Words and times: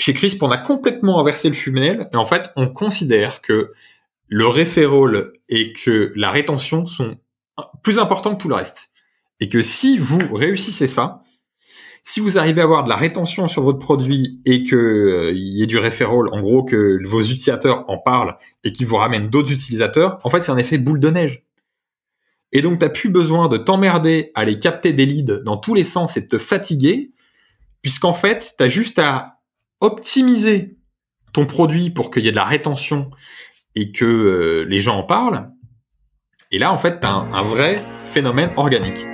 chez 0.00 0.14
Crisp, 0.14 0.42
on 0.42 0.50
a 0.50 0.58
complètement 0.58 1.20
inversé 1.20 1.48
le 1.48 1.54
funnel 1.54 2.08
et 2.12 2.16
en 2.16 2.24
fait, 2.24 2.50
on 2.56 2.68
considère 2.68 3.42
que 3.42 3.72
le 4.28 4.46
referral 4.46 5.32
et 5.48 5.72
que 5.72 6.12
la 6.16 6.30
rétention 6.30 6.86
sont 6.86 7.18
plus 7.82 7.98
importants 7.98 8.34
que 8.34 8.42
tout 8.42 8.48
le 8.48 8.54
reste. 8.54 8.92
Et 9.40 9.48
que 9.48 9.60
si 9.60 9.98
vous 9.98 10.34
réussissez 10.34 10.86
ça, 10.86 11.22
si 12.02 12.20
vous 12.20 12.38
arrivez 12.38 12.62
à 12.62 12.64
avoir 12.64 12.84
de 12.84 12.88
la 12.88 12.96
rétention 12.96 13.46
sur 13.46 13.62
votre 13.62 13.78
produit 13.78 14.40
et 14.46 14.64
que 14.64 14.76
euh, 14.76 15.32
il 15.32 15.58
y 15.58 15.62
ait 15.62 15.66
du 15.66 15.78
referral, 15.78 16.28
en 16.32 16.40
gros 16.40 16.64
que 16.64 16.98
vos 17.06 17.20
utilisateurs 17.20 17.84
en 17.88 17.98
parlent 17.98 18.38
et 18.64 18.72
qu'ils 18.72 18.86
vous 18.86 18.96
ramènent 18.96 19.28
d'autres 19.28 19.52
utilisateurs, 19.52 20.18
en 20.24 20.30
fait 20.30 20.40
c'est 20.40 20.52
un 20.52 20.56
effet 20.56 20.78
boule 20.78 21.00
de 21.00 21.10
neige. 21.10 21.44
Et 22.52 22.62
donc 22.62 22.78
t'as 22.78 22.88
plus 22.88 23.10
besoin 23.10 23.48
de 23.48 23.58
t'emmerder 23.58 24.30
à 24.34 24.40
aller 24.40 24.58
capter 24.58 24.94
des 24.94 25.04
leads 25.04 25.42
dans 25.44 25.58
tous 25.58 25.74
les 25.74 25.84
sens 25.84 26.16
et 26.16 26.22
de 26.22 26.26
te 26.26 26.38
fatiguer, 26.38 27.12
puisqu'en 27.82 28.14
fait 28.14 28.54
t'as 28.56 28.68
juste 28.68 28.98
à 28.98 29.39
optimiser 29.80 30.76
ton 31.32 31.46
produit 31.46 31.90
pour 31.90 32.10
qu'il 32.10 32.24
y 32.24 32.28
ait 32.28 32.32
de 32.32 32.36
la 32.36 32.44
rétention 32.44 33.10
et 33.74 33.92
que 33.92 34.04
euh, 34.04 34.66
les 34.68 34.80
gens 34.80 34.98
en 34.98 35.02
parlent. 35.02 35.50
Et 36.50 36.58
là 36.58 36.72
en 36.72 36.78
fait 36.78 37.00
t'as 37.00 37.10
un, 37.10 37.32
un 37.32 37.42
vrai 37.42 37.84
phénomène 38.04 38.50
organique. 38.56 39.06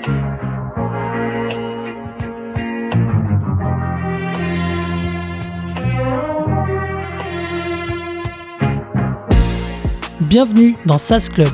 Bienvenue 10.20 10.74
dans 10.86 10.98
SaaS 10.98 11.28
Club, 11.32 11.48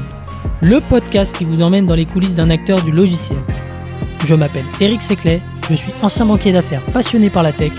le 0.62 0.80
podcast 0.80 1.36
qui 1.36 1.44
vous 1.44 1.60
emmène 1.60 1.86
dans 1.86 1.94
les 1.94 2.06
coulisses 2.06 2.34
d'un 2.34 2.48
acteur 2.48 2.82
du 2.82 2.90
logiciel. 2.90 3.38
Je 4.26 4.34
m'appelle 4.34 4.64
Eric 4.80 5.02
Seclet, 5.02 5.42
je 5.68 5.74
suis 5.74 5.92
ancien 6.00 6.24
banquier 6.24 6.52
d'affaires 6.52 6.82
passionné 6.86 7.28
par 7.28 7.42
la 7.42 7.52
tech, 7.52 7.72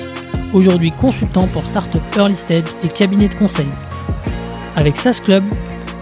aujourd'hui 0.53 0.91
consultant 0.91 1.48
pour 1.48 1.66
Startup 1.66 2.02
Early 2.17 2.35
Stage 2.35 2.66
et 2.84 2.88
cabinet 2.88 3.27
de 3.27 3.35
conseil. 3.35 3.67
Avec 4.75 4.98
SaaS 4.98 5.19
Club, 5.23 5.44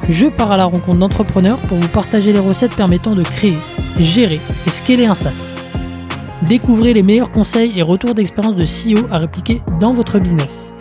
je 0.09 0.27
pars 0.27 0.51
à 0.51 0.57
la 0.57 0.65
rencontre 0.65 0.99
d'entrepreneurs 0.99 1.59
pour 1.59 1.77
vous 1.77 1.87
partager 1.89 2.33
les 2.33 2.39
recettes 2.39 2.75
permettant 2.75 3.15
de 3.15 3.23
créer, 3.23 3.57
gérer 3.99 4.39
et 4.65 4.69
scaler 4.69 5.05
un 5.05 5.15
SaaS. 5.15 5.55
Découvrez 6.43 6.93
les 6.93 7.03
meilleurs 7.03 7.31
conseils 7.31 7.77
et 7.77 7.81
retours 7.81 8.15
d'expérience 8.15 8.55
de 8.55 8.65
CEO 8.65 9.07
à 9.11 9.19
répliquer 9.19 9.61
dans 9.79 9.93
votre 9.93 10.19
business. 10.19 10.73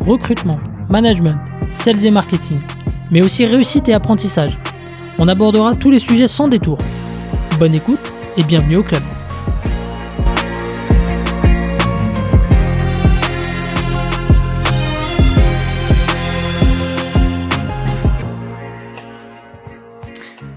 Recrutement, 0.00 0.58
management, 0.88 1.36
sales 1.70 2.04
et 2.06 2.10
marketing 2.10 2.60
mais 3.10 3.24
aussi 3.24 3.46
réussite 3.46 3.88
et 3.88 3.94
apprentissage. 3.94 4.58
On 5.18 5.28
abordera 5.28 5.74
tous 5.74 5.90
les 5.90 5.98
sujets 5.98 6.28
sans 6.28 6.48
détour. 6.48 6.78
Bonne 7.58 7.74
écoute 7.74 8.12
et 8.36 8.44
bienvenue 8.44 8.76
au 8.76 8.82
club. 8.82 9.02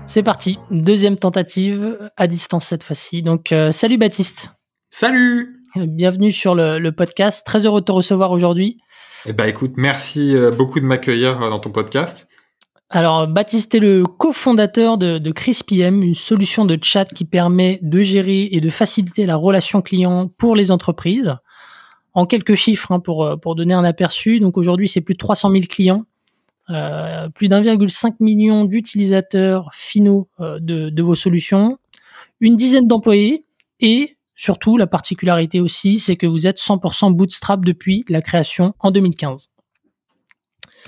C'est 0.09 0.23
parti, 0.23 0.57
deuxième 0.71 1.17
tentative 1.17 2.09
à 2.17 2.25
distance 2.25 2.65
cette 2.65 2.83
fois-ci. 2.83 3.21
Donc 3.21 3.51
euh, 3.51 3.71
salut 3.71 3.99
Baptiste. 3.99 4.49
Salut. 4.89 5.61
Bienvenue 5.75 6.31
sur 6.31 6.55
le, 6.55 6.89
podcast. 6.89 7.45
Très 7.45 7.67
heureux 7.67 7.81
de 7.81 7.85
te 7.85 7.91
recevoir 7.91 8.31
aujourd'hui. 8.31 8.79
Eh 9.27 9.33
ben 9.33 9.45
écoute, 9.45 9.73
merci 9.77 10.35
euh, 10.35 10.49
beaucoup 10.49 10.79
de 10.79 10.85
m'accueillir 10.85 11.39
euh, 11.39 11.51
dans 11.51 11.59
ton 11.59 11.69
podcast. 11.69 12.27
Alors, 12.89 13.27
Baptiste 13.27 13.75
est 13.75 13.79
le 13.79 14.03
cofondateur 14.03 14.97
de, 14.97 15.19
de 15.19 15.31
une 15.79 16.15
solution 16.15 16.65
de 16.65 16.79
chat 16.81 17.05
qui 17.05 17.23
permet 17.23 17.77
de 17.83 18.01
gérer 18.01 18.49
et 18.51 18.61
de 18.61 18.69
faciliter 18.71 19.27
la 19.27 19.35
relation 19.35 19.83
client 19.83 20.27
pour 20.39 20.55
les 20.55 20.71
entreprises. 20.71 21.35
En 22.15 22.25
quelques 22.25 22.55
chiffres, 22.55 22.91
hein, 22.91 22.99
pour, 22.99 23.39
pour 23.39 23.53
donner 23.53 23.75
un 23.75 23.83
aperçu, 23.83 24.39
donc 24.39 24.57
aujourd'hui, 24.57 24.87
c'est 24.87 25.01
plus 25.01 25.13
de 25.13 25.19
300 25.19 25.51
000 25.51 25.65
clients, 25.69 26.05
euh, 26.69 27.29
plus 27.29 27.47
d'1,5 27.47 28.15
million 28.19 28.65
d'utilisateurs 28.65 29.69
finaux 29.73 30.29
euh, 30.39 30.59
de, 30.59 30.89
de 30.89 31.03
vos 31.03 31.15
solutions, 31.15 31.77
une 32.39 32.55
dizaine 32.55 32.87
d'employés 32.87 33.45
et 33.79 34.17
surtout, 34.35 34.77
la 34.77 34.87
particularité 34.87 35.59
aussi, 35.59 35.99
c'est 35.99 36.15
que 36.15 36.25
vous 36.25 36.47
êtes 36.47 36.59
100% 36.59 37.13
bootstrap 37.13 37.65
depuis 37.65 38.05
la 38.07 38.21
création 38.21 38.73
en 38.79 38.91
2015. 38.91 39.49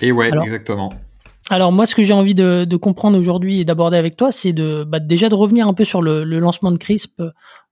Et 0.00 0.10
ouais, 0.10 0.30
exactement. 0.42 0.92
Alors 1.50 1.70
moi, 1.70 1.84
ce 1.84 1.94
que 1.94 2.02
j'ai 2.02 2.14
envie 2.14 2.34
de, 2.34 2.76
comprendre 2.76 3.18
aujourd'hui 3.18 3.60
et 3.60 3.64
d'aborder 3.64 3.98
avec 3.98 4.16
toi, 4.16 4.32
c'est 4.32 4.54
de 4.54 4.84
bah, 4.84 5.00
déjà 5.00 5.28
de 5.28 5.34
revenir 5.34 5.68
un 5.68 5.74
peu 5.74 5.84
sur 5.84 6.00
le, 6.00 6.24
lancement 6.24 6.72
de 6.72 6.78
Crisp 6.78 7.20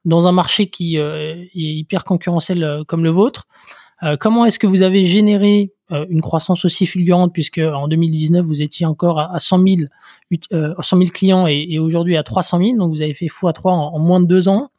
dans 0.04 0.26
un 0.26 0.32
marché 0.32 0.68
qui 0.68 0.98
euh, 0.98 1.42
est 1.44 1.48
hyper 1.54 2.04
concurrentiel 2.04 2.62
euh, 2.62 2.84
comme 2.84 3.04
le 3.04 3.10
vôtre. 3.10 3.46
Euh, 4.02 4.16
comment 4.18 4.44
est-ce 4.44 4.58
que 4.58 4.66
vous 4.66 4.82
avez 4.82 5.04
généré 5.04 5.72
une 6.08 6.20
croissance 6.20 6.64
aussi 6.64 6.86
fulgurante 6.86 7.32
puisque 7.32 7.58
en 7.58 7.88
2019 7.88 8.46
vous 8.46 8.62
étiez 8.62 8.86
encore 8.86 9.18
à, 9.18 9.40
100 9.40 9.60
000, 9.66 10.72
100 10.80 10.96
000 10.98 11.10
clients 11.10 11.48
et, 11.48 11.80
aujourd'hui 11.80 12.16
à 12.16 12.22
300 12.22 12.58
000, 12.58 12.76
donc 12.76 12.90
vous 12.90 13.02
avez 13.02 13.12
fait 13.12 13.26
x3 13.26 13.70
en, 13.70 13.94
en 13.94 13.98
moins 13.98 14.20
de 14.20 14.26
deux 14.26 14.48
ans. 14.48 14.70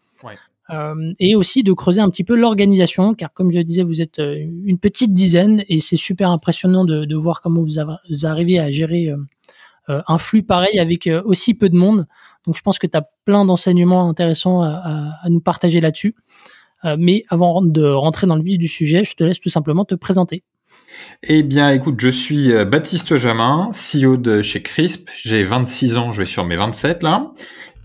Euh, 0.71 1.13
et 1.19 1.35
aussi 1.35 1.63
de 1.63 1.73
creuser 1.73 1.99
un 1.99 2.09
petit 2.09 2.23
peu 2.23 2.35
l'organisation, 2.35 3.13
car 3.13 3.33
comme 3.33 3.51
je 3.51 3.57
le 3.57 3.63
disais, 3.63 3.83
vous 3.83 4.01
êtes 4.01 4.19
euh, 4.19 4.37
une 4.63 4.77
petite 4.77 5.13
dizaine 5.13 5.63
et 5.67 5.79
c'est 5.79 5.97
super 5.97 6.29
impressionnant 6.29 6.85
de, 6.85 7.15
voir 7.15 7.41
comment 7.41 7.61
vous, 7.61 8.25
arrivez 8.25 8.59
à 8.59 8.71
gérer 8.71 9.07
euh, 9.09 10.01
un 10.07 10.17
flux 10.17 10.43
pareil 10.43 10.79
avec 10.79 11.09
aussi 11.25 11.55
peu 11.55 11.67
de 11.67 11.75
monde. 11.75 12.07
Donc 12.45 12.55
je 12.55 12.61
pense 12.61 12.79
que 12.79 12.87
tu 12.87 12.97
as 12.97 13.05
plein 13.25 13.43
d'enseignements 13.43 14.07
intéressants 14.07 14.63
à, 14.63 15.27
nous 15.29 15.41
partager 15.41 15.81
là-dessus. 15.81 16.15
Mais 16.97 17.23
avant 17.29 17.61
de 17.61 17.85
rentrer 17.85 18.27
dans 18.27 18.35
le 18.35 18.43
vif 18.43 18.57
du 18.57 18.67
sujet, 18.67 19.03
je 19.03 19.15
te 19.15 19.23
laisse 19.23 19.39
tout 19.39 19.49
simplement 19.49 19.85
te 19.85 19.95
présenter. 19.95 20.43
Eh 21.23 21.43
bien, 21.43 21.69
écoute, 21.69 21.99
je 21.99 22.09
suis 22.09 22.51
Baptiste 22.65 23.17
Jamin, 23.17 23.71
CEO 23.73 24.17
de 24.17 24.41
chez 24.41 24.61
Crisp. 24.61 25.09
J'ai 25.21 25.43
26 25.43 25.97
ans, 25.97 26.11
je 26.11 26.19
vais 26.19 26.25
sur 26.25 26.45
mes 26.45 26.55
27 26.55 27.03
là. 27.03 27.31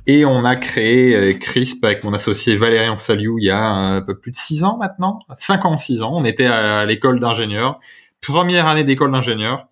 Et 0.06 0.24
on 0.24 0.44
a 0.44 0.54
créé 0.54 1.16
euh, 1.16 1.32
Crisp 1.32 1.84
avec 1.84 2.04
mon 2.04 2.14
associé 2.14 2.56
Valérian 2.56 2.96
Saliou 2.96 3.38
il 3.38 3.46
y 3.46 3.50
a 3.50 3.60
un 3.60 4.00
peu 4.00 4.18
plus 4.18 4.30
de 4.30 4.36
six 4.36 4.62
ans 4.62 4.76
maintenant. 4.78 5.18
Cinq 5.36 5.64
ans, 5.64 5.76
six 5.78 6.02
ans. 6.02 6.12
On 6.14 6.24
était 6.24 6.46
à 6.46 6.84
l'école 6.84 7.18
d'ingénieur. 7.18 7.80
Première 8.20 8.68
année 8.68 8.84
d'école 8.84 9.10
d'ingénieur. 9.10 9.66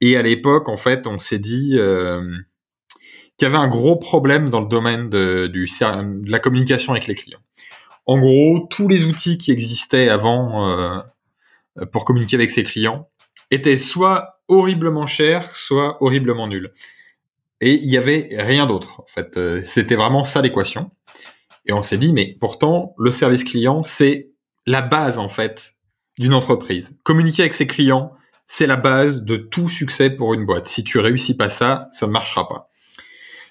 Et 0.00 0.16
à 0.16 0.22
l'époque, 0.22 0.68
en 0.68 0.76
fait, 0.76 1.06
on 1.06 1.18
s'est 1.18 1.40
dit 1.40 1.72
euh, 1.74 2.22
qu'il 3.36 3.46
y 3.46 3.50
avait 3.50 3.58
un 3.58 3.68
gros 3.68 3.96
problème 3.96 4.48
dans 4.48 4.60
le 4.60 4.68
domaine 4.68 5.10
de 5.10 5.50
la 6.30 6.38
communication 6.38 6.92
avec 6.92 7.08
les 7.08 7.16
clients. 7.16 7.40
En 8.10 8.18
gros, 8.18 8.66
tous 8.68 8.88
les 8.88 9.04
outils 9.04 9.38
qui 9.38 9.52
existaient 9.52 10.08
avant 10.08 10.68
euh, 10.68 10.98
pour 11.92 12.04
communiquer 12.04 12.34
avec 12.34 12.50
ses 12.50 12.64
clients 12.64 13.08
étaient 13.52 13.76
soit 13.76 14.40
horriblement 14.48 15.06
chers, 15.06 15.54
soit 15.54 15.96
horriblement 16.02 16.48
nuls. 16.48 16.72
Et 17.60 17.74
il 17.74 17.88
y 17.88 17.96
avait 17.96 18.30
rien 18.32 18.66
d'autre. 18.66 18.98
En 18.98 19.06
fait, 19.06 19.36
euh, 19.36 19.62
c'était 19.64 19.94
vraiment 19.94 20.24
ça 20.24 20.42
l'équation. 20.42 20.90
Et 21.66 21.72
on 21.72 21.82
s'est 21.82 21.98
dit, 21.98 22.12
mais 22.12 22.36
pourtant, 22.40 22.96
le 22.98 23.12
service 23.12 23.44
client, 23.44 23.84
c'est 23.84 24.30
la 24.66 24.82
base 24.82 25.20
en 25.20 25.28
fait 25.28 25.76
d'une 26.18 26.34
entreprise. 26.34 26.98
Communiquer 27.04 27.42
avec 27.42 27.54
ses 27.54 27.68
clients, 27.68 28.12
c'est 28.48 28.66
la 28.66 28.74
base 28.74 29.22
de 29.22 29.36
tout 29.36 29.68
succès 29.68 30.10
pour 30.10 30.34
une 30.34 30.46
boîte. 30.46 30.66
Si 30.66 30.82
tu 30.82 30.98
réussis 30.98 31.36
pas 31.36 31.48
ça, 31.48 31.86
ça 31.92 32.08
ne 32.08 32.10
marchera 32.10 32.48
pas. 32.48 32.70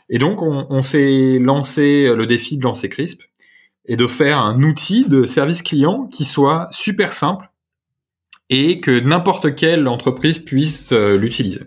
Et 0.09 0.17
donc, 0.17 0.41
on, 0.41 0.67
on 0.69 0.81
s'est 0.81 1.39
lancé 1.39 2.13
le 2.13 2.25
défi 2.25 2.57
de 2.57 2.63
lancer 2.63 2.89
Crisp 2.89 3.21
et 3.89 3.97
de 3.97 4.07
faire 4.07 4.37
un 4.37 4.61
outil 4.61 5.09
de 5.09 5.25
service 5.25 5.63
client 5.63 6.07
qui 6.11 6.23
soit 6.23 6.67
super 6.71 7.11
simple 7.11 7.49
et 8.49 8.79
que 8.79 8.99
n'importe 8.99 9.55
quelle 9.55 9.87
entreprise 9.87 10.37
puisse 10.39 10.91
euh, 10.93 11.17
l'utiliser. 11.17 11.63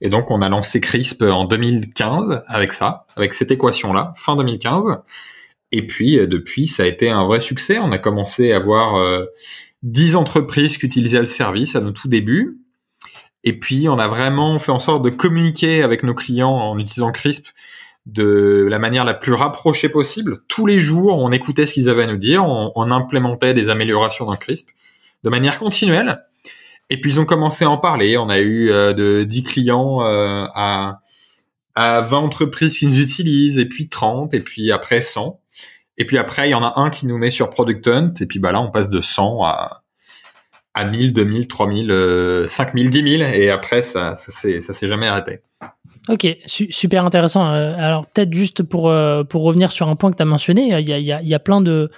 Et 0.00 0.08
donc, 0.08 0.30
on 0.32 0.42
a 0.42 0.48
lancé 0.48 0.80
CRISP 0.80 1.22
en 1.22 1.44
2015 1.44 2.42
avec 2.48 2.72
ça, 2.72 3.06
avec 3.16 3.34
cette 3.34 3.52
équation-là, 3.52 4.12
fin 4.16 4.36
2015. 4.36 5.02
Et 5.70 5.86
puis, 5.86 6.18
euh, 6.18 6.26
depuis, 6.26 6.66
ça 6.66 6.82
a 6.82 6.86
été 6.86 7.08
un 7.08 7.24
vrai 7.24 7.40
succès. 7.40 7.78
On 7.78 7.92
a 7.92 7.98
commencé 7.98 8.52
à 8.52 8.56
avoir 8.56 8.96
euh, 8.96 9.26
10 9.84 10.16
entreprises 10.16 10.76
qui 10.76 10.86
utilisaient 10.86 11.20
le 11.20 11.26
service 11.26 11.76
à 11.76 11.80
nos 11.80 11.92
tout 11.92 12.08
débuts. 12.08 12.58
Et 13.44 13.56
puis, 13.58 13.88
on 13.88 13.98
a 13.98 14.08
vraiment 14.08 14.58
fait 14.58 14.72
en 14.72 14.80
sorte 14.80 15.04
de 15.04 15.10
communiquer 15.10 15.84
avec 15.84 16.02
nos 16.02 16.14
clients 16.14 16.50
en 16.50 16.78
utilisant 16.80 17.12
CRISP 17.12 17.46
de 18.06 18.66
la 18.68 18.78
manière 18.78 19.04
la 19.04 19.14
plus 19.14 19.32
rapprochée 19.32 19.88
possible. 19.88 20.42
Tous 20.48 20.66
les 20.66 20.78
jours, 20.78 21.18
on 21.18 21.32
écoutait 21.32 21.66
ce 21.66 21.74
qu'ils 21.74 21.88
avaient 21.88 22.04
à 22.04 22.06
nous 22.06 22.18
dire, 22.18 22.46
on, 22.46 22.72
on 22.74 22.90
implémentait 22.90 23.54
des 23.54 23.70
améliorations 23.70 24.26
dans 24.26 24.34
CRISP 24.34 24.68
de 25.22 25.30
manière 25.30 25.58
continuelle. 25.58 26.22
Et 26.90 27.00
puis 27.00 27.12
ils 27.12 27.20
ont 27.20 27.24
commencé 27.24 27.64
à 27.64 27.70
en 27.70 27.78
parler. 27.78 28.16
On 28.18 28.28
a 28.28 28.38
eu 28.38 28.70
euh, 28.70 28.92
de 28.92 29.24
10 29.24 29.42
clients 29.42 30.02
euh, 30.02 30.46
à, 30.54 31.00
à 31.74 32.02
20 32.02 32.18
entreprises 32.18 32.78
qui 32.78 32.86
nous 32.86 33.00
utilisent, 33.00 33.58
et 33.58 33.66
puis 33.66 33.88
30, 33.88 34.34
et 34.34 34.40
puis 34.40 34.70
après 34.70 35.00
100. 35.00 35.40
Et 35.96 36.04
puis 36.06 36.18
après, 36.18 36.48
il 36.48 36.50
y 36.50 36.54
en 36.54 36.62
a 36.62 36.74
un 36.76 36.90
qui 36.90 37.06
nous 37.06 37.18
met 37.18 37.30
sur 37.30 37.50
Product 37.50 37.86
Hunt, 37.88 38.14
et 38.20 38.26
puis 38.26 38.38
bah 38.38 38.52
là, 38.52 38.60
on 38.60 38.70
passe 38.70 38.90
de 38.90 39.00
100 39.00 39.44
à, 39.44 39.82
à 40.74 40.84
1000, 40.84 41.12
2000, 41.12 41.48
3000, 41.48 42.44
5000, 42.46 42.90
10 42.90 43.18
000, 43.18 43.30
et 43.32 43.50
après, 43.50 43.82
ça, 43.82 44.16
ça 44.16 44.30
s'est 44.32 44.88
jamais 44.88 45.06
arrêté. 45.06 45.40
Ok, 46.08 46.26
super 46.46 47.06
intéressant. 47.06 47.46
Euh, 47.46 47.74
alors 47.78 48.06
peut-être 48.06 48.32
juste 48.34 48.62
pour, 48.62 48.92
pour 49.28 49.42
revenir 49.42 49.72
sur 49.72 49.88
un 49.88 49.96
point 49.96 50.10
que 50.10 50.16
tu 50.16 50.22
as 50.22 50.26
mentionné, 50.26 50.78
il 50.78 50.86
y 50.88 50.92
a, 50.92 50.98
il 51.20 51.28
y 51.28 51.34
a 51.34 51.38
plein 51.38 51.60
de, 51.60 51.90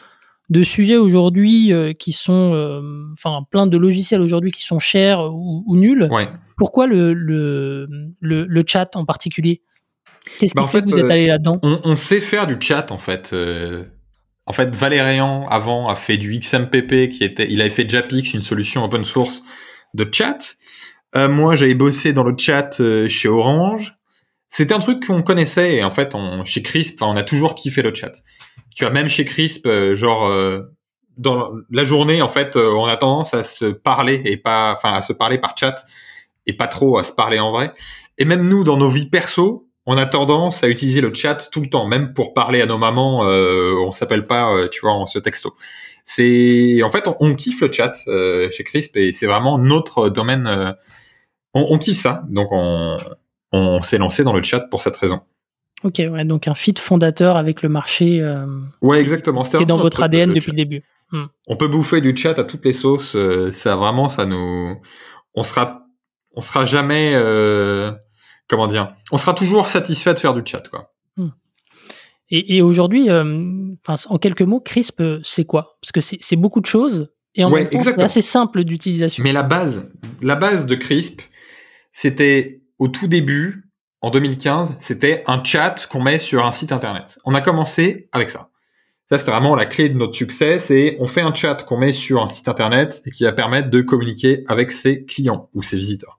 de 0.48 0.62
sujets 0.62 0.96
aujourd'hui 0.96 1.72
qui 1.98 2.12
sont, 2.12 3.12
enfin, 3.12 3.40
plein 3.50 3.66
de 3.66 3.76
logiciels 3.76 4.20
aujourd'hui 4.20 4.52
qui 4.52 4.62
sont 4.62 4.78
chers 4.78 5.20
ou, 5.32 5.76
nuls. 5.76 6.08
Pourquoi 6.56 6.86
le, 6.86 7.12
le, 7.12 7.86
le, 8.20 8.64
chat 8.66 8.94
en 8.94 9.04
particulier? 9.04 9.60
Qu'est-ce 10.38 10.54
bah, 10.54 10.62
qui 10.62 10.68
fait 10.68 10.82
que 10.82 10.88
vous 10.88 10.98
êtes 10.98 11.10
allé 11.10 11.26
là-dedans? 11.26 11.58
on, 11.62 11.80
on, 11.84 11.96
sait 11.96 12.20
faire 12.20 12.46
du 12.46 12.56
chat 12.60 12.90
en 12.92 12.98
fait. 12.98 13.34
En 14.46 14.52
fait, 14.52 14.74
Valérian 14.74 15.46
avant 15.48 15.88
a 15.88 15.96
fait 15.96 16.16
du 16.16 16.38
XMPP 16.38 17.08
qui 17.10 17.24
était, 17.24 17.50
il 17.50 17.60
avait 17.60 17.70
fait 17.70 17.88
Japix, 17.88 18.32
une 18.32 18.42
solution 18.42 18.84
open 18.84 19.04
source 19.04 19.42
de 19.94 20.08
chat. 20.10 20.56
Euh, 21.16 21.28
moi, 21.28 21.56
j'avais 21.56 21.74
bossé 21.74 22.12
dans 22.12 22.22
le 22.22 22.36
chat 22.38 22.80
euh, 22.80 23.08
chez 23.08 23.28
Orange. 23.28 23.95
C'était 24.48 24.74
un 24.74 24.78
truc 24.78 25.06
qu'on 25.06 25.22
connaissait 25.22 25.76
et 25.76 25.84
en 25.84 25.90
fait, 25.90 26.14
on, 26.14 26.44
chez 26.44 26.62
Crisp, 26.62 27.02
on 27.02 27.16
a 27.16 27.22
toujours 27.22 27.54
kiffé 27.54 27.82
le 27.82 27.92
chat. 27.94 28.12
Tu 28.74 28.84
vois, 28.84 28.92
même 28.92 29.08
chez 29.08 29.24
Crisp, 29.24 29.66
euh, 29.66 29.96
genre 29.96 30.30
dans 31.16 31.52
la 31.70 31.84
journée, 31.84 32.20
en 32.20 32.28
fait, 32.28 32.56
on 32.56 32.84
a 32.84 32.96
tendance 32.96 33.32
à 33.34 33.42
se 33.42 33.64
parler 33.64 34.20
et 34.24 34.36
pas, 34.36 34.72
enfin, 34.72 34.92
à 34.92 35.02
se 35.02 35.12
parler 35.12 35.38
par 35.38 35.56
chat 35.58 35.84
et 36.46 36.52
pas 36.52 36.68
trop 36.68 36.98
à 36.98 37.02
se 37.02 37.12
parler 37.12 37.38
en 37.38 37.52
vrai. 37.52 37.72
Et 38.18 38.24
même 38.24 38.48
nous, 38.48 38.64
dans 38.64 38.76
nos 38.76 38.88
vies 38.88 39.08
perso, 39.08 39.66
on 39.86 39.96
a 39.96 40.06
tendance 40.06 40.64
à 40.64 40.68
utiliser 40.68 41.00
le 41.00 41.14
chat 41.14 41.48
tout 41.50 41.60
le 41.60 41.68
temps, 41.68 41.86
même 41.86 42.12
pour 42.12 42.34
parler 42.34 42.60
à 42.60 42.66
nos 42.66 42.76
mamans, 42.76 43.24
euh, 43.24 43.74
on 43.78 43.92
s'appelle 43.92 44.26
pas, 44.26 44.52
euh, 44.52 44.68
tu 44.68 44.80
vois, 44.80 44.92
en 44.92 45.06
ce 45.06 45.18
texto. 45.18 45.54
C'est, 46.04 46.82
en 46.82 46.88
fait, 46.88 47.08
on, 47.20 47.34
kiffe 47.34 47.60
le 47.60 47.70
chat 47.70 47.92
euh, 48.08 48.50
chez 48.50 48.64
Crisp 48.64 48.96
et 48.96 49.12
c'est 49.12 49.26
vraiment 49.26 49.58
notre 49.58 50.08
domaine. 50.08 50.46
Euh, 50.46 50.72
on, 51.54 51.66
on, 51.70 51.78
kiffe 51.78 51.98
ça, 51.98 52.24
donc 52.28 52.48
on, 52.50 52.96
on 53.56 53.82
s'est 53.82 53.98
lancé 53.98 54.24
dans 54.24 54.32
le 54.32 54.42
chat 54.42 54.60
pour 54.60 54.82
cette 54.82 54.96
raison. 54.96 55.20
Ok, 55.84 55.98
ouais, 55.98 56.24
donc 56.24 56.48
un 56.48 56.54
fit 56.54 56.74
fondateur 56.78 57.36
avec 57.36 57.62
le 57.62 57.68
marché. 57.68 58.22
ouais, 58.82 59.00
exactement. 59.00 59.42
Qui 59.42 59.62
est 59.62 59.66
dans 59.66 59.76
votre 59.76 60.02
ADN 60.02 60.32
depuis 60.32 60.52
le 60.52 60.56
début. 60.56 60.82
Hmm. 61.12 61.26
On 61.46 61.56
peut 61.56 61.68
bouffer 61.68 62.00
du 62.00 62.16
chat 62.16 62.38
à 62.38 62.44
toutes 62.44 62.64
les 62.64 62.72
sauces. 62.72 63.16
ça 63.52 63.76
vraiment, 63.76 64.08
ça 64.08 64.26
nous, 64.26 64.80
on 65.34 65.42
sera, 65.42 65.86
on 66.34 66.40
sera 66.40 66.64
jamais 66.64 67.14
comment 68.48 68.66
dire, 68.66 68.94
on 69.10 69.16
sera 69.16 69.34
toujours 69.34 69.68
satisfait 69.68 70.14
de 70.14 70.18
faire 70.18 70.34
du 70.34 70.42
chat, 70.44 70.62
quoi. 70.68 70.92
Hmm. 71.16 71.30
Et, 72.28 72.60
aujourd'hui, 72.60 73.08
euh, 73.08 73.72
en 74.08 74.18
quelques 74.18 74.42
mots, 74.42 74.60
Crisp, 74.60 75.00
c'est 75.22 75.44
quoi? 75.44 75.78
Parce 75.80 75.92
que 75.92 76.00
c'est 76.00 76.36
beaucoup 76.36 76.60
de 76.60 76.66
choses 76.66 77.12
et 77.34 77.44
en 77.44 77.50
même 77.50 77.68
temps, 77.68 77.80
c'est 77.82 78.00
assez 78.00 78.20
simple 78.20 78.64
d'utilisation. 78.64 79.22
Mais 79.22 79.32
la 79.32 79.42
base, 79.42 79.90
la 80.22 80.34
base 80.34 80.66
de 80.66 80.74
Crisp, 80.74 81.20
c'était 81.92 82.62
au 82.78 82.88
tout 82.88 83.08
début, 83.08 83.70
en 84.00 84.10
2015, 84.10 84.76
c'était 84.78 85.24
un 85.26 85.42
chat 85.42 85.86
qu'on 85.90 86.00
met 86.00 86.18
sur 86.18 86.44
un 86.44 86.52
site 86.52 86.72
internet. 86.72 87.18
On 87.24 87.34
a 87.34 87.40
commencé 87.40 88.08
avec 88.12 88.30
ça. 88.30 88.50
Ça, 89.08 89.18
c'était 89.18 89.30
vraiment 89.30 89.54
la 89.54 89.66
clé 89.66 89.88
de 89.88 89.96
notre 89.96 90.14
succès, 90.14 90.58
c'est 90.58 90.96
on 90.98 91.06
fait 91.06 91.20
un 91.20 91.32
chat 91.32 91.64
qu'on 91.64 91.76
met 91.76 91.92
sur 91.92 92.22
un 92.22 92.28
site 92.28 92.48
internet 92.48 93.02
et 93.06 93.10
qui 93.10 93.22
va 93.22 93.32
permettre 93.32 93.70
de 93.70 93.80
communiquer 93.80 94.44
avec 94.48 94.72
ses 94.72 95.04
clients 95.04 95.48
ou 95.54 95.62
ses 95.62 95.76
visiteurs. 95.76 96.18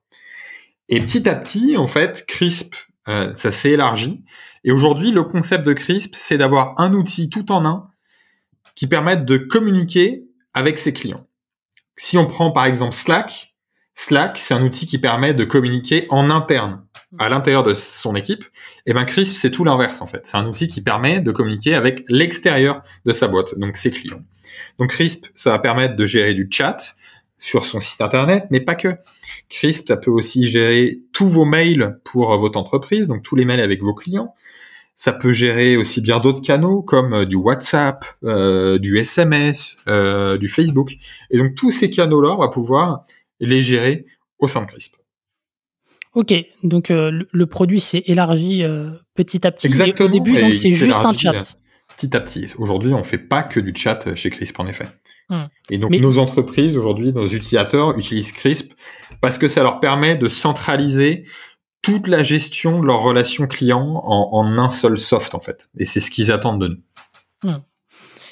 Et 0.89 1.01
petit 1.01 1.27
à 1.27 1.35
petit, 1.35 1.75
en 1.75 1.87
fait, 1.87 2.25
Crisp, 2.27 2.75
euh, 3.09 3.33
ça 3.35 3.51
s'est 3.51 3.71
élargi. 3.71 4.23
Et 4.63 4.71
aujourd'hui, 4.71 5.11
le 5.11 5.23
concept 5.23 5.65
de 5.65 5.73
Crisp, 5.73 6.15
c'est 6.15 6.37
d'avoir 6.37 6.79
un 6.79 6.93
outil 6.93 7.29
tout 7.29 7.51
en 7.51 7.65
un 7.65 7.89
qui 8.75 8.87
permette 8.87 9.25
de 9.25 9.37
communiquer 9.37 10.23
avec 10.53 10.79
ses 10.79 10.93
clients. 10.93 11.27
Si 11.97 12.17
on 12.17 12.25
prend 12.25 12.51
par 12.51 12.65
exemple 12.65 12.93
Slack, 12.93 13.55
Slack, 13.99 14.37
c'est 14.39 14.53
un 14.53 14.63
outil 14.63 14.85
qui 14.85 14.99
permet 14.99 15.33
de 15.33 15.43
communiquer 15.43 16.05
en 16.09 16.29
interne, 16.29 16.83
à 17.17 17.29
l'intérieur 17.29 17.63
de 17.63 17.73
son 17.73 18.15
équipe. 18.15 18.45
Et 18.85 18.93
ben 18.93 19.05
Crisp, 19.05 19.35
c'est 19.35 19.49
tout 19.49 19.63
l'inverse 19.63 20.01
en 20.01 20.07
fait. 20.07 20.21
C'est 20.25 20.37
un 20.37 20.45
outil 20.45 20.67
qui 20.67 20.81
permet 20.81 21.19
de 21.19 21.31
communiquer 21.31 21.73
avec 21.73 22.03
l'extérieur 22.07 22.83
de 23.05 23.11
sa 23.11 23.27
boîte, 23.27 23.57
donc 23.57 23.75
ses 23.75 23.89
clients. 23.89 24.21
Donc 24.77 24.91
Crisp, 24.91 25.25
ça 25.33 25.49
va 25.49 25.59
permettre 25.59 25.95
de 25.95 26.05
gérer 26.05 26.35
du 26.35 26.47
chat, 26.49 26.95
sur 27.39 27.65
son 27.65 27.79
site 27.79 28.01
internet, 28.01 28.45
mais 28.51 28.59
pas 28.59 28.75
que. 28.75 28.95
Crisp, 29.49 29.87
ça 29.87 29.97
peut 29.97 30.11
aussi 30.11 30.47
gérer 30.47 30.99
tous 31.11 31.27
vos 31.27 31.45
mails 31.45 31.99
pour 32.03 32.35
votre 32.37 32.59
entreprise, 32.59 33.07
donc 33.07 33.23
tous 33.23 33.35
les 33.35 33.45
mails 33.45 33.61
avec 33.61 33.81
vos 33.81 33.95
clients. 33.95 34.33
Ça 34.93 35.11
peut 35.11 35.31
gérer 35.31 35.75
aussi 35.75 36.01
bien 36.01 36.19
d'autres 36.19 36.41
canaux 36.41 36.81
comme 36.81 37.13
euh, 37.13 37.25
du 37.25 37.35
WhatsApp, 37.35 38.03
euh, 38.23 38.79
du 38.79 38.97
SMS, 38.97 39.75
euh, 39.87 40.37
du 40.39 40.47
Facebook. 40.49 40.97
Et 41.29 41.37
donc 41.37 41.53
tous 41.53 41.71
ces 41.71 41.91
canaux-là, 41.91 42.31
on 42.31 42.39
va 42.39 42.47
pouvoir 42.47 43.05
les 43.39 43.61
gérer 43.61 44.05
au 44.39 44.47
sein 44.47 44.61
de 44.61 44.67
Crisp. 44.67 44.95
Ok, 46.13 46.33
donc 46.63 46.89
le 46.89 47.45
produit 47.45 47.79
s'est 47.79 48.03
élargi 48.05 48.63
petit 49.13 49.45
à 49.45 49.51
petit. 49.51 49.67
Exactement. 49.67 50.09
au 50.09 50.11
début, 50.11 50.39
donc 50.39 50.55
c'est 50.55 50.73
juste 50.73 50.99
un 51.03 51.13
chat. 51.13 51.57
Petit 51.95 52.15
à 52.15 52.19
petit. 52.19 52.47
Aujourd'hui, 52.57 52.93
on 52.93 53.03
fait 53.03 53.17
pas 53.17 53.43
que 53.43 53.59
du 53.59 53.73
chat 53.75 54.15
chez 54.15 54.29
Crisp, 54.29 54.59
en 54.59 54.67
effet. 54.67 54.85
Hum. 55.29 55.49
Et 55.69 55.77
donc 55.77 55.91
nos 55.91 56.19
entreprises 56.19 56.77
aujourd'hui, 56.77 57.11
nos 57.11 57.27
utilisateurs 57.27 57.97
utilisent 57.97 58.31
Crisp 58.31 58.71
parce 59.21 59.37
que 59.37 59.47
ça 59.47 59.61
leur 59.61 59.79
permet 59.79 60.15
de 60.15 60.29
centraliser 60.29 61.25
toute 61.81 62.07
la 62.07 62.23
gestion 62.23 62.79
de 62.79 62.85
leurs 62.85 63.01
relations 63.01 63.45
clients 63.45 64.01
en, 64.05 64.57
un 64.57 64.69
seul 64.69 64.97
soft 64.97 65.35
en 65.35 65.41
fait. 65.41 65.69
Et 65.77 65.85
c'est 65.85 65.99
ce 65.99 66.11
qu'ils 66.11 66.31
attendent 66.31 66.61
de 66.61 66.67
nous. 66.69 67.49
Hum. 67.49 67.61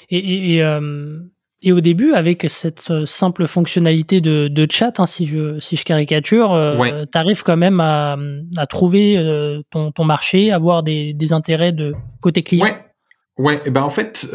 Et, 0.08 0.62
euh, 0.62 1.20
et, 1.66 1.72
au 1.72 1.80
début, 1.80 2.12
avec 2.12 2.46
cette 2.48 2.90
euh, 2.90 3.06
simple 3.06 3.46
fonctionnalité 3.46 4.20
de, 4.20 4.66
chat, 4.70 5.00
hein, 5.00 5.06
si, 5.06 5.26
je, 5.26 5.60
si 5.60 5.76
je 5.76 5.84
caricature, 5.84 6.52
euh, 6.52 7.04
tu 7.10 7.18
arrives 7.18 7.42
quand 7.42 7.56
même 7.56 7.80
à, 7.80 8.16
à 8.56 8.66
trouver 8.66 9.62
ton, 9.70 9.92
ton, 9.92 10.04
marché, 10.04 10.52
avoir 10.52 10.82
des, 10.82 11.12
des, 11.12 11.32
intérêts 11.32 11.72
de 11.72 11.94
côté 12.20 12.42
client. 12.42 12.64
Ouais. 12.64 12.82
Ouais, 13.38 13.60
et 13.66 13.70
ben 13.70 13.82
en 13.82 13.90
fait, 13.90 14.26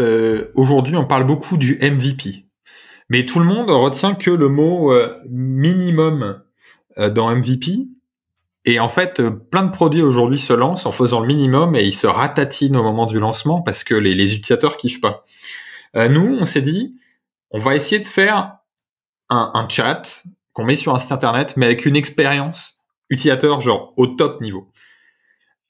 aujourd'hui, 0.53 0.95
on 0.95 1.05
parle 1.05 1.25
beaucoup 1.25 1.57
du 1.57 1.79
MVP. 1.81 2.45
Mais 3.11 3.25
tout 3.25 3.39
le 3.39 3.45
monde 3.45 3.69
retient 3.69 4.15
que 4.15 4.31
le 4.31 4.47
mot 4.47 4.93
euh, 4.93 5.13
minimum 5.29 6.41
euh, 6.97 7.09
dans 7.09 7.29
MVP. 7.35 7.89
Et 8.63 8.79
en 8.79 8.87
fait, 8.87 9.19
euh, 9.19 9.31
plein 9.31 9.63
de 9.63 9.71
produits 9.71 10.01
aujourd'hui 10.01 10.39
se 10.39 10.53
lancent 10.53 10.85
en 10.85 10.93
faisant 10.93 11.19
le 11.19 11.27
minimum 11.27 11.75
et 11.75 11.83
ils 11.83 11.93
se 11.93 12.07
ratatinent 12.07 12.77
au 12.77 12.83
moment 12.83 13.07
du 13.07 13.19
lancement 13.19 13.61
parce 13.61 13.83
que 13.83 13.95
les, 13.95 14.13
les 14.13 14.33
utilisateurs 14.33 14.77
kiffent 14.77 15.01
pas. 15.01 15.25
nous, 15.93 16.37
on 16.39 16.45
s'est 16.45 16.61
dit, 16.61 16.95
on 17.51 17.59
va 17.59 17.75
essayer 17.75 17.99
de 17.99 18.05
faire 18.05 18.57
un, 19.29 19.67
chat 19.69 20.23
qu'on 20.53 20.65
met 20.65 20.75
sur 20.75 20.93
un 20.93 20.99
site 20.99 21.11
internet, 21.11 21.55
mais 21.55 21.65
avec 21.65 21.85
une 21.85 21.95
expérience 21.95 22.77
utilisateur 23.09 23.61
genre 23.61 23.93
au 23.97 24.07
top 24.07 24.41
niveau. 24.41 24.69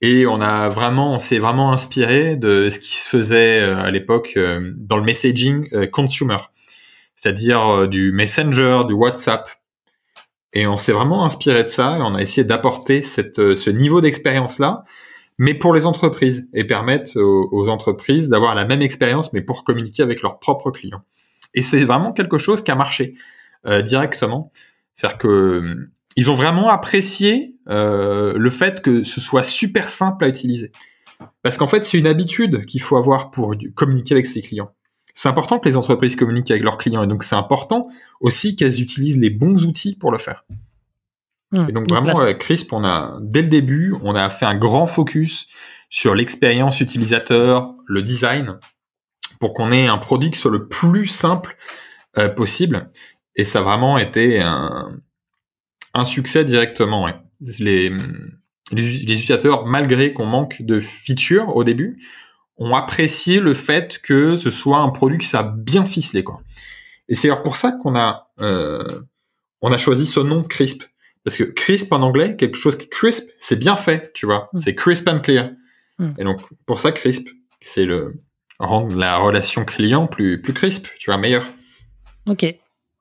Et 0.01 0.25
on 0.25 0.41
a 0.41 0.69
vraiment, 0.69 1.17
s'est 1.17 1.37
vraiment 1.37 1.71
inspiré 1.71 2.35
de 2.35 2.71
ce 2.71 2.79
qui 2.79 2.95
se 2.95 3.07
faisait 3.07 3.61
à 3.61 3.91
l'époque 3.91 4.37
dans 4.77 4.97
le 4.97 5.03
messaging 5.03 5.69
consumer 5.91 6.39
c'est-à-dire 7.21 7.67
euh, 7.67 7.87
du 7.87 8.11
Messenger, 8.11 8.81
du 8.87 8.93
WhatsApp. 8.93 9.47
Et 10.53 10.65
on 10.65 10.75
s'est 10.75 10.91
vraiment 10.91 11.23
inspiré 11.23 11.63
de 11.63 11.69
ça 11.69 11.97
et 11.97 12.01
on 12.01 12.15
a 12.15 12.21
essayé 12.21 12.43
d'apporter 12.43 13.03
euh, 13.37 13.55
ce 13.55 13.69
niveau 13.69 14.01
d'expérience-là, 14.01 14.83
mais 15.37 15.53
pour 15.53 15.73
les 15.73 15.85
entreprises 15.85 16.49
et 16.53 16.65
permettre 16.65 17.19
aux, 17.21 17.69
entreprises 17.69 18.27
d'avoir 18.27 18.55
la 18.55 18.65
même 18.65 18.81
expérience, 18.81 19.31
mais 19.33 19.41
pour 19.41 19.63
communiquer 19.63 20.03
avec 20.03 20.23
leurs 20.23 20.39
propres 20.39 20.71
clients. 20.71 21.03
Et 21.53 21.61
c'est 21.61 21.83
vraiment 21.83 22.13
quelque 22.13 22.37
chose 22.37 22.63
qui 22.63 22.71
a 22.71 22.75
marché 22.75 23.15
euh, 23.65 23.81
directement. 23.81 24.51
C'est-à-dire 24.93 25.17
que 25.17 25.89
ils 26.17 26.29
ont 26.29 26.35
vraiment 26.35 26.69
apprécié 26.69 27.55
le 27.67 28.49
fait 28.49 28.81
que 28.81 29.01
ce 29.03 29.21
soit 29.21 29.43
super 29.43 29.89
simple 29.89 30.25
à 30.25 30.27
utiliser. 30.27 30.73
Parce 31.41 31.55
qu'en 31.55 31.67
fait, 31.67 31.85
c'est 31.85 31.97
une 31.97 32.07
habitude 32.07 32.65
qu'il 32.65 32.81
faut 32.81 32.97
avoir 32.97 33.31
pour 33.31 33.55
communiquer 33.75 34.15
avec 34.15 34.25
ses 34.25 34.41
clients 34.41 34.73
c'est 35.13 35.29
important 35.29 35.59
que 35.59 35.67
les 35.67 35.77
entreprises 35.77 36.15
communiquent 36.15 36.51
avec 36.51 36.63
leurs 36.63 36.77
clients 36.77 37.03
et 37.03 37.07
donc 37.07 37.23
c'est 37.23 37.35
important 37.35 37.89
aussi 38.19 38.55
qu'elles 38.55 38.81
utilisent 38.81 39.19
les 39.19 39.29
bons 39.29 39.65
outils 39.65 39.95
pour 39.95 40.11
le 40.11 40.17
faire. 40.17 40.45
Mmh, 41.51 41.65
et 41.69 41.71
donc 41.71 41.89
vraiment, 41.89 42.19
euh, 42.19 42.33
Crisp, 42.33 42.71
on 42.73 42.83
a 42.83 43.17
dès 43.21 43.41
le 43.41 43.49
début, 43.49 43.93
on 44.01 44.15
a 44.15 44.29
fait 44.29 44.45
un 44.45 44.55
grand 44.55 44.87
focus 44.87 45.47
sur 45.89 46.15
l'expérience 46.15 46.79
utilisateur, 46.79 47.75
le 47.85 48.01
design, 48.01 48.57
pour 49.41 49.53
qu'on 49.53 49.71
ait 49.71 49.87
un 49.87 49.97
produit 49.97 50.31
qui 50.31 50.39
soit 50.39 50.51
le 50.51 50.67
plus 50.67 51.07
simple 51.07 51.57
euh, 52.17 52.29
possible. 52.29 52.89
Et 53.35 53.43
ça 53.43 53.59
a 53.59 53.61
vraiment 53.63 53.97
été 53.97 54.39
un, 54.39 54.97
un 55.93 56.05
succès 56.05 56.45
directement. 56.45 57.07
Les, 57.59 57.89
les, 57.89 57.89
les 58.71 59.01
utilisateurs, 59.01 59.65
malgré 59.65 60.13
qu'on 60.13 60.27
manque 60.27 60.61
de 60.61 60.79
features 60.79 61.55
au 61.55 61.63
début, 61.63 61.99
ont 62.57 62.75
apprécié 62.75 63.39
le 63.39 63.55
fait 63.55 63.99
que 64.03 64.37
ce 64.37 64.51
soit 64.51 64.77
un 64.77 64.89
produit 64.89 65.17
qui 65.17 65.27
s'est 65.27 65.39
bien 65.55 65.85
ficelé 65.85 66.23
quoi. 66.23 66.41
Et 67.09 67.15
c'est 67.15 67.29
pour 67.43 67.57
ça 67.57 67.71
qu'on 67.71 67.95
a 67.95 68.31
euh, 68.41 69.01
on 69.61 69.71
a 69.73 69.77
choisi 69.77 70.05
ce 70.05 70.19
nom 70.19 70.43
crisp 70.43 70.83
parce 71.23 71.37
que 71.37 71.43
crisp 71.43 71.91
en 71.91 72.03
anglais 72.03 72.35
quelque 72.35 72.57
chose 72.57 72.77
qui 72.77 72.87
crisp 72.87 73.29
c'est 73.39 73.57
bien 73.57 73.75
fait 73.75 74.13
tu 74.13 74.27
vois 74.27 74.49
mm. 74.53 74.59
c'est 74.59 74.75
crisp 74.75 75.07
and 75.07 75.19
clear 75.21 75.49
mm. 75.97 76.13
et 76.19 76.23
donc 76.23 76.39
pour 76.67 76.77
ça 76.77 76.91
crisp 76.91 77.27
c'est 77.61 77.85
le 77.85 78.21
rendre 78.61 78.95
la 78.95 79.17
relation 79.17 79.65
client 79.65 80.07
plus 80.07 80.41
plus 80.41 80.53
crisp 80.53 80.87
tu 80.99 81.09
vois 81.09 81.17
meilleur 81.17 81.45
ok 82.27 82.55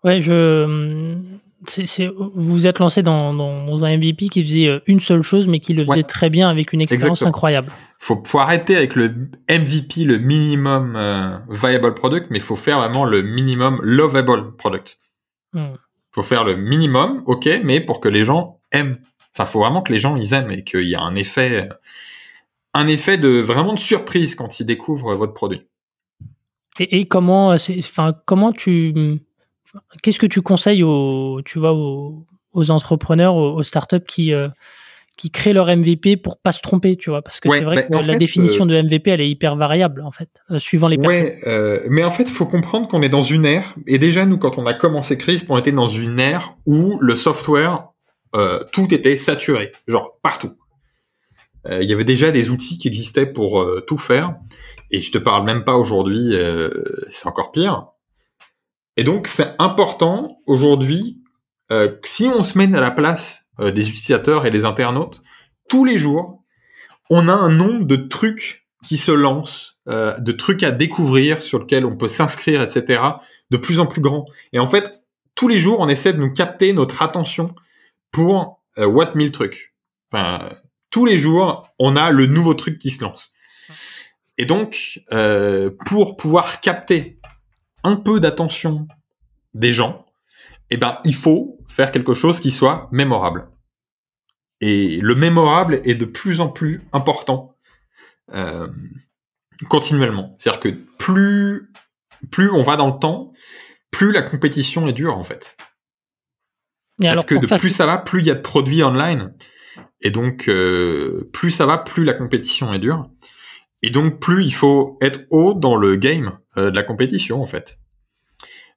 ouais 0.04 0.22
je 0.22 1.16
c'est, 1.66 2.06
vous 2.06 2.30
vous 2.34 2.66
êtes 2.66 2.78
lancé 2.78 3.02
dans, 3.02 3.34
dans, 3.34 3.84
un 3.84 3.96
MVP 3.96 4.28
qui 4.28 4.42
faisait 4.42 4.80
une 4.86 5.00
seule 5.00 5.20
chose, 5.20 5.46
mais 5.46 5.60
qui 5.60 5.74
le 5.74 5.84
faisait 5.84 6.02
très 6.02 6.30
bien 6.30 6.48
avec 6.48 6.72
une 6.72 6.80
expérience 6.80 7.22
incroyable. 7.22 7.70
Faut, 7.98 8.22
faut 8.24 8.38
arrêter 8.38 8.76
avec 8.76 8.94
le 8.94 9.14
MVP, 9.50 10.04
le 10.04 10.16
minimum 10.16 10.98
viable 11.50 11.92
product, 11.92 12.28
mais 12.30 12.38
il 12.38 12.42
faut 12.42 12.56
faire 12.56 12.78
vraiment 12.78 13.04
le 13.04 13.20
minimum 13.20 13.78
lovable 13.82 14.56
product. 14.56 14.98
Il 15.54 15.60
hmm. 15.60 15.74
faut 16.12 16.22
faire 16.22 16.44
le 16.44 16.56
minimum, 16.56 17.22
ok, 17.26 17.48
mais 17.62 17.80
pour 17.80 18.00
que 18.00 18.08
les 18.08 18.24
gens 18.24 18.60
aiment. 18.72 18.98
Enfin, 19.34 19.44
faut 19.44 19.60
vraiment 19.60 19.82
que 19.82 19.92
les 19.92 19.98
gens 19.98 20.16
ils 20.16 20.32
aiment 20.32 20.50
et 20.50 20.64
qu'il 20.64 20.88
y 20.88 20.94
a 20.94 21.00
un 21.00 21.14
effet, 21.14 21.68
un 22.74 22.88
effet 22.88 23.18
de 23.18 23.40
vraiment 23.40 23.74
de 23.74 23.80
surprise 23.80 24.34
quand 24.34 24.60
ils 24.60 24.66
découvrent 24.66 25.14
votre 25.14 25.34
produit. 25.34 25.62
Et, 26.78 27.06
comment, 27.06 27.48
enfin, 27.48 28.14
comment 28.24 28.52
tu, 28.52 28.94
qu'est-ce 30.02 30.18
que 30.18 30.26
tu 30.26 30.40
conseilles 30.40 30.82
aux, 30.82 31.42
tu 31.44 31.58
vois, 31.58 31.72
aux, 31.72 32.70
entrepreneurs, 32.70 33.34
aux, 33.34 33.62
startups 33.62 34.04
qui 34.06 34.32
euh, 34.32 34.48
qui 35.18 35.30
créent 35.30 35.52
leur 35.52 35.66
MVP 35.66 36.16
pour 36.16 36.38
pas 36.38 36.52
se 36.52 36.62
tromper, 36.62 36.96
tu 36.96 37.10
vois, 37.10 37.20
parce 37.20 37.40
que 37.40 37.50
c'est 37.50 37.60
vrai 37.60 37.86
que 37.86 37.92
la 37.92 38.16
définition 38.16 38.64
euh, 38.64 38.82
de 38.82 38.82
MVP 38.82 39.10
elle 39.10 39.20
est 39.20 39.28
hyper 39.28 39.56
variable 39.56 40.00
en 40.00 40.12
fait, 40.12 40.30
euh, 40.50 40.58
suivant 40.58 40.88
les 40.88 40.96
personnes. 40.96 41.24
Ouais, 41.24 41.82
mais 41.90 42.04
en 42.04 42.10
fait, 42.10 42.22
il 42.22 42.32
faut 42.32 42.46
comprendre 42.46 42.88
qu'on 42.88 43.02
est 43.02 43.10
dans 43.10 43.20
une 43.20 43.44
ère, 43.44 43.74
et 43.86 43.98
déjà 43.98 44.24
nous 44.24 44.38
quand 44.38 44.56
on 44.56 44.64
a 44.64 44.72
commencé 44.72 45.18
Crisp, 45.18 45.50
on 45.50 45.58
était 45.58 45.72
dans 45.72 45.88
une 45.88 46.18
ère 46.18 46.54
où 46.64 46.98
le 47.00 47.16
software, 47.16 47.88
tout 48.72 48.94
était 48.94 49.16
saturé, 49.16 49.72
genre 49.88 50.16
partout. 50.22 50.52
Il 51.68 51.88
y 51.88 51.92
avait 51.92 52.04
déjà 52.04 52.30
des 52.30 52.50
outils 52.50 52.78
qui 52.78 52.88
existaient 52.88 53.26
pour 53.26 53.66
tout 53.86 53.98
faire. 53.98 54.34
Et 54.90 55.00
je 55.00 55.12
te 55.12 55.18
parle 55.18 55.44
même 55.44 55.64
pas 55.64 55.76
aujourd'hui, 55.76 56.30
euh, 56.32 56.70
c'est 57.10 57.28
encore 57.28 57.52
pire. 57.52 57.86
Et 58.96 59.04
donc 59.04 59.28
c'est 59.28 59.54
important 59.58 60.40
aujourd'hui, 60.46 61.22
euh, 61.70 61.96
si 62.04 62.26
on 62.26 62.42
se 62.42 62.58
met 62.58 62.74
à 62.76 62.80
la 62.80 62.90
place 62.90 63.46
euh, 63.60 63.70
des 63.70 63.88
utilisateurs 63.88 64.46
et 64.46 64.50
des 64.50 64.64
internautes, 64.64 65.22
tous 65.68 65.84
les 65.84 65.96
jours, 65.96 66.42
on 67.08 67.28
a 67.28 67.32
un 67.32 67.50
nombre 67.50 67.84
de 67.86 67.96
trucs 67.96 68.66
qui 68.84 68.96
se 68.96 69.12
lancent, 69.12 69.78
de 69.86 70.32
trucs 70.32 70.62
à 70.62 70.70
découvrir 70.70 71.42
sur 71.42 71.58
lesquels 71.58 71.84
on 71.84 71.96
peut 71.96 72.08
s'inscrire, 72.08 72.62
etc., 72.62 73.02
de 73.50 73.58
plus 73.58 73.78
en 73.78 73.86
plus 73.86 74.00
grand. 74.00 74.24
Et 74.54 74.58
en 74.58 74.66
fait, 74.66 75.02
tous 75.34 75.48
les 75.48 75.58
jours, 75.58 75.80
on 75.80 75.88
essaie 75.88 76.14
de 76.14 76.18
nous 76.18 76.32
capter 76.32 76.72
notre 76.72 77.02
attention 77.02 77.54
pour 78.10 78.62
what 78.78 79.14
1000 79.14 79.32
trucs. 79.32 79.74
Enfin, 80.10 80.50
tous 80.90 81.04
les 81.04 81.18
jours, 81.18 81.68
on 81.78 81.96
a 81.96 82.10
le 82.10 82.26
nouveau 82.26 82.54
truc 82.54 82.78
qui 82.78 82.90
se 82.90 83.02
lance. 83.02 83.32
Et 84.38 84.44
donc, 84.44 85.02
euh, 85.12 85.70
pour 85.86 86.16
pouvoir 86.16 86.60
capter 86.60 87.20
un 87.84 87.96
peu 87.96 88.20
d'attention 88.20 88.88
des 89.54 89.72
gens, 89.72 90.06
eh 90.70 90.76
ben, 90.76 90.98
il 91.04 91.14
faut 91.14 91.58
faire 91.68 91.92
quelque 91.92 92.14
chose 92.14 92.40
qui 92.40 92.50
soit 92.50 92.88
mémorable. 92.92 93.48
Et 94.60 94.98
le 95.00 95.14
mémorable 95.14 95.80
est 95.84 95.94
de 95.94 96.04
plus 96.04 96.40
en 96.40 96.48
plus 96.48 96.82
important 96.92 97.56
euh, 98.32 98.68
continuellement. 99.68 100.36
C'est-à-dire 100.38 100.60
que 100.60 100.68
plus, 100.98 101.70
plus 102.30 102.50
on 102.50 102.62
va 102.62 102.76
dans 102.76 102.88
le 102.88 102.98
temps, 102.98 103.32
plus 103.90 104.12
la 104.12 104.22
compétition 104.22 104.86
est 104.86 104.92
dure 104.92 105.16
en 105.16 105.24
fait. 105.24 105.56
Parce 107.00 107.24
que 107.24 107.34
de 107.34 107.46
plus 107.46 107.70
ça 107.70 107.86
va, 107.86 107.98
plus 107.98 108.20
il 108.20 108.26
y 108.26 108.30
a 108.30 108.34
de 108.34 108.40
produits 108.40 108.82
online. 108.82 109.34
Et 110.02 110.10
donc, 110.10 110.48
euh, 110.48 111.28
plus 111.32 111.50
ça 111.50 111.66
va, 111.66 111.78
plus 111.78 112.04
la 112.04 112.14
compétition 112.14 112.72
est 112.72 112.78
dure. 112.78 113.08
Et 113.82 113.90
donc, 113.90 114.20
plus 114.20 114.44
il 114.44 114.54
faut 114.54 114.98
être 115.00 115.26
haut 115.30 115.54
dans 115.54 115.76
le 115.76 115.96
game 115.96 116.38
euh, 116.56 116.70
de 116.70 116.76
la 116.76 116.82
compétition, 116.82 117.42
en 117.42 117.46
fait. 117.46 117.78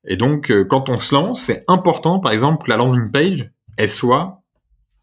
Et 0.06 0.18
donc, 0.18 0.52
euh, 0.52 0.66
quand 0.66 0.90
on 0.90 1.00
se 1.00 1.16
lance, 1.16 1.42
c'est 1.42 1.64
important, 1.68 2.20
par 2.20 2.32
exemple, 2.32 2.66
que 2.66 2.72
la 2.72 2.78
landing 2.78 3.12
page, 3.12 3.52
elle 3.78 3.90
soit 3.90 4.42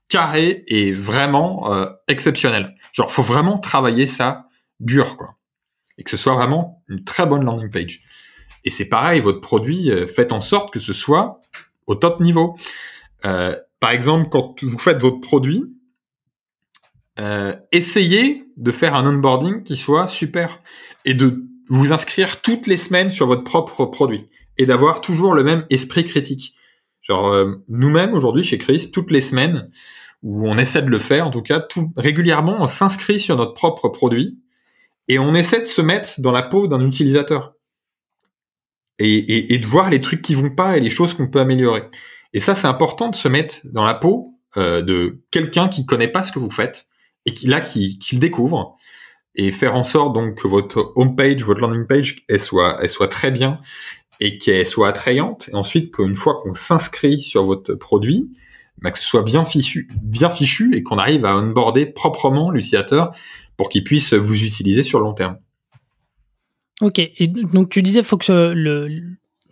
carrée 0.08 0.64
et 0.66 0.90
vraiment 0.90 1.70
exceptionnelle. 2.08 2.74
Genre, 2.92 3.12
faut 3.12 3.22
vraiment 3.22 3.58
travailler 3.58 4.08
ça 4.08 4.46
dur, 4.80 5.16
quoi. 5.16 5.36
Et 5.98 6.02
que 6.02 6.10
ce 6.10 6.16
soit 6.16 6.34
vraiment 6.34 6.82
une 6.88 7.04
très 7.04 7.26
bonne 7.26 7.44
landing 7.44 7.70
page. 7.70 8.02
Et 8.64 8.70
c'est 8.70 8.88
pareil, 8.88 9.20
votre 9.20 9.40
produit, 9.40 9.88
faites 10.08 10.32
en 10.32 10.40
sorte 10.40 10.72
que 10.72 10.80
ce 10.80 10.92
soit 10.92 11.40
au 11.86 11.94
top 11.94 12.20
niveau. 12.20 12.56
par 13.22 13.90
exemple, 13.92 14.28
quand 14.30 14.64
vous 14.64 14.78
faites 14.80 15.00
votre 15.00 15.20
produit, 15.20 15.79
euh, 17.20 17.54
essayez 17.70 18.46
de 18.56 18.72
faire 18.72 18.94
un 18.94 19.06
onboarding 19.06 19.62
qui 19.62 19.76
soit 19.76 20.08
super 20.08 20.62
et 21.04 21.12
de 21.12 21.44
vous 21.68 21.92
inscrire 21.92 22.40
toutes 22.40 22.66
les 22.66 22.78
semaines 22.78 23.12
sur 23.12 23.26
votre 23.26 23.44
propre 23.44 23.84
produit 23.84 24.28
et 24.56 24.64
d'avoir 24.64 25.02
toujours 25.02 25.34
le 25.34 25.44
même 25.44 25.66
esprit 25.68 26.06
critique. 26.06 26.54
Genre 27.02 27.28
euh, 27.28 27.62
nous-mêmes 27.68 28.14
aujourd'hui 28.14 28.42
chez 28.42 28.56
Chris, 28.56 28.90
toutes 28.90 29.10
les 29.10 29.20
semaines 29.20 29.68
où 30.22 30.48
on 30.48 30.56
essaie 30.56 30.82
de 30.82 30.88
le 30.88 30.98
faire, 30.98 31.26
en 31.26 31.30
tout 31.30 31.42
cas 31.42 31.66
régulièrement, 31.96 32.56
on 32.60 32.66
s'inscrit 32.66 33.20
sur 33.20 33.36
notre 33.36 33.52
propre 33.52 33.88
produit 33.88 34.38
et 35.06 35.18
on 35.18 35.34
essaie 35.34 35.60
de 35.60 35.66
se 35.66 35.82
mettre 35.82 36.20
dans 36.20 36.32
la 36.32 36.42
peau 36.42 36.68
d'un 36.68 36.80
utilisateur 36.80 37.54
et, 38.98 39.58
de 39.58 39.66
voir 39.66 39.90
les 39.90 40.00
trucs 40.00 40.22
qui 40.22 40.34
vont 40.34 40.50
pas 40.50 40.76
et 40.76 40.80
les 40.80 40.90
choses 40.90 41.14
qu'on 41.14 41.28
peut 41.28 41.40
améliorer. 41.40 41.84
Et 42.32 42.40
ça, 42.40 42.54
c'est 42.54 42.66
important 42.66 43.08
de 43.08 43.16
se 43.16 43.28
mettre 43.28 43.60
dans 43.64 43.84
la 43.84 43.94
peau 43.94 44.34
euh, 44.56 44.82
de 44.82 45.22
quelqu'un 45.30 45.68
qui 45.68 45.86
connaît 45.86 46.08
pas 46.08 46.22
ce 46.22 46.32
que 46.32 46.38
vous 46.38 46.50
faites 46.50 46.89
et 47.26 47.34
qui 47.34 47.46
là 47.46 47.60
qui, 47.60 47.98
le 48.12 48.18
découvre 48.18 48.76
et 49.34 49.50
faire 49.50 49.74
en 49.74 49.84
sorte 49.84 50.14
donc 50.14 50.36
que 50.36 50.48
votre 50.48 50.92
homepage, 50.96 51.42
votre 51.42 51.60
landing 51.60 51.86
page, 51.86 52.24
elle 52.28 52.40
soit, 52.40 52.78
elle 52.82 52.90
soit 52.90 53.08
très 53.08 53.30
bien 53.30 53.58
et 54.18 54.38
qu'elle 54.38 54.66
soit 54.66 54.88
attrayante. 54.88 55.48
Et 55.52 55.54
ensuite, 55.54 55.94
qu'une 55.94 56.16
fois 56.16 56.40
qu'on 56.42 56.54
s'inscrit 56.54 57.22
sur 57.22 57.44
votre 57.44 57.74
produit, 57.74 58.30
bah, 58.82 58.90
que 58.90 58.98
ce 58.98 59.04
soit 59.04 59.22
bien 59.22 59.44
fichu, 59.44 59.88
bien 60.02 60.30
fichu 60.30 60.74
et 60.74 60.82
qu'on 60.82 60.98
arrive 60.98 61.24
à 61.24 61.36
onboarder 61.36 61.86
proprement 61.86 62.50
l'utilisateur 62.50 63.10
pour 63.56 63.68
qu'il 63.68 63.84
puisse 63.84 64.14
vous 64.14 64.42
utiliser 64.42 64.82
sur 64.82 64.98
le 64.98 65.04
long 65.04 65.14
terme. 65.14 65.38
Ok. 66.80 66.98
Et 66.98 67.26
donc 67.26 67.68
tu 67.68 67.82
disais, 67.82 68.00
il 68.00 68.04
faut 68.04 68.16
que 68.16 68.86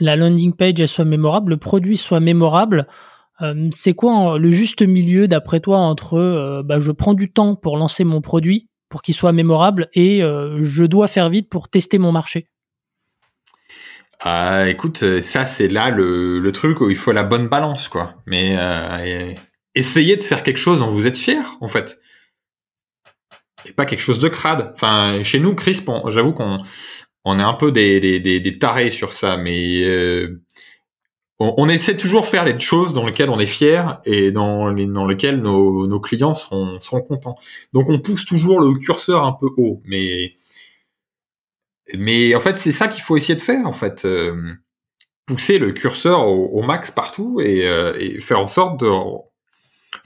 la 0.01 0.17
landing 0.17 0.55
page 0.55 0.81
elle 0.81 0.89
soit 0.89 1.05
mémorable, 1.05 1.51
le 1.51 1.57
produit 1.59 1.97
soit 1.97 2.21
mémorable. 2.21 2.87
Euh, 3.41 3.69
c'est 3.73 3.95
quoi 3.95 4.39
le 4.39 4.51
juste 4.51 4.83
milieu 4.83 5.29
d'après 5.29 5.61
toi 5.61 5.79
entre 5.79 6.15
euh, 6.15 6.63
bah, 6.65 6.81
je 6.81 6.91
prends 6.91 7.15
du 7.15 7.31
temps 7.31 7.55
pour 7.55 7.77
lancer 7.77 8.05
mon 8.05 8.21
produit 8.21 8.69
pour 8.89 9.03
qu'il 9.03 9.15
soit 9.15 9.33
mémorable 9.33 9.89
et 9.93 10.23
euh, 10.23 10.59
je 10.63 10.85
dois 10.85 11.09
faire 11.09 11.29
vite 11.29 11.49
pour 11.49 11.69
tester 11.69 11.99
mon 11.99 12.11
marché? 12.11 12.49
Ah, 14.21 14.69
écoute, 14.69 15.21
ça 15.21 15.47
c'est 15.47 15.69
là 15.69 15.91
le, 15.91 16.51
truc 16.53 16.81
où 16.81 16.91
il 16.91 16.97
faut 16.97 17.13
la 17.13 17.23
bonne 17.23 17.49
balance 17.49 17.89
quoi. 17.89 18.15
Mais 18.27 18.57
essayez 19.77 20.17
de 20.17 20.23
faire 20.23 20.43
quelque 20.43 20.59
chose 20.59 20.81
dont 20.81 20.91
vous 20.91 21.07
êtes 21.07 21.19
fier 21.19 21.57
en 21.61 21.69
fait, 21.69 22.01
et 23.65 23.73
pas 23.73 23.87
quelque 23.87 24.01
chose 24.01 24.19
de 24.19 24.29
crade. 24.29 24.73
Enfin, 24.75 25.23
chez 25.23 25.39
nous, 25.39 25.55
Chris, 25.55 25.85
j'avoue 26.09 26.33
qu'on 26.33 26.59
on 27.25 27.39
est 27.39 27.43
un 27.43 27.55
peu 27.55 27.71
des, 27.71 28.01
des, 28.01 28.41
des, 28.41 28.59
tarés 28.59 28.91
sur 28.91 29.13
ça, 29.13 29.37
mais 29.37 29.85
on, 31.41 31.69
essaie 31.69 31.97
toujours 31.97 32.23
de 32.23 32.27
faire 32.27 32.45
les 32.45 32.59
choses 32.59 32.95
dans 32.95 33.07
lesquelles 33.07 33.31
on 33.31 33.39
est 33.39 33.47
fier 33.47 34.01
et 34.05 34.33
dans, 34.33 34.69
les, 34.69 34.87
dans 34.87 35.07
lesquelles 35.07 35.41
nos, 35.41 35.87
nos 35.87 36.01
clients 36.01 36.35
seront, 36.35 36.81
seront 36.81 37.01
contents. 37.01 37.37
Donc 37.73 37.89
on 37.89 38.01
pousse 38.01 38.25
toujours 38.25 38.61
le 38.61 38.75
curseur 38.75 39.25
un 39.25 39.33
peu 39.33 39.49
haut, 39.57 39.81
mais 39.85 40.35
mais 41.95 42.35
en 42.35 42.41
fait 42.41 42.59
c'est 42.59 42.73
ça 42.73 42.89
qu'il 42.89 43.03
faut 43.03 43.17
essayer 43.17 43.37
de 43.37 43.43
faire 43.43 43.67
en 43.67 43.73
fait, 43.73 44.05
euh, 44.05 44.53
pousser 45.27 45.59
le 45.59 45.73
curseur 45.73 46.27
au, 46.27 46.63
max 46.63 46.91
partout 46.91 47.39
euh, 47.41 47.95
et, 47.99 48.21
faire 48.21 48.41
en 48.41 48.49
sorte 48.49 48.81
de 48.81 48.91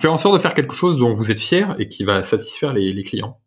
faire 0.00 0.12
en 0.12 0.18
sorte 0.18 0.34
de 0.34 0.40
faire 0.40 0.54
quelque 0.54 0.74
chose 0.74 0.98
dont 0.98 1.12
vous 1.12 1.30
êtes 1.30 1.40
fier 1.40 1.74
et 1.78 1.88
qui 1.88 2.04
va 2.04 2.22
satisfaire 2.22 2.74
les, 2.74 2.92
les 2.92 3.02
clients. 3.02 3.40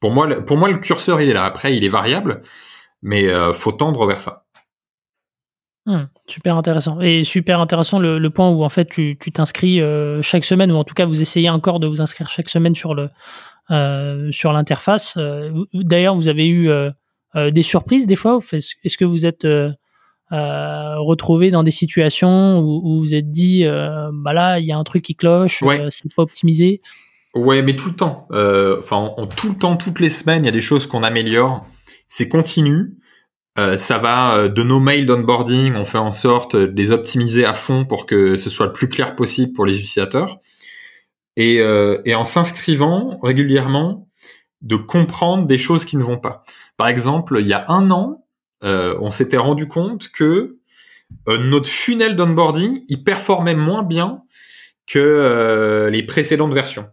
Pour 0.00 0.10
moi, 0.10 0.40
pour 0.42 0.56
moi 0.56 0.70
le 0.70 0.78
curseur 0.78 1.20
il 1.20 1.28
est 1.28 1.34
là. 1.34 1.44
Après 1.44 1.76
il 1.76 1.84
est 1.84 1.88
variable, 1.88 2.42
mais 3.02 3.28
euh, 3.28 3.52
faut 3.52 3.72
tendre 3.72 4.06
vers 4.06 4.20
ça. 4.20 4.45
Hmm, 5.86 6.06
super 6.26 6.56
intéressant. 6.56 7.00
Et 7.00 7.22
super 7.22 7.60
intéressant 7.60 8.00
le, 8.00 8.28
point 8.28 8.50
où 8.50 8.64
en 8.64 8.68
fait 8.68 8.88
tu 8.88 9.16
t'inscris 9.16 9.80
euh, 9.80 10.20
chaque 10.20 10.44
semaine, 10.44 10.72
ou 10.72 10.74
en 10.74 10.84
tout 10.84 10.94
cas 10.94 11.06
vous 11.06 11.22
essayez 11.22 11.48
encore 11.48 11.78
de 11.78 11.86
vous 11.86 12.00
inscrire 12.00 12.28
chaque 12.28 12.48
semaine 12.48 12.74
sur 12.74 12.94
le 12.94 13.08
euh, 13.70 14.30
sur 14.32 14.52
l'interface. 14.52 15.14
Euh, 15.16 15.52
d'ailleurs, 15.72 16.16
vous 16.16 16.28
avez 16.28 16.48
eu 16.48 16.70
des 17.34 17.62
surprises 17.62 18.06
des 18.06 18.16
fois. 18.16 18.40
Est-ce 18.52 18.96
que 18.98 19.04
vous 19.04 19.26
êtes 19.26 19.46
retrouvé 20.30 21.52
dans 21.52 21.62
des 21.62 21.70
situations 21.70 22.58
où, 22.58 22.82
vous 22.82 22.98
vous 22.98 23.14
êtes 23.14 23.30
dit, 23.30 23.64
bah 23.64 24.32
là, 24.32 24.58
il 24.58 24.66
y 24.66 24.72
a 24.72 24.76
un 24.76 24.84
truc 24.84 25.04
qui 25.04 25.14
cloche, 25.14 25.62
c'est 25.90 26.12
pas 26.14 26.22
optimisé? 26.22 26.80
Ouais, 27.34 27.62
mais 27.62 27.76
tout 27.76 27.90
le 27.90 27.94
temps. 27.94 28.26
Enfin, 28.32 29.14
tout 29.36 29.50
le 29.50 29.56
temps, 29.56 29.76
toutes 29.76 30.00
les 30.00 30.08
semaines, 30.08 30.42
il 30.42 30.46
y 30.46 30.48
a 30.48 30.52
des 30.52 30.60
choses 30.60 30.88
qu'on 30.88 31.04
améliore. 31.04 31.64
C'est 32.08 32.28
continu. 32.28 32.96
Euh, 33.58 33.76
ça 33.76 33.96
va 33.98 34.36
euh, 34.36 34.48
de 34.48 34.62
nos 34.62 34.80
mails 34.80 35.06
d'onboarding, 35.06 35.74
on 35.76 35.84
fait 35.84 35.98
en 35.98 36.12
sorte 36.12 36.56
de 36.56 36.72
les 36.76 36.92
optimiser 36.92 37.44
à 37.46 37.54
fond 37.54 37.86
pour 37.86 38.04
que 38.04 38.36
ce 38.36 38.50
soit 38.50 38.66
le 38.66 38.72
plus 38.72 38.88
clair 38.88 39.16
possible 39.16 39.52
pour 39.54 39.64
les 39.64 39.78
utilisateurs. 39.78 40.40
Et, 41.36 41.60
euh, 41.60 42.02
en 42.14 42.24
s'inscrivant 42.24 43.18
régulièrement, 43.22 44.08
de 44.62 44.76
comprendre 44.76 45.46
des 45.46 45.58
choses 45.58 45.84
qui 45.84 45.96
ne 45.96 46.02
vont 46.02 46.18
pas. 46.18 46.42
Par 46.76 46.88
exemple, 46.88 47.36
il 47.40 47.46
y 47.46 47.52
a 47.52 47.66
un 47.68 47.90
an, 47.90 48.24
on 48.62 49.10
s'était 49.10 49.36
rendu 49.36 49.68
compte 49.68 50.08
que 50.08 50.56
notre 51.28 51.68
funnel 51.68 52.16
d'onboarding, 52.16 52.82
il 52.88 53.04
performait 53.04 53.54
moins 53.54 53.82
bien 53.82 54.22
que 54.86 55.88
les 55.92 56.02
précédentes 56.02 56.54
versions. 56.54 56.88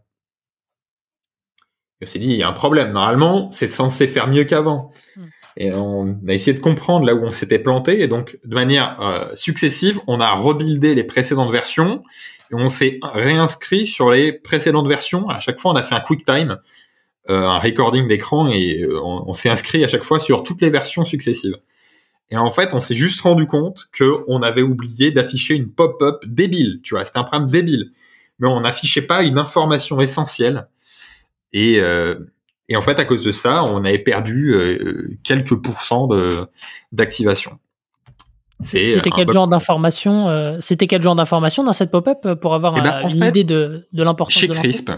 On 2.01 2.05
s'est 2.05 2.19
dit, 2.19 2.27
il 2.27 2.35
y 2.35 2.43
a 2.43 2.49
un 2.49 2.53
problème. 2.53 2.91
Normalement, 2.91 3.49
c'est 3.51 3.69
censé 3.69 4.07
faire 4.07 4.27
mieux 4.27 4.43
qu'avant. 4.43 4.91
Hmm. 5.15 5.23
Et 5.55 5.73
on 5.73 6.17
a 6.27 6.33
essayé 6.33 6.53
de 6.53 6.59
comprendre 6.59 7.05
là 7.05 7.13
où 7.13 7.23
on 7.23 7.31
s'était 7.31 7.59
planté. 7.59 8.01
Et 8.01 8.07
donc, 8.07 8.37
de 8.43 8.53
manière 8.53 8.99
euh, 9.01 9.35
successive, 9.35 9.99
on 10.07 10.19
a 10.19 10.31
rebuildé 10.31 10.95
les 10.95 11.03
précédentes 11.03 11.51
versions 11.51 12.03
et 12.51 12.55
on 12.55 12.69
s'est 12.69 12.99
réinscrit 13.03 13.87
sur 13.87 14.09
les 14.09 14.33
précédentes 14.33 14.87
versions. 14.87 15.29
À 15.29 15.39
chaque 15.39 15.59
fois, 15.59 15.71
on 15.71 15.75
a 15.75 15.83
fait 15.83 15.95
un 15.95 15.99
quick 15.99 16.25
time, 16.25 16.57
euh, 17.29 17.41
un 17.41 17.59
recording 17.59 18.07
d'écran 18.07 18.47
et 18.47 18.83
euh, 18.83 18.99
on, 19.03 19.33
s'est 19.33 19.49
inscrit 19.49 19.83
à 19.83 19.87
chaque 19.87 20.03
fois 20.03 20.19
sur 20.19 20.41
toutes 20.43 20.61
les 20.61 20.69
versions 20.69 21.05
successives. 21.05 21.57
Et 22.31 22.37
en 22.37 22.49
fait, 22.49 22.73
on 22.73 22.79
s'est 22.79 22.95
juste 22.95 23.21
rendu 23.21 23.45
compte 23.45 23.89
qu'on 23.95 24.41
avait 24.41 24.63
oublié 24.63 25.11
d'afficher 25.11 25.53
une 25.53 25.69
pop-up 25.69 26.23
débile. 26.25 26.79
Tu 26.81 26.95
vois, 26.95 27.05
c'était 27.05 27.19
un 27.19 27.23
problème 27.23 27.51
débile. 27.51 27.91
Mais 28.39 28.47
on 28.47 28.61
n'affichait 28.61 29.03
pas 29.03 29.21
une 29.21 29.37
information 29.37 30.01
essentielle 30.01 30.67
et, 31.51 31.79
et 32.73 32.75
en 32.75 32.81
fait, 32.81 32.97
à 32.99 33.05
cause 33.05 33.23
de 33.23 33.31
ça, 33.31 33.63
on 33.65 33.85
avait 33.85 33.99
perdu 33.99 34.55
euh, 34.55 35.15
quelques 35.23 35.55
pourcents 35.55 36.09
d'activation. 36.91 37.59
C'était 38.61 39.11
quel, 39.11 39.29
genre 39.29 39.47
d'information 39.47 40.27
euh, 40.29 40.57
C'était 40.59 40.87
quel 40.87 41.03
genre 41.03 41.13
d'information 41.13 41.63
dans 41.63 41.73
cette 41.73 41.91
pop-up 41.91 42.39
pour 42.41 42.55
avoir 42.55 42.75
eh 42.77 42.81
ben, 42.81 43.09
une 43.09 43.23
idée 43.23 43.43
de, 43.43 43.87
de 43.93 44.03
l'importance 44.03 44.39
Chez 44.39 44.47
Crisp, 44.47 44.89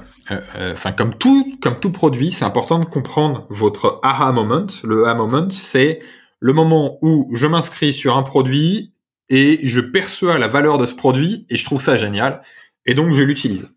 enfin 0.71 0.93
comme 0.93 1.15
tout 1.15 1.57
comme 1.61 1.79
tout 1.81 1.91
produit, 1.91 2.31
c'est 2.31 2.45
important 2.45 2.79
de 2.79 2.85
comprendre 2.85 3.45
votre 3.49 3.99
aha 4.01 4.31
moment. 4.31 4.67
Le 4.85 5.05
aha 5.05 5.15
moment, 5.15 5.49
c'est 5.49 5.99
le 6.39 6.53
moment 6.53 6.97
où 7.01 7.29
je 7.33 7.47
m'inscris 7.47 7.93
sur 7.93 8.15
un 8.15 8.23
produit 8.23 8.93
et 9.27 9.59
je 9.63 9.81
perçois 9.81 10.37
la 10.37 10.47
valeur 10.47 10.77
de 10.77 10.85
ce 10.85 10.95
produit 10.95 11.45
et 11.49 11.57
je 11.57 11.65
trouve 11.65 11.81
ça 11.81 11.97
génial 11.97 12.41
et 12.85 12.93
donc 12.93 13.11
je 13.11 13.23
l'utilise. 13.23 13.74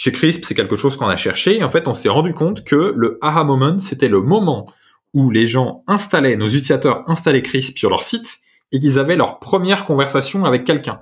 Chez 0.00 0.12
Crisp, 0.12 0.46
c'est 0.46 0.54
quelque 0.54 0.76
chose 0.76 0.96
qu'on 0.96 1.08
a 1.08 1.16
cherché. 1.18 1.58
Et 1.58 1.62
en 1.62 1.68
fait, 1.68 1.86
on 1.86 1.92
s'est 1.92 2.08
rendu 2.08 2.32
compte 2.32 2.64
que 2.64 2.94
le 2.96 3.18
aha 3.20 3.44
moment, 3.44 3.78
c'était 3.80 4.08
le 4.08 4.22
moment 4.22 4.64
où 5.12 5.28
les 5.30 5.46
gens 5.46 5.84
installaient, 5.86 6.36
nos 6.36 6.46
utilisateurs 6.46 7.04
installaient 7.06 7.42
Crisp 7.42 7.76
sur 7.76 7.90
leur 7.90 8.02
site 8.02 8.40
et 8.72 8.80
qu'ils 8.80 8.98
avaient 8.98 9.16
leur 9.16 9.40
première 9.40 9.84
conversation 9.84 10.46
avec 10.46 10.64
quelqu'un. 10.64 11.00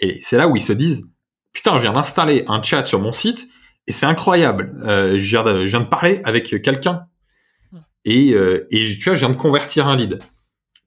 Et 0.00 0.16
c'est 0.22 0.38
là 0.38 0.48
où 0.48 0.56
ils 0.56 0.62
se 0.62 0.72
disent, 0.72 1.02
putain, 1.52 1.74
je 1.74 1.80
viens 1.82 1.92
d'installer 1.92 2.46
un 2.48 2.62
chat 2.62 2.86
sur 2.86 3.00
mon 3.00 3.12
site 3.12 3.48
et 3.86 3.92
c'est 3.92 4.06
incroyable. 4.06 4.80
Euh, 4.82 5.18
je, 5.18 5.66
viens 5.66 5.80
de, 5.80 5.84
parler 5.84 6.22
avec 6.24 6.62
quelqu'un 6.62 7.04
et, 8.06 8.32
euh, 8.32 8.66
et 8.70 8.96
tu 8.96 9.10
vois, 9.10 9.14
je 9.14 9.26
viens 9.26 9.34
de 9.34 9.36
convertir 9.36 9.88
un 9.88 9.96
lead. 9.96 10.20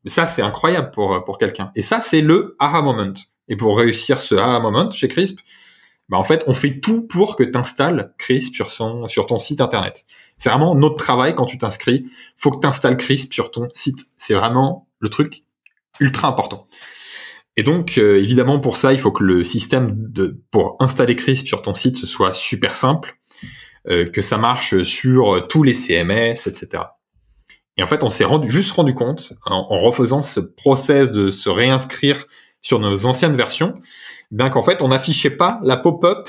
ça, 0.07 0.25
c'est 0.25 0.41
incroyable 0.41 0.89
pour, 0.89 1.23
pour 1.25 1.37
quelqu'un. 1.37 1.71
Et 1.75 1.83
ça, 1.83 2.01
c'est 2.01 2.21
le 2.21 2.55
aha 2.57 2.81
moment. 2.81 3.13
Et 3.49 3.55
pour 3.55 3.77
réussir 3.77 4.19
ce 4.19 4.33
aha 4.33 4.59
moment 4.59 4.89
chez 4.89 5.07
Crisp, 5.07 5.41
bah 6.09 6.17
en 6.17 6.23
fait, 6.23 6.43
on 6.47 6.53
fait 6.53 6.79
tout 6.79 7.07
pour 7.07 7.35
que 7.35 7.43
tu 7.43 7.57
installes 7.57 8.13
Crisp 8.17 8.53
sur, 8.53 8.69
son, 8.69 9.07
sur 9.07 9.25
ton 9.25 9.39
site 9.39 9.59
internet. 9.59 10.05
C'est 10.37 10.49
vraiment 10.49 10.75
notre 10.75 10.95
travail 10.95 11.33
quand 11.33 11.45
tu 11.45 11.57
t'inscris. 11.57 12.05
faut 12.37 12.51
que 12.51 12.59
tu 12.59 12.67
installes 12.67 12.97
Crisp 12.97 13.33
sur 13.33 13.49
ton 13.49 13.67
site. 13.73 14.07
C'est 14.17 14.35
vraiment 14.35 14.87
le 14.99 15.09
truc 15.09 15.43
ultra 15.99 16.27
important. 16.27 16.67
Et 17.57 17.63
donc, 17.63 17.97
euh, 17.97 18.17
évidemment, 18.21 18.59
pour 18.59 18.77
ça, 18.77 18.93
il 18.93 18.99
faut 18.99 19.11
que 19.11 19.23
le 19.23 19.43
système 19.43 19.95
de, 19.95 20.41
pour 20.51 20.75
installer 20.79 21.15
Crisp 21.15 21.47
sur 21.47 21.61
ton 21.61 21.73
site 21.73 21.97
ce 21.97 22.05
soit 22.05 22.33
super 22.33 22.75
simple, 22.75 23.17
euh, 23.87 24.05
que 24.05 24.21
ça 24.21 24.37
marche 24.37 24.83
sur 24.83 25.47
tous 25.47 25.63
les 25.63 25.73
CMS, 25.73 26.47
etc. 26.47 26.83
Et 27.77 27.83
en 27.83 27.87
fait, 27.87 28.03
on 28.03 28.09
s'est 28.09 28.25
rendu, 28.25 28.49
juste 28.49 28.71
rendu 28.73 28.93
compte, 28.93 29.33
en, 29.45 29.67
en 29.69 29.79
refaisant 29.79 30.21
ce 30.21 30.39
process 30.39 31.11
de 31.11 31.31
se 31.31 31.49
réinscrire 31.49 32.27
sur 32.65 32.79
nos 32.79 33.05
anciennes 33.05 33.35
versions, 33.35 33.75
bien 34.31 34.49
qu'en 34.49 34.63
fait 34.63 34.81
on 34.81 34.87
n'affichait 34.87 35.29
pas 35.29 35.59
la 35.61 35.77
pop-up 35.77 36.27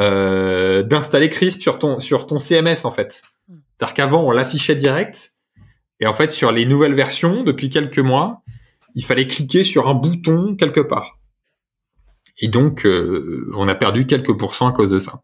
euh, 0.00 0.82
d'installer 0.82 1.28
Crisp 1.28 1.62
sur 1.62 1.78
ton 1.78 2.00
sur 2.00 2.26
ton 2.26 2.40
CMS 2.40 2.84
en 2.84 2.90
fait. 2.90 3.22
Hmm. 3.46 3.58
C'est-à-dire 3.78 3.94
qu'avant 3.94 4.24
on 4.24 4.32
l'affichait 4.32 4.74
direct 4.74 5.32
et 6.00 6.08
en 6.08 6.12
fait 6.12 6.32
sur 6.32 6.50
les 6.50 6.66
nouvelles 6.66 6.94
versions 6.94 7.44
depuis 7.44 7.70
quelques 7.70 8.00
mois, 8.00 8.42
il 8.96 9.04
fallait 9.04 9.28
cliquer 9.28 9.62
sur 9.62 9.88
un 9.88 9.94
bouton 9.94 10.56
quelque 10.56 10.80
part. 10.80 11.20
Et 12.40 12.48
donc 12.48 12.84
euh, 12.84 13.48
on 13.56 13.68
a 13.68 13.76
perdu 13.76 14.08
quelques 14.08 14.36
pourcents 14.36 14.66
à 14.66 14.72
cause 14.72 14.90
de 14.90 14.98
ça. 14.98 15.22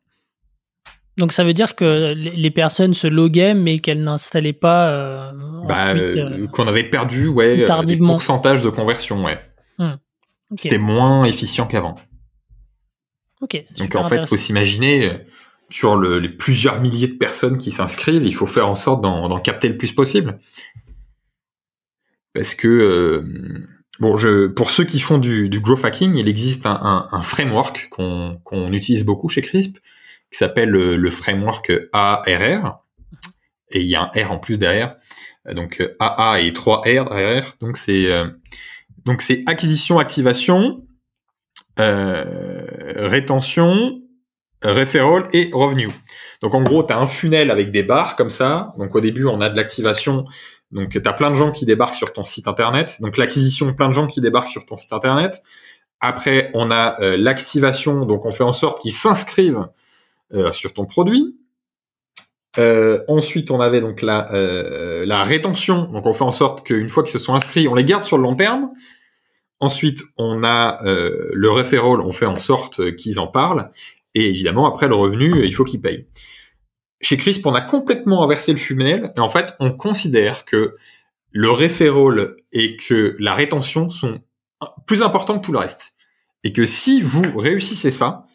Donc 1.16 1.32
ça 1.32 1.42
veut 1.42 1.54
dire 1.54 1.74
que 1.74 2.14
les 2.14 2.50
personnes 2.52 2.94
se 2.94 3.08
loguaient 3.08 3.54
mais 3.54 3.80
qu'elles 3.80 4.04
n'installaient 4.04 4.52
pas 4.52 4.90
euh, 4.92 5.32
bah, 5.66 5.92
qu'on 6.52 6.68
avait 6.68 6.84
perdu 6.84 7.26
ouais 7.26 7.64
tardivement. 7.64 8.12
pourcentage 8.12 8.62
de 8.62 8.70
conversion 8.70 9.24
ouais. 9.24 9.36
C'était 10.56 10.78
moins 10.78 11.24
efficient 11.24 11.66
qu'avant. 11.66 11.94
Ok. 13.40 13.64
Donc 13.78 13.94
en 13.94 14.08
fait, 14.08 14.22
il 14.22 14.26
faut 14.26 14.36
s'imaginer 14.36 15.10
euh, 15.10 15.14
sur 15.70 15.96
le, 15.96 16.18
les 16.18 16.28
plusieurs 16.28 16.80
milliers 16.80 17.08
de 17.08 17.16
personnes 17.16 17.58
qui 17.58 17.70
s'inscrivent, 17.70 18.24
il 18.24 18.34
faut 18.34 18.46
faire 18.46 18.68
en 18.68 18.74
sorte 18.74 19.00
d'en 19.00 19.40
capter 19.40 19.68
le 19.68 19.76
plus 19.76 19.92
possible. 19.92 20.40
Parce 22.34 22.54
que 22.54 22.68
euh, 22.68 23.66
bon, 23.98 24.16
je, 24.16 24.46
pour 24.46 24.70
ceux 24.70 24.84
qui 24.84 25.00
font 25.00 25.18
du, 25.18 25.48
du 25.48 25.60
growth 25.60 25.84
hacking, 25.84 26.16
il 26.16 26.28
existe 26.28 26.66
un, 26.66 26.78
un, 26.82 27.08
un 27.12 27.22
framework 27.22 27.88
qu'on 27.90 28.72
utilise 28.72 29.04
beaucoup 29.04 29.28
chez 29.28 29.42
Crisp, 29.42 29.78
qui 30.30 30.38
s'appelle 30.38 30.68
le, 30.68 30.96
le, 30.96 31.10
framework 31.10 31.72
ARR, 31.92 32.80
et 33.70 33.80
il 33.80 33.86
y 33.86 33.96
a 33.96 34.10
un 34.14 34.24
R 34.24 34.32
en 34.32 34.38
plus 34.38 34.58
derrière, 34.58 34.96
donc 35.54 35.82
AA 35.98 36.40
et 36.40 36.52
3 36.52 36.80
R 36.80 37.08
derrière. 37.08 37.56
Donc 37.60 37.76
c'est 37.76 38.06
euh, 38.06 38.28
donc 39.04 39.22
c'est 39.22 39.42
acquisition, 39.46 39.98
activation, 39.98 40.84
euh, 41.78 42.64
rétention, 43.08 44.00
referral 44.62 45.28
et 45.32 45.50
revenu. 45.52 45.88
Donc 46.42 46.54
en 46.54 46.62
gros, 46.62 46.82
tu 46.82 46.92
as 46.92 46.98
un 46.98 47.06
funnel 47.06 47.50
avec 47.50 47.70
des 47.70 47.82
barres 47.82 48.16
comme 48.16 48.30
ça. 48.30 48.74
Donc 48.78 48.94
au 48.94 49.00
début, 49.00 49.26
on 49.26 49.40
a 49.40 49.48
de 49.48 49.56
l'activation. 49.56 50.24
Donc 50.70 50.90
tu 50.90 51.02
as 51.04 51.12
plein 51.12 51.30
de 51.30 51.36
gens 51.36 51.50
qui 51.50 51.66
débarquent 51.66 51.94
sur 51.94 52.12
ton 52.12 52.24
site 52.24 52.48
internet. 52.48 52.98
Donc 53.00 53.16
l'acquisition, 53.16 53.72
plein 53.74 53.88
de 53.88 53.94
gens 53.94 54.06
qui 54.06 54.20
débarquent 54.20 54.48
sur 54.48 54.66
ton 54.66 54.76
site 54.76 54.92
internet. 54.92 55.42
Après, 56.00 56.50
on 56.54 56.70
a 56.70 57.00
euh, 57.00 57.16
l'activation. 57.16 58.04
Donc 58.04 58.24
on 58.24 58.30
fait 58.30 58.44
en 58.44 58.52
sorte 58.52 58.80
qu'ils 58.80 58.92
s'inscrivent 58.92 59.68
euh, 60.32 60.52
sur 60.52 60.72
ton 60.72 60.86
produit. 60.86 61.36
Euh, 62.58 63.04
ensuite, 63.08 63.50
on 63.50 63.60
avait 63.60 63.80
donc 63.80 64.02
la, 64.02 64.32
euh, 64.32 65.06
la 65.06 65.22
rétention. 65.22 65.84
Donc, 65.84 66.06
on 66.06 66.12
fait 66.12 66.24
en 66.24 66.32
sorte 66.32 66.66
qu'une 66.66 66.88
fois 66.88 67.02
qu'ils 67.02 67.12
se 67.12 67.18
sont 67.18 67.34
inscrits, 67.34 67.68
on 67.68 67.74
les 67.74 67.84
garde 67.84 68.04
sur 68.04 68.16
le 68.16 68.24
long 68.24 68.34
terme. 68.34 68.70
Ensuite, 69.60 70.02
on 70.16 70.42
a 70.42 70.84
euh, 70.84 71.30
le 71.32 71.50
referral. 71.50 72.00
On 72.00 72.12
fait 72.12 72.26
en 72.26 72.36
sorte 72.36 72.94
qu'ils 72.96 73.20
en 73.20 73.26
parlent. 73.26 73.70
Et 74.14 74.28
évidemment, 74.28 74.66
après 74.66 74.88
le 74.88 74.94
revenu, 74.94 75.44
il 75.44 75.54
faut 75.54 75.64
qu'ils 75.64 75.80
payent. 75.80 76.06
Chez 77.00 77.16
Crisp, 77.16 77.46
on 77.46 77.54
a 77.54 77.60
complètement 77.60 78.24
inversé 78.24 78.52
le 78.52 78.58
funnel. 78.58 79.12
Et 79.16 79.20
en 79.20 79.28
fait, 79.28 79.54
on 79.60 79.70
considère 79.70 80.44
que 80.44 80.74
le 81.32 81.50
referral 81.50 82.36
et 82.52 82.76
que 82.76 83.16
la 83.20 83.34
rétention 83.34 83.90
sont 83.90 84.20
plus 84.86 85.02
importants 85.02 85.38
que 85.38 85.44
tout 85.44 85.52
le 85.52 85.58
reste. 85.58 85.94
Et 86.42 86.52
que 86.52 86.64
si 86.64 87.00
vous 87.02 87.38
réussissez 87.38 87.90
ça, 87.90 88.26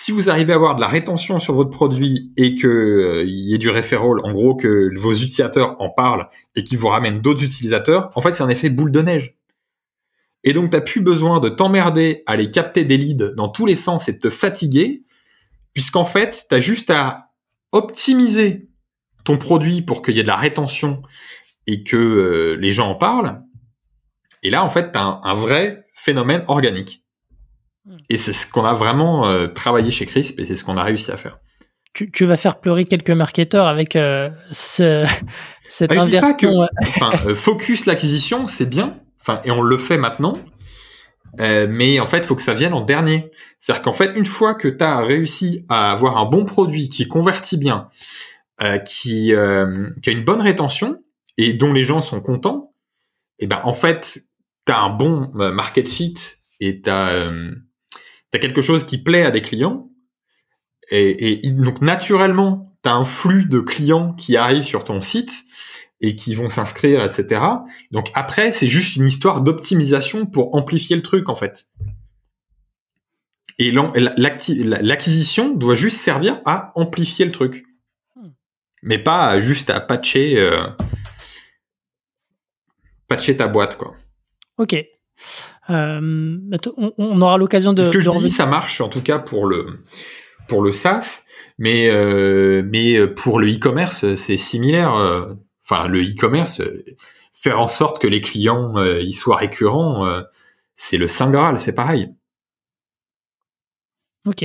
si 0.00 0.12
vous 0.12 0.30
arrivez 0.30 0.52
à 0.52 0.56
avoir 0.56 0.76
de 0.76 0.80
la 0.80 0.86
rétention 0.86 1.40
sur 1.40 1.54
votre 1.54 1.70
produit 1.70 2.32
et 2.36 2.54
que 2.54 2.68
euh, 2.68 3.24
il 3.26 3.48
y 3.48 3.54
ait 3.56 3.58
du 3.58 3.68
referral, 3.68 4.20
en 4.22 4.30
gros 4.32 4.54
que 4.54 4.96
vos 4.96 5.12
utilisateurs 5.12 5.74
en 5.80 5.90
parlent 5.90 6.28
et 6.54 6.62
qu'ils 6.62 6.78
vous 6.78 6.86
ramènent 6.86 7.20
d'autres 7.20 7.42
utilisateurs, 7.42 8.12
en 8.14 8.20
fait 8.20 8.32
c'est 8.32 8.44
un 8.44 8.48
effet 8.48 8.70
boule 8.70 8.92
de 8.92 9.02
neige. 9.02 9.34
Et 10.44 10.52
donc 10.52 10.70
t'as 10.70 10.82
plus 10.82 11.00
besoin 11.00 11.40
de 11.40 11.48
t'emmerder 11.48 12.22
à 12.26 12.34
aller 12.34 12.52
capter 12.52 12.84
des 12.84 12.96
leads 12.96 13.34
dans 13.34 13.48
tous 13.48 13.66
les 13.66 13.74
sens 13.74 14.08
et 14.08 14.12
de 14.12 14.18
te 14.18 14.30
fatiguer, 14.30 15.02
puisqu'en 15.74 16.04
fait 16.04 16.46
t'as 16.48 16.60
juste 16.60 16.90
à 16.90 17.32
optimiser 17.72 18.68
ton 19.24 19.36
produit 19.36 19.82
pour 19.82 20.02
qu'il 20.02 20.16
y 20.16 20.20
ait 20.20 20.22
de 20.22 20.28
la 20.28 20.36
rétention 20.36 21.02
et 21.66 21.82
que 21.82 21.96
euh, 21.96 22.54
les 22.54 22.70
gens 22.70 22.90
en 22.90 22.94
parlent. 22.94 23.42
Et 24.44 24.50
là 24.50 24.64
en 24.64 24.70
fait 24.70 24.92
t'as 24.92 25.18
un 25.24 25.34
vrai 25.34 25.86
phénomène 25.92 26.44
organique. 26.46 27.02
Et 28.08 28.16
c'est 28.16 28.32
ce 28.32 28.50
qu'on 28.50 28.64
a 28.64 28.74
vraiment 28.74 29.26
euh, 29.26 29.46
travaillé 29.46 29.90
chez 29.90 30.06
Crisp 30.06 30.38
et 30.40 30.44
c'est 30.44 30.56
ce 30.56 30.64
qu'on 30.64 30.76
a 30.76 30.82
réussi 30.82 31.10
à 31.10 31.16
faire. 31.16 31.38
Tu, 31.94 32.10
tu, 32.10 32.26
vas 32.26 32.36
faire 32.36 32.60
pleurer 32.60 32.84
quelques 32.84 33.10
marketeurs 33.10 33.66
avec 33.66 33.96
euh, 33.96 34.30
ce, 34.52 35.04
cette 35.68 35.92
ah, 35.92 36.02
inversion. 36.02 36.20
Pas 36.20 36.34
que, 36.34 37.28
euh, 37.28 37.34
focus 37.34 37.86
l'acquisition, 37.86 38.46
c'est 38.46 38.68
bien, 38.68 38.98
enfin, 39.20 39.40
et 39.44 39.50
on 39.50 39.62
le 39.62 39.76
fait 39.76 39.98
maintenant. 39.98 40.34
mais 41.38 41.98
en 42.00 42.06
fait, 42.06 42.18
il 42.18 42.24
faut 42.24 42.36
que 42.36 42.42
ça 42.42 42.54
vienne 42.54 42.74
en 42.74 42.82
dernier. 42.82 43.30
C'est-à-dire 43.58 43.82
qu'en 43.82 43.92
fait, 43.92 44.12
une 44.14 44.26
fois 44.26 44.54
que 44.54 44.68
tu 44.68 44.84
as 44.84 44.98
réussi 44.98 45.64
à 45.68 45.92
avoir 45.92 46.18
un 46.18 46.26
bon 46.26 46.44
produit 46.44 46.88
qui 46.88 47.08
convertit 47.08 47.56
bien, 47.56 47.88
qui, 48.84 49.32
qui 49.32 49.34
a 49.34 50.12
une 50.12 50.24
bonne 50.24 50.40
rétention 50.40 50.98
et 51.36 51.52
dont 51.52 51.72
les 51.72 51.84
gens 51.84 52.00
sont 52.00 52.20
contents, 52.20 52.74
et 53.40 53.44
eh 53.44 53.46
ben 53.46 53.60
en 53.62 53.72
fait, 53.72 54.24
tu 54.66 54.72
as 54.72 54.80
un 54.80 54.90
bon 54.90 55.30
market 55.32 55.88
fit 55.88 56.14
et 56.60 56.80
tu 56.80 56.90
as 56.90 57.28
tu 58.32 58.36
as 58.36 58.40
quelque 58.40 58.60
chose 58.62 58.84
qui 58.84 58.98
plaît 58.98 59.24
à 59.24 59.30
des 59.30 59.42
clients, 59.42 59.90
et, 60.90 61.46
et 61.46 61.50
donc 61.50 61.82
naturellement, 61.82 62.74
tu 62.82 62.88
as 62.88 62.94
un 62.94 63.04
flux 63.04 63.44
de 63.44 63.60
clients 63.60 64.14
qui 64.14 64.36
arrivent 64.36 64.62
sur 64.62 64.84
ton 64.84 65.02
site, 65.02 65.44
et 66.00 66.14
qui 66.14 66.34
vont 66.34 66.48
s'inscrire, 66.48 67.04
etc. 67.04 67.42
Donc 67.90 68.10
après, 68.14 68.52
c'est 68.52 68.68
juste 68.68 68.96
une 68.96 69.06
histoire 69.06 69.40
d'optimisation 69.40 70.26
pour 70.26 70.54
amplifier 70.54 70.96
le 70.96 71.02
truc 71.02 71.28
en 71.28 71.34
fait. 71.34 71.68
Et 73.58 73.72
l'acquisition 73.72 75.52
doit 75.52 75.74
juste 75.74 75.98
servir 76.00 76.40
à 76.44 76.70
amplifier 76.76 77.24
le 77.24 77.32
truc, 77.32 77.66
hmm. 78.14 78.28
mais 78.82 78.98
pas 78.98 79.40
juste 79.40 79.70
à 79.70 79.80
patcher, 79.80 80.38
euh, 80.38 80.68
patcher 83.08 83.36
ta 83.36 83.48
boîte 83.48 83.76
quoi. 83.76 83.96
Ok. 84.58 84.76
Euh, 85.70 86.38
on, 86.96 87.20
aura 87.20 87.36
l'occasion 87.38 87.72
de. 87.72 87.82
Ce 87.82 87.90
que 87.90 88.00
je 88.00 88.10
dis, 88.18 88.30
ça 88.30 88.46
marche 88.46 88.80
en 88.80 88.88
tout 88.88 89.02
cas 89.02 89.18
pour 89.18 89.46
le 89.46 89.80
pour 90.48 90.62
le 90.62 90.72
SaaS, 90.72 91.24
mais 91.58 91.90
euh, 91.90 92.62
mais 92.64 93.06
pour 93.06 93.38
le 93.38 93.52
e-commerce, 93.52 94.14
c'est 94.14 94.36
similaire. 94.36 94.92
Enfin, 95.62 95.86
le 95.86 96.02
e-commerce, 96.02 96.62
faire 97.34 97.60
en 97.60 97.68
sorte 97.68 98.00
que 98.00 98.06
les 98.06 98.22
clients 98.22 98.82
y 98.82 99.12
soient 99.12 99.36
récurrents, 99.36 100.22
c'est 100.74 100.96
le 100.96 101.08
saint 101.08 101.30
graal, 101.30 101.60
c'est 101.60 101.74
pareil. 101.74 102.08
Ok. 104.26 104.44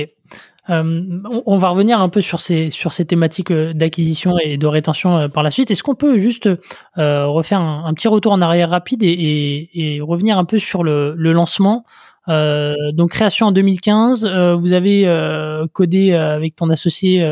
Euh, 0.70 1.20
on, 1.44 1.58
va 1.58 1.68
revenir 1.68 2.00
un 2.00 2.08
peu 2.08 2.22
sur 2.22 2.40
ces, 2.40 2.70
sur 2.70 2.94
ces 2.94 3.04
thématiques 3.04 3.50
euh, 3.50 3.74
d'acquisition 3.74 4.38
et 4.42 4.56
de 4.56 4.66
rétention 4.66 5.18
euh, 5.18 5.28
par 5.28 5.42
la 5.42 5.50
suite. 5.50 5.70
Est-ce 5.70 5.82
qu'on 5.82 5.94
peut 5.94 6.18
juste 6.18 6.48
refaire 6.96 7.60
un, 7.60 7.92
petit 7.94 8.08
retour 8.08 8.32
en 8.32 8.40
arrière 8.40 8.70
rapide 8.70 9.02
et, 9.02 10.00
revenir 10.02 10.38
un 10.38 10.44
peu 10.44 10.58
sur 10.58 10.82
le, 10.82 11.14
lancement 11.14 11.84
Donc 12.28 13.10
création 13.10 13.46
en 13.46 13.52
2015, 13.52 14.26
vous 14.58 14.72
avez 14.72 15.66
codé 15.72 16.12
avec 16.14 16.56
ton 16.56 16.70
associé 16.70 17.26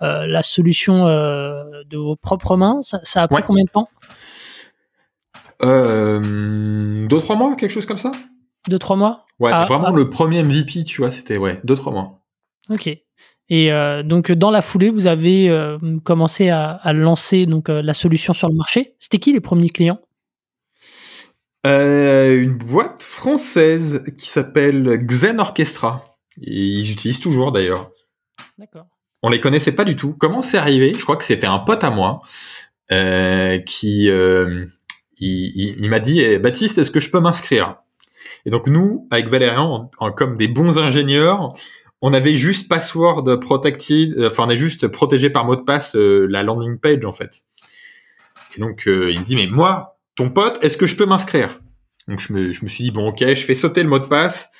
la 0.00 0.42
solution 0.42 1.04
de 1.06 1.96
vos 1.96 2.16
propres 2.16 2.56
mains. 2.56 2.80
Ça, 2.82 3.22
a 3.22 3.28
pris 3.28 3.42
combien 3.46 3.64
de 3.64 3.70
temps? 3.70 3.88
Deux 5.62 7.18
trois 7.20 7.36
mois, 7.36 7.54
quelque 7.54 7.70
chose 7.70 7.86
comme 7.86 7.98
ça? 7.98 8.10
Deux 8.68 8.78
trois 8.78 8.96
mois? 8.96 9.26
Ouais, 9.38 9.50
ah, 9.52 9.66
vraiment 9.66 9.88
ah. 9.88 9.96
le 9.96 10.08
premier 10.10 10.42
MVP, 10.42 10.84
tu 10.84 11.02
vois, 11.02 11.10
c'était 11.10 11.36
ouais, 11.36 11.60
deux 11.62 11.76
trois 11.76 11.92
mois. 11.92 12.25
Ok. 12.70 12.88
Et 13.48 13.72
euh, 13.72 14.02
donc 14.02 14.32
dans 14.32 14.50
la 14.50 14.62
foulée, 14.62 14.90
vous 14.90 15.06
avez 15.06 15.48
euh, 15.48 15.78
commencé 16.04 16.48
à, 16.50 16.80
lancer 16.92 17.46
donc 17.46 17.68
euh, 17.68 17.80
la 17.80 17.94
solution 17.94 18.32
sur 18.32 18.48
le 18.48 18.54
marché. 18.54 18.94
C'était 18.98 19.18
qui 19.18 19.32
les 19.32 19.40
premiers 19.40 19.70
clients? 19.70 20.00
Une 21.64 22.56
boîte 22.56 23.02
française 23.02 24.04
qui 24.16 24.28
s'appelle 24.28 25.04
Xen 25.04 25.40
Orchestra. 25.40 26.16
ils 26.36 26.92
utilisent 26.92 27.18
toujours 27.18 27.50
d'ailleurs. 27.50 27.90
D'accord. 28.56 28.86
On 29.24 29.30
les 29.30 29.40
connaissait 29.40 29.72
pas 29.72 29.84
du 29.84 29.96
tout. 29.96 30.14
Comment 30.16 30.42
c'est 30.42 30.58
arrivé? 30.58 30.94
Je 30.94 31.02
crois 31.02 31.16
que 31.16 31.24
c'était 31.24 31.48
un 31.48 31.58
pote 31.58 31.82
à 31.82 31.90
moi 31.90 32.20
qui 32.88 34.08
il, 35.18 35.88
m'a 35.88 35.98
dit 35.98 36.20
eh, 36.20 36.38
Baptiste, 36.38 36.78
est-ce 36.78 36.92
que 36.92 37.00
je 37.00 37.10
peux 37.10 37.18
m'inscrire? 37.18 37.78
Et 38.44 38.50
donc 38.50 38.68
nous, 38.68 39.08
avec 39.10 39.26
Valérian, 39.26 39.90
comme 40.16 40.36
des 40.36 40.46
bons 40.46 40.78
ingénieurs, 40.78 41.52
on 42.02 42.12
avait 42.12 42.34
juste 42.34 42.68
password 42.68 43.40
protected, 43.40 44.18
euh, 44.18 44.28
enfin 44.30 44.44
on 44.46 44.50
a 44.50 44.54
juste 44.54 44.88
protégé 44.88 45.30
par 45.30 45.44
mot 45.44 45.56
de 45.56 45.62
passe 45.62 45.96
euh, 45.96 46.26
la 46.28 46.42
landing 46.42 46.78
page 46.78 47.04
en 47.04 47.12
fait. 47.12 47.42
Et 48.56 48.60
donc 48.60 48.86
euh, 48.86 49.10
il 49.10 49.20
me 49.20 49.24
dit 49.24 49.36
mais 49.36 49.46
moi, 49.46 49.98
ton 50.14 50.30
pote, 50.30 50.62
est-ce 50.62 50.76
que 50.76 50.86
je 50.86 50.96
peux 50.96 51.06
m'inscrire? 51.06 51.60
Donc 52.08 52.20
je 52.20 52.32
me, 52.32 52.52
je 52.52 52.64
me 52.64 52.68
suis 52.68 52.84
dit 52.84 52.90
bon 52.90 53.08
ok, 53.08 53.20
je 53.20 53.44
fais 53.44 53.54
sauter 53.54 53.82
le 53.82 53.88
mot 53.88 53.98
de 53.98 54.06
passe 54.06 54.50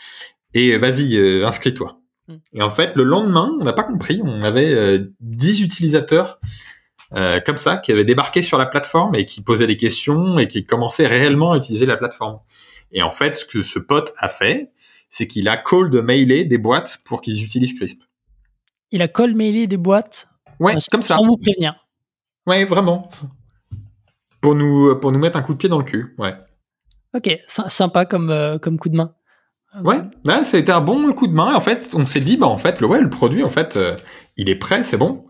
et 0.54 0.76
vas-y 0.78 1.18
inscris-toi. 1.44 2.00
Hmm. 2.28 2.36
Et 2.54 2.62
en 2.62 2.70
fait 2.70 2.92
le 2.96 3.04
lendemain, 3.04 3.54
on 3.60 3.64
n'a 3.64 3.72
pas 3.72 3.84
compris, 3.84 4.20
on 4.24 4.42
avait 4.42 5.00
10 5.20 5.62
utilisateurs 5.62 6.40
comme 7.44 7.56
ça 7.56 7.76
qui 7.76 7.92
avaient 7.92 8.04
débarqué 8.04 8.42
sur 8.42 8.58
la 8.58 8.66
plateforme 8.66 9.14
et 9.14 9.26
qui 9.26 9.42
posaient 9.42 9.68
des 9.68 9.76
questions 9.76 10.38
et 10.38 10.48
qui 10.48 10.64
commençaient 10.64 11.06
réellement 11.06 11.52
à 11.52 11.56
utiliser 11.56 11.86
la 11.86 11.96
plateforme. 11.96 12.40
Et 12.92 13.02
en 13.02 13.10
fait, 13.10 13.36
ce 13.36 13.44
que 13.44 13.62
ce 13.62 13.78
pote 13.78 14.14
a 14.18 14.28
fait, 14.28 14.70
c'est 15.10 15.26
qu'il 15.26 15.48
a 15.48 15.56
cold 15.56 15.94
mailé 15.94 16.44
des 16.44 16.58
boîtes 16.58 16.98
pour 17.04 17.20
qu'ils 17.20 17.42
utilisent 17.42 17.74
Crisp. 17.74 18.02
Il 18.90 19.02
a 19.02 19.08
cold 19.08 19.36
mailé 19.36 19.66
des 19.66 19.76
boîtes 19.76 20.28
Ouais, 20.60 20.74
comme 20.90 21.02
ça. 21.02 21.16
Sans 21.16 21.24
vous 21.24 21.36
prévenir. 21.36 21.74
Ouais, 22.46 22.64
vraiment. 22.64 23.08
Pour 24.40 24.54
nous, 24.54 24.94
pour 24.96 25.12
nous 25.12 25.18
mettre 25.18 25.36
un 25.36 25.42
coup 25.42 25.52
de 25.52 25.58
pied 25.58 25.68
dans 25.68 25.78
le 25.78 25.84
cul, 25.84 26.14
ouais. 26.18 26.34
Ok, 27.14 27.30
sympa 27.46 28.04
comme, 28.04 28.30
euh, 28.30 28.58
comme 28.58 28.78
coup 28.78 28.88
de 28.88 28.96
main. 28.96 29.14
Ouais, 29.82 29.98
ça 30.24 30.56
a 30.56 30.60
été 30.60 30.72
un 30.72 30.80
bon 30.80 31.12
coup 31.12 31.26
de 31.26 31.34
main. 31.34 31.54
En 31.54 31.60
fait, 31.60 31.90
on 31.94 32.06
s'est 32.06 32.20
dit, 32.20 32.36
bah 32.36 32.46
en 32.46 32.56
fait, 32.56 32.80
le, 32.80 32.86
ouais, 32.86 33.00
le 33.00 33.10
produit, 33.10 33.42
en 33.42 33.50
fait, 33.50 33.76
euh, 33.76 33.94
il 34.36 34.48
est 34.48 34.56
prêt, 34.56 34.84
c'est 34.84 34.96
bon. 34.96 35.26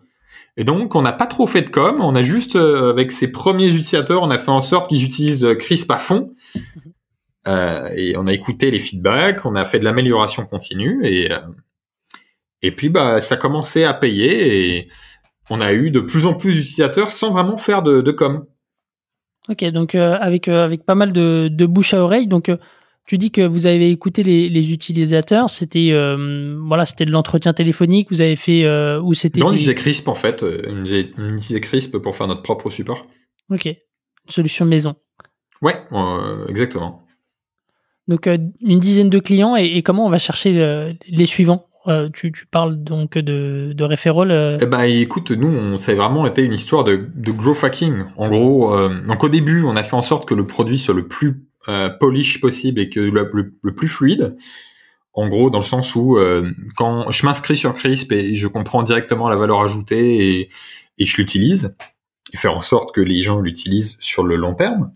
Et 0.56 0.64
donc, 0.64 0.94
on 0.94 1.02
n'a 1.02 1.12
pas 1.12 1.26
trop 1.26 1.46
fait 1.46 1.62
de 1.62 1.68
com. 1.68 2.00
On 2.00 2.14
a 2.14 2.22
juste, 2.22 2.56
euh, 2.56 2.90
avec 2.90 3.10
ses 3.12 3.28
premiers 3.28 3.68
utilisateurs, 3.68 4.22
on 4.22 4.30
a 4.30 4.38
fait 4.38 4.50
en 4.50 4.60
sorte 4.60 4.88
qu'ils 4.88 5.04
utilisent 5.04 5.46
Crisp 5.58 5.90
à 5.90 5.98
fond. 5.98 6.32
Euh, 7.46 7.88
et 7.94 8.16
on 8.16 8.26
a 8.26 8.32
écouté 8.32 8.70
les 8.70 8.80
feedbacks, 8.80 9.44
on 9.46 9.54
a 9.54 9.64
fait 9.64 9.78
de 9.78 9.84
l'amélioration 9.84 10.44
continue 10.46 11.06
et 11.06 11.32
euh, 11.32 11.38
et 12.62 12.72
puis 12.72 12.88
bah 12.88 13.20
ça 13.20 13.36
commençait 13.36 13.84
à 13.84 13.94
payer 13.94 14.76
et 14.76 14.88
on 15.48 15.60
a 15.60 15.72
eu 15.72 15.90
de 15.90 16.00
plus 16.00 16.26
en 16.26 16.34
plus 16.34 16.56
d'utilisateurs 16.56 17.12
sans 17.12 17.30
vraiment 17.30 17.56
faire 17.56 17.82
de, 17.82 18.00
de 18.00 18.10
com. 18.10 18.46
Ok, 19.48 19.64
donc 19.66 19.94
euh, 19.94 20.16
avec 20.20 20.48
avec 20.48 20.84
pas 20.84 20.96
mal 20.96 21.12
de, 21.12 21.48
de, 21.48 21.66
bouche 21.66 21.94
à 21.94 22.02
oreille, 22.02 22.26
donc 22.26 22.50
tu 23.06 23.16
dis 23.16 23.30
que 23.30 23.42
vous 23.42 23.66
avez 23.66 23.92
écouté 23.92 24.24
les, 24.24 24.48
les 24.48 24.72
utilisateurs, 24.72 25.48
c'était 25.48 25.92
voilà, 26.58 26.84
c'était 26.84 27.04
de 27.04 27.12
l'entretien 27.12 27.52
téléphonique, 27.52 28.08
vous 28.10 28.22
avez 28.22 28.34
fait 28.34 28.68
ou 28.98 29.14
c'était 29.14 29.38
Non, 29.38 29.48
on 29.48 29.52
utilisait 29.52 29.76
Crisp 29.76 30.08
en 30.08 30.16
fait, 30.16 30.42
on 30.42 30.84
utilisait 30.84 31.60
Crisp 31.60 31.96
pour 31.98 32.16
faire 32.16 32.26
notre 32.26 32.42
propre 32.42 32.70
support. 32.70 33.06
Ok, 33.50 33.68
solution 34.28 34.64
maison. 34.64 34.96
Ouais, 35.62 35.76
exactement. 36.48 37.05
Donc 38.08 38.26
euh, 38.26 38.38
une 38.60 38.78
dizaine 38.78 39.10
de 39.10 39.18
clients 39.18 39.56
et, 39.56 39.82
comment 39.82 40.06
on 40.06 40.10
va 40.10 40.18
chercher 40.18 40.62
euh, 40.62 40.92
les 41.08 41.26
suivants? 41.26 41.66
Euh, 41.88 42.08
tu, 42.12 42.32
parles 42.50 42.82
donc 42.82 43.16
de, 43.16 43.72
de 43.72 44.58
Eh 44.60 44.66
ben, 44.66 44.82
écoute, 44.82 45.30
nous, 45.30 45.78
ça 45.78 45.92
a 45.92 45.94
vraiment 45.94 46.26
été 46.26 46.42
une 46.42 46.54
histoire 46.54 46.82
de, 46.82 47.08
de 47.14 47.30
growth 47.30 47.62
hacking. 47.62 48.06
En 48.16 48.28
gros, 48.28 48.76
donc 49.06 49.22
au 49.22 49.28
début, 49.28 49.62
on 49.62 49.76
a 49.76 49.84
fait 49.84 49.94
en 49.94 50.02
sorte 50.02 50.28
que 50.28 50.34
le 50.34 50.48
produit 50.48 50.80
soit 50.80 50.94
le 50.94 51.06
plus 51.06 51.46
polish 52.00 52.40
possible 52.40 52.80
et 52.80 52.88
que 52.88 52.98
le, 52.98 53.30
plus 53.72 53.86
fluide. 53.86 54.36
En 55.12 55.28
gros, 55.28 55.48
dans 55.48 55.60
le 55.60 55.64
sens 55.64 55.94
où 55.94 56.18
quand 56.74 57.08
je 57.12 57.24
m'inscris 57.24 57.56
sur 57.56 57.72
Crisp 57.74 58.10
et 58.10 58.34
je 58.34 58.48
comprends 58.48 58.82
directement 58.82 59.28
la 59.28 59.36
valeur 59.36 59.60
ajoutée 59.60 60.40
et, 60.40 60.48
et 60.98 61.04
je 61.04 61.16
l'utilise, 61.18 61.76
faire 62.34 62.56
en 62.56 62.62
sorte 62.62 62.92
que 62.92 63.00
les 63.00 63.22
gens 63.22 63.38
l'utilisent 63.38 63.96
sur 64.00 64.24
le 64.24 64.34
long 64.34 64.54
terme. 64.54 64.90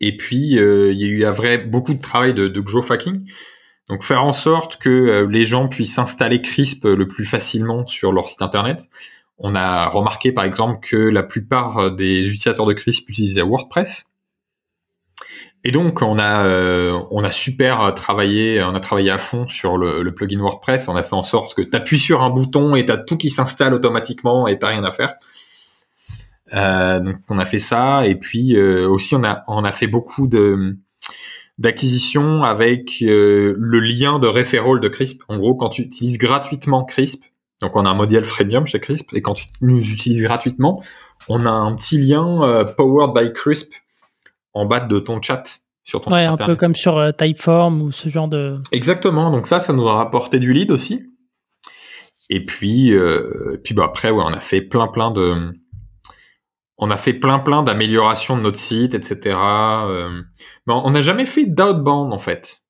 Et 0.00 0.16
puis, 0.16 0.58
euh, 0.58 0.92
il 0.92 1.00
y 1.00 1.04
a 1.04 1.08
eu 1.08 1.24
un 1.24 1.32
vrai 1.32 1.58
beaucoup 1.58 1.94
de 1.94 2.00
travail 2.00 2.34
de, 2.34 2.48
de 2.48 2.60
growth 2.60 2.90
Donc, 3.88 4.02
faire 4.02 4.24
en 4.24 4.32
sorte 4.32 4.76
que 4.76 4.90
euh, 4.90 5.26
les 5.30 5.44
gens 5.44 5.68
puissent 5.68 5.98
installer 5.98 6.40
Crisp 6.42 6.84
le 6.84 7.08
plus 7.08 7.24
facilement 7.24 7.86
sur 7.86 8.12
leur 8.12 8.28
site 8.28 8.42
internet. 8.42 8.88
On 9.38 9.54
a 9.54 9.88
remarqué, 9.88 10.32
par 10.32 10.44
exemple, 10.44 10.80
que 10.86 10.96
la 10.96 11.22
plupart 11.22 11.92
des 11.92 12.22
utilisateurs 12.22 12.66
de 12.66 12.72
Crisp 12.72 13.08
utilisaient 13.08 13.42
WordPress. 13.42 14.06
Et 15.64 15.72
donc, 15.72 16.00
on 16.00 16.18
a, 16.18 16.46
euh, 16.46 17.00
on 17.10 17.24
a 17.24 17.30
super 17.30 17.92
travaillé, 17.94 18.62
on 18.62 18.74
a 18.74 18.80
travaillé 18.80 19.10
à 19.10 19.18
fond 19.18 19.48
sur 19.48 19.76
le, 19.76 20.02
le 20.02 20.14
plugin 20.14 20.38
WordPress. 20.38 20.88
On 20.88 20.96
a 20.96 21.02
fait 21.02 21.16
en 21.16 21.22
sorte 21.22 21.54
que 21.54 21.62
tu 21.62 21.76
appuies 21.76 21.98
sur 21.98 22.22
un 22.22 22.30
bouton 22.30 22.76
et 22.76 22.86
tu 22.86 22.92
as 22.92 22.98
tout 22.98 23.16
qui 23.16 23.30
s'installe 23.30 23.74
automatiquement 23.74 24.46
et 24.46 24.58
tu 24.58 24.64
rien 24.64 24.84
à 24.84 24.90
faire. 24.90 25.14
Euh, 26.54 27.00
donc 27.00 27.16
on 27.28 27.38
a 27.38 27.44
fait 27.44 27.58
ça 27.58 28.06
et 28.06 28.14
puis 28.14 28.56
euh, 28.56 28.88
aussi 28.88 29.16
on 29.16 29.24
a 29.24 29.42
on 29.48 29.64
a 29.64 29.72
fait 29.72 29.88
beaucoup 29.88 30.28
de 30.28 30.76
d'acquisition 31.58 32.44
avec 32.44 33.02
euh, 33.02 33.54
le 33.56 33.80
lien 33.80 34.18
de 34.18 34.28
referral 34.28 34.78
de 34.78 34.88
Crisp. 34.88 35.22
En 35.28 35.38
gros, 35.38 35.54
quand 35.54 35.70
tu 35.70 35.82
utilises 35.82 36.18
gratuitement 36.18 36.84
Crisp, 36.84 37.24
donc 37.60 37.74
on 37.74 37.84
a 37.84 37.88
un 37.88 37.94
modèle 37.94 38.24
freemium 38.24 38.66
chez 38.66 38.78
Crisp 38.78 39.12
et 39.14 39.22
quand 39.22 39.34
tu 39.34 39.46
nous 39.62 39.90
utilises 39.90 40.22
gratuitement, 40.22 40.82
on 41.28 41.46
a 41.46 41.50
un 41.50 41.74
petit 41.74 41.98
lien 41.98 42.64
powered 42.76 43.14
by 43.14 43.32
Crisp 43.32 43.72
en 44.52 44.66
bas 44.66 44.80
de 44.80 44.98
ton 44.98 45.20
chat 45.22 45.60
sur 45.82 46.02
ton 46.02 46.12
Ouais, 46.12 46.24
un 46.24 46.36
peu 46.36 46.56
comme 46.56 46.74
sur 46.74 47.12
Typeform 47.16 47.82
ou 47.82 47.90
ce 47.90 48.08
genre 48.08 48.28
de 48.28 48.58
Exactement. 48.70 49.30
Donc 49.30 49.46
ça 49.46 49.58
ça 49.60 49.72
nous 49.72 49.88
a 49.88 49.94
rapporté 49.94 50.38
du 50.38 50.52
lead 50.52 50.70
aussi. 50.70 51.06
Et 52.28 52.44
puis 52.44 52.92
puis 53.64 53.74
bah 53.74 53.84
après 53.86 54.10
ouais, 54.10 54.22
on 54.24 54.32
a 54.32 54.40
fait 54.40 54.60
plein 54.60 54.88
plein 54.88 55.10
de 55.10 55.54
on 56.78 56.90
a 56.90 56.96
fait 56.96 57.14
plein 57.14 57.38
plein 57.38 57.62
d'améliorations 57.62 58.36
de 58.36 58.42
notre 58.42 58.58
site, 58.58 58.94
etc. 58.94 59.36
Euh, 59.36 60.22
mais 60.66 60.74
on 60.74 60.90
n'a 60.90 61.02
jamais 61.02 61.26
fait 61.26 61.46
d'outbound 61.46 62.12
en 62.12 62.18
fait. 62.18 62.62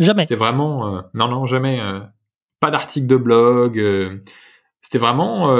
Jamais. 0.00 0.22
C'était 0.22 0.36
vraiment 0.36 0.96
euh, 0.96 1.00
non 1.14 1.28
non 1.28 1.46
jamais. 1.46 1.80
Euh, 1.80 2.00
pas 2.60 2.70
d'article 2.70 3.06
de 3.06 3.16
blog. 3.16 4.22
C'était 4.80 4.96
vraiment 4.96 5.54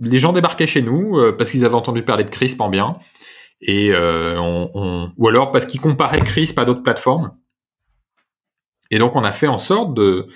les 0.00 0.18
gens 0.18 0.32
débarquaient 0.32 0.66
chez 0.66 0.82
nous 0.82 1.16
parce 1.38 1.52
qu'ils 1.52 1.64
avaient 1.64 1.76
entendu 1.76 2.02
parler 2.02 2.24
de 2.24 2.30
Crisp 2.30 2.60
en 2.60 2.68
bien 2.68 2.98
et 3.60 3.94
on, 3.96 5.12
ou 5.16 5.28
alors 5.28 5.52
parce 5.52 5.64
qu'ils 5.64 5.80
comparaient 5.80 6.22
Crisp 6.22 6.58
à 6.58 6.64
d'autres 6.64 6.82
plateformes. 6.82 7.36
Et 8.90 8.98
donc 8.98 9.14
on 9.14 9.22
a 9.22 9.30
fait 9.30 9.46
en 9.46 9.58
sorte 9.58 9.94
de 9.94 10.26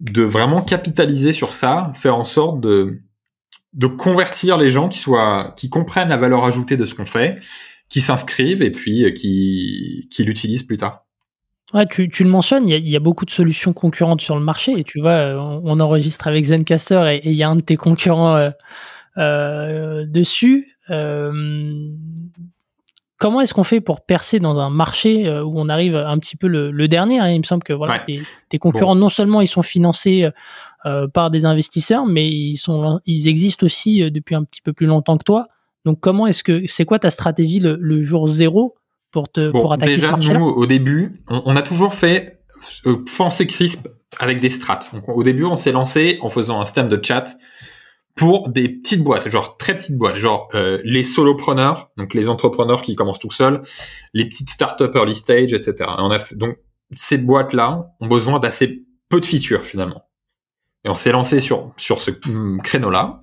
de 0.00 0.22
vraiment 0.22 0.62
capitaliser 0.62 1.32
sur 1.32 1.52
ça, 1.52 1.92
faire 1.94 2.16
en 2.16 2.24
sorte 2.24 2.60
de 2.60 3.02
de 3.76 3.86
convertir 3.86 4.58
les 4.58 4.70
gens 4.70 4.88
qui 4.88 4.98
soient, 4.98 5.54
qui 5.56 5.70
comprennent 5.70 6.08
la 6.08 6.16
valeur 6.16 6.44
ajoutée 6.44 6.76
de 6.76 6.84
ce 6.84 6.94
qu'on 6.94 7.06
fait, 7.06 7.36
qui 7.88 8.00
s'inscrivent 8.00 8.62
et 8.62 8.72
puis 8.72 9.14
qui, 9.14 10.08
qui 10.10 10.24
l'utilisent 10.24 10.64
plus 10.64 10.78
tard. 10.78 11.06
Ouais, 11.74 11.86
tu, 11.86 12.08
tu 12.08 12.22
le 12.22 12.30
mentionnes, 12.30 12.68
il 12.68 12.88
y, 12.88 12.96
a, 12.96 13.00
beaucoup 13.00 13.24
de 13.24 13.30
solutions 13.30 13.72
concurrentes 13.72 14.20
sur 14.20 14.36
le 14.36 14.42
marché. 14.42 14.72
Et 14.78 14.84
tu 14.84 15.00
vois, 15.00 15.34
on, 15.36 15.80
enregistre 15.80 16.28
avec 16.28 16.44
Zencaster 16.44 17.16
et 17.16 17.28
il 17.28 17.34
y 17.34 17.42
a 17.42 17.48
un 17.48 17.56
de 17.56 17.60
tes 17.60 17.76
concurrents 17.76 18.36
euh, 18.36 18.50
euh, 19.18 20.04
dessus. 20.06 20.76
Euh, 20.90 21.32
comment 23.18 23.40
est-ce 23.40 23.52
qu'on 23.52 23.64
fait 23.64 23.80
pour 23.80 24.06
percer 24.06 24.38
dans 24.38 24.60
un 24.60 24.70
marché 24.70 25.28
où 25.40 25.60
on 25.60 25.68
arrive 25.68 25.96
un 25.96 26.18
petit 26.18 26.36
peu 26.36 26.46
le, 26.46 26.86
dernier 26.86 27.18
hein? 27.18 27.30
Il 27.30 27.38
me 27.38 27.44
semble 27.44 27.64
que 27.64 27.72
voilà, 27.72 27.98
tes, 28.48 28.58
concurrents, 28.58 28.94
non 28.94 29.08
seulement 29.08 29.40
ils 29.40 29.48
sont 29.48 29.62
financés 29.62 30.30
par 31.12 31.30
des 31.30 31.44
investisseurs, 31.44 32.06
mais 32.06 32.28
ils, 32.28 32.56
sont, 32.56 33.00
ils 33.06 33.26
existent 33.26 33.66
aussi 33.66 34.08
depuis 34.10 34.34
un 34.36 34.44
petit 34.44 34.62
peu 34.62 34.72
plus 34.72 34.86
longtemps 34.86 35.18
que 35.18 35.24
toi. 35.24 35.46
Donc, 35.84 35.98
comment 36.00 36.26
est-ce 36.26 36.44
que 36.44 36.62
c'est 36.66 36.84
quoi 36.84 36.98
ta 36.98 37.10
stratégie 37.10 37.60
le 37.60 38.02
jour 38.02 38.28
zéro 38.28 38.76
pour, 39.16 39.30
te, 39.30 39.50
pour 39.50 39.72
attaquer 39.72 39.94
déjà, 39.94 40.12
nous, 40.12 40.44
au 40.44 40.66
début, 40.66 41.14
on, 41.30 41.56
a 41.56 41.62
toujours 41.62 41.94
fait 41.94 42.40
euh, 42.86 43.02
penser 43.16 43.46
Crisp 43.46 43.88
avec 44.18 44.40
des 44.40 44.50
strats. 44.50 44.80
Donc, 44.92 45.08
au 45.08 45.22
début, 45.22 45.44
on 45.44 45.56
s'est 45.56 45.72
lancé 45.72 46.18
en 46.20 46.28
faisant 46.28 46.60
un 46.60 46.66
système 46.66 46.90
de 46.90 47.02
chat 47.02 47.36
pour 48.14 48.50
des 48.50 48.68
petites 48.68 49.02
boîtes, 49.02 49.28
genre 49.30 49.56
très 49.56 49.76
petites 49.76 49.96
boîtes, 49.96 50.16
genre 50.16 50.48
euh, 50.54 50.80
les 50.84 51.02
solopreneurs, 51.02 51.90
donc 51.96 52.12
les 52.12 52.28
entrepreneurs 52.28 52.82
qui 52.82 52.94
commencent 52.94 53.18
tout 53.18 53.30
seuls, 53.30 53.62
les 54.12 54.26
petites 54.26 54.50
startups 54.50 54.94
early 54.94 55.14
stage, 55.14 55.54
etc. 55.54 55.90
on 55.98 56.10
a 56.10 56.18
donc 56.34 56.56
ces 56.94 57.18
boîtes-là 57.18 57.88
ont 58.00 58.06
besoin 58.06 58.38
d'assez 58.38 58.84
peu 59.08 59.20
de 59.20 59.26
features 59.26 59.64
finalement. 59.64 60.02
Et 60.86 60.88
on 60.88 60.94
s'est 60.94 61.12
lancé 61.12 61.40
sur 61.40 61.72
sur 61.76 62.00
ce 62.00 62.12
hum, 62.28 62.62
créneau-là, 62.62 63.20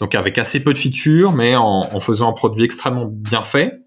donc 0.00 0.16
avec 0.16 0.36
assez 0.36 0.58
peu 0.60 0.74
de 0.74 0.78
features, 0.78 1.32
mais 1.32 1.54
en, 1.54 2.00
faisant 2.00 2.28
un 2.28 2.32
produit 2.32 2.64
extrêmement 2.64 3.06
bien 3.06 3.42
fait 3.42 3.80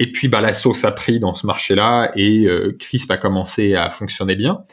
et 0.00 0.10
puis 0.10 0.28
bah 0.28 0.40
la 0.40 0.54
sauce 0.54 0.84
a 0.84 0.90
pris 0.90 1.20
dans 1.20 1.34
ce 1.34 1.46
marché-là 1.46 2.10
et 2.16 2.46
euh, 2.46 2.74
Crisp 2.80 3.10
a 3.10 3.18
commencé 3.18 3.74
à 3.74 3.90
fonctionner 3.90 4.34
bien. 4.34 4.64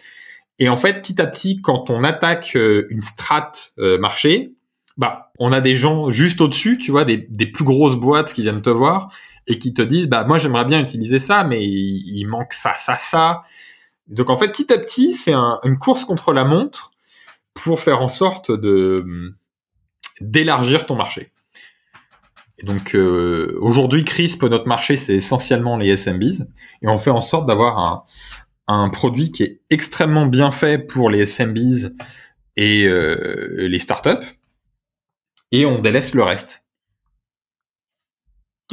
Et 0.57 0.69
en 0.69 0.77
fait, 0.77 1.01
petit 1.01 1.21
à 1.21 1.27
petit, 1.27 1.61
quand 1.61 1.89
on 1.89 2.03
attaque 2.03 2.53
euh, 2.55 2.87
une 2.89 3.01
strat 3.01 3.51
euh, 3.77 3.99
marché, 3.99 4.53
bah 4.95 5.31
on 5.37 5.51
a 5.51 5.59
des 5.59 5.75
gens 5.75 6.09
juste 6.11 6.39
au-dessus, 6.41 6.79
tu 6.79 6.91
vois, 6.91 7.03
des, 7.03 7.27
des, 7.29 7.45
plus 7.45 7.65
grosses 7.65 7.97
boîtes 7.97 8.33
qui 8.33 8.41
viennent 8.41 8.61
te 8.61 8.69
voir 8.69 9.13
et 9.45 9.59
qui 9.59 9.73
te 9.73 9.81
disent 9.81 10.07
bah 10.07 10.23
moi 10.23 10.39
j'aimerais 10.39 10.65
bien 10.65 10.79
utiliser 10.79 11.19
ça, 11.19 11.43
mais 11.43 11.63
il, 11.63 12.25
manque 12.25 12.53
ça, 12.53 12.73
ça, 12.77 12.95
ça. 12.95 13.41
Donc 14.07 14.29
en 14.29 14.37
fait, 14.37 14.47
petit 14.47 14.71
à 14.73 14.79
petit, 14.79 15.13
c'est 15.13 15.33
un, 15.33 15.59
une 15.63 15.77
course 15.77 16.05
contre 16.05 16.31
la 16.33 16.45
montre 16.45 16.91
pour 17.63 17.79
faire 17.79 18.01
en 18.01 18.07
sorte 18.07 18.51
de 18.51 19.33
d'élargir 20.21 20.85
ton 20.85 20.95
marché. 20.95 21.31
Et 22.59 22.65
donc 22.65 22.95
euh, 22.95 23.55
aujourd'hui, 23.61 24.03
CRISP, 24.03 24.43
notre 24.43 24.67
marché, 24.67 24.97
c'est 24.97 25.15
essentiellement 25.15 25.77
les 25.77 25.89
SMBs, 25.89 26.47
et 26.81 26.87
on 26.87 26.97
fait 26.97 27.11
en 27.11 27.21
sorte 27.21 27.45
d'avoir 27.47 27.77
un, 27.77 28.03
un, 28.67 28.89
produit 28.89 29.31
qui 29.31 29.43
est 29.43 29.61
extrêmement 29.69 30.25
bien 30.25 30.49
fait 30.49 30.79
pour 30.79 31.11
les 31.11 31.19
SMBs 31.19 31.93
et 32.55 32.87
euh, 32.87 33.67
les 33.67 33.79
startups, 33.79 34.25
et 35.51 35.65
on 35.67 35.79
délaisse 35.79 36.15
le 36.15 36.23
reste. 36.23 36.63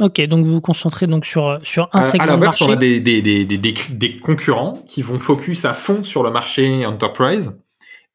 Ok, 0.01 0.19
donc 0.21 0.45
vous 0.45 0.53
vous 0.53 0.61
concentrez 0.61 1.07
donc 1.07 1.25
sur, 1.25 1.59
sur 1.63 1.89
un 1.93 2.01
segment 2.01 2.33
à 2.33 2.37
marché. 2.37 2.65
on 2.67 2.71
a 2.71 2.75
des, 2.75 2.99
des, 2.99 3.21
des, 3.21 3.45
des 3.57 4.17
concurrents 4.17 4.83
qui 4.87 5.03
vont 5.03 5.19
focus 5.19 5.63
à 5.63 5.73
fond 5.73 6.03
sur 6.03 6.23
le 6.23 6.31
marché 6.31 6.85
enterprise, 6.85 7.55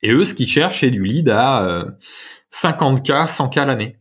et 0.03 0.13
eux, 0.13 0.25
ce 0.25 0.35
qu'ils 0.35 0.49
cherchent, 0.49 0.81
c'est 0.81 0.91
du 0.91 1.05
lead 1.05 1.29
à 1.29 1.87
50K, 2.53 3.11
euh, 3.13 3.27
100K 3.27 3.67
l'année 3.67 4.01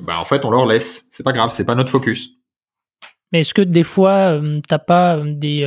bah 0.00 0.18
en 0.18 0.24
fait 0.24 0.44
on 0.44 0.50
leur 0.50 0.66
laisse. 0.66 1.06
C'est 1.10 1.22
pas 1.22 1.32
grave, 1.32 1.50
c'est 1.52 1.64
pas 1.64 1.74
notre 1.74 1.90
focus. 1.90 2.30
Mais 3.32 3.40
est-ce 3.40 3.54
que 3.54 3.62
des 3.62 3.82
fois 3.82 4.32
euh, 4.32 4.60
t'as 4.66 4.78
pas 4.78 5.16
euh, 5.16 5.32
des 5.34 5.62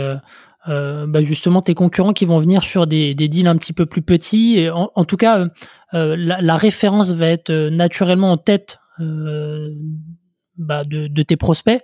euh, 0.67 1.05
bah 1.07 1.21
justement 1.21 1.61
tes 1.61 1.73
concurrents 1.73 2.13
qui 2.13 2.25
vont 2.25 2.39
venir 2.39 2.63
sur 2.63 2.87
des, 2.87 3.15
des 3.15 3.27
deals 3.27 3.47
un 3.47 3.57
petit 3.57 3.73
peu 3.73 3.85
plus 3.85 4.01
petits 4.01 4.59
et 4.59 4.69
en, 4.69 5.05
tout 5.05 5.17
cas 5.17 5.47
la, 5.91 6.55
référence 6.55 7.13
va 7.13 7.27
être 7.29 7.51
naturellement 7.51 8.31
en 8.31 8.37
tête 8.37 8.77
bah 8.99 10.83
de, 10.83 11.07
de, 11.07 11.23
tes 11.23 11.35
prospects 11.35 11.81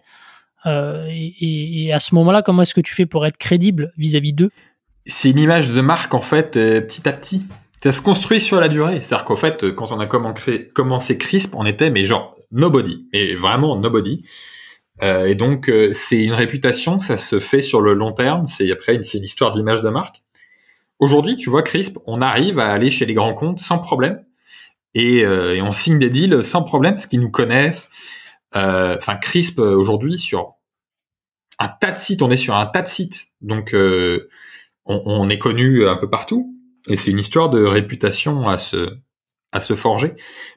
et, 0.66 1.86
et, 1.86 1.92
à 1.92 1.98
ce 1.98 2.14
moment-là 2.14 2.44
comment 2.44 2.62
est-ce 2.62 2.76
que 2.76 2.82
tu 2.82 2.94
fais 2.94 3.08
pour 3.08 3.26
être 3.26 3.38
crédible 3.38 3.94
vis-à-vis 3.98 4.34
d'eux? 4.34 4.52
C'est 5.08 5.32
une 5.32 5.40
image 5.40 5.72
de 5.72 5.82
marque 5.82 6.14
en 6.14 6.22
fait 6.22 6.52
petit 6.52 7.10
à 7.10 7.14
petit. 7.14 7.48
Ça 7.84 7.92
se 7.92 8.02
construit 8.02 8.42
sur 8.42 8.60
la 8.60 8.70
durée. 8.70 9.02
C'est-à-dire 9.02 9.26
qu'en 9.26 9.36
fait, 9.36 9.76
quand 9.76 9.92
on 9.92 10.00
a 10.00 10.08
commencé 10.08 11.18
Crisp, 11.18 11.54
on 11.56 11.66
était, 11.66 11.92
mais 11.92 12.04
genre, 12.04 12.36
nobody. 12.52 13.08
Et 13.14 13.36
vraiment 13.36 13.76
nobody. 13.76 14.24
Euh, 15.04 15.26
et 15.26 15.36
donc, 15.36 15.70
euh, 15.70 15.92
c'est 15.94 16.24
une 16.24 16.34
réputation, 16.34 17.00
ça 17.00 17.18
se 17.18 17.40
fait 17.40 17.62
sur 17.62 17.82
le 17.82 17.94
long 17.94 18.14
terme. 18.14 18.48
C'est 18.48 18.72
après, 18.72 19.02
c'est 19.04 19.20
une 19.20 19.24
histoire 19.24 19.52
d'image 19.52 19.82
de 19.82 19.90
marque. 19.90 20.24
Aujourd'hui, 21.00 21.38
tu 21.38 21.50
vois, 21.50 21.62
Crisp, 21.62 21.98
on 22.08 22.22
arrive 22.22 22.58
à 22.60 22.72
aller 22.72 22.90
chez 22.90 23.06
les 23.06 23.14
grands 23.14 23.36
comptes 23.36 23.60
sans 23.60 23.78
problème. 23.78 24.24
Et, 24.96 25.24
euh, 25.24 25.62
on 25.64 25.72
signe 25.72 26.00
des 26.00 26.10
deals 26.10 26.44
sans 26.44 26.64
problème 26.64 26.94
parce 26.94 27.06
qu'ils 27.06 27.22
nous 27.22 27.30
connaissent. 27.30 27.90
Euh, 28.56 28.98
enfin, 28.98 29.16
Crisp, 29.18 29.60
aujourd'hui, 29.60 30.18
sur 30.18 30.56
un 31.60 31.68
tas 31.68 31.92
de 31.92 32.00
sites, 32.00 32.24
on 32.24 32.32
est 32.32 32.38
sur 32.38 32.56
un 32.56 32.66
tas 32.66 32.82
de 32.82 32.88
sites. 32.88 33.28
Donc, 33.42 33.76
on, 33.76 34.20
on 34.86 35.30
est 35.30 35.38
connu 35.38 35.88
un 35.88 35.98
peu 35.98 36.10
partout. 36.10 36.57
Et 36.88 36.96
c'est 36.96 37.12
une 37.12 37.20
histoire 37.20 37.50
de 37.50 37.64
réputation 37.64 38.48
à 38.48 38.58
se, 38.58 38.98
à 39.52 39.60
se 39.60 39.76
forger. 39.76 40.14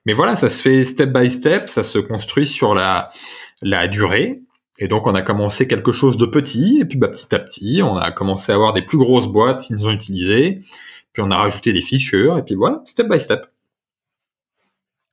Mais 0.07 0.12
voilà, 0.12 0.37
ça 0.37 0.49
se 0.49 0.62
fait 0.62 0.85
step 0.85 1.12
by 1.12 1.31
step, 1.31 1.69
ça 1.69 1.83
se 1.83 1.99
construit 1.99 2.47
sur 2.47 2.75
la, 2.75 3.09
la 3.62 3.88
durée. 3.88 4.43
Et 4.79 4.88
donc, 4.88 5.07
on 5.07 5.14
a 5.14 5.23
commencé 5.23 5.69
quelque 5.69 5.93
chose 5.93 6.16
de 6.16 6.25
petit, 6.25 6.79
et 6.81 6.87
puis 6.87 6.97
bah, 6.97 7.09
petit 7.09 7.35
à 7.35 7.38
petit, 7.38 7.83
on 7.83 7.97
a 7.97 8.11
commencé 8.12 8.51
à 8.51 8.55
avoir 8.55 8.73
des 8.73 8.83
plus 8.83 8.97
grosses 8.97 9.27
boîtes 9.27 9.62
qui 9.62 9.75
nous 9.75 9.87
ont 9.87 9.93
utilisées, 9.93 10.61
puis 11.12 11.23
on 11.23 11.31
a 11.31 11.37
rajouté 11.37 11.75
des 11.75 11.83
features, 11.83 12.38
et 12.38 12.43
puis 12.43 12.55
voilà, 12.55 12.81
step 12.87 13.07
by 13.07 13.21
step. 13.21 13.43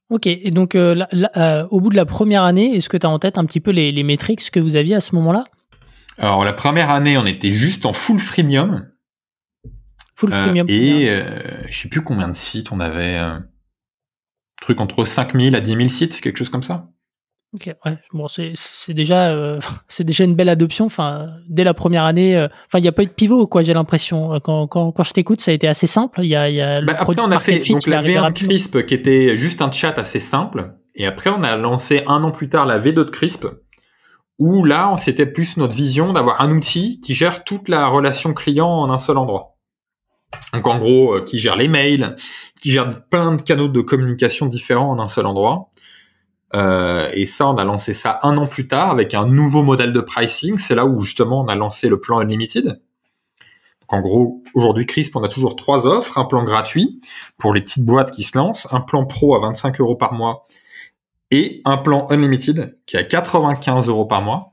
Ok, 0.09 0.25
et 0.25 0.51
donc 0.51 0.73
euh, 0.75 1.03
euh, 1.35 1.67
au 1.69 1.81
bout 1.81 1.89
de 1.89 1.97
la 1.97 2.05
première 2.05 2.43
année, 2.43 2.77
est-ce 2.77 2.87
que 2.87 2.95
tu 2.95 3.05
as 3.05 3.09
en 3.09 3.19
tête 3.19 3.37
un 3.37 3.43
petit 3.43 3.59
peu 3.59 3.71
les, 3.71 3.91
les 3.91 4.03
métriques 4.03 4.49
que 4.51 4.61
vous 4.61 4.77
aviez 4.77 4.95
à 4.95 5.01
ce 5.01 5.13
moment-là? 5.15 5.43
Alors 6.17 6.45
la 6.45 6.53
première 6.53 6.89
année, 6.89 7.17
on 7.17 7.25
était 7.25 7.51
juste 7.51 7.85
en 7.85 7.91
full 7.91 8.21
freemium, 8.21 8.87
Full 10.17 10.33
euh, 10.33 10.45
premium. 10.45 10.65
et 10.67 11.09
euh, 11.09 11.23
je 11.69 11.79
sais 11.79 11.89
plus 11.89 12.01
combien 12.01 12.27
de 12.27 12.35
sites 12.35 12.71
on 12.71 12.79
avait. 12.79 13.19
Euh, 13.19 13.39
truc 14.59 14.81
entre 14.81 15.05
5000 15.05 15.55
à 15.55 15.61
10 15.61 15.71
000 15.75 15.89
sites, 15.89 16.19
quelque 16.19 16.37
chose 16.37 16.49
comme 16.49 16.63
ça. 16.63 16.87
Ok, 17.53 17.69
ouais. 17.85 17.97
Bon, 18.11 18.27
c'est 18.27 18.93
déjà 18.93 19.59
c'est 19.87 20.03
déjà 20.03 20.23
une 20.23 20.33
belle 20.33 20.49
adoption. 20.49 20.85
Enfin, 20.85 21.29
dès 21.47 21.63
la 21.63 21.75
première 21.75 22.03
année, 22.03 22.35
enfin, 22.65 22.79
il 22.79 22.81
n'y 22.81 22.87
a 22.87 22.91
pas 22.91 23.03
eu 23.03 23.05
de 23.05 23.11
pivot, 23.11 23.45
quoi. 23.45 23.61
J'ai 23.61 23.75
l'impression. 23.75 24.39
Quand, 24.39 24.65
quand, 24.65 24.91
quand 24.91 25.03
je 25.03 25.11
t'écoute, 25.11 25.39
ça 25.39 25.51
a 25.51 25.53
été 25.53 25.67
assez 25.67 25.85
simple. 25.85 26.21
Il 26.23 26.29
y 26.29 26.35
a, 26.35 26.49
y 26.49 26.61
a 26.61 26.81
bah, 26.81 26.95
après, 26.97 27.19
on 27.19 27.29
a 27.29 27.39
fait 27.39 27.59
donc 27.59 27.85
la 27.85 28.01
V1 28.01 28.33
de 28.33 28.45
Crisp 28.45 28.85
qui 28.87 28.95
était 28.95 29.35
juste 29.37 29.61
un 29.61 29.71
chat 29.71 29.99
assez 29.99 30.19
simple. 30.19 30.73
Et 30.95 31.05
après, 31.05 31.29
on 31.29 31.43
a 31.43 31.55
lancé 31.55 32.03
un 32.07 32.23
an 32.23 32.31
plus 32.31 32.49
tard 32.49 32.65
la 32.65 32.79
V2 32.79 32.93
de 32.95 33.03
Crisp, 33.03 33.45
où 34.39 34.65
là, 34.65 34.95
c'était 34.97 35.27
plus 35.27 35.57
notre 35.57 35.77
vision 35.77 36.11
d'avoir 36.11 36.41
un 36.41 36.49
outil 36.49 36.99
qui 37.01 37.13
gère 37.13 37.43
toute 37.43 37.69
la 37.69 37.85
relation 37.85 38.33
client 38.33 38.67
en 38.67 38.91
un 38.91 38.97
seul 38.97 39.19
endroit. 39.19 39.56
Donc 40.53 40.67
en 40.67 40.77
gros, 40.77 41.15
euh, 41.15 41.23
qui 41.23 41.39
gère 41.39 41.55
les 41.55 41.67
mails, 41.67 42.15
qui 42.61 42.71
gère 42.71 42.89
plein 43.09 43.35
de 43.35 43.41
canaux 43.41 43.67
de 43.67 43.81
communication 43.81 44.45
différents 44.45 44.91
en 44.91 44.99
un 44.99 45.07
seul 45.07 45.25
endroit. 45.25 45.69
Euh, 46.55 47.09
et 47.13 47.25
ça, 47.25 47.47
on 47.47 47.57
a 47.57 47.63
lancé 47.63 47.93
ça 47.93 48.19
un 48.23 48.37
an 48.37 48.47
plus 48.47 48.67
tard 48.67 48.91
avec 48.91 49.13
un 49.13 49.25
nouveau 49.25 49.63
modèle 49.63 49.93
de 49.93 49.99
pricing. 49.99 50.57
C'est 50.57 50.75
là 50.75 50.85
où 50.85 51.01
justement 51.01 51.41
on 51.41 51.47
a 51.47 51.55
lancé 51.55 51.89
le 51.89 51.99
plan 51.99 52.19
Unlimited. 52.19 52.65
Donc 52.65 53.93
en 53.93 54.01
gros, 54.01 54.43
aujourd'hui 54.53 54.85
Crisp, 54.85 55.15
on 55.15 55.23
a 55.23 55.29
toujours 55.29 55.55
trois 55.55 55.87
offres. 55.87 56.17
Un 56.17 56.25
plan 56.25 56.43
gratuit 56.43 57.01
pour 57.37 57.53
les 57.53 57.61
petites 57.61 57.85
boîtes 57.85 58.11
qui 58.11 58.23
se 58.23 58.37
lancent, 58.37 58.67
un 58.71 58.81
plan 58.81 59.05
pro 59.05 59.35
à 59.35 59.39
25 59.39 59.79
euros 59.79 59.95
par 59.95 60.13
mois 60.13 60.45
et 61.31 61.61
un 61.65 61.77
plan 61.77 62.07
Unlimited 62.09 62.77
qui 62.85 62.95
est 62.95 62.99
à 62.99 63.03
95 63.03 63.89
euros 63.89 64.05
par 64.05 64.21
mois 64.21 64.51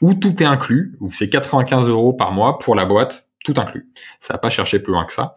où 0.00 0.14
tout 0.14 0.42
est 0.42 0.46
inclus, 0.46 0.96
où 1.00 1.12
c'est 1.12 1.28
95 1.28 1.88
euros 1.88 2.12
par 2.12 2.32
mois 2.32 2.58
pour 2.58 2.74
la 2.74 2.86
boîte 2.86 3.28
tout 3.44 3.54
inclus. 3.56 3.88
Ça 4.20 4.34
n'a 4.34 4.38
pas 4.38 4.50
cherché 4.50 4.78
plus 4.78 4.92
loin 4.92 5.04
que 5.04 5.12
ça. 5.12 5.34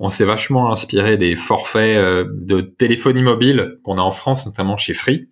On 0.00 0.10
s'est 0.10 0.24
vachement 0.24 0.70
inspiré 0.70 1.16
des 1.16 1.34
forfaits 1.34 1.96
euh, 1.96 2.24
de 2.32 2.60
téléphonie 2.60 3.22
mobile 3.22 3.78
qu'on 3.82 3.98
a 3.98 4.02
en 4.02 4.12
France, 4.12 4.46
notamment 4.46 4.76
chez 4.76 4.94
Free, 4.94 5.28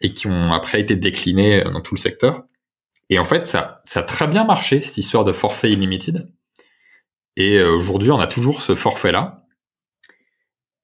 et 0.00 0.12
qui 0.12 0.28
ont 0.28 0.52
après 0.52 0.80
été 0.80 0.96
déclinés 0.96 1.66
euh, 1.66 1.70
dans 1.70 1.80
tout 1.80 1.94
le 1.94 2.00
secteur. 2.00 2.44
Et 3.08 3.18
en 3.18 3.24
fait, 3.24 3.48
ça, 3.48 3.82
ça 3.86 4.00
a 4.00 4.02
très 4.04 4.28
bien 4.28 4.44
marché, 4.44 4.80
cette 4.80 4.98
histoire 4.98 5.24
de 5.24 5.32
forfait 5.32 5.70
illimité. 5.70 6.12
Et 7.36 7.58
euh, 7.58 7.70
aujourd'hui, 7.70 8.12
on 8.12 8.20
a 8.20 8.28
toujours 8.28 8.62
ce 8.62 8.76
forfait-là. 8.76 9.44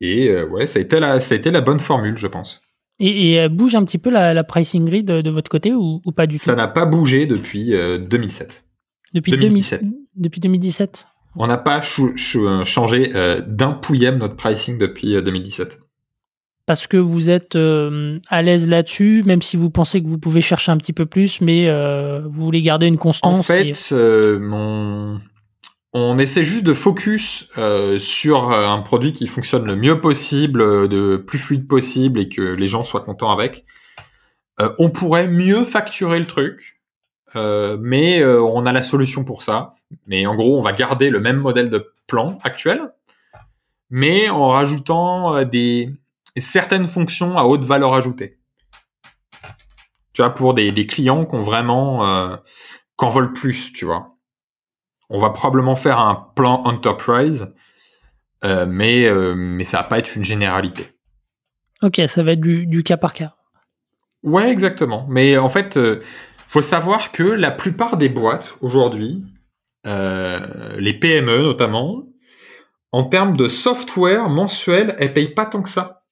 Et 0.00 0.30
ouais, 0.42 0.66
ça 0.66 0.78
a, 0.78 0.82
été 0.82 1.00
la, 1.00 1.20
ça 1.20 1.34
a 1.34 1.38
été 1.38 1.50
la 1.50 1.62
bonne 1.62 1.80
formule, 1.80 2.18
je 2.18 2.26
pense. 2.26 2.60
Et, 2.98 3.36
et 3.36 3.48
bouge 3.48 3.74
un 3.76 3.82
petit 3.82 3.96
peu 3.96 4.10
la, 4.10 4.44
pricing 4.44 4.84
grid 4.84 5.06
de, 5.06 5.30
votre 5.30 5.50
côté 5.50 5.72
ou, 5.72 6.02
pas 6.14 6.26
du 6.26 6.36
tout? 6.36 6.44
Ça 6.44 6.54
n'a 6.54 6.68
pas 6.68 6.84
bougé 6.84 7.24
depuis 7.24 7.70
2007. 7.70 8.65
Depuis 9.14 9.32
2017. 9.32 9.82
depuis 10.16 10.40
2017 10.40 11.06
On 11.36 11.46
n'a 11.46 11.58
pas 11.58 11.80
changé 11.82 13.12
euh, 13.14 13.40
d'un 13.46 13.72
pouillème 13.72 14.18
notre 14.18 14.36
pricing 14.36 14.78
depuis 14.78 15.22
2017. 15.22 15.78
parce 16.66 16.86
que 16.86 16.96
vous 16.96 17.30
êtes 17.30 17.56
euh, 17.56 18.18
à 18.28 18.42
l'aise 18.42 18.68
là-dessus, 18.68 19.22
même 19.24 19.42
si 19.42 19.56
vous 19.56 19.70
pensez 19.70 20.02
que 20.02 20.08
vous 20.08 20.18
pouvez 20.18 20.40
chercher 20.40 20.72
un 20.72 20.76
petit 20.76 20.92
peu 20.92 21.06
plus, 21.06 21.40
mais 21.40 21.68
euh, 21.68 22.22
vous 22.22 22.44
voulez 22.44 22.62
garder 22.62 22.86
une 22.86 22.98
constance. 22.98 23.38
En 23.38 23.42
fait, 23.42 23.92
mon... 23.92 25.20
on 25.92 26.18
essaie 26.18 26.42
juste 26.42 26.64
de 26.64 26.74
focus 26.74 27.48
sur 27.98 28.50
un 28.50 28.82
produit 28.82 29.12
qui 29.12 29.28
fonctionne 29.28 29.64
le 29.64 29.76
mieux 29.76 30.00
possible, 30.00 30.88
de 30.88 31.16
plus 31.16 31.38
fluide 31.38 31.68
possible 31.68 32.18
et 32.18 32.28
que 32.28 32.42
les 32.42 32.66
gens 32.66 32.82
soient 32.82 33.02
contents 33.02 33.30
avec. 33.30 33.64
on 34.78 34.90
pourrait 34.90 35.28
mieux 35.28 35.64
facturer 35.64 36.18
le 36.18 36.26
truc, 36.26 36.75
mais 37.34 38.24
on 38.24 38.66
a 38.66 38.72
la 38.72 38.82
solution 38.82 39.24
pour 39.24 39.42
ça. 39.42 39.74
Mais 40.06 40.26
en 40.26 40.34
gros, 40.34 40.58
on 40.58 40.62
va 40.62 40.72
garder 40.72 41.10
le 41.10 41.20
même 41.20 41.40
modèle 41.40 41.70
de 41.70 41.92
plan 42.06 42.38
actuel, 42.44 42.92
mais 43.90 44.28
en 44.30 44.48
rajoutant 44.48 45.42
des 45.44 45.92
certaines 46.36 46.86
fonctions 46.86 47.36
à 47.36 47.44
haute 47.44 47.64
valeur 47.64 47.94
ajoutée. 47.94 48.38
Tu 50.16 50.22
vois, 50.22 50.34
pour 50.34 50.54
des, 50.54 50.86
clients 50.86 51.26
qui 51.26 51.34
ont 51.34 51.42
vraiment, 51.42 52.06
euh, 52.06 52.36
qu'en 52.96 53.10
veulent 53.10 53.34
plus, 53.34 53.72
tu 53.74 53.84
vois. 53.84 54.16
On 55.10 55.20
va 55.20 55.28
probablement 55.28 55.76
faire 55.76 55.98
un 55.98 56.30
plan 56.34 56.62
enterprise, 56.64 57.52
euh, 58.42 58.64
mais, 58.66 59.04
euh, 59.04 59.34
mais 59.36 59.64
ça 59.64 59.76
va 59.78 59.84
pas 59.84 59.98
être 59.98 60.16
une 60.16 60.24
généralité. 60.24 60.88
Ok, 61.82 62.00
ça 62.06 62.22
va 62.22 62.32
être 62.32 62.40
du, 62.40 62.82
cas 62.82 62.96
par 62.96 63.12
cas. 63.12 63.34
Ouais, 64.22 64.50
exactement. 64.50 65.06
Mais 65.10 65.36
en 65.36 65.50
fait, 65.50 65.78
faut 66.56 66.62
savoir 66.62 67.12
que 67.12 67.22
la 67.22 67.50
plupart 67.50 67.98
des 67.98 68.08
boîtes 68.08 68.56
aujourd'hui, 68.62 69.22
les 69.84 70.94
PME 70.98 71.42
notamment, 71.42 72.04
en 72.92 73.04
termes 73.04 73.36
de 73.36 73.46
software 73.46 74.30
mensuel, 74.30 74.96
elles 74.98 75.12
payent 75.12 75.34
pas 75.34 75.44
tant 75.44 75.60
que 75.60 75.68
ça. 75.68 76.04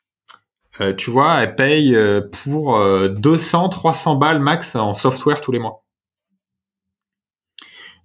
Euh, 0.83 0.93
tu 0.93 1.11
vois, 1.11 1.43
elle 1.43 1.55
paye 1.55 1.97
euh, 1.97 2.21
pour 2.45 2.79
200, 3.09 3.65
euh, 3.65 3.69
300 3.69 4.17
balles 4.17 4.39
max 4.39 4.77
en 4.77 4.93
software 4.93 5.41
tous 5.41 5.51
les 5.51 5.59
mois. 5.59 5.83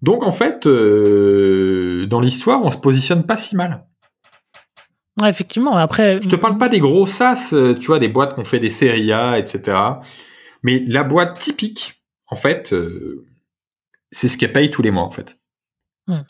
Donc 0.02 0.23
en 0.23 0.32
fait, 0.32 0.65
dans 0.65 2.21
l'histoire, 2.21 2.63
on 2.63 2.69
se 2.69 2.78
positionne 2.78 3.25
pas 3.25 3.36
si 3.36 3.58
mal. 3.58 3.86
Ouais, 5.19 5.30
effectivement. 5.30 5.75
Après, 5.75 6.21
je 6.21 6.30
te 6.30 6.38
parle 6.38 6.58
pas 6.58 6.69
des 6.69 6.80
gros 6.80 7.06
SaaS, 7.06 7.54
tu 7.78 7.88
vois, 7.88 7.99
des 7.99 8.08
boîtes 8.08 8.36
qui 8.36 8.39
ont 8.39 8.45
fait 8.45 8.62
des 8.62 8.69
séries 8.69 9.12
A, 9.12 9.38
etc. 9.38 9.78
Mais 10.63 10.80
la 10.88 11.04
boîte 11.04 11.38
typique, 11.38 11.98
en 12.30 12.36
fait, 12.36 12.76
c'est 14.12 14.28
ce 14.28 14.38
qu'elle 14.38 14.54
paye 14.54 14.70
tous 14.70 14.82
les 14.82 14.92
mois, 14.92 15.04
en 15.04 15.12
fait. 15.12 15.39
Hmm. 16.08 16.24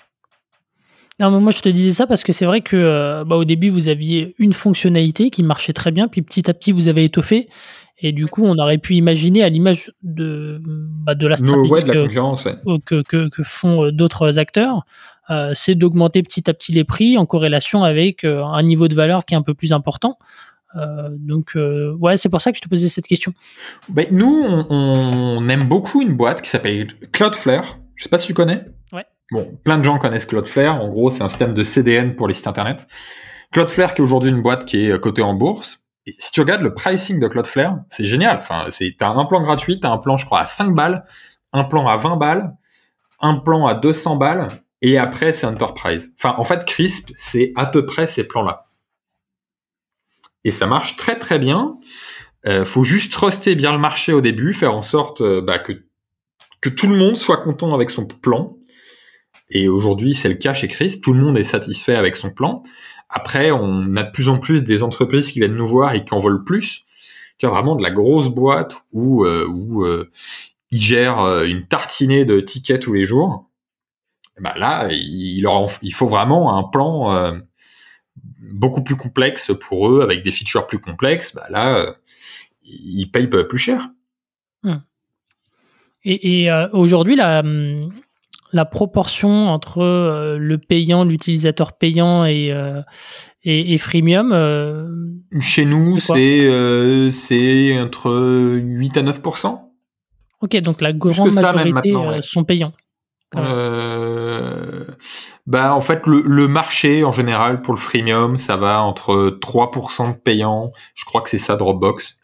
Non, 1.20 1.42
moi 1.42 1.52
je 1.52 1.60
te 1.60 1.68
disais 1.68 1.92
ça 1.92 2.08
parce 2.08 2.24
que 2.24 2.32
c'est 2.32 2.46
vrai 2.46 2.62
que 2.62 2.78
euh, 2.78 3.26
bah, 3.26 3.36
au 3.36 3.44
début 3.44 3.70
vous 3.70 3.90
aviez 3.90 4.36
une 4.40 4.54
fonctionnalité 4.54 5.30
qui 5.30 5.44
marchait 5.44 5.74
très 5.74 5.92
bien, 5.92 6.08
puis 6.08 6.22
petit 6.22 6.50
à 6.50 6.54
petit 6.54 6.72
vous 6.72 6.88
avez 6.88 7.04
étoffé, 7.04 7.50
et 7.98 8.14
du 8.14 8.28
coup 8.28 8.46
on 8.46 8.58
aurait 8.58 8.78
pu 8.78 8.96
imaginer 8.96 9.44
à 9.44 9.50
l'image 9.50 9.92
de, 10.02 10.62
bah, 10.64 11.16
de 11.16 11.28
la 11.28 11.36
stratégie 11.36 11.84
que, 12.86 13.02
que, 13.02 13.28
que, 13.28 13.44
font 13.44 13.84
euh, 13.84 13.92
d'autres 13.92 14.40
acteurs, 14.40 14.86
euh, 15.30 15.52
c'est 15.54 15.76
d'augmenter 15.76 16.24
petit 16.24 16.50
à 16.50 16.54
petit 16.54 16.72
les 16.72 16.86
prix 16.86 17.18
en 17.18 17.26
corrélation 17.26 17.84
avec 17.84 18.24
un 18.24 18.64
niveau 18.64 18.88
de 18.88 18.96
valeur 18.96 19.26
qui 19.26 19.34
est 19.34 19.38
un 19.38 19.44
peu 19.44 19.54
plus 19.54 19.74
important. 19.74 20.18
Donc 20.76 21.56
ouais, 21.56 22.18
c'est 22.18 22.30
pour 22.30 22.42
ça 22.42 22.52
que 22.52 22.58
je 22.58 22.62
te 22.62 22.70
posais 22.70 22.88
cette 22.88 23.08
question. 23.08 23.34
Ben, 23.90 24.08
nous, 24.12 24.46
on, 24.48 24.66
on, 24.70 25.50
aime 25.50 25.68
beaucoup 25.68 26.02
une 26.02 26.14
boîte 26.14 26.42
qui 26.42 26.50
s'appelle 26.50 26.88
Cloudflare. 27.12 27.80
Je 27.96 28.04
sais 28.04 28.10
pas 28.10 28.18
si 28.18 28.28
tu 28.28 28.34
connais. 28.34 28.66
Bon, 29.32 29.60
plein 29.64 29.78
de 29.78 29.84
gens 29.84 30.00
connaissent 30.00 30.26
Cloudflare. 30.26 30.82
En 30.82 30.90
gros, 30.90 31.12
c'est 31.12 31.22
un 31.22 31.30
système 31.30 31.54
de 31.54 31.64
CDN 31.64 32.16
pour 32.16 32.28
les 32.28 32.34
sites 32.34 32.48
internet. 32.48 32.88
Cloudflare, 33.52 33.94
qui 33.94 34.02
est 34.02 34.04
aujourd'hui 34.04 34.32
une 34.32 34.42
boîte 34.42 34.66
qui 34.66 34.86
est 34.86 34.92
euh, 34.92 35.00
cotée 35.00 35.22
en 35.22 35.34
bourse. 35.34 35.86
Et 36.06 36.16
si 36.18 36.32
tu 36.32 36.42
regardes 36.42 36.62
le 36.62 36.74
pricing 36.74 37.20
de 37.20 37.28
Cloudflare, 37.28 37.80
c'est 37.90 38.06
génial. 38.06 38.38
Enfin, 38.38 38.66
c'est, 38.70 38.96
t'as 38.98 39.10
un 39.10 39.26
plan 39.26 39.42
gratuit, 39.44 39.80
t'as 39.80 39.92
un 39.92 39.98
plan, 39.98 40.18
je 40.18 40.26
crois, 40.26 40.40
à 40.40 40.46
5 40.46 40.74
balles, 40.74 41.06
un 41.54 41.64
plan 41.64 41.88
à 41.88 41.98
20 41.98 42.16
balles, 42.16 42.56
un 43.22 43.36
plan 43.36 43.68
à 43.68 43.76
200 43.76 44.16
balles, 44.16 44.48
et 44.82 44.98
après, 44.98 45.34
c'est 45.34 45.46
Enterprise. 45.46 46.14
Enfin, 46.18 46.36
en 46.38 46.44
fait, 46.44 46.66
Crisp, 46.66 47.12
c'est 47.18 47.52
à 47.56 47.66
peu 47.66 47.86
près 47.86 48.08
ces 48.08 48.28
plans-là. 48.28 48.64
Et 50.44 50.52
ça 50.52 50.68
marche 50.68 50.96
très 50.96 51.18
très 51.18 51.40
bien. 51.40 51.78
Euh, 52.46 52.66
faut 52.66 52.84
juste 52.84 53.12
truster 53.12 53.56
bien 53.56 53.72
le 53.74 53.80
marché 53.80 54.14
au 54.14 54.22
début, 54.22 54.54
faire 54.54 54.74
en 54.74 54.82
sorte 54.82 55.22
euh, 55.22 55.42
bah, 55.42 55.60
que, 55.60 55.74
que 56.62 56.70
tout 56.70 56.88
le 56.88 56.96
monde 56.96 57.18
soit 57.18 57.38
content 57.38 57.74
avec 57.74 57.90
son 57.90 58.06
plan 58.06 58.60
et 59.50 59.68
aujourd'hui, 59.68 60.16
c'est 60.16 60.30
le 60.30 60.36
cas 60.36 60.54
chez 60.54 60.68
Chris. 60.68 61.02
Tout 61.02 61.14
le 61.14 61.22
monde 61.22 61.38
est 61.38 61.44
satisfait 61.44 61.96
avec 61.96 62.16
son 62.16 62.30
plan. 62.30 62.64
Après, 63.10 63.52
on 63.52 63.96
a 63.96 64.04
de 64.04 64.12
plus 64.12 64.30
en 64.30 64.38
plus 64.38 64.64
des 64.64 64.84
entreprises 64.84 65.32
qui 65.32 65.40
viennent 65.40 65.56
nous 65.56 65.68
voir 65.68 65.96
et 65.96 66.06
qui 66.06 66.14
en 66.14 66.20
veulent 66.20 66.44
plus. 66.44 66.84
Tu 67.38 67.46
as 67.46 67.50
vraiment 67.50 67.76
de 67.76 67.82
la 67.82 67.90
grosse 67.90 68.30
boîte 68.30 68.84
où, 68.92 69.26
euh, 69.26 69.48
où 69.48 69.86
euh, 69.86 70.12
ils 70.72 70.82
gèrent 70.82 71.22
euh, 71.22 71.46
une 71.46 71.66
tartinée 71.66 72.26
de 72.26 72.40
tickets 72.40 72.82
tous 72.82 72.94
les 72.94 73.06
jours. 73.06 73.50
bah 74.40 74.54
là, 74.58 74.88
il, 74.92 75.42
leur 75.42 75.66
il 75.82 75.94
faut 75.94 76.08
vraiment 76.08 76.56
un 76.58 76.64
plan 76.64 77.40
beaucoup 78.52 78.84
plus 78.84 78.96
complexe 78.96 79.52
pour 79.60 79.90
eux, 79.90 80.02
avec 80.02 80.24
des 80.24 80.32
features 80.32 80.68
plus 80.68 80.80
complexes. 80.80 81.36
Bah 81.36 81.48
là, 81.50 81.96
ils 82.64 83.08
payent 83.08 83.28
plus 83.28 83.58
cher. 83.58 83.90
Hmm. 84.64 84.78
Et, 86.04 86.44
et 86.44 86.52
aujourd'hui, 86.72 87.16
la, 87.16 87.44
la 88.52 88.66
proportion 88.66 89.48
entre 89.48 89.82
euh, 89.82 90.38
le 90.38 90.58
payant, 90.58 91.04
l'utilisateur 91.04 91.74
payant 91.74 92.26
et, 92.26 92.52
euh, 92.52 92.82
et, 93.44 93.78
freemium 93.78 94.32
euh, 94.34 94.88
Chez 95.40 95.66
nous, 95.66 96.00
c'est 96.00 97.12
c'est 97.12 97.80
entre 97.80 98.58
8 98.58 98.98
à 98.98 99.04
9 99.04 99.22
Ok, 100.42 100.56
donc 100.58 100.82
la 100.82 100.94
grande 100.94 101.34
majorité 101.34 101.94
sont 102.22 102.44
payants. 102.44 102.74
Bah 105.50 105.76
en 105.76 105.82
fait 105.82 106.08
le, 106.08 106.22
le, 106.22 106.48
marché 106.48 107.04
en 107.04 107.12
général 107.12 107.62
pour 107.62 107.74
le 107.74 107.80
freemium 107.80 108.38
ça 108.38 108.56
va 108.56 108.82
entre 108.82 109.38
3% 109.42 110.14
de 110.14 110.18
payants 110.18 110.70
je 110.96 111.04
crois 111.04 111.22
que 111.22 111.30
c'est 111.30 111.40
ça 111.40 111.58
Dropbox 111.58 112.20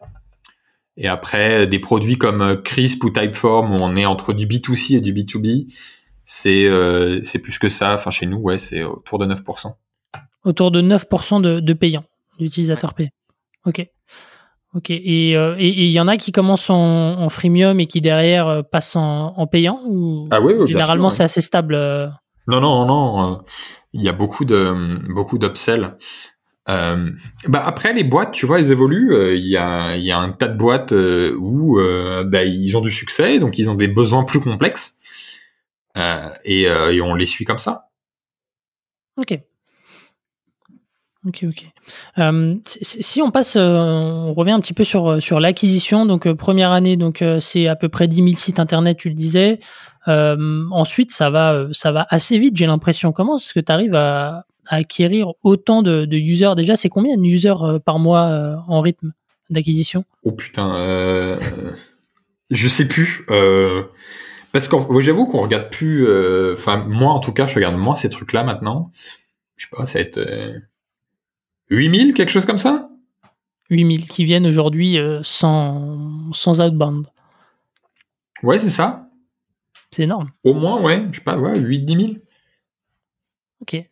et 0.95 1.07
après 1.07 1.67
des 1.67 1.79
produits 1.79 2.17
comme 2.17 2.61
Crisp 2.63 3.03
ou 3.03 3.09
Typeform 3.09 3.73
où 3.73 3.77
on 3.81 3.95
est 3.97 4.05
entre 4.05 4.31
du 4.31 4.47
B2C 4.47 4.97
et 4.97 5.01
du 5.01 5.13
B2B 5.13 5.67
c'est 6.25 6.65
euh, 6.65 7.21
c'est 7.23 7.39
plus 7.39 7.59
que 7.59 7.69
ça. 7.69 7.93
Enfin, 7.93 8.11
chez 8.11 8.25
nous, 8.25 8.37
ouais, 8.37 8.57
c'est 8.57 8.83
autour 8.83 9.19
de 9.19 9.25
9%. 9.27 9.73
Autour 10.43 10.71
de 10.71 10.81
9% 10.81 11.41
de, 11.41 11.59
de 11.59 11.73
payants, 11.73 12.03
d'utilisateurs 12.39 12.93
payants. 12.93 13.11
Ok. 13.65 13.87
Ok. 14.73 14.89
Et 14.89 15.37
euh, 15.37 15.55
il 15.57 15.65
et, 15.65 15.89
y 15.89 15.99
en 15.99 16.07
a 16.07 16.17
qui 16.17 16.31
commencent 16.31 16.69
en, 16.69 16.75
en, 16.75 17.29
freemium 17.29 17.79
et 17.79 17.85
qui 17.85 18.01
derrière 18.01 18.47
euh, 18.47 18.61
passent 18.61 18.95
en, 18.95 19.33
en 19.37 19.47
payant 19.47 19.81
ou 19.85 20.27
ah 20.31 20.41
oui, 20.41 20.53
oui 20.57 20.67
généralement 20.67 21.09
c'est 21.09 21.23
assez 21.23 21.41
stable. 21.41 21.75
Non, 22.47 22.59
non, 22.61 22.85
non. 22.85 23.43
Il 23.93 24.01
y 24.01 24.09
a 24.09 24.13
beaucoup 24.13 24.45
de 24.45 24.99
beaucoup 25.09 25.37
d'upsell. 25.37 25.97
Euh, 26.67 27.11
bah 27.47 27.61
après 27.63 27.93
les 27.93 28.03
boîtes, 28.03 28.31
tu 28.31 28.45
vois, 28.45 28.59
elles 28.59 28.71
évoluent. 28.71 29.35
Il 29.35 29.45
y, 29.45 29.57
a, 29.57 29.95
y 29.97 30.11
a 30.11 30.17
un 30.17 30.31
tas 30.31 30.47
de 30.47 30.57
boîtes 30.57 30.91
où 30.91 31.79
bah, 32.25 32.43
ils 32.43 32.75
ont 32.77 32.81
du 32.81 32.91
succès, 32.91 33.39
donc 33.39 33.57
ils 33.57 33.69
ont 33.69 33.75
des 33.75 33.87
besoins 33.87 34.23
plus 34.23 34.39
complexes. 34.39 34.97
Euh, 35.97 36.29
euh, 36.47 36.91
et, 36.91 37.01
on 37.01 37.15
les 37.15 37.25
suit 37.25 37.45
comme 37.45 37.59
ça. 37.59 37.89
Ok. 39.17 39.39
Ok, 41.27 41.45
ok. 41.47 41.65
Euh, 42.19 42.55
si 42.63 43.21
on 43.21 43.31
passe, 43.31 43.55
on 43.55 44.33
revient 44.33 44.51
un 44.51 44.59
petit 44.59 44.73
peu 44.73 44.83
sur, 44.83 45.21
sur 45.21 45.39
l'acquisition. 45.39 46.05
Donc, 46.05 46.31
première 46.33 46.71
année, 46.71 46.97
donc 46.97 47.23
c'est 47.39 47.67
à 47.67 47.75
peu 47.75 47.89
près 47.89 48.07
10 48.07 48.15
000 48.17 48.27
sites 48.35 48.59
internet, 48.59 48.97
tu 48.97 49.09
le 49.09 49.15
disais. 49.15 49.59
ensuite, 50.07 51.11
ça 51.11 51.29
va, 51.29 51.65
ça 51.71 51.91
va 51.91 52.05
assez 52.09 52.37
vite, 52.37 52.55
j'ai 52.55 52.67
l'impression. 52.67 53.11
Comment 53.11 53.39
est-ce 53.39 53.53
que 53.53 53.59
tu 53.59 53.71
arrives 53.71 53.95
à, 53.95 54.45
acquérir 54.67 55.31
autant 55.43 55.81
de, 55.81 56.07
users? 56.15 56.53
Déjà, 56.55 56.75
c'est 56.75 56.89
combien 56.89 57.17
de 57.17 57.23
users 57.23 57.79
par 57.85 57.99
mois 57.99 58.63
en 58.67 58.81
rythme 58.81 59.13
d'acquisition? 59.49 60.05
Oh 60.23 60.31
putain, 60.31 61.37
je 62.51 62.67
sais 62.67 62.87
plus. 62.87 63.25
Parce 64.55 64.69
que 64.69 64.77
j'avoue 65.01 65.27
qu'on 65.27 65.41
regarde 65.41 65.69
plus. 65.69 66.07
Euh, 66.07 66.53
enfin, 66.57 66.77
moi 66.87 67.11
en 67.11 67.19
tout 67.19 67.33
cas, 67.33 67.45
je 67.45 67.55
regarde 67.55 67.75
moins 67.75 67.97
ces 67.97 68.09
trucs-là 68.09 68.45
maintenant. 68.45 68.89
Je 69.57 69.65
sais 69.65 69.69
pas, 69.69 69.85
ça 69.85 69.99
va 69.99 70.05
être 70.05 70.17
8000, 71.69 72.09
euh, 72.09 72.13
quelque 72.13 72.31
chose 72.31 72.45
comme 72.45 72.57
ça? 72.57 72.89
8000 73.69 74.07
qui 74.07 74.25
viennent 74.25 74.45
aujourd'hui 74.45 74.97
euh, 74.97 75.21
sans, 75.23 76.31
sans 76.33 76.61
outbound. 76.61 77.07
Ouais, 78.43 78.59
c'est 78.59 78.69
ça. 78.69 79.07
C'est 79.91 80.03
énorme. 80.03 80.29
Au 80.43 80.53
moins, 80.53 80.81
ouais, 80.81 81.07
je 81.11 81.17
sais 81.17 81.23
pas, 81.23 81.37
ouais, 81.37 81.59
8-10 81.59 82.07
000. 82.07 82.13
Ok. 83.61 83.73
Et, 83.73 83.89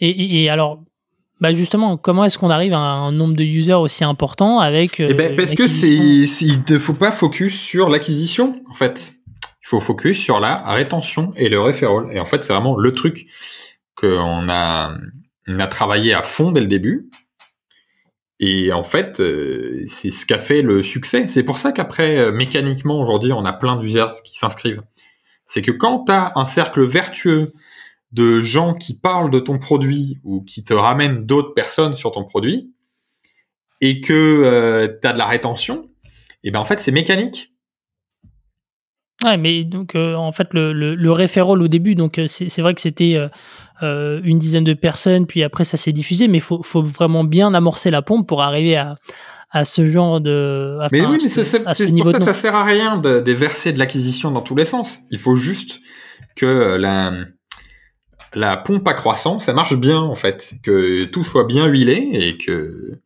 et, 0.00 0.48
alors, 0.50 0.82
bah 1.40 1.52
justement, 1.52 1.96
comment 1.96 2.24
est-ce 2.24 2.38
qu'on 2.38 2.50
arrive 2.50 2.72
à 2.72 2.78
un 2.78 3.10
nombre 3.10 3.34
de 3.34 3.42
users 3.42 3.74
aussi 3.74 4.04
important 4.04 4.60
avec. 4.60 5.00
Eh 5.00 5.14
ben, 5.14 5.34
parce 5.34 5.54
que 5.54 5.66
c'est, 5.66 5.88
il 5.88 6.62
ne 6.68 6.78
faut 6.78 6.94
pas 6.94 7.10
focus 7.10 7.58
sur 7.58 7.88
l'acquisition, 7.88 8.62
en 8.70 8.74
fait 8.74 9.18
il 9.68 9.76
faut 9.76 9.80
focus 9.80 10.18
sur 10.18 10.40
la 10.40 10.62
rétention 10.72 11.34
et 11.36 11.50
le 11.50 11.60
referral. 11.60 12.06
Et 12.10 12.18
en 12.18 12.24
fait, 12.24 12.42
c'est 12.42 12.54
vraiment 12.54 12.78
le 12.78 12.92
truc 12.92 13.26
qu'on 13.94 14.48
a, 14.48 14.96
on 15.48 15.58
a 15.58 15.66
travaillé 15.66 16.14
à 16.14 16.22
fond 16.22 16.52
dès 16.52 16.60
le 16.60 16.66
début. 16.66 17.08
Et 18.40 18.72
en 18.72 18.84
fait, 18.84 19.18
euh, 19.18 19.82
c'est 19.86 20.10
ce 20.10 20.24
qu'a 20.24 20.38
fait 20.38 20.62
le 20.62 20.82
succès. 20.82 21.26
C'est 21.26 21.42
pour 21.42 21.58
ça 21.58 21.72
qu'après, 21.72 22.18
euh, 22.18 22.32
mécaniquement, 22.32 23.00
aujourd'hui, 23.00 23.32
on 23.32 23.44
a 23.44 23.52
plein 23.52 23.76
d'users 23.76 24.14
qui 24.22 24.36
s'inscrivent. 24.36 24.82
C'est 25.46 25.62
que 25.62 25.72
quand 25.72 26.04
tu 26.04 26.12
as 26.12 26.32
un 26.36 26.44
cercle 26.44 26.84
vertueux 26.84 27.52
de 28.12 28.40
gens 28.40 28.74
qui 28.74 28.94
parlent 28.96 29.30
de 29.30 29.40
ton 29.40 29.58
produit 29.58 30.18
ou 30.22 30.42
qui 30.42 30.62
te 30.62 30.72
ramènent 30.72 31.26
d'autres 31.26 31.52
personnes 31.54 31.96
sur 31.96 32.12
ton 32.12 32.24
produit, 32.24 32.72
et 33.80 34.00
que 34.00 34.12
euh, 34.12 34.88
tu 35.00 35.08
as 35.08 35.12
de 35.12 35.18
la 35.18 35.26
rétention, 35.26 35.88
et 36.44 36.50
ben 36.50 36.60
en 36.60 36.64
fait, 36.64 36.80
c'est 36.80 36.92
mécanique. 36.92 37.52
Ouais, 39.24 39.36
mais 39.36 39.64
donc 39.64 39.96
en 39.96 40.30
fait 40.32 40.54
le, 40.54 40.72
le, 40.72 40.94
le 40.94 41.12
référol 41.12 41.60
au 41.62 41.68
début, 41.68 41.94
donc 41.96 42.20
c'est 42.28 42.62
vrai 42.62 42.74
que 42.74 42.80
c'était 42.80 43.28
euh, 43.82 44.20
une 44.24 44.40
dizaine 44.40 44.64
de 44.64 44.74
personnes, 44.74 45.26
puis 45.26 45.44
après 45.44 45.62
ça 45.62 45.76
s'est 45.76 45.92
diffusé, 45.92 46.26
mais 46.26 46.38
il 46.38 46.42
faut, 46.42 46.62
faut, 46.64 46.82
vraiment 46.82 47.22
bien 47.22 47.54
amorcer 47.54 47.92
la 47.92 48.02
pompe 48.02 48.26
pour 48.26 48.42
arriver 48.42 48.76
à, 48.76 48.96
à 49.52 49.64
ce 49.64 49.88
genre 49.88 50.20
de. 50.20 50.78
mais 50.90 51.06
oui, 51.06 51.18
mais 51.22 51.28
c'est 51.28 51.62
pour 51.62 51.74
ça 51.74 52.20
ça 52.20 52.32
sert 52.32 52.56
à 52.56 52.64
rien 52.64 52.96
de, 52.96 53.20
de 53.20 53.32
verser 53.32 53.72
de 53.72 53.78
l'acquisition 53.78 54.32
dans 54.32 54.40
tous 54.40 54.56
les 54.56 54.64
sens. 54.64 54.98
Il 55.12 55.18
faut 55.18 55.36
juste 55.36 55.80
que 56.34 56.76
la, 56.76 57.12
la 58.34 58.56
pompe 58.56 58.88
à 58.88 58.94
croissance, 58.94 59.44
ça 59.44 59.52
marche 59.52 59.76
bien 59.76 60.00
en 60.00 60.16
fait, 60.16 60.54
que 60.64 61.04
tout 61.04 61.22
soit 61.22 61.44
bien 61.44 61.66
huilé 61.66 62.08
et 62.14 62.36
que 62.36 62.98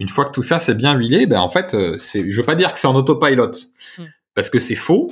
une 0.00 0.08
fois 0.08 0.24
que 0.24 0.32
tout 0.32 0.42
ça 0.42 0.58
c'est 0.58 0.74
bien 0.74 0.94
huilé, 0.96 1.26
ben 1.26 1.38
en 1.38 1.48
fait, 1.48 1.72
euh, 1.74 1.98
c'est, 2.00 2.28
je 2.28 2.36
veux 2.36 2.46
pas 2.46 2.56
dire 2.56 2.74
que 2.74 2.80
c'est 2.80 2.88
en 2.88 2.96
autopilot 2.96 3.52
hmm. 3.98 4.04
parce 4.34 4.50
que 4.50 4.58
c'est 4.58 4.74
faux 4.74 5.06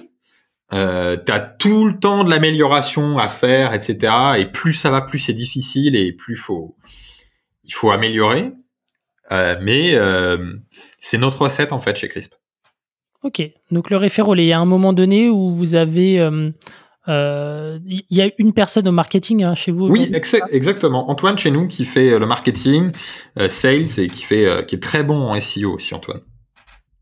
euh, 0.75 1.16
t'as 1.16 1.39
tout 1.39 1.87
le 1.87 1.99
temps 1.99 2.25
de 2.25 2.31
l'amélioration 2.31 3.18
à 3.18 3.29
faire, 3.29 3.72
etc. 3.75 4.12
Et 4.39 4.47
plus 4.47 4.75
ça 4.75 4.91
va, 4.91 5.03
plus 5.03 5.20
c'est 5.20 5.33
difficile 5.33 5.95
et 5.95 6.12
plus 6.12 6.37
faut, 6.37 6.77
il 7.62 7.72
faut 7.72 7.91
améliorer. 7.91 8.53
Euh, 9.31 9.57
mais 9.62 9.95
euh, 9.95 10.55
c'est 10.99 11.18
notre 11.18 11.43
recette 11.43 11.72
en 11.72 11.79
fait 11.79 11.97
chez 11.97 12.09
Crisp. 12.09 12.35
Ok, 13.22 13.43
donc 13.70 13.89
le 13.89 13.97
référent, 13.97 14.35
il 14.35 14.45
y 14.45 14.53
a 14.53 14.59
un 14.59 14.66
moment 14.66 14.93
donné 14.93 15.31
où 15.31 15.51
vous 15.51 15.77
avez, 15.77 16.16
il 17.07 18.05
y 18.11 18.20
a 18.20 18.31
une 18.37 18.53
personne 18.53 18.87
au 18.87 18.93
marketing 18.93 19.45
hein, 19.45 19.55
chez 19.55 19.72
vous. 19.72 19.87
Oui, 19.87 20.12
exactement. 20.51 21.09
Antoine 21.09 21.39
chez 21.39 21.51
nous 21.51 21.66
qui 21.66 21.87
fait 21.87 22.18
le 22.18 22.27
marketing, 22.27 22.91
sales 23.49 23.99
et 23.99 24.09
qui 24.09 24.25
fait, 24.25 24.66
qui 24.66 24.75
est 24.75 24.83
très 24.83 25.05
bon 25.05 25.31
en 25.31 25.41
SEO 25.41 25.72
aussi, 25.72 25.95
Antoine. 25.95 26.20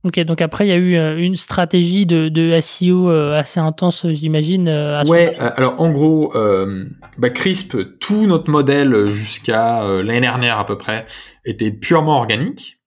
Ok, 0.05 0.19
donc 0.21 0.43
après, 0.43 0.67
il 0.67 0.71
y 0.71 0.73
a 0.73 0.77
eu 0.77 0.97
euh, 0.97 1.17
une 1.17 1.37
stratégie 1.37 2.07
de, 2.07 2.29
de 2.29 2.59
SEO 2.61 3.09
euh, 3.09 3.39
assez 3.39 3.61
intense, 3.61 4.05
j'imagine. 4.11 4.67
Euh, 4.67 5.01
ouais, 5.05 5.37
alors 5.37 5.81
en 5.81 5.91
gros, 5.91 6.33
bah, 7.19 7.31
Crisp, 7.31 7.77
tout 8.01 8.27
notre 8.27 8.51
modèle 8.51 9.09
jusqu'à 9.09 9.83
l'année 10.03 10.21
dernière 10.21 10.59
à 10.59 10.67
peu 10.67 10.77
près 10.77 11.07
était 11.45 11.71
purement 11.71 12.17
organique. 12.17 12.81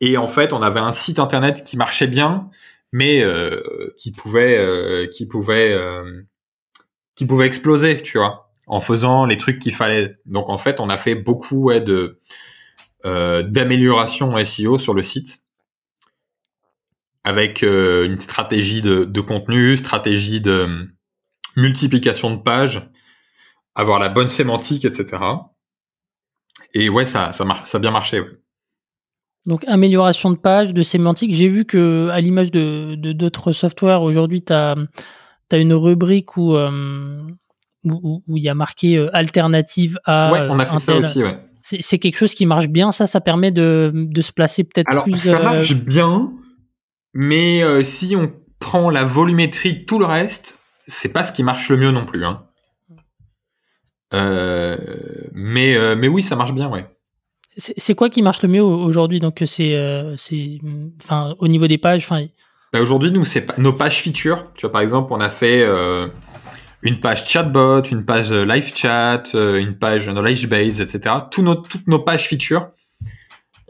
Et 0.00 0.16
en 0.16 0.28
fait, 0.28 0.54
on 0.54 0.62
avait 0.62 0.80
un 0.80 0.94
site 0.94 1.18
internet 1.18 1.62
qui 1.62 1.76
marchait 1.76 2.06
bien, 2.06 2.48
mais 2.90 3.22
qui 3.98 4.10
pouvait, 4.12 5.08
qui 5.12 5.26
pouvait, 5.26 5.76
qui 7.16 7.26
pouvait 7.26 7.46
exploser, 7.46 8.00
tu 8.00 8.16
vois, 8.16 8.50
en 8.66 8.80
faisant 8.80 9.26
les 9.26 9.36
trucs 9.36 9.58
qu'il 9.58 9.74
fallait. 9.74 10.16
Donc 10.24 10.48
en 10.48 10.56
fait, 10.56 10.80
on 10.80 10.88
a 10.88 10.96
fait 10.96 11.14
beaucoup 11.14 11.64
ouais, 11.64 11.82
de 11.82 12.18
d'amélioration 13.04 14.42
SEO 14.42 14.78
sur 14.78 14.94
le 14.94 15.02
site 15.02 15.39
avec 17.24 17.62
euh, 17.62 18.06
une 18.06 18.20
stratégie 18.20 18.82
de, 18.82 19.04
de, 19.04 19.20
contenu, 19.20 19.76
stratégie 19.76 20.40
de 20.40 20.50
euh, 20.50 20.84
multiplication 21.56 22.30
de 22.30 22.40
pages, 22.40 22.88
avoir 23.74 23.98
la 23.98 24.08
bonne 24.08 24.28
sémantique, 24.28 24.84
etc. 24.84 25.22
Et 26.74 26.88
ouais, 26.88 27.04
ça, 27.04 27.32
ça, 27.32 27.44
ça 27.64 27.78
a 27.78 27.80
bien 27.80 27.90
marché. 27.90 28.22
Donc 29.46 29.64
amélioration 29.66 30.30
de 30.30 30.36
page, 30.36 30.74
de 30.74 30.82
sémantique. 30.82 31.32
J'ai 31.32 31.48
vu 31.48 31.64
que 31.64 32.08
à 32.10 32.20
l'image 32.20 32.50
de 32.50 32.94
d'autres 32.94 33.52
softwares, 33.52 34.02
aujourd'hui, 34.02 34.42
tu 34.42 34.52
as, 34.52 34.76
as, 35.50 35.56
une 35.56 35.72
rubrique 35.72 36.36
où 36.36 36.54
euh, 36.54 37.22
où 37.84 38.22
il 38.36 38.42
y 38.42 38.48
a 38.50 38.54
marqué 38.54 39.08
alternative 39.12 39.98
à. 40.04 40.30
Ouais, 40.30 40.40
on 40.50 40.58
a 40.58 40.66
fait 40.66 40.78
ça 40.78 40.96
aussi, 40.96 41.22
ouais. 41.22 41.38
C'est 41.62 41.98
quelque 41.98 42.16
chose 42.16 42.32
qui 42.32 42.46
marche 42.46 42.68
bien, 42.68 42.90
ça, 42.90 43.06
ça 43.06 43.20
permet 43.20 43.50
de, 43.50 43.92
de 43.94 44.22
se 44.22 44.32
placer 44.32 44.64
peut-être 44.64 45.02
plus. 45.02 45.28
Alors, 45.28 45.40
ça 45.40 45.42
marche 45.42 45.74
bien, 45.74 46.32
mais 47.12 47.62
euh, 47.62 47.82
si 47.82 48.14
on 48.16 48.32
prend 48.58 48.90
la 48.90 49.04
volumétrie, 49.04 49.84
tout 49.84 49.98
le 49.98 50.04
reste, 50.04 50.58
c'est 50.86 51.12
pas 51.12 51.24
ce 51.24 51.32
qui 51.32 51.42
marche 51.42 51.68
le 51.70 51.76
mieux 51.76 51.90
non 51.90 52.04
plus. 52.04 52.24
Hein. 52.24 52.44
Euh, 54.12 54.76
mais, 55.32 55.76
euh, 55.76 55.96
mais 55.96 56.08
oui, 56.08 56.22
ça 56.22 56.36
marche 56.36 56.52
bien, 56.52 56.68
ouais. 56.68 56.86
C'est 57.56 57.94
quoi 57.94 58.08
qui 58.08 58.22
marche 58.22 58.42
le 58.42 58.48
mieux 58.48 58.62
aujourd'hui? 58.62 59.20
Donc 59.20 59.42
c'est, 59.44 59.76
enfin, 61.02 61.34
au 61.38 61.48
niveau 61.48 61.66
des 61.66 61.78
pages, 61.78 62.04
enfin. 62.04 62.24
Bah, 62.72 62.80
aujourd'hui, 62.80 63.10
nous, 63.10 63.24
c'est 63.24 63.58
nos 63.58 63.72
pages 63.72 64.00
features. 64.00 64.46
Tu 64.54 64.62
vois, 64.62 64.72
par 64.72 64.80
exemple, 64.80 65.12
on 65.12 65.20
a 65.20 65.28
fait 65.28 65.66
une 66.82 67.00
page 67.00 67.28
chatbot, 67.28 67.82
une 67.82 68.04
page 68.04 68.32
live 68.32 68.72
chat, 68.74 69.24
une 69.34 69.76
page 69.76 70.08
knowledge 70.08 70.46
base, 70.46 70.80
etc. 70.80 71.16
Tout 71.30 71.42
nos, 71.42 71.56
toutes 71.56 71.86
nos 71.88 71.98
pages 71.98 72.28
features, 72.28 72.70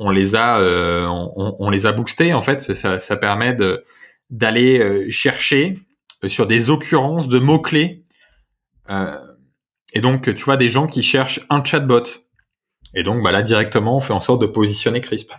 on 0.00 0.10
les 0.10 0.34
a, 0.34 0.60
euh, 0.60 1.06
on, 1.06 1.68
les 1.70 1.86
a 1.86 1.92
boostés 1.92 2.32
en 2.32 2.40
fait. 2.40 2.74
Ça, 2.74 3.16
permet 3.16 3.52
de 3.52 3.84
d'aller 4.30 4.78
euh, 4.78 5.10
chercher 5.10 5.74
euh, 6.24 6.28
sur 6.28 6.46
des 6.46 6.70
occurrences 6.70 7.28
de 7.28 7.38
mots 7.38 7.60
clés. 7.60 8.02
et 9.92 10.00
donc, 10.00 10.34
tu 10.34 10.44
vois, 10.44 10.56
des 10.56 10.68
gens 10.68 10.86
qui 10.86 11.02
cherchent 11.02 11.40
un 11.50 11.62
chatbot. 11.62 12.04
Et 12.94 13.02
donc, 13.04 13.22
bah 13.22 13.30
là, 13.30 13.42
directement, 13.42 13.96
on 13.96 14.00
fait 14.00 14.14
en 14.14 14.20
sorte 14.20 14.40
de 14.40 14.46
positionner 14.46 15.00
Crisp. 15.00 15.32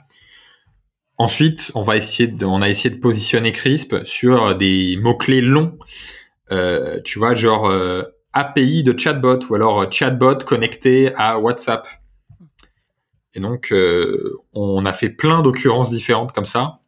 Ensuite, 1.17 1.71
on 1.75 1.81
va 1.81 1.97
essayer 1.97 2.29
de, 2.29 2.45
on 2.45 2.61
a 2.61 2.69
essayé 2.69 2.93
de 2.93 2.99
positionner 2.99 3.51
Crisp 3.51 3.95
sur 4.05 4.55
des 4.55 4.97
mots 5.01 5.17
clés 5.17 5.41
longs. 5.41 5.77
tu 7.03 7.19
vois, 7.19 7.33
genre 7.33 7.71
API 8.33 8.83
de 8.83 8.97
chatbot 8.97 9.39
ou 9.49 9.55
alors 9.55 9.91
chatbot 9.91 10.37
connecté 10.45 11.13
à 11.15 11.39
WhatsApp. 11.39 11.87
Et 13.33 13.39
donc, 13.39 13.71
euh, 13.71 14.37
on 14.53 14.85
a 14.85 14.93
fait 14.93 15.09
plein 15.09 15.41
d'occurrences 15.41 15.89
différentes 15.89 16.31
comme 16.33 16.45
ça, 16.45 16.79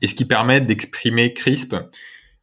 et 0.00 0.06
ce 0.06 0.14
qui 0.14 0.24
permet 0.24 0.60
d'exprimer 0.60 1.32
CRISP, 1.32 1.76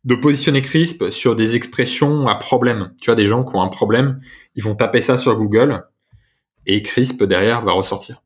de 0.04 0.16
positionner 0.16 0.62
CRISP 0.62 1.10
sur 1.12 1.36
des 1.36 1.56
expressions 1.56 2.28
à 2.28 2.36
problème. 2.36 2.92
Tu 3.02 3.06
vois, 3.06 3.16
des 3.16 3.28
gens 3.28 3.44
qui 3.44 3.56
ont 3.56 3.62
un 3.62 3.70
problème, 3.70 4.20
ils 4.56 4.64
vont 4.64 4.76
taper 4.76 5.02
ça 5.02 5.18
sur 5.18 5.36
Google, 5.38 5.84
et 6.66 6.82
CRISP 6.82 7.24
derrière 7.24 7.64
va 7.64 7.72
ressortir. 7.72 8.22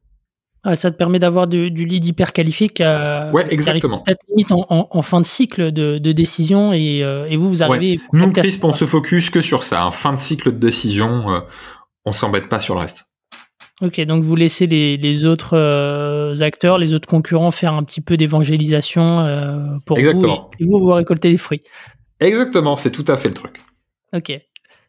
ça 0.74 0.90
te 0.90 0.98
permet 0.98 1.20
d'avoir 1.20 1.46
du, 1.46 1.70
lead 1.70 2.06
hyper 2.06 2.34
qualifié 2.34 2.70
qui 2.70 2.84
ouais, 2.84 3.46
exactement. 3.52 4.00
peut-être 4.00 4.26
limite 4.30 4.52
en, 4.52 5.02
fin 5.04 5.22
de 5.22 5.26
cycle 5.26 5.72
de, 5.72 6.12
décision 6.12 6.74
et, 6.74 7.04
euh, 7.04 7.28
et, 7.28 7.38
vous, 7.38 7.50
vous 7.50 7.64
arrivez. 7.64 8.00
Ouais. 8.14 8.20
Nous, 8.20 8.32
CRISP, 8.32 8.64
on 8.64 8.74
se 8.74 8.86
focus 8.86 9.30
que 9.30 9.42
sur 9.42 9.64
ça. 9.64 9.86
En 9.86 9.92
fin 9.92 10.14
de 10.14 10.18
cycle 10.18 10.52
de 10.52 10.58
décision, 10.58 11.32
euh, 11.32 11.40
on 12.06 12.12
s'embête 12.12 12.50
pas 12.50 12.60
sur 12.60 12.74
le 12.74 12.82
reste. 12.82 13.07
Ok, 13.80 14.02
donc 14.02 14.24
vous 14.24 14.36
laissez 14.36 14.66
les, 14.66 15.26
autres 15.26 15.56
euh, 15.56 16.34
acteurs, 16.42 16.80
les 16.80 16.94
autres 16.94 17.08
concurrents 17.08 17.52
faire 17.52 17.74
un 17.74 17.84
petit 17.84 18.02
peu 18.02 18.18
d'évangélisation 18.18 19.20
euh, 19.20 19.78
pour 19.86 20.00
vous 20.00 20.04
et, 20.04 20.66
vous, 20.66 20.80
vous 20.80 20.94
récoltez 20.94 21.30
les 21.30 21.38
fruits. 21.38 21.62
Exactement, 22.20 22.76
c'est 22.76 22.90
tout 22.90 23.06
à 23.08 23.18
fait 23.18 23.28
le 23.28 23.36
truc. 23.36 23.58
Ok, 24.14 24.32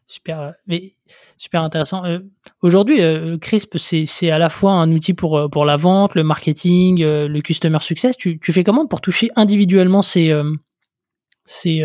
super, 0.07 0.55
mais 0.65 0.95
super 1.37 1.61
intéressant. 1.61 2.03
Euh, 2.05 2.17
aujourd'hui, 2.63 2.99
Crisp, 3.39 3.77
c'est 3.77 4.31
à 4.31 4.39
la 4.39 4.49
fois 4.49 4.71
un 4.71 4.91
outil 4.91 5.13
pour, 5.13 5.49
pour 5.51 5.65
la 5.65 5.77
vente, 5.77 6.15
le 6.15 6.23
marketing, 6.23 7.03
le 7.03 7.41
customer 7.41 7.79
success. 7.81 8.17
Tu, 8.17 8.39
fais 8.41 8.63
comment 8.63 8.87
pour 8.87 9.01
toucher 9.01 9.29
individuellement 9.35 10.01
ces, 10.01 10.33
ces, 11.45 11.83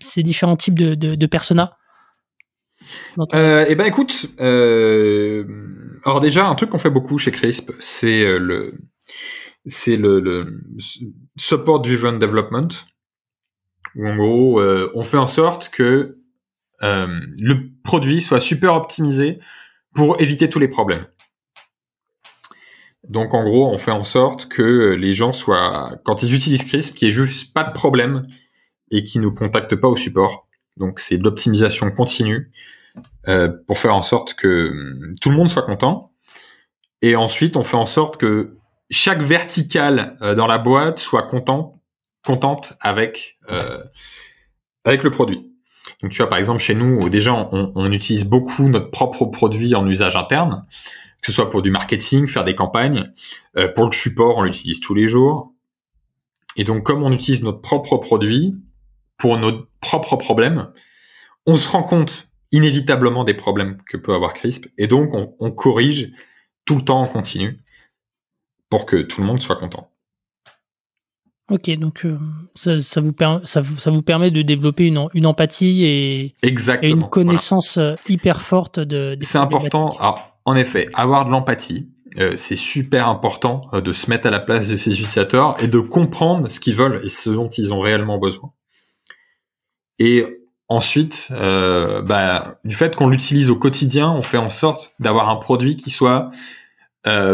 ces 0.00 0.22
différents 0.22 0.56
types 0.56 0.78
de, 0.78 0.94
de, 0.94 1.14
de 1.14 1.26
personas? 1.26 1.76
Euh, 3.34 3.64
eh 3.68 3.74
ben 3.74 3.84
écoute, 3.84 4.30
euh, 4.40 5.44
alors 6.04 6.20
déjà 6.20 6.46
un 6.46 6.54
truc 6.54 6.70
qu'on 6.70 6.78
fait 6.78 6.90
beaucoup 6.90 7.18
chez 7.18 7.30
Crisp, 7.30 7.70
c'est 7.80 8.24
euh, 8.24 8.38
le 8.38 8.74
c'est 9.66 9.96
le, 9.96 10.20
le, 10.20 10.60
support 11.36 11.80
driven 11.80 12.18
development 12.18 12.68
où 13.96 14.06
en 14.06 14.16
gros 14.16 14.60
euh, 14.60 14.90
on 14.94 15.02
fait 15.02 15.16
en 15.16 15.26
sorte 15.26 15.70
que 15.70 16.18
le 16.80 17.54
produit 17.82 18.20
soit 18.20 18.40
super 18.40 18.74
optimisé 18.74 19.38
pour 19.94 20.20
éviter 20.20 20.50
tous 20.50 20.58
les 20.58 20.68
problèmes. 20.68 21.06
Donc 23.08 23.34
en 23.34 23.44
gros, 23.44 23.68
on 23.70 23.78
fait 23.78 23.90
en 23.90 24.04
sorte 24.04 24.48
que 24.48 24.94
les 24.94 25.14
gens 25.14 25.32
soient, 25.32 25.98
quand 26.04 26.22
ils 26.22 26.34
utilisent 26.34 26.64
Crisp, 26.64 26.94
qu'il 26.94 27.08
n'y 27.08 27.12
ait 27.12 27.16
juste 27.16 27.54
pas 27.54 27.64
de 27.64 27.72
problème 27.72 28.26
et 28.90 29.02
qu'ils 29.02 29.20
ne 29.20 29.28
contactent 29.28 29.76
pas 29.76 29.88
au 29.88 29.96
support. 29.96 30.46
Donc 30.76 31.00
c'est 31.00 31.18
de 31.18 31.24
l'optimisation 31.24 31.90
continue 31.90 32.50
euh, 33.26 33.50
pour 33.66 33.78
faire 33.78 33.94
en 33.94 34.02
sorte 34.02 34.34
que 34.34 34.68
hum, 34.70 35.14
tout 35.20 35.30
le 35.30 35.36
monde 35.36 35.48
soit 35.48 35.62
content. 35.62 36.12
Et 37.02 37.16
ensuite, 37.16 37.56
on 37.56 37.62
fait 37.62 37.76
en 37.76 37.86
sorte 37.86 38.16
que 38.16 38.56
chaque 38.90 39.22
verticale 39.22 40.16
euh, 40.22 40.34
dans 40.34 40.46
la 40.46 40.58
boîte 40.58 40.98
soit 40.98 41.22
content, 41.22 41.82
contente 42.24 42.74
avec 42.80 43.38
euh, 43.50 43.82
avec 44.84 45.02
le 45.02 45.10
produit. 45.10 45.50
Donc 46.02 46.12
tu 46.12 46.18
vois 46.18 46.28
par 46.28 46.38
exemple 46.38 46.60
chez 46.60 46.74
nous 46.74 47.08
déjà 47.10 47.34
on, 47.34 47.72
on, 47.74 47.92
utilise 47.92 48.24
beaucoup 48.24 48.68
notre 48.68 48.90
propre 48.90 49.26
produit 49.26 49.74
en 49.74 49.86
usage 49.86 50.16
interne 50.16 50.66
que 51.20 51.26
ce 51.26 51.32
soit 51.32 51.50
pour 51.50 51.62
du 51.62 51.70
marketing, 51.70 52.26
faire 52.26 52.44
des 52.44 52.54
campagnes. 52.54 53.10
Pour 53.74 53.86
le 53.86 53.92
support, 53.92 54.36
on 54.36 54.42
l'utilise 54.42 54.80
tous 54.80 54.92
les 54.92 55.08
jours. 55.08 55.54
Et 56.56 56.64
donc, 56.64 56.82
comme 56.84 57.02
on 57.02 57.10
utilise 57.12 57.42
notre 57.42 57.62
propre 57.62 57.96
produit 57.96 58.54
pour 59.16 59.38
nos 59.38 59.66
propres 59.80 60.16
problèmes, 60.16 60.70
on 61.46 61.56
se 61.56 61.66
rend 61.70 61.82
compte 61.82 62.28
inévitablement 62.54 63.24
des 63.24 63.34
problèmes 63.34 63.78
que 63.88 63.96
peut 63.96 64.14
avoir 64.14 64.32
Crisp. 64.32 64.66
Et 64.78 64.86
donc, 64.86 65.10
on, 65.12 65.50
corrige 65.50 66.12
tout 66.64 66.76
le 66.76 66.82
temps 66.82 67.02
en 67.02 67.06
continu 67.06 67.58
pour 68.70 68.86
que 68.86 69.02
tout 69.02 69.20
le 69.20 69.26
monde 69.26 69.42
soit 69.42 69.56
content. 69.56 69.90
Ok, 71.50 71.68
donc 71.76 72.06
euh, 72.06 72.16
ça, 72.54 73.00
vous 73.00 73.12
ça, 73.44 73.90
vous 73.90 74.02
permet 74.02 74.30
de 74.30 74.42
développer 74.42 74.86
une, 74.86 75.08
une 75.14 75.26
empathie 75.26 75.84
et, 75.84 76.34
une 76.82 77.08
connaissance 77.08 77.76
euh, 77.76 77.96
hyper 78.08 78.40
forte 78.40 78.78
de. 78.78 79.18
C'est 79.20 79.38
important. 79.38 79.90
Alors, 79.98 80.38
en 80.44 80.54
effet, 80.54 80.88
avoir 80.94 81.26
de 81.26 81.32
l'empathie, 81.32 81.90
euh, 82.18 82.34
c'est 82.36 82.56
super 82.56 83.08
important 83.08 83.68
de 83.74 83.92
se 83.92 84.08
mettre 84.08 84.28
à 84.28 84.30
la 84.30 84.40
place 84.40 84.68
de 84.68 84.76
ces 84.76 84.92
utilisateurs 84.92 85.56
et 85.62 85.66
de 85.66 85.80
comprendre 85.80 86.48
ce 86.48 86.60
qu'ils 86.60 86.76
veulent 86.76 87.00
et 87.04 87.08
ce 87.08 87.30
dont 87.30 87.48
ils 87.48 87.74
ont 87.74 87.80
réellement 87.80 88.18
besoin. 88.18 88.52
Et 89.98 90.43
ensuite, 90.68 91.28
bah, 91.30 92.58
du 92.64 92.74
fait 92.74 92.96
qu'on 92.96 93.08
l'utilise 93.08 93.50
au 93.50 93.56
quotidien, 93.56 94.10
on 94.10 94.22
fait 94.22 94.38
en 94.38 94.50
sorte 94.50 94.94
d'avoir 94.98 95.28
un 95.28 95.36
produit 95.36 95.76
qui 95.76 95.90
soit 95.90 96.30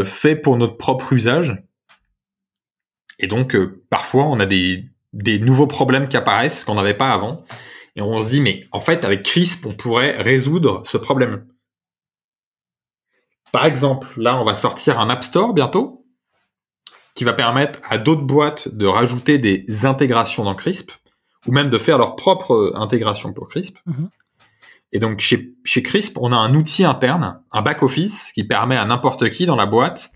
fait 0.05 0.37
pour 0.37 0.57
notre 0.57 0.77
propre 0.77 1.13
usage 1.13 1.63
et 3.21 3.27
donc, 3.27 3.55
euh, 3.55 3.85
parfois, 3.91 4.25
on 4.25 4.41
a 4.41 4.47
des, 4.47 4.87
des 5.13 5.39
nouveaux 5.39 5.67
problèmes 5.67 6.09
qui 6.09 6.17
apparaissent 6.17 6.65
qu'on 6.65 6.75
n'avait 6.75 6.95
pas 6.95 7.11
avant. 7.11 7.45
Et 7.95 8.03
on 8.03 8.21
se 8.21 8.31
dit, 8.31 8.41
mais 8.41 8.67
en 8.73 8.81
fait, 8.81 9.05
avec 9.05 9.23
Crisp, 9.23 9.67
on 9.67 9.73
pourrait 9.73 10.21
résoudre 10.21 10.83
ce 10.87 10.97
problème. 10.97 11.47
Par 13.53 13.67
exemple, 13.67 14.09
là, 14.17 14.41
on 14.41 14.45
va 14.45 14.55
sortir 14.55 14.99
un 14.99 15.11
App 15.11 15.23
Store 15.23 15.53
bientôt 15.53 16.07
qui 17.15 17.25
va 17.25 17.35
permettre 17.35 17.81
à 17.91 17.99
d'autres 17.99 18.23
boîtes 18.23 18.69
de 18.69 18.87
rajouter 18.87 19.39
des 19.39 19.85
intégrations 19.85 20.45
dans 20.45 20.55
Crisp 20.55 20.93
ou 21.47 21.53
même 21.53 21.71
de 21.71 21.79
faire 21.79 21.99
leur 21.99 22.17
propre 22.17 22.73
intégration 22.75 23.33
pour 23.33 23.49
Crisp. 23.49 23.77
Mhm. 23.87 24.11
Et 24.93 24.99
donc, 24.99 25.21
chez, 25.21 25.55
chez 25.65 25.83
Crisp, 25.83 26.19
on 26.21 26.33
a 26.33 26.37
un 26.37 26.55
outil 26.55 26.85
interne, 26.85 27.41
un 27.53 27.63
back-office 27.63 28.33
qui 28.33 28.45
permet 28.45 28.77
à 28.77 28.85
n'importe 28.85 29.31
qui 29.31 29.47
dans 29.47 29.57
la 29.57 29.67
boîte 29.67 30.11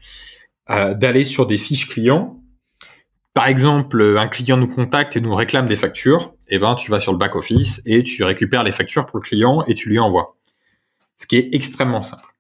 euh, 0.71 0.95
d'aller 0.95 1.25
sur 1.25 1.47
des 1.47 1.59
fiches 1.59 1.89
clients 1.89 2.41
par 3.35 3.49
exemple, 3.49 4.17
un 4.17 4.29
client 4.29 4.57
nous 4.57 4.69
contacte 4.69 5.17
et 5.17 5.21
nous 5.21 5.35
réclame 5.35 5.67
des 5.67 5.75
factures, 5.75 6.35
et 6.49 6.55
eh 6.55 6.59
ben 6.61 6.77
tu 6.77 6.93
vas 6.93 7.01
sur 7.01 7.11
le 7.11 7.19
back 7.19 7.35
office 7.35 7.83
et 7.85 8.05
tu 8.05 8.23
récupères 8.23 8.63
les 8.63 8.71
factures 8.71 9.07
pour 9.07 9.19
le 9.19 9.25
client 9.25 9.65
et 9.67 9.75
tu 9.75 9.89
lui 9.89 9.99
envoies. 9.99 10.37
Ce 11.17 11.27
qui 11.27 11.37
est 11.37 11.49
extrêmement 11.53 12.03
simple. 12.03 12.33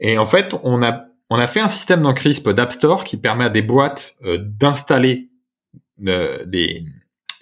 Et 0.00 0.18
en 0.18 0.26
fait, 0.26 0.56
on 0.64 0.82
a 0.82 1.04
on 1.30 1.36
a 1.36 1.46
fait 1.46 1.60
un 1.60 1.68
système 1.68 2.02
dans 2.02 2.12
Crisp 2.12 2.48
d'App 2.50 2.72
Store 2.72 3.04
qui 3.04 3.16
permet 3.16 3.44
à 3.44 3.48
des 3.48 3.62
boîtes 3.62 4.16
euh, 4.24 4.38
d'installer 4.38 5.30
euh, 6.06 6.44
des 6.46 6.84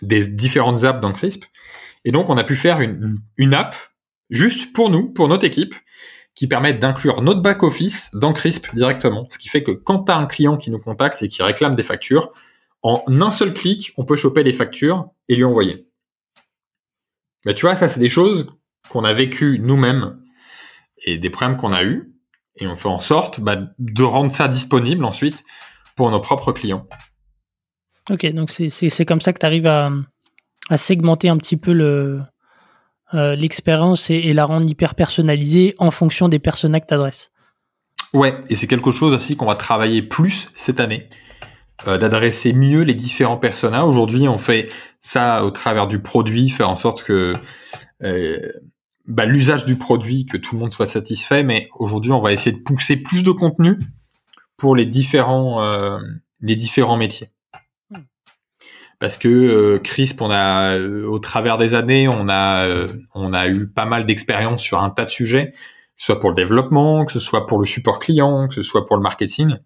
des 0.03 0.27
différentes 0.29 0.85
apps 0.85 1.01
dans 1.01 1.13
Crisp. 1.13 1.45
Et 2.05 2.13
donc 2.13 2.29
on 2.29 2.37
a 2.37 2.45
pu 2.45 2.57
faire 2.57 2.81
une, 2.81 3.19
une 3.37 3.55
app 3.55 3.77
juste 4.31 4.73
pour 4.73 4.91
nous, 4.91 5.09
pour 5.09 5.29
notre 5.29 5.45
équipe, 5.45 5.75
qui 6.35 6.47
permet 6.47 6.73
d'inclure 6.73 7.23
notre 7.23 7.41
back 7.41 7.63
office 7.63 8.11
dans 8.15 8.33
Crisp 8.33 8.75
directement. 8.75 9.27
Ce 9.31 9.39
qui 9.39 9.49
fait 9.49 9.63
que 9.63 9.73
quand 9.73 10.05
tu 10.05 10.13
as 10.13 10.17
un 10.17 10.27
client 10.27 10.57
qui 10.57 10.71
nous 10.71 10.79
contacte 10.79 11.23
et 11.23 11.29
qui 11.29 11.43
réclame 11.43 11.77
des 11.77 11.83
factures, 11.83 12.33
en 12.83 13.03
un 13.09 13.31
seul 13.31 13.53
clic, 13.53 13.93
on 13.97 14.05
peut 14.05 14.17
choper 14.17 14.43
les 14.43 14.53
factures 14.53 15.11
et 15.29 15.37
lui 15.37 15.45
envoyer. 15.45 15.87
Mais 17.45 17.55
tu 17.55 17.63
vois, 17.63 17.77
ça, 17.77 17.89
c'est 17.89 18.01
des 18.01 18.09
choses 18.09 18.51
qu'on 18.89 19.05
a 19.05 19.13
vécues 19.13 19.59
nous-mêmes 19.61 20.21
et 21.05 21.19
des 21.19 21.31
problèmes 21.31 21.57
qu'on 21.57 21.73
a 21.73 21.85
eus. 21.85 22.15
Et 22.57 22.67
on 22.67 22.77
fait 22.77 22.89
en 22.89 23.01
sorte 23.01 23.41
bah, 23.41 23.59
de 23.79 24.03
rendre 24.03 24.33
ça 24.33 24.49
disponible 24.49 25.05
ensuite 25.05 25.45
pour 25.97 26.11
nos 26.11 26.21
propres 26.21 26.53
clients. 26.53 26.87
Ok, 28.09 28.27
donc 28.33 28.51
c'est 28.51 29.05
comme 29.05 29.21
ça 29.21 29.33
que 29.33 29.39
tu 29.39 29.47
arrives 29.47 29.67
à, 29.67 29.91
segmenter 30.77 31.29
un 31.29 31.37
petit 31.37 31.57
peu 31.57 31.73
euh, 33.15 33.35
l'expérience 33.35 34.09
et, 34.11 34.33
la 34.33 34.45
rendre 34.45 34.69
hyper 34.69 34.95
personnalisée 34.95 35.75
en 35.79 35.91
fonction 35.91 36.29
des 36.29 36.39
personas 36.39 36.81
que 36.81 36.87
tu 36.87 36.95
adresses. 36.95 37.31
Ouais, 38.15 38.35
et 38.49 38.55
c'est 38.55 38.67
quelque 38.67 38.91
chose 38.91 39.13
aussi 39.13 39.37
qu'on 39.37 39.47
va 39.47 39.57
travailler 39.57 40.03
plus 40.03 40.51
cette 40.55 40.81
année. 40.81 41.09
Euh, 41.87 41.99
d'adresser 41.99 42.53
mieux 42.53 42.83
les 42.83 42.95
différents 42.95 43.37
personnages. 43.39 43.85
Aujourd'hui, 43.85 44.29
on 44.29 44.39
fait 44.39 44.69
ça 45.01 45.45
au 45.45 45.51
travers 45.51 45.87
du 45.87 46.01
produit, 46.01 46.51
faire 46.51 46.69
en 46.69 46.77
sorte 46.77 47.03
que 47.03 47.35
euh, 48.03 48.53
bah, 49.07 49.25
l'usage 49.25 49.65
du 49.65 49.77
produit, 49.77 50.27
que 50.27 50.37
tout 50.37 50.57
le 50.57 50.61
monde 50.61 50.73
soit 50.73 50.87
satisfait. 50.87 51.43
Mais 51.43 51.69
aujourd'hui, 51.79 52.13
on 52.13 52.21
va 52.21 52.33
essayer 52.33 52.55
de 52.55 52.63
pousser 52.63 52.97
plus 52.97 53.23
de 53.23 53.31
contenu 53.31 53.79
pour 54.57 54.77
les 54.77 54.85
différents, 54.85 55.99
les 56.43 56.55
différents 56.55 56.99
métiers. 56.99 57.31
Parce 59.01 59.17
que 59.17 59.79
Crisp, 59.79 60.21
on 60.23 60.31
a, 60.31 60.79
au 60.79 61.19
travers 61.19 61.59
des 61.59 61.75
années, 61.75 62.07
on 62.07 62.29
a, 62.29 62.87
on 63.15 63.33
a 63.33 63.49
eu 63.49 63.67
pas 63.67 63.87
mal 63.87 64.07
d'expérience 64.07 64.63
sur 64.63 64.83
un 64.83 64.91
tas 64.91 65.07
de 65.07 65.11
sujets, 65.11 65.51
que 65.51 65.59
ce 65.97 66.07
soit 66.07 66.21
pour 66.21 66.31
le 66.31 66.37
développement, 66.37 67.05
que 67.05 67.13
ce 67.13 67.19
soit 67.19 67.47
pour 67.47 67.59
le 67.59 67.65
support 67.65 67.99
client, 67.99 68.47
que 68.47 68.55
ce 68.55 68.63
soit 68.63 68.87
pour 68.87 68.97
le 68.97 69.03
marketing 69.03 69.57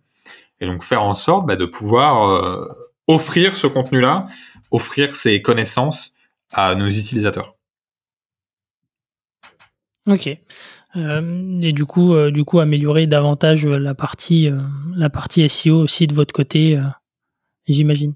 et 0.60 0.66
donc 0.66 0.82
faire 0.82 1.02
en 1.02 1.14
sorte 1.14 1.46
bah, 1.46 1.56
de 1.56 1.66
pouvoir 1.66 2.28
euh, 2.28 2.66
offrir 3.06 3.56
ce 3.56 3.66
contenu-là, 3.66 4.26
offrir 4.70 5.14
ces 5.16 5.42
connaissances 5.42 6.14
à 6.52 6.74
nos 6.74 6.88
utilisateurs. 6.88 7.56
Ok. 10.08 10.28
Euh, 10.96 11.60
et 11.60 11.72
du 11.72 11.86
coup, 11.86 12.14
euh, 12.14 12.30
du 12.30 12.44
coup, 12.44 12.60
améliorer 12.60 13.06
davantage 13.06 13.66
la 13.66 13.94
partie, 13.94 14.50
la 14.94 15.10
partie 15.10 15.48
SEO 15.48 15.82
aussi 15.82 16.06
de 16.06 16.14
votre 16.14 16.34
côté, 16.34 16.80
j'imagine. 17.66 18.14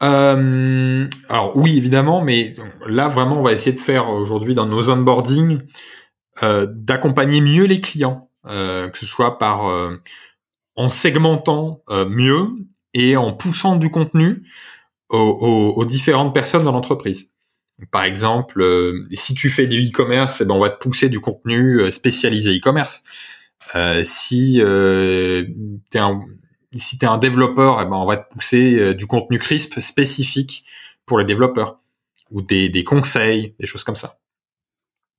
Alors 0.00 1.56
oui, 1.56 1.76
évidemment, 1.76 2.20
mais 2.20 2.54
là 2.86 3.08
vraiment, 3.08 3.38
on 3.38 3.42
va 3.42 3.52
essayer 3.52 3.72
de 3.72 3.80
faire 3.80 4.10
aujourd'hui 4.10 4.54
dans 4.54 4.66
nos 4.66 4.90
onboarding 4.90 5.60
d'accompagner 6.42 7.40
mieux 7.40 7.64
les 7.64 7.80
clients, 7.80 8.30
que 8.44 8.90
ce 8.94 9.06
soit 9.06 9.38
par 9.38 9.70
en 10.76 10.90
segmentant 10.90 11.82
euh, 11.88 12.06
mieux 12.08 12.48
et 12.94 13.16
en 13.16 13.32
poussant 13.32 13.76
du 13.76 13.90
contenu 13.90 14.46
aux, 15.08 15.84
différentes 15.84 16.34
personnes 16.34 16.64
dans 16.64 16.72
l'entreprise. 16.72 17.30
Par 17.90 18.04
exemple, 18.04 18.60
euh, 18.60 19.06
si 19.12 19.34
tu 19.34 19.50
fais 19.50 19.66
du 19.66 19.88
e-commerce, 19.88 20.40
eh 20.40 20.44
ben 20.44 20.54
on 20.54 20.60
va 20.60 20.70
te 20.70 20.78
pousser 20.78 21.08
du 21.08 21.20
contenu 21.20 21.80
euh, 21.80 21.90
spécialisé 21.90 22.56
e-commerce. 22.56 23.04
si 24.02 24.60
si 26.76 26.98
un 27.02 27.18
développeur, 27.18 27.80
eh 27.80 27.84
ben 27.84 27.96
on 27.96 28.06
va 28.06 28.16
te 28.16 28.32
pousser 28.32 28.94
du 28.94 29.06
contenu 29.06 29.38
crisp 29.38 29.80
spécifique 29.80 30.64
pour 31.04 31.18
les 31.18 31.24
développeurs 31.24 31.78
ou 32.30 32.42
des, 32.42 32.68
des 32.68 32.84
conseils, 32.84 33.54
des 33.58 33.66
choses 33.66 33.84
comme 33.84 33.96
ça. 33.96 34.18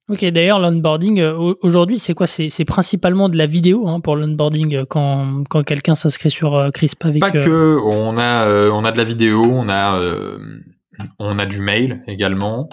Ok, 0.10 0.24
d'ailleurs, 0.24 0.60
l'onboarding, 0.60 1.20
euh, 1.20 1.54
aujourd'hui, 1.62 2.00
c'est 2.00 2.14
quoi? 2.14 2.28
C'est 2.28 2.66
principalement 2.66 3.28
de 3.28 3.38
la 3.38 3.46
vidéo 3.46 3.90
hein, 3.90 4.00
pour 4.00 4.16
l'onboarding 4.16 4.74
euh, 4.76 4.86
quand, 4.90 5.44
quand 5.50 5.64
quelqu'un 5.64 5.96
s'inscrit 5.96 6.32
sur 6.32 6.56
euh, 6.56 6.70
CRISP 6.70 7.04
avec. 7.04 7.20
Pas 7.20 7.32
que, 7.32 7.78
on 7.84 8.18
a, 8.18 8.70
on 8.72 8.86
a 8.86 8.92
de 8.94 8.98
la 8.98 9.04
vidéo, 9.04 9.44
on 9.44 9.68
a, 9.68 10.00
on 11.20 11.40
a 11.40 11.46
du 11.46 11.60
mail 11.60 12.04
également. 12.08 12.70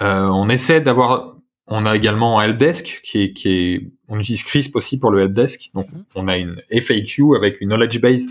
on 0.00 0.48
essaie 0.48 0.80
d'avoir, 0.80 1.35
on 1.68 1.86
a 1.86 1.96
également 1.96 2.38
un 2.38 2.44
helpdesk 2.44 3.00
qui 3.02 3.22
est, 3.22 3.32
qui 3.32 3.50
est, 3.50 3.90
on 4.08 4.18
utilise 4.18 4.42
CRISP 4.44 4.76
aussi 4.76 4.98
pour 4.98 5.10
le 5.10 5.22
helpdesk. 5.22 5.70
Donc, 5.74 5.90
mhm. 5.92 6.04
on 6.14 6.28
a 6.28 6.36
une 6.36 6.62
FAQ 6.70 7.36
avec 7.36 7.60
une 7.60 7.68
knowledge 7.68 8.00
base 8.00 8.26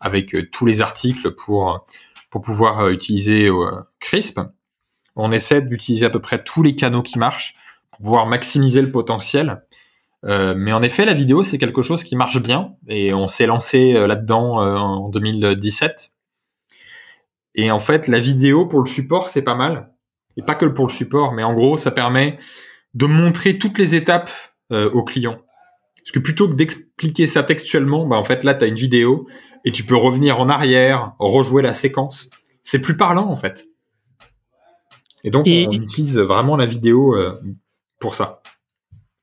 avec 0.00 0.34
tous 0.50 0.64
les 0.64 0.80
articles 0.80 1.30
pour, 1.32 1.86
pour 2.30 2.40
pouvoir 2.40 2.88
utiliser 2.88 3.50
CRISP. 3.98 4.40
On 5.14 5.30
essaie 5.30 5.60
d'utiliser 5.60 6.06
à 6.06 6.10
peu 6.10 6.20
près 6.20 6.42
tous 6.42 6.62
les 6.62 6.74
canaux 6.74 7.02
qui 7.02 7.18
marchent 7.18 7.54
pouvoir 8.00 8.26
maximiser 8.26 8.80
le 8.80 8.90
potentiel. 8.90 9.62
Euh, 10.24 10.54
mais 10.56 10.72
en 10.72 10.82
effet, 10.82 11.04
la 11.04 11.14
vidéo, 11.14 11.44
c'est 11.44 11.58
quelque 11.58 11.82
chose 11.82 12.04
qui 12.04 12.16
marche 12.16 12.40
bien 12.42 12.74
et 12.88 13.14
on 13.14 13.28
s'est 13.28 13.46
lancé 13.46 13.94
euh, 13.94 14.06
là-dedans 14.06 14.62
euh, 14.62 14.76
en 14.76 15.08
2017. 15.08 16.12
Et 17.54 17.70
en 17.70 17.78
fait, 17.78 18.06
la 18.06 18.20
vidéo 18.20 18.66
pour 18.66 18.80
le 18.80 18.86
support, 18.86 19.28
c'est 19.28 19.42
pas 19.42 19.54
mal. 19.54 19.92
Et 20.36 20.42
pas 20.42 20.54
que 20.54 20.66
pour 20.66 20.86
le 20.86 20.92
support, 20.92 21.32
mais 21.32 21.42
en 21.42 21.52
gros, 21.52 21.78
ça 21.78 21.90
permet 21.90 22.38
de 22.94 23.06
montrer 23.06 23.58
toutes 23.58 23.78
les 23.78 23.94
étapes 23.94 24.30
au 24.70 25.02
client. 25.02 25.38
Parce 25.96 26.12
que 26.12 26.20
plutôt 26.20 26.48
que 26.48 26.54
d'expliquer 26.54 27.26
ça 27.26 27.42
textuellement, 27.42 28.06
bah 28.06 28.16
en 28.16 28.22
fait 28.22 28.44
là, 28.44 28.54
tu 28.54 28.64
as 28.64 28.68
une 28.68 28.76
vidéo 28.76 29.26
et 29.64 29.72
tu 29.72 29.84
peux 29.84 29.96
revenir 29.96 30.38
en 30.38 30.48
arrière, 30.48 31.12
rejouer 31.18 31.62
la 31.62 31.74
séquence. 31.74 32.30
C'est 32.62 32.78
plus 32.78 32.96
parlant 32.96 33.28
en 33.28 33.36
fait. 33.36 33.66
Et 35.24 35.30
donc, 35.30 35.46
on 35.46 35.72
utilise 35.72 36.18
vraiment 36.18 36.56
la 36.56 36.66
vidéo 36.66 37.16
pour 37.98 38.14
ça. 38.14 38.40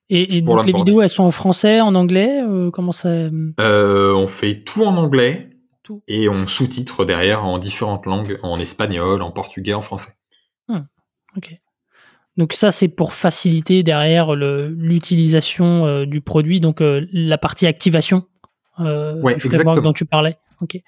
Et, 0.09 0.41
donc 0.41 0.65
les 0.65 0.72
vidéos, 0.72 1.01
elles 1.01 1.09
sont 1.09 1.24
en 1.24 1.32
français, 1.32 1.82
en 1.82 1.93
anglais 1.93 2.41
euh, 2.41 2.72
Comment 2.72 2.93
ça 2.93 3.09
euh, 3.09 4.13
On 4.13 4.28
fait 4.28 4.63
tout 4.63 4.86
en 4.86 4.95
anglais 4.95 5.49
tout. 5.84 6.01
et 6.07 6.30
on 6.30 6.47
sous-titre 6.47 7.03
derrière 7.03 7.45
en 7.45 7.57
différentes 7.57 8.05
langues, 8.05 8.39
en 8.41 8.57
espagnol, 8.57 9.22
en 9.22 9.32
portugais, 9.32 9.74
en 9.74 9.82
français. 9.82 10.13
Hmm, 10.70 10.86
ok. 11.36 11.59
Donc 12.38 12.54
ça, 12.54 12.72
c'est 12.72 12.88
pour 12.88 13.14
faciliter 13.14 13.84
derrière 13.84 14.36
l'utilisation 14.36 16.06
du 16.06 16.22
produit, 16.22 16.60
donc 16.60 16.78
la 16.82 17.38
partie 17.38 17.66
activation 17.66 18.26
ouais, 18.80 19.36
du 19.36 19.50
framework 19.50 19.82
dont 19.82 19.94
tu 19.94 20.06
parlais. 20.06 20.38
Ok. 20.62 20.80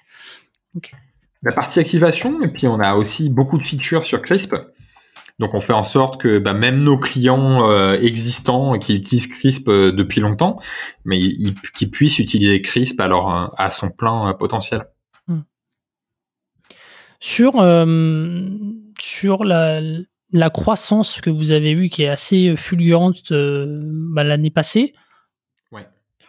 La 1.42 1.52
partie 1.52 1.80
activation, 1.80 2.42
et 2.42 2.48
puis 2.48 2.66
on 2.66 2.80
a 2.80 2.94
aussi 2.94 3.30
beaucoup 3.30 3.58
de 3.58 3.66
features 3.66 4.06
sur 4.06 4.20
Crisp. 4.20 4.54
Donc 5.38 5.54
on 5.54 5.60
fait 5.60 5.72
en 5.72 5.82
sorte 5.82 6.20
que 6.20 6.38
bah, 6.38 6.52
même 6.52 6.82
nos 6.82 6.98
clients 6.98 7.66
euh, 7.66 7.94
existants 7.94 8.78
qui 8.78 8.96
utilisent 8.96 9.26
Crisp 9.26 9.68
euh, 9.68 9.90
depuis 9.90 10.20
longtemps, 10.20 10.60
mais 11.06 11.18
qui 11.74 11.86
puissent 11.86 12.18
utiliser 12.18 12.60
Crisp 12.60 13.00
alors 13.00 13.34
euh, 13.34 13.46
à 13.56 13.70
son 13.70 13.88
plein 13.88 14.34
potentiel. 14.34 14.84
Hmm. 15.28 15.40
Sur 17.20 17.54
sur 18.98 19.44
la, 19.44 19.80
la 20.32 20.50
croissance 20.50 21.20
que 21.20 21.30
vous 21.30 21.50
avez 21.50 21.72
eue 21.72 21.88
qui 21.88 22.02
est 22.02 22.08
assez 22.08 22.54
fulgurante 22.56 23.32
bah, 23.32 24.24
l'année 24.24 24.50
passée, 24.50 24.94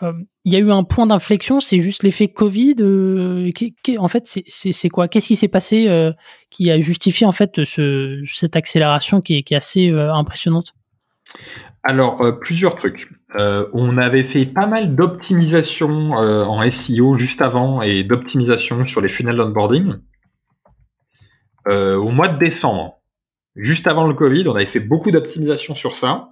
euh, 0.03 0.13
il 0.45 0.53
y 0.53 0.55
a 0.55 0.59
eu 0.59 0.71
un 0.71 0.83
point 0.83 1.05
d'inflexion, 1.05 1.59
c'est 1.59 1.81
juste 1.81 2.03
l'effet 2.03 2.27
Covid. 2.27 2.75
Euh, 2.79 3.49
en 3.97 4.07
fait, 4.07 4.23
c'est 4.47 4.89
quoi? 4.89 5.07
Qu'est-ce 5.07 5.27
qui 5.27 5.35
s'est 5.35 5.47
passé 5.47 5.87
euh, 5.87 6.11
qui 6.49 6.71
a 6.71 6.79
justifié 6.79 7.27
en 7.27 7.31
fait 7.31 7.63
ce, 7.63 8.23
cette 8.25 8.55
accélération 8.55 9.21
qui 9.21 9.37
est, 9.37 9.43
qui 9.43 9.53
est 9.53 9.57
assez 9.57 9.89
impressionnante? 9.89 10.73
Alors, 11.83 12.39
plusieurs 12.39 12.75
trucs. 12.75 13.09
on 13.73 13.97
avait 13.97 14.23
fait 14.23 14.45
pas 14.45 14.67
mal 14.67 14.95
d'optimisation 14.95 16.11
en 16.11 16.69
SEO 16.69 17.17
juste 17.17 17.41
avant 17.41 17.81
et 17.81 18.03
d'optimisation 18.03 18.85
sur 18.85 19.01
les 19.01 19.09
funnels 19.09 19.37
d'onboarding. 19.37 19.95
au 21.67 22.09
mois 22.09 22.27
de 22.27 22.37
décembre, 22.37 23.00
juste 23.55 23.87
avant 23.87 24.07
le 24.07 24.13
Covid, 24.13 24.47
on 24.47 24.55
avait 24.55 24.65
fait 24.65 24.79
beaucoup 24.79 25.11
d'optimisation 25.11 25.75
sur 25.75 25.95
ça. 25.95 26.29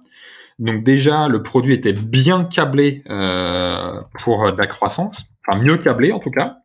Donc 0.58 0.84
déjà, 0.84 1.26
le 1.28 1.42
produit 1.42 1.72
était 1.72 1.94
bien 1.94 2.44
câblé 2.44 3.02
euh, 3.08 3.98
pour 4.22 4.52
de 4.52 4.58
la 4.58 4.66
croissance, 4.66 5.32
enfin 5.46 5.58
mieux 5.58 5.78
câblé 5.78 6.12
en 6.12 6.20
tout 6.20 6.30
cas. 6.30 6.58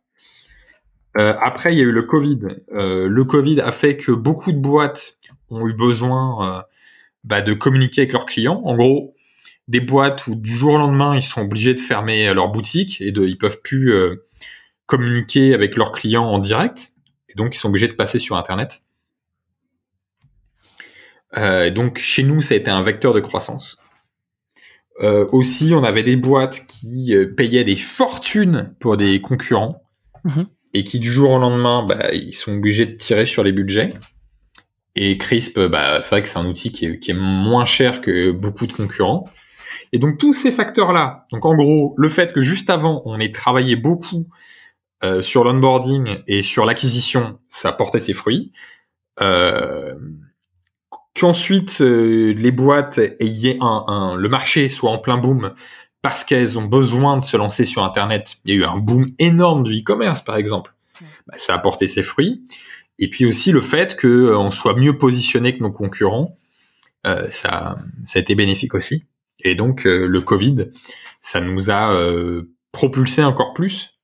Euh, 1.18 1.34
après, 1.40 1.72
il 1.72 1.78
y 1.78 1.80
a 1.80 1.84
eu 1.84 1.92
le 1.92 2.02
Covid. 2.02 2.40
Euh, 2.74 3.08
le 3.08 3.24
Covid 3.24 3.62
a 3.62 3.72
fait 3.72 3.96
que 3.96 4.12
beaucoup 4.12 4.52
de 4.52 4.58
boîtes 4.58 5.16
ont 5.48 5.66
eu 5.66 5.72
besoin 5.72 6.64
bah, 7.24 7.40
de 7.40 7.54
communiquer 7.54 8.02
avec 8.02 8.12
leurs 8.12 8.26
clients. 8.26 8.60
En 8.64 8.76
gros, 8.76 9.14
des 9.66 9.80
boîtes 9.80 10.26
où 10.26 10.34
du 10.34 10.54
jour 10.54 10.74
au 10.74 10.78
lendemain, 10.78 11.14
ils 11.14 11.22
sont 11.22 11.40
obligés 11.40 11.72
de 11.72 11.80
fermer 11.80 12.34
leur 12.34 12.50
boutique 12.50 13.00
et 13.00 13.12
de, 13.12 13.24
ils 13.24 13.38
peuvent 13.38 13.62
plus 13.62 13.94
communiquer 14.84 15.54
avec 15.54 15.76
leurs 15.76 15.92
clients 15.92 16.24
en 16.24 16.38
direct. 16.38 16.92
Et 17.30 17.34
donc, 17.34 17.54
ils 17.56 17.58
sont 17.58 17.68
obligés 17.68 17.88
de 17.88 17.94
passer 17.94 18.18
sur 18.18 18.36
Internet. 18.36 18.82
Donc, 21.36 21.98
chez 21.98 22.22
nous, 22.22 22.40
ça 22.40 22.54
a 22.54 22.56
été 22.56 22.70
un 22.70 22.82
vecteur 22.82 23.12
de 23.12 23.20
croissance. 23.20 23.78
Euh, 25.00 25.26
aussi, 25.32 25.72
on 25.74 25.84
avait 25.84 26.02
des 26.02 26.16
boîtes 26.16 26.66
qui 26.66 27.14
euh, 27.14 27.26
payaient 27.26 27.64
des 27.64 27.76
fortunes 27.76 28.74
pour 28.80 28.96
des 28.96 29.20
concurrents 29.20 29.82
mhm. 30.24 30.46
et 30.72 30.84
qui 30.84 30.98
du 30.98 31.12
jour 31.12 31.32
au 31.32 31.38
lendemain, 31.38 31.84
bah, 31.84 32.12
ils 32.14 32.34
sont 32.34 32.54
obligés 32.54 32.86
de 32.86 32.96
tirer 32.96 33.26
sur 33.26 33.44
les 33.44 33.52
budgets. 33.52 33.92
Et 34.94 35.18
Crisp, 35.18 35.60
bah, 35.60 36.00
c'est 36.00 36.10
vrai 36.10 36.22
que 36.22 36.28
c'est 36.28 36.38
un 36.38 36.46
outil 36.46 36.72
qui 36.72 36.86
est, 36.86 37.12
moins 37.14 37.66
cher 37.66 38.00
que 38.00 38.30
beaucoup 38.30 38.66
de 38.66 38.72
concurrents. 38.72 39.24
Et 39.92 39.98
donc 39.98 40.16
tous 40.18 40.32
ces 40.32 40.50
facteurs-là, 40.50 41.26
donc 41.30 41.44
en 41.44 41.54
gros, 41.54 41.94
le 41.98 42.08
fait 42.08 42.32
que 42.32 42.40
juste 42.40 42.70
avant, 42.70 43.02
on 43.04 43.20
ait 43.20 43.30
travaillé 43.30 43.76
beaucoup 43.76 44.26
euh, 45.04 45.20
sur 45.20 45.44
l'onboarding 45.44 46.22
et 46.26 46.40
sur 46.40 46.64
l'acquisition, 46.64 47.38
ça 47.50 47.72
portait 47.72 48.00
ses 48.00 48.14
fruits. 48.14 48.52
Euh, 49.20 49.94
qu'ensuite 51.18 51.80
euh, 51.80 52.34
les 52.34 52.50
boîtes 52.50 52.98
aient 52.98 53.58
un, 53.60 54.16
le 54.16 54.28
marché 54.28 54.68
soit 54.68 54.90
en 54.90 54.98
plein 54.98 55.16
boom 55.16 55.54
parce 56.02 56.24
qu'elles 56.24 56.58
ont 56.58 56.64
besoin 56.64 57.18
de 57.18 57.24
se 57.24 57.36
lancer 57.36 57.64
sur 57.64 57.82
Internet. 57.82 58.36
Il 58.44 58.54
y 58.54 58.58
a 58.58 58.60
eu 58.60 58.64
un 58.64 58.76
boom 58.76 59.06
énorme 59.18 59.64
du 59.64 59.80
e-commerce, 59.80 60.22
par 60.22 60.36
exemple. 60.36 60.74
Bah, 61.00 61.34
ça 61.36 61.54
a 61.54 61.58
porté 61.58 61.86
ses 61.86 62.02
fruits. 62.02 62.44
Et 62.98 63.10
puis 63.10 63.26
aussi 63.26 63.50
le 63.50 63.60
fait 63.60 63.98
qu'on 63.98 64.46
euh, 64.46 64.50
soit 64.50 64.76
mieux 64.76 64.96
positionné 64.96 65.56
que 65.56 65.62
nos 65.62 65.72
concurrents, 65.72 66.36
euh, 67.06 67.28
ça, 67.30 67.76
ça 68.04 68.18
a 68.18 68.22
été 68.22 68.34
bénéfique 68.34 68.74
aussi. 68.74 69.04
Et 69.40 69.54
donc 69.54 69.84
le 69.84 70.20
Covid, 70.20 70.70
ça 71.20 71.42
nous 71.42 71.70
a 71.70 71.94
propulsé 72.72 73.22
encore 73.22 73.52
plus. 73.52 74.00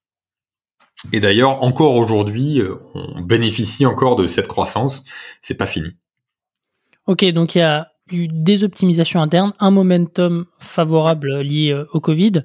Et 1.10 1.18
d'ailleurs, 1.18 1.62
encore 1.62 1.94
aujourd'hui, 1.94 2.60
on 2.94 3.22
bénéficie 3.22 3.86
encore 3.86 4.14
de 4.14 4.26
cette 4.26 4.46
croissance. 4.46 5.04
C'est 5.40 5.56
pas 5.56 5.66
fini. 5.66 5.96
Ok, 7.06 7.24
donc 7.32 7.54
il 7.54 7.58
y 7.58 7.62
a 7.62 7.88
eu 8.12 8.28
des 8.28 8.64
optimisations 8.64 9.20
internes, 9.20 9.52
un 9.58 9.70
momentum 9.70 10.46
favorable 10.58 11.40
lié 11.40 11.72
euh, 11.72 11.84
au 11.92 12.00
Covid, 12.00 12.44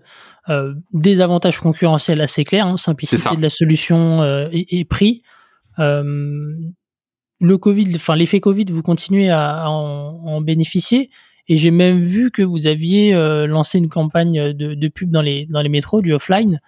euh, 0.50 0.74
des 0.94 1.22
avantages 1.22 1.60
concurrentiels 1.60 2.22
assez 2.22 2.44
clairs, 2.44 2.68
hein, 2.68 2.78
simplicité 2.78 3.36
de 3.36 3.42
la 3.42 3.50
solution 3.50 4.22
euh, 4.22 4.48
et, 4.52 4.86
prix. 4.86 5.24
le 5.78 7.58
Covid, 7.58 7.92
enfin 7.96 8.16
l'effet 8.16 8.40
Covid, 8.40 8.66
vous 8.70 8.82
continuez 8.82 9.30
à, 9.30 9.70
en, 9.70 10.42
bénéficier. 10.42 11.10
Et 11.50 11.56
j'ai 11.56 11.72
même 11.72 12.02
vu 12.02 12.30
que 12.32 12.42
vous 12.42 12.68
aviez 12.68 13.14
lancé 13.48 13.78
une 13.78 13.90
campagne 13.90 14.54
de, 14.54 14.74
de, 14.74 14.88
pub 14.90 15.10
dans 15.10 15.22
les, 15.22 15.46
dans 15.46 15.62
les 15.62 15.70
métros, 15.70 16.02
du 16.02 16.14
offline. 16.14 16.60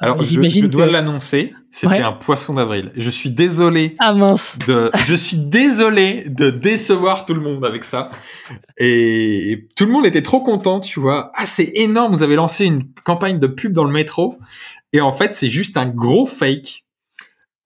Alors, 0.00 0.22
je, 0.22 0.40
je, 0.48 0.66
dois 0.66 0.86
l'annoncer. 0.86 1.54
C'était 1.72 1.98
un 1.98 2.12
poisson 2.12 2.54
d'avril. 2.54 2.92
Je 2.96 3.10
suis 3.10 3.30
désolé. 3.30 3.96
Ah 3.98 4.14
mince. 4.14 4.58
De, 4.66 4.90
je 5.06 5.14
suis 5.14 5.36
désolé 5.36 6.28
de 6.28 6.50
décevoir 6.50 7.26
tout 7.26 7.34
le 7.34 7.40
monde 7.40 7.64
avec 7.64 7.84
ça. 7.84 8.10
Et, 8.78 9.66
tout 9.76 9.86
le 9.86 9.92
monde 9.92 10.06
était 10.06 10.22
trop 10.22 10.40
content, 10.40 10.80
tu 10.80 11.00
vois. 11.00 11.32
Ah, 11.34 11.46
c'est 11.46 11.70
énorme. 11.74 12.14
Vous 12.14 12.22
avez 12.22 12.36
lancé 12.36 12.64
une 12.64 12.84
campagne 13.04 13.38
de 13.38 13.48
pub 13.48 13.72
dans 13.72 13.84
le 13.84 13.92
métro. 13.92 14.38
Et 14.92 15.00
en 15.00 15.12
fait, 15.12 15.34
c'est 15.34 15.50
juste 15.50 15.76
un 15.76 15.88
gros 15.88 16.26
fake. 16.26 16.84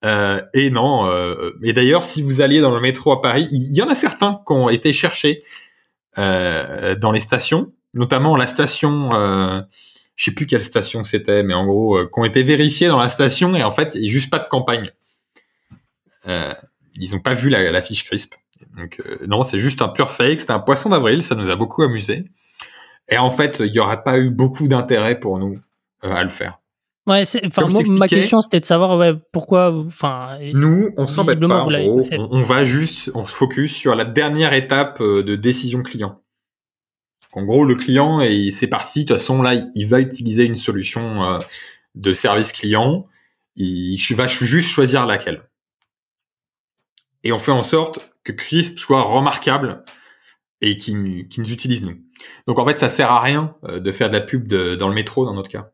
Euh, 0.03 0.41
et 0.53 0.71
non. 0.71 1.05
Euh, 1.05 1.51
et 1.61 1.73
d'ailleurs, 1.73 2.03
si 2.03 2.23
vous 2.23 2.41
alliez 2.41 2.61
dans 2.61 2.73
le 2.73 2.81
métro 2.81 3.11
à 3.11 3.21
Paris, 3.21 3.47
il 3.51 3.73
y 3.73 3.81
en 3.81 3.89
a 3.89 3.95
certains 3.95 4.41
qui 4.45 4.53
ont 4.53 4.69
été 4.69 4.91
cherchés 4.91 5.43
euh, 6.17 6.95
dans 6.95 7.11
les 7.11 7.19
stations, 7.19 7.71
notamment 7.93 8.35
la 8.35 8.47
station. 8.47 9.11
Euh, 10.13 10.15
je 10.15 10.25
sais 10.25 10.31
plus 10.31 10.45
quelle 10.45 10.63
station 10.63 11.03
c'était, 11.03 11.43
mais 11.43 11.53
en 11.53 11.65
gros, 11.65 11.97
euh, 11.97 12.09
qui 12.11 12.19
ont 12.19 12.25
été 12.25 12.43
vérifiés 12.43 12.87
dans 12.87 12.99
la 12.99 13.09
station 13.09 13.55
et 13.55 13.63
en 13.63 13.71
fait, 13.71 13.95
il 13.95 14.01
n'y 14.01 14.07
a 14.07 14.11
juste 14.11 14.29
pas 14.29 14.39
de 14.39 14.47
campagne. 14.47 14.91
Euh, 16.27 16.53
ils 16.95 17.11
n'ont 17.11 17.19
pas 17.19 17.33
vu 17.33 17.49
la, 17.49 17.81
fiche 17.81 18.05
crisp. 18.05 18.35
Donc 18.77 19.01
euh, 19.05 19.17
non, 19.27 19.43
c'est 19.43 19.59
juste 19.59 19.81
un 19.81 19.89
pur 19.89 20.09
fake. 20.09 20.41
C'était 20.41 20.53
un 20.53 20.59
poisson 20.59 20.89
d'avril, 20.89 21.23
ça 21.23 21.35
nous 21.35 21.49
a 21.49 21.55
beaucoup 21.55 21.81
amusé. 21.81 22.25
Et 23.09 23.17
en 23.17 23.31
fait, 23.31 23.61
il 23.65 23.71
n'y 23.71 23.79
aurait 23.79 24.03
pas 24.03 24.19
eu 24.19 24.29
beaucoup 24.29 24.67
d'intérêt 24.67 25.19
pour 25.19 25.37
nous 25.39 25.55
à 26.01 26.23
le 26.23 26.29
faire. 26.29 26.59
Ouais, 27.05 27.23
enfin 27.45 27.67
ma 27.89 28.07
question 28.07 28.39
c'était 28.39 28.61
de 28.61 28.65
savoir 28.65 28.97
ouais, 28.97 29.11
pourquoi 29.33 29.73
enfin 29.75 30.37
nous 30.53 30.91
on 30.95 31.05
s'embête 31.05 31.37
pas 31.37 31.65
on, 31.65 32.41
va 32.41 32.63
juste 32.63 33.11
on 33.13 33.25
se 33.25 33.35
focus 33.35 33.75
sur 33.75 33.93
la 33.93 34.05
dernière 34.05 34.53
étape 34.53 35.01
de 35.01 35.35
décision 35.35 35.83
client. 35.83 36.21
En 37.35 37.43
gros, 37.43 37.65
le 37.65 37.75
client, 37.75 38.21
et 38.21 38.51
c'est 38.51 38.67
parti. 38.67 39.03
De 39.03 39.07
toute 39.07 39.17
façon, 39.17 39.41
là, 39.41 39.55
il 39.75 39.87
va 39.87 39.99
utiliser 39.99 40.45
une 40.45 40.55
solution 40.55 41.23
euh, 41.23 41.39
de 41.95 42.13
service 42.13 42.51
client. 42.51 43.07
Il 43.55 43.97
va 44.11 44.27
juste 44.27 44.69
choisir 44.69 45.05
laquelle. 45.05 45.43
Et 47.23 47.31
on 47.31 47.39
fait 47.39 47.51
en 47.51 47.63
sorte 47.63 48.11
que 48.23 48.31
Crisp 48.31 48.77
soit 48.77 49.01
remarquable 49.01 49.83
et 50.61 50.77
qu'il 50.77 51.01
nous 51.01 51.51
utilise 51.51 51.83
nous. 51.83 51.97
Donc 52.47 52.59
en 52.59 52.65
fait, 52.65 52.79
ça 52.79 52.89
sert 52.89 53.11
à 53.11 53.19
rien 53.19 53.55
euh, 53.65 53.79
de 53.79 53.91
faire 53.91 54.09
de 54.09 54.15
la 54.15 54.21
pub 54.21 54.47
dans 54.47 54.87
le 54.87 54.95
métro 54.95 55.25
dans 55.25 55.33
notre 55.33 55.49
cas. 55.49 55.71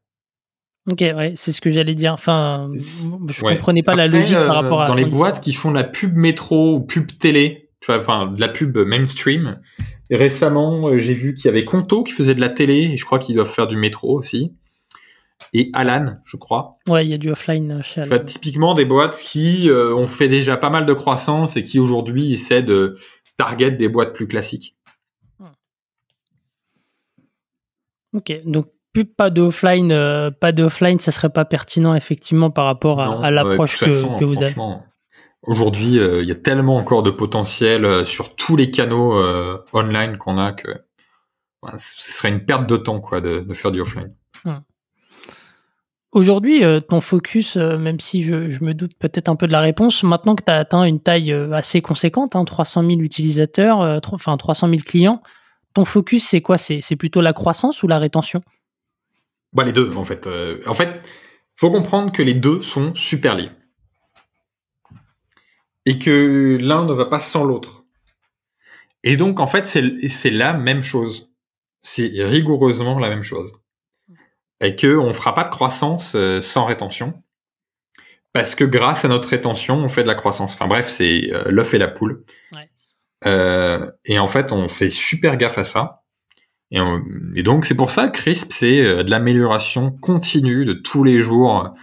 Ok, 0.89 1.01
ouais, 1.01 1.33
c'est 1.35 1.51
ce 1.51 1.61
que 1.61 1.69
j'allais 1.69 1.93
dire. 1.93 2.13
Enfin, 2.13 2.69
je 2.75 3.41
comprenais 3.41 3.83
pas 3.83 3.95
la 3.95 4.07
logique 4.07 4.33
par 4.33 4.57
euh, 4.57 4.61
rapport 4.61 4.81
à. 4.81 4.87
Dans 4.87 4.95
les 4.95 5.05
boîtes 5.05 5.41
qui 5.41 5.53
font 5.53 5.69
de 5.69 5.75
la 5.75 5.83
pub 5.83 6.15
métro 6.15 6.75
ou 6.75 6.79
pub 6.81 7.17
télé, 7.19 7.68
tu 7.81 7.87
vois, 7.87 7.97
enfin 7.97 8.27
de 8.27 8.39
la 8.39 8.49
pub 8.49 8.77
mainstream, 8.77 9.61
récemment, 10.11 10.89
euh, 10.89 10.97
j'ai 10.97 11.13
vu 11.13 11.33
qu'il 11.33 11.45
y 11.45 11.47
avait 11.49 11.65
Conto 11.65 12.03
qui 12.03 12.13
faisait 12.13 12.35
de 12.35 12.41
la 12.41 12.49
télé, 12.49 12.89
et 12.91 12.97
je 12.97 13.05
crois 13.05 13.19
qu'ils 13.19 13.35
doivent 13.35 13.51
faire 13.51 13.67
du 13.67 13.77
métro 13.77 14.17
aussi. 14.17 14.53
Et 15.53 15.71
Alan, 15.73 16.17
je 16.25 16.37
crois. 16.37 16.71
Ouais, 16.89 17.05
il 17.05 17.09
y 17.09 17.13
a 17.13 17.17
du 17.17 17.31
offline 17.31 17.81
chez 17.81 18.01
Alan. 18.01 18.19
typiquement 18.23 18.73
des 18.73 18.85
boîtes 18.85 19.17
qui 19.17 19.69
euh, 19.69 19.95
ont 19.95 20.07
fait 20.07 20.27
déjà 20.27 20.57
pas 20.57 20.69
mal 20.69 20.85
de 20.85 20.93
croissance 20.93 21.55
et 21.55 21.63
qui 21.63 21.79
aujourd'hui 21.79 22.33
essaient 22.33 22.61
de 22.61 22.97
target 23.37 23.71
des 23.71 23.87
boîtes 23.87 24.13
plus 24.13 24.27
classiques. 24.27 24.75
Hmm. 25.39 25.47
Ok, 28.13 28.33
donc 28.45 28.67
pas 29.15 29.29
d'offline, 29.29 29.91
euh, 29.91 30.31
pas 30.31 30.51
d'offline, 30.51 30.99
ça 30.99 31.11
serait 31.11 31.29
pas 31.29 31.45
pertinent 31.45 31.95
effectivement 31.95 32.51
par 32.51 32.65
rapport 32.65 32.99
à, 32.99 33.31
l'approche 33.31 33.79
que, 33.79 34.19
que, 34.19 34.25
vous 34.25 34.43
avez. 34.43 34.53
Aujourd'hui, 35.43 35.99
euh, 35.99 36.21
il 36.21 36.27
y 36.27 36.31
a 36.31 36.35
tellement 36.35 36.75
encore 36.75 37.01
de 37.01 37.11
potentiel 37.11 37.85
euh, 37.85 38.03
sur 38.03 38.35
tous 38.35 38.57
les 38.57 38.71
canaux 38.71 39.13
euh, 39.13 39.63
online 39.73 40.17
qu'on 40.17 40.37
a 40.37 40.51
que 40.51 40.69
ce 41.77 42.11
serait 42.13 42.29
une 42.29 42.45
perte 42.45 42.67
de 42.67 42.77
temps 42.77 43.01
quoi 43.01 43.19
de, 43.19 43.53
faire 43.53 43.71
du 43.71 43.81
offline. 43.81 44.13
Aujourd'hui, 46.11 46.63
ton 46.87 47.01
focus, 47.01 47.57
même 47.57 47.99
si 47.99 48.23
je, 48.23 48.63
me 48.63 48.73
doute 48.73 48.93
peut-être 48.97 49.27
un 49.27 49.35
peu 49.35 49.45
de 49.45 49.51
la 49.51 49.59
réponse, 49.59 50.01
maintenant 50.03 50.35
que 50.35 50.43
tu 50.43 50.51
as 50.51 50.55
atteint 50.55 50.83
une 50.85 51.01
taille 51.01 51.33
assez 51.33 51.81
conséquente, 51.81 52.31
300 52.31 52.81
hein, 52.81 52.87
000 52.87 53.01
utilisateurs, 53.01 53.99
enfin 54.13 54.37
300 54.37 54.69
000 54.69 54.81
clients, 54.85 55.21
ton 55.73 55.83
focus, 55.83 56.23
c'est 56.23 56.41
quoi? 56.41 56.57
C'est, 56.57 56.95
plutôt 56.95 57.19
la 57.19 57.33
croissance 57.33 57.83
ou 57.83 57.87
la 57.87 57.99
rétention? 57.99 58.41
Bah, 59.51 59.65
Les 59.65 59.73
deux, 59.73 59.89
en 59.97 60.05
fait. 60.05 60.29
en 60.65 60.73
fait, 60.73 61.01
faut 61.57 61.69
comprendre 61.69 62.13
que 62.13 62.23
les 62.23 62.35
deux 62.35 62.61
sont 62.61 62.95
super 62.95 63.35
liés. 63.35 63.51
Et 65.89 65.97
que 65.97 66.55
l'un 66.61 66.85
ne 66.85 66.93
va 66.93 67.07
pas 67.07 67.19
sans 67.19 67.43
l'autre. 67.43 67.83
Et 69.03 69.17
donc, 69.17 69.39
en 69.39 69.47
fait, 69.47 69.65
c'est 69.65 70.29
la 70.29 70.53
même 70.53 70.83
chose. 70.83 71.31
C'est 71.81 72.11
rigoureusement 72.17 72.99
la 72.99 73.09
même 73.09 73.23
chose. 73.23 73.53
Et 74.61 74.75
que 74.75 74.95
on 74.95 75.13
fera 75.13 75.33
pas 75.33 75.45
de 75.45 75.49
croissance 75.49 76.13
euh, 76.13 76.41
sans 76.41 76.65
rétention. 76.65 77.23
Parce 78.33 78.53
que 78.53 78.65
grâce 78.65 79.03
à 79.03 79.07
notre 79.07 79.29
rétention, 79.29 79.77
on 79.77 79.89
fait 79.89 80.03
de 80.03 80.07
la 80.07 80.13
croissance. 80.13 80.53
Enfin 80.53 80.67
bref, 80.67 80.89
c'est 80.89 81.33
euh, 81.33 81.45
l'œuf 81.47 81.73
et 81.73 81.79
la 81.79 81.87
poule. 81.87 82.23
Euh, 83.25 83.89
et 84.05 84.19
en 84.19 84.27
fait, 84.27 84.53
on 84.53 84.69
fait 84.69 84.91
super 84.91 85.37
gaffe 85.37 85.57
à 85.57 85.63
ça. 85.63 86.03
Et, 86.69 86.77
et 87.35 87.41
donc, 87.41 87.65
c'est 87.65 87.73
pour 87.73 87.89
ça 87.89 88.09
que 88.09 88.19
CRISP, 88.19 88.51
c'est 88.53 89.03
de 89.03 89.09
l'amélioration 89.09 89.89
continue 89.89 90.65
de 90.65 90.73
tous 90.73 91.03
les 91.03 91.23
jours. 91.23 91.73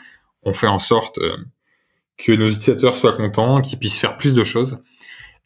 On 0.45 0.53
fait 0.53 0.69
en 0.69 0.79
sorte 0.79 1.19
que 2.19 2.33
nos 2.33 2.49
utilisateurs 2.49 2.97
soient 2.97 3.17
contents, 3.17 3.61
qu'ils 3.61 3.79
puissent 3.79 3.99
faire 3.99 4.17
plus 4.17 4.35
de 4.35 4.45
choses. 4.45 4.83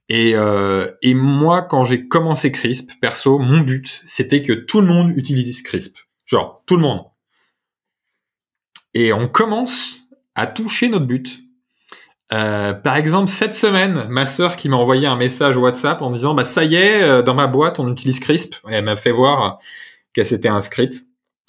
Et, 0.08 0.32
euh, 0.34 0.90
et 1.02 1.14
moi, 1.14 1.62
quand 1.62 1.84
j'ai 1.84 2.08
commencé 2.08 2.50
Crisp, 2.50 2.90
perso, 3.00 3.38
mon 3.38 3.60
but, 3.60 4.02
c'était 4.06 4.42
que 4.42 4.52
tout 4.52 4.80
le 4.80 4.86
monde 4.88 5.12
utilise 5.16 5.62
Crisp. 5.62 5.98
Genre, 6.26 6.62
tout 6.66 6.76
le 6.76 6.82
monde. 6.82 7.02
Et 8.94 9.12
on 9.12 9.28
commence 9.28 9.98
à 10.34 10.46
toucher 10.46 10.88
notre 10.88 11.06
but. 11.06 11.40
Euh, 12.32 12.72
par 12.72 12.96
exemple, 12.96 13.28
cette 13.28 13.54
semaine, 13.54 14.06
ma 14.08 14.26
sœur 14.26 14.56
qui 14.56 14.68
m'a 14.68 14.76
envoyé 14.76 15.06
un 15.06 15.16
message 15.16 15.56
WhatsApp 15.56 16.02
en 16.02 16.10
disant, 16.10 16.34
bah 16.34 16.44
ça 16.44 16.64
y 16.64 16.74
est, 16.76 17.02
euh, 17.02 17.22
dans 17.22 17.34
ma 17.34 17.46
boîte, 17.46 17.78
on 17.78 17.90
utilise 17.90 18.18
Crisp. 18.18 18.54
Et 18.68 18.74
elle 18.74 18.84
m'a 18.84 18.96
fait 18.96 19.12
voir 19.12 19.60
qu'elle 20.12 20.26
s'était 20.26 20.48
inscrite. 20.48 21.06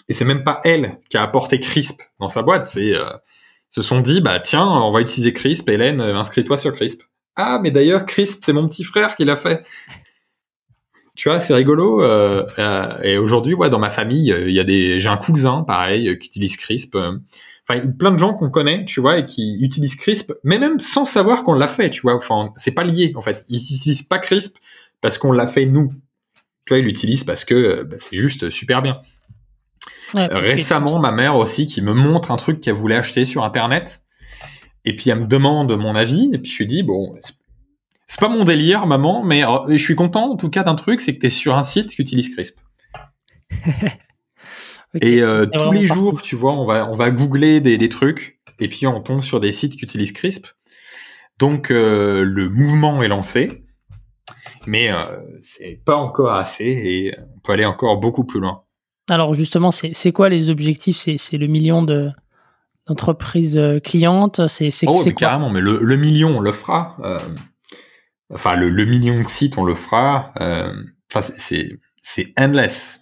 Et 0.07 0.13
c'est 0.13 0.25
même 0.25 0.43
pas 0.43 0.61
elle 0.63 0.99
qui 1.09 1.17
a 1.17 1.23
apporté 1.23 1.59
Crisp 1.59 2.01
dans 2.19 2.29
sa 2.29 2.43
boîte. 2.43 2.67
C'est, 2.67 2.93
se 3.71 3.81
sont 3.81 4.01
dit, 4.01 4.21
bah 4.21 4.39
tiens, 4.39 4.67
on 4.67 4.91
va 4.91 5.01
utiliser 5.01 5.33
Crisp. 5.33 5.67
Hélène, 5.69 6.01
inscris-toi 6.01 6.57
sur 6.57 6.73
Crisp. 6.73 7.01
Ah, 7.35 7.59
mais 7.63 7.71
d'ailleurs, 7.71 8.05
Crisp, 8.05 8.43
c'est 8.45 8.53
mon 8.53 8.67
petit 8.67 8.83
frère 8.83 9.15
qui 9.15 9.25
l'a 9.25 9.37
fait. 9.37 9.65
Tu 11.15 11.29
vois, 11.29 11.39
c'est 11.39 11.53
rigolo. 11.53 12.03
Euh, 12.03 12.45
euh, 12.59 13.01
et 13.01 13.17
aujourd'hui, 13.17 13.53
ouais, 13.53 13.69
dans 13.69 13.79
ma 13.79 13.89
famille, 13.89 14.29
il 14.29 14.51
y 14.53 14.59
a 14.59 14.63
des, 14.63 14.99
j'ai 14.99 15.09
un 15.09 15.17
cousin, 15.17 15.63
pareil, 15.63 16.17
qui 16.19 16.27
utilise 16.27 16.57
Crisp. 16.57 16.95
Enfin, 16.95 17.87
plein 17.87 18.11
de 18.11 18.17
gens 18.17 18.33
qu'on 18.33 18.49
connaît, 18.49 18.85
tu 18.85 18.99
vois, 18.99 19.19
et 19.19 19.25
qui 19.25 19.57
utilisent 19.61 19.95
Crisp, 19.95 20.33
mais 20.43 20.59
même 20.59 20.79
sans 20.79 21.05
savoir 21.05 21.43
qu'on 21.43 21.53
l'a 21.53 21.67
fait, 21.67 21.89
tu 21.89 22.01
vois. 22.01 22.15
Enfin, 22.15 22.51
c'est 22.57 22.73
pas 22.73 22.83
lié, 22.83 23.13
en 23.15 23.21
fait. 23.21 23.45
Ils 23.49 23.57
utilisent 23.57 24.03
pas 24.03 24.19
Crisp 24.19 24.57
parce 24.99 25.17
qu'on 25.17 25.31
l'a 25.31 25.47
fait 25.47 25.65
nous. 25.65 25.89
Tu 26.65 26.73
vois, 26.73 26.79
ils 26.79 26.85
l'utilisent 26.85 27.23
parce 27.23 27.45
que 27.45 27.55
euh, 27.55 27.83
bah, 27.83 27.95
c'est 27.99 28.17
juste 28.17 28.49
super 28.49 28.81
bien. 28.81 28.99
Récemment, 30.13 30.99
ma 30.99 31.11
mère 31.11 31.35
aussi 31.35 31.65
qui 31.65 31.81
me 31.81 31.93
montre 31.93 32.31
un 32.31 32.37
truc 32.37 32.59
qu'elle 32.59 32.73
voulait 32.73 32.97
acheter 32.97 33.25
sur 33.25 33.43
Internet 33.43 34.03
et 34.85 34.95
puis 34.95 35.09
elle 35.09 35.21
me 35.21 35.27
demande 35.27 35.71
mon 35.77 35.95
avis, 35.95 36.29
et 36.33 36.39
puis 36.39 36.51
je 36.51 36.57
lui 36.59 36.67
dis 36.67 36.83
bon, 36.83 37.15
c'est 38.07 38.19
pas 38.19 38.29
mon 38.29 38.43
délire, 38.43 38.85
maman, 38.87 39.23
mais 39.23 39.45
euh, 39.45 39.57
je 39.69 39.77
suis 39.77 39.95
content 39.95 40.31
en 40.31 40.37
tout 40.37 40.49
cas 40.49 40.63
d'un 40.63 40.75
truc, 40.75 41.01
c'est 41.01 41.15
que 41.15 41.19
tu 41.19 41.27
es 41.27 41.29
sur 41.29 41.55
un 41.55 41.63
site 41.63 41.95
qui 41.95 42.01
utilise 42.01 42.33
Crisp. 42.33 42.59
Et 45.01 45.21
euh, 45.21 45.45
tous 45.45 45.71
les 45.71 45.87
jours, 45.87 46.21
tu 46.21 46.35
vois, 46.35 46.51
on 46.51 46.65
va 46.65 46.85
on 46.85 46.95
va 46.95 47.11
googler 47.11 47.61
des, 47.61 47.77
des, 47.77 47.87
trucs, 47.87 48.41
et 48.59 48.67
puis 48.67 48.85
on 48.87 48.99
tombe 48.99 49.21
sur 49.21 49.39
des 49.39 49.53
sites 49.53 49.77
qui 49.77 49.85
utilisent 49.85 50.11
Crisp. 50.11 50.47
Donc 51.37 51.71
euh, 51.71 52.23
le 52.25 52.49
mouvement 52.49 53.01
est 53.01 53.07
lancé, 53.07 53.63
mais 54.67 54.91
c'est 55.41 55.79
pas 55.85 55.95
encore 55.95 56.33
assez, 56.33 56.65
et 56.65 57.15
on 57.17 57.39
peut 57.39 57.53
aller 57.53 57.63
encore 57.63 58.01
beaucoup 58.01 58.25
plus 58.25 58.41
loin. 58.41 58.63
Alors 59.11 59.33
justement, 59.33 59.71
c'est 59.71 60.11
quoi 60.13 60.29
les 60.29 60.49
objectifs? 60.49 60.95
C'est 60.95 61.37
le 61.37 61.47
million 61.47 61.83
de 61.83 62.11
entreprise 62.87 63.57
euh, 63.57 63.79
cliente 63.79 64.47
C'est 64.47 64.71
oh, 64.87 64.93
quoi? 64.93 65.11
carrément, 65.11 65.49
mais 65.49 65.59
le, 65.59 65.97
million, 65.97 66.37
on 66.37 66.39
le 66.39 66.53
fera. 66.53 66.95
Euh, 67.03 67.19
enfin, 68.33 68.55
le, 68.55 68.85
million 68.85 69.21
de 69.21 69.27
sites, 69.27 69.57
on 69.57 69.65
le 69.65 69.75
fera. 69.75 70.31
Euh, 70.39 70.73
enfin, 71.13 71.19
c'est 72.01 72.33
endless. 72.39 73.01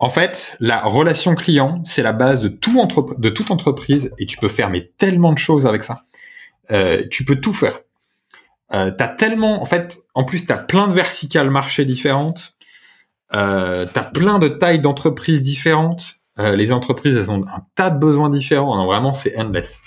en 0.00 0.08
fait, 0.08 0.56
la 0.58 0.82
relation 0.82 1.36
client, 1.36 1.82
c'est 1.84 2.02
la 2.02 2.12
base 2.12 2.40
de, 2.40 2.48
tout 2.48 2.76
de 3.16 3.28
toute 3.28 3.52
entreprise 3.52 4.12
et 4.18 4.26
tu 4.26 4.38
peux 4.38 4.48
faire 4.48 4.70
mais 4.70 4.90
tellement 4.98 5.32
de 5.32 5.38
choses 5.38 5.68
avec 5.68 5.84
ça. 5.84 6.02
tu 7.12 7.24
peux 7.24 7.36
tout 7.36 7.52
faire. 7.52 7.78
T'as 8.70 9.06
tellement, 9.06 9.62
en 9.62 9.66
fait, 9.66 10.00
en 10.14 10.24
plus 10.24 10.46
t'as 10.46 10.58
plein 10.58 10.88
de 10.88 10.94
verticales 10.94 11.50
marchés 11.50 11.84
différentes. 11.84 12.55
Euh, 13.34 13.86
t'as 13.92 14.04
plein 14.04 14.38
de 14.38 14.48
tailles 14.48 14.80
d'entreprises 14.80 15.42
différentes. 15.42 16.16
Euh, 16.38 16.54
les 16.54 16.72
entreprises, 16.72 17.16
elles 17.16 17.30
ont 17.30 17.42
un 17.46 17.62
tas 17.74 17.90
de 17.90 17.98
besoins 17.98 18.30
différents. 18.30 18.76
Non, 18.76 18.86
vraiment, 18.86 19.14
c'est 19.14 19.36
endless. 19.38 19.80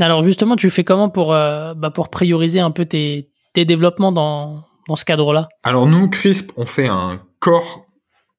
Alors 0.00 0.22
justement, 0.22 0.56
tu 0.56 0.70
fais 0.70 0.84
comment 0.84 1.08
pour, 1.08 1.32
euh, 1.32 1.74
bah, 1.74 1.90
pour 1.90 2.08
prioriser 2.08 2.60
un 2.60 2.70
peu 2.70 2.84
tes, 2.84 3.30
tes 3.54 3.64
développements 3.64 4.12
dans, 4.12 4.64
dans 4.86 4.96
ce 4.96 5.04
cadre-là? 5.04 5.48
Alors 5.64 5.86
nous, 5.86 6.08
Crisp, 6.08 6.52
on 6.56 6.66
fait 6.66 6.86
un 6.86 7.20
corps, 7.40 7.86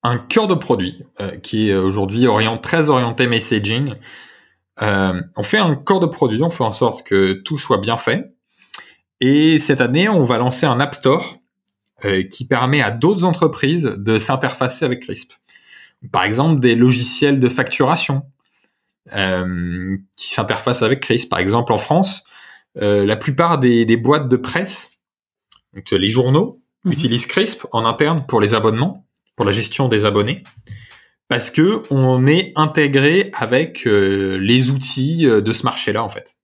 un 0.03 0.17
cœur 0.17 0.47
de 0.47 0.53
produit 0.53 1.03
euh, 1.19 1.31
qui 1.37 1.69
est 1.69 1.75
aujourd'hui 1.75 2.27
très 2.61 2.89
orienté 2.89 3.27
messaging. 3.27 3.95
on 4.79 5.43
fait 5.43 5.57
un 5.57 5.75
corps 5.75 5.99
de 5.99 6.05
produit, 6.05 6.41
on 6.43 6.49
fait 6.49 6.63
en 6.63 6.71
sorte 6.71 7.03
que 7.03 7.33
tout 7.33 7.57
soit 7.57 7.79
bien 7.79 7.97
fait. 7.97 8.33
Et 9.19 9.59
cette 9.59 9.81
année, 9.81 10.07
on 10.07 10.23
va 10.23 10.37
lancer 10.37 10.65
un 10.65 10.79
App 10.79 10.95
Store 10.95 11.38
qui 12.29 12.45
permet 12.45 12.81
à 12.81 12.91
d'autres 12.91 13.23
entreprises 13.23 13.93
de 13.97 14.19
s'interfacer 14.19 14.85
avec 14.85 15.01
Crisp 15.01 15.33
par 16.11 16.23
exemple 16.23 16.59
des 16.59 16.75
logiciels 16.75 17.39
de 17.39 17.49
facturation 17.49 18.23
euh, 19.13 19.97
qui 20.17 20.29
s'interfacent 20.29 20.83
avec 20.83 21.01
CRIS. 21.01 21.25
Par 21.25 21.39
exemple, 21.39 21.73
en 21.73 21.77
France, 21.77 22.23
euh, 22.77 23.05
la 23.05 23.15
plupart 23.15 23.57
des, 23.57 23.97
boîtes 23.97 24.29
de 24.29 24.37
presse, 24.37 24.99
donc 25.73 25.89
les 25.91 26.07
journaux, 26.07 26.61
mhm. 26.85 26.93
utilisent 26.93 27.25
CRISP 27.25 27.65
en 27.71 27.85
interne 27.85 28.25
pour 28.27 28.39
les 28.39 28.53
abonnements, 28.53 29.05
pour 29.35 29.45
la 29.45 29.51
gestion 29.51 29.87
des 29.87 30.05
abonnés, 30.05 30.43
parce 31.27 31.51
que 31.51 31.83
on 31.91 32.27
est 32.27 32.53
intégré 32.55 33.31
avec 33.33 33.85
euh, 33.85 34.37
les 34.37 34.71
outils 34.71 35.25
de 35.25 35.53
ce 35.53 35.63
marché-là 35.63 36.03
en 36.03 36.09
fait. 36.09 36.37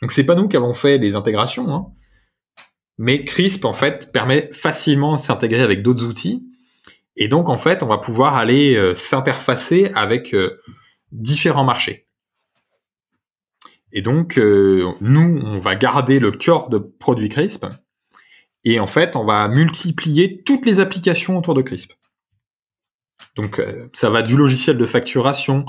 Donc 0.00 0.12
c'est 0.12 0.24
pas 0.24 0.36
nous 0.36 0.48
qui 0.48 0.56
avons 0.56 0.74
fait 0.74 0.98
des 0.98 1.16
intégrations, 1.16 1.74
hein, 1.74 1.86
mais 2.98 3.24
CRISP 3.24 3.64
en 3.64 3.72
fait 3.72 4.12
permet 4.12 4.50
facilement 4.52 5.16
de 5.16 5.20
s'intégrer 5.20 5.62
avec 5.62 5.82
d'autres 5.82 6.04
outils 6.04 6.42
et 7.20 7.26
donc, 7.26 7.48
en 7.48 7.56
fait, 7.56 7.82
on 7.82 7.86
va 7.86 7.98
pouvoir 7.98 8.36
aller 8.36 8.76
euh, 8.76 8.94
s'interfacer 8.94 9.90
avec 9.94 10.34
euh, 10.34 10.60
différents 11.10 11.64
marchés. 11.64 12.06
Et 13.92 14.02
donc, 14.02 14.38
euh, 14.38 14.92
nous, 15.00 15.40
on 15.44 15.58
va 15.58 15.74
garder 15.74 16.20
le 16.20 16.30
cœur 16.30 16.68
de 16.68 16.78
produit 16.78 17.28
Crisp. 17.28 17.66
Et 18.64 18.78
en 18.78 18.86
fait, 18.86 19.16
on 19.16 19.24
va 19.24 19.48
multiplier 19.48 20.42
toutes 20.44 20.64
les 20.64 20.78
applications 20.78 21.36
autour 21.36 21.54
de 21.54 21.62
Crisp. 21.62 21.92
Donc, 23.34 23.60
ça 23.92 24.10
va 24.10 24.22
du 24.22 24.36
logiciel 24.36 24.76
de 24.78 24.86
facturation. 24.86 25.64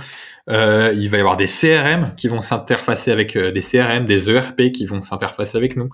il 0.47 1.07
va 1.07 1.17
y 1.17 1.19
avoir 1.19 1.37
des 1.37 1.45
CRM 1.45 2.15
qui 2.15 2.27
vont 2.27 2.41
s'interfacer 2.41 3.11
avec 3.11 3.37
des 3.37 3.61
CRM, 3.61 4.05
des 4.05 4.29
ERP 4.31 4.71
qui 4.71 4.87
vont 4.87 5.01
s'interfacer 5.01 5.57
avec 5.57 5.75
nous. 5.75 5.89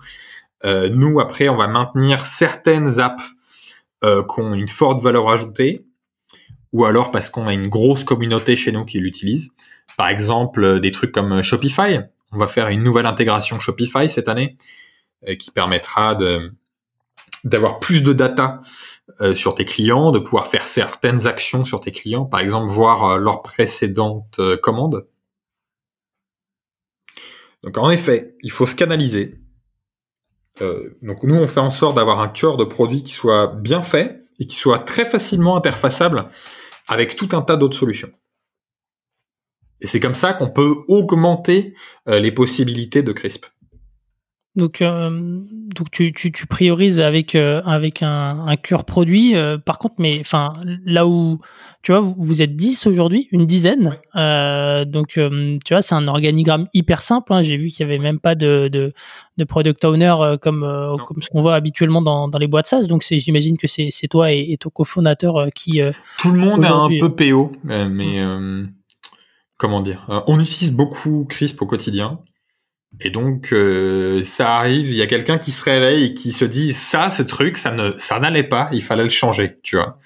Nous, 0.64 1.20
après, 1.20 1.48
on 1.48 1.56
va 1.56 1.68
maintenir 1.68 2.26
certaines 2.26 2.98
apps 2.98 3.36
euh, 4.04 4.22
qui 4.22 4.40
ont 4.40 4.52
une 4.52 4.68
forte 4.68 5.02
valeur 5.02 5.30
ajoutée, 5.30 5.86
ou 6.72 6.84
alors 6.84 7.10
parce 7.10 7.30
qu'on 7.30 7.46
a 7.46 7.54
une 7.54 7.68
grosse 7.68 8.04
communauté 8.04 8.54
chez 8.54 8.70
nous 8.70 8.84
qui 8.84 9.00
l'utilise. 9.00 9.52
Par 9.96 10.08
exemple, 10.08 10.62
euh, 10.62 10.78
des 10.78 10.92
trucs 10.92 11.12
comme 11.12 11.42
Shopify. 11.42 12.00
On 12.30 12.36
va 12.38 12.46
faire 12.46 12.68
une 12.68 12.82
nouvelle 12.82 13.06
intégration 13.06 13.58
Shopify 13.58 14.10
cette 14.10 14.28
année 14.28 14.58
euh, 15.26 15.34
qui 15.34 15.50
permettra 15.50 16.14
d'avoir 17.44 17.80
plus 17.80 18.02
de 18.02 18.12
data 18.12 18.60
sur 19.34 19.54
tes 19.54 19.64
clients, 19.64 20.10
de 20.10 20.18
pouvoir 20.18 20.48
faire 20.48 20.66
certaines 20.66 21.26
actions 21.26 21.64
sur 21.64 21.80
tes 21.80 21.92
clients, 21.92 22.26
par 22.26 22.40
exemple 22.40 22.68
voir 22.68 23.18
leurs 23.18 23.40
précédentes 23.40 24.40
commandes. 24.62 25.06
Donc 27.62 27.78
en 27.78 27.88
effet, 27.88 28.34
il 28.42 28.50
faut 28.50 28.66
se 28.66 28.74
canaliser, 28.74 29.38
euh, 29.38 29.45
donc 31.02 31.22
nous, 31.22 31.34
on 31.34 31.46
fait 31.46 31.60
en 31.60 31.70
sorte 31.70 31.96
d'avoir 31.96 32.20
un 32.20 32.28
cœur 32.28 32.56
de 32.56 32.64
produit 32.64 33.02
qui 33.02 33.12
soit 33.12 33.48
bien 33.48 33.82
fait 33.82 34.24
et 34.38 34.46
qui 34.46 34.56
soit 34.56 34.80
très 34.80 35.04
facilement 35.04 35.56
interfaçable 35.56 36.30
avec 36.88 37.16
tout 37.16 37.28
un 37.32 37.42
tas 37.42 37.56
d'autres 37.56 37.76
solutions. 37.76 38.10
Et 39.80 39.86
c'est 39.86 40.00
comme 40.00 40.14
ça 40.14 40.32
qu'on 40.32 40.50
peut 40.50 40.74
augmenter 40.88 41.74
euh, 42.08 42.18
les 42.18 42.32
possibilités 42.32 43.02
de 43.02 43.12
CRISP. 43.12 43.46
Donc, 44.56 44.80
euh, 44.80 45.10
donc 45.76 45.90
tu, 45.90 46.14
tu, 46.14 46.32
tu, 46.32 46.46
priorises 46.46 46.98
avec, 47.00 47.34
euh, 47.34 47.60
avec 47.66 48.02
un, 48.02 48.46
un 48.46 48.56
cœur 48.56 48.84
produit. 48.84 49.36
Euh, 49.36 49.58
par 49.58 49.78
contre, 49.78 49.96
mais 49.98 50.18
enfin, 50.18 50.54
là 50.86 51.06
où 51.06 51.40
tu 51.82 51.92
vois, 51.92 52.00
vous 52.00 52.40
êtes 52.40 52.56
10 52.56 52.86
aujourd'hui, 52.86 53.28
une 53.32 53.46
dizaine. 53.46 53.98
donc, 54.86 55.08
tu 55.10 55.74
vois, 55.74 55.82
c'est 55.82 55.94
un 55.94 56.08
organigramme 56.08 56.68
hyper 56.72 57.02
simple. 57.02 57.34
Hein. 57.34 57.42
J'ai 57.42 57.58
vu 57.58 57.68
qu'il 57.68 57.86
y 57.86 57.88
avait 57.88 57.98
même 57.98 58.18
pas 58.18 58.34
de, 58.34 58.68
de, 58.68 58.92
de 59.36 59.44
product 59.44 59.84
owner 59.84 60.14
comme, 60.40 60.66
comme 61.06 61.22
ce 61.22 61.28
qu'on 61.28 61.42
voit 61.42 61.54
habituellement 61.54 62.02
dans, 62.02 62.26
dans 62.26 62.38
les 62.38 62.48
boîtes 62.48 62.66
SaaS. 62.66 62.84
Donc, 62.84 63.04
j'imagine 63.08 63.58
que 63.58 63.68
c'est 63.68 64.08
toi 64.08 64.32
et, 64.32 64.52
et 64.52 64.56
ton 64.56 64.70
cofondateur 64.70 65.48
qui. 65.54 65.80
Tout 66.18 66.32
le 66.32 66.38
monde 66.38 66.64
a 66.64 66.72
un 66.72 66.88
peu 66.98 67.14
PO, 67.14 67.52
mais 67.62 68.24
comment 69.58 69.82
dire 69.82 70.06
On 70.26 70.40
utilise 70.40 70.72
beaucoup 70.72 71.26
Crisp 71.28 71.60
au 71.62 71.66
quotidien. 71.66 72.20
Et 73.00 73.10
donc, 73.10 73.52
euh, 73.52 74.22
ça 74.22 74.56
arrive, 74.56 74.88
il 74.88 74.96
y 74.96 75.02
a 75.02 75.06
quelqu'un 75.06 75.38
qui 75.38 75.52
se 75.52 75.62
réveille 75.62 76.04
et 76.04 76.14
qui 76.14 76.32
se 76.32 76.44
dit 76.44 76.72
ça, 76.72 77.10
ce 77.10 77.22
truc, 77.22 77.56
ça 77.56 77.70
ne, 77.70 77.92
ça 77.98 78.18
n'allait 78.18 78.42
pas, 78.42 78.68
il 78.72 78.82
fallait 78.82 79.04
le 79.04 79.10
changer, 79.10 79.58
tu 79.62 79.76
vois. 79.76 79.98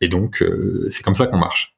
Et 0.00 0.08
donc, 0.08 0.42
euh, 0.42 0.88
c'est 0.90 1.02
comme 1.02 1.14
ça 1.14 1.26
qu'on 1.26 1.38
marche. 1.38 1.76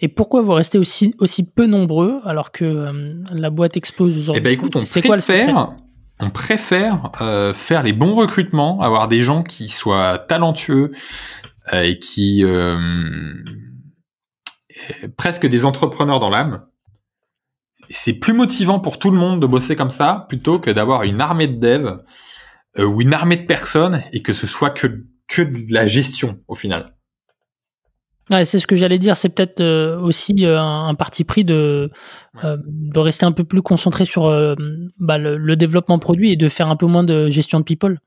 Et 0.00 0.08
pourquoi 0.08 0.40
vous 0.40 0.54
restez 0.54 0.78
aussi, 0.78 1.14
aussi 1.18 1.44
peu 1.44 1.66
nombreux 1.66 2.20
alors 2.24 2.52
que 2.52 2.64
euh, 2.64 3.22
la 3.30 3.50
boîte 3.50 3.76
explose 3.76 4.16
aujourd'hui? 4.18 4.40
Eh 4.40 4.42
ben, 4.42 4.52
écoute, 4.52 4.76
on 4.76 5.00
préfère, 5.00 5.76
on 6.20 6.30
préfère 6.30 7.12
faire 7.54 7.82
les 7.82 7.92
bons 7.92 8.14
recrutements, 8.14 8.80
avoir 8.80 9.08
des 9.08 9.20
gens 9.20 9.42
qui 9.42 9.68
soient 9.68 10.18
talentueux 10.18 10.92
et 11.70 11.98
qui 11.98 12.42
presque 15.18 15.46
des 15.46 15.66
entrepreneurs 15.66 16.18
dans 16.18 16.30
l'âme 16.30 16.62
c'est 17.90 18.14
plus 18.14 18.32
motivant 18.32 18.80
pour 18.80 18.98
tout 18.98 19.10
le 19.10 19.16
monde 19.16 19.40
de 19.40 19.46
bosser 19.46 19.76
comme 19.76 19.90
ça 19.90 20.26
plutôt 20.28 20.58
que 20.58 20.70
d'avoir 20.70 21.04
une 21.04 21.20
armée 21.20 21.48
de 21.48 21.58
devs 21.58 21.98
euh, 22.78 22.84
ou 22.84 23.00
une 23.00 23.14
armée 23.14 23.36
de 23.36 23.46
personnes 23.46 24.02
et 24.12 24.22
que 24.22 24.32
ce 24.32 24.46
soit 24.46 24.70
que 24.70 25.04
que 25.26 25.42
de 25.42 25.72
la 25.72 25.86
gestion 25.86 26.38
au 26.48 26.54
final. 26.54 26.94
Ouais, 28.32 28.44
c'est 28.44 28.58
ce 28.58 28.66
que 28.66 28.76
j'allais 28.76 28.98
dire. 28.98 29.16
C'est 29.16 29.30
peut-être 29.30 29.60
euh, 29.60 29.98
aussi 30.00 30.34
euh, 30.44 30.60
un, 30.60 30.94
parti 30.94 31.24
pris 31.24 31.44
de, 31.44 31.90
de 32.42 32.98
rester 32.98 33.24
un 33.24 33.32
peu 33.32 33.44
plus 33.44 33.62
concentré 33.62 34.04
sur 34.04 34.24
bah, 34.98 35.18
le, 35.18 35.56
développement 35.56 35.98
produit 35.98 36.32
et 36.32 36.36
de 36.36 36.48
faire 36.48 36.68
un 36.68 36.76
peu 36.76 36.86
moins 36.86 37.04
de 37.04 37.28
gestion 37.30 37.58
de 37.58 37.64
people. 37.64 37.98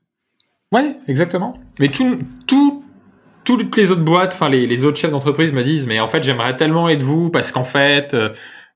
Ouais, 0.70 0.96
exactement. 1.08 1.58
Mais 1.80 1.88
tout, 1.88 2.20
tout, 2.46 2.84
toutes 3.44 3.76
les 3.76 3.90
autres 3.90 4.04
boîtes, 4.04 4.34
enfin 4.34 4.48
les, 4.48 4.66
les 4.66 4.84
autres 4.84 4.98
chefs 4.98 5.10
d'entreprise 5.10 5.52
me 5.52 5.64
disent, 5.64 5.88
mais 5.88 5.98
en 5.98 6.06
fait, 6.06 6.22
j'aimerais 6.22 6.56
tellement 6.56 6.88
être 6.88 7.02
vous 7.02 7.30
parce 7.30 7.50
qu'en 7.50 7.64
fait, 7.64 8.16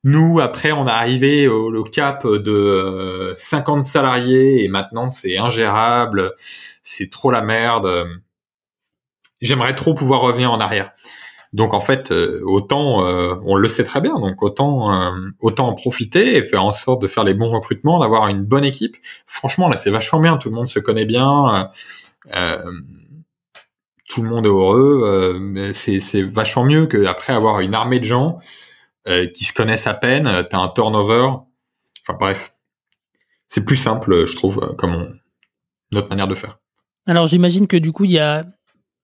nous, 0.07 0.39
après, 0.39 0.71
on 0.71 0.87
est 0.87 0.91
arrivé 0.91 1.49
au, 1.49 1.83
cap 1.83 2.25
de 2.25 3.35
50 3.37 3.79
euh, 3.79 3.83
salariés 3.83 4.63
et 4.63 4.69
maintenant 4.69 5.11
c'est 5.11 5.37
ingérable, 5.37 6.33
c'est 6.81 7.11
trop 7.11 7.33
la 7.33 7.43
merde. 7.43 8.07
J'aimerais 9.41 9.75
trop 9.75 9.95
pouvoir 9.95 10.21
revenir 10.21 10.53
en 10.53 10.61
arrière. 10.61 10.93
Donc 11.53 11.75
en 11.75 11.81
fait, 11.81 12.13
euh, 12.13 12.41
autant, 12.45 13.05
euh, 13.05 13.35
on 13.45 13.57
le 13.57 13.67
sait 13.67 13.83
très 13.83 14.01
bien, 14.01 14.17
donc 14.21 14.45
autant, 14.45 15.13
autant 15.41 15.67
en 15.67 15.75
profiter 15.75 16.37
et 16.37 16.43
faire 16.45 16.63
en 16.65 16.73
sorte 16.73 17.03
de 17.03 17.09
faire 17.09 17.25
les 17.25 17.35
bons 17.35 17.51
recrutements, 17.51 17.99
d'avoir 17.99 18.29
une 18.29 18.45
bonne 18.45 18.65
équipe. 18.65 18.97
Franchement, 19.27 19.69
là, 19.69 19.77
c'est 19.77 19.91
vachement 19.91 20.21
bien. 20.21 20.37
Tout 20.37 20.51
le 20.51 20.55
monde 20.55 20.69
se 20.69 20.79
connaît 20.79 21.07
bien. 21.07 21.69
tout 24.09 24.23
le 24.23 24.29
monde 24.29 24.47
est 24.47 24.51
heureux. 24.51 25.73
c'est 25.73 26.23
vachement 26.23 26.63
mieux 26.63 26.87
qu'après 26.87 27.33
avoir 27.33 27.59
une 27.59 27.75
armée 27.75 27.99
de 27.99 28.05
gens 28.05 28.39
qui 29.35 29.45
se 29.45 29.53
connaissent 29.53 29.87
à 29.87 29.95
peine, 29.95 30.27
euh, 30.27 30.43
t'as 30.43 30.59
un 30.59 30.69
turnover. 30.69 31.29
Enfin 32.03 32.19
bref, 32.19 32.55
c'est 33.49 33.65
plus 33.65 33.77
simple, 33.77 34.27
je 34.27 34.35
trouve, 34.35 34.59
euh, 34.63 34.75
comme 34.75 35.19
notre 35.93 36.09
manière 36.09 36.29
de 36.29 36.35
faire. 36.35 36.59
Alors 37.07 37.27
j'imagine 37.27 37.67
que 37.67 37.77
du 37.77 37.93
coup, 37.93 38.05
il 38.05 38.13
y 38.13 38.19
a 38.19 38.45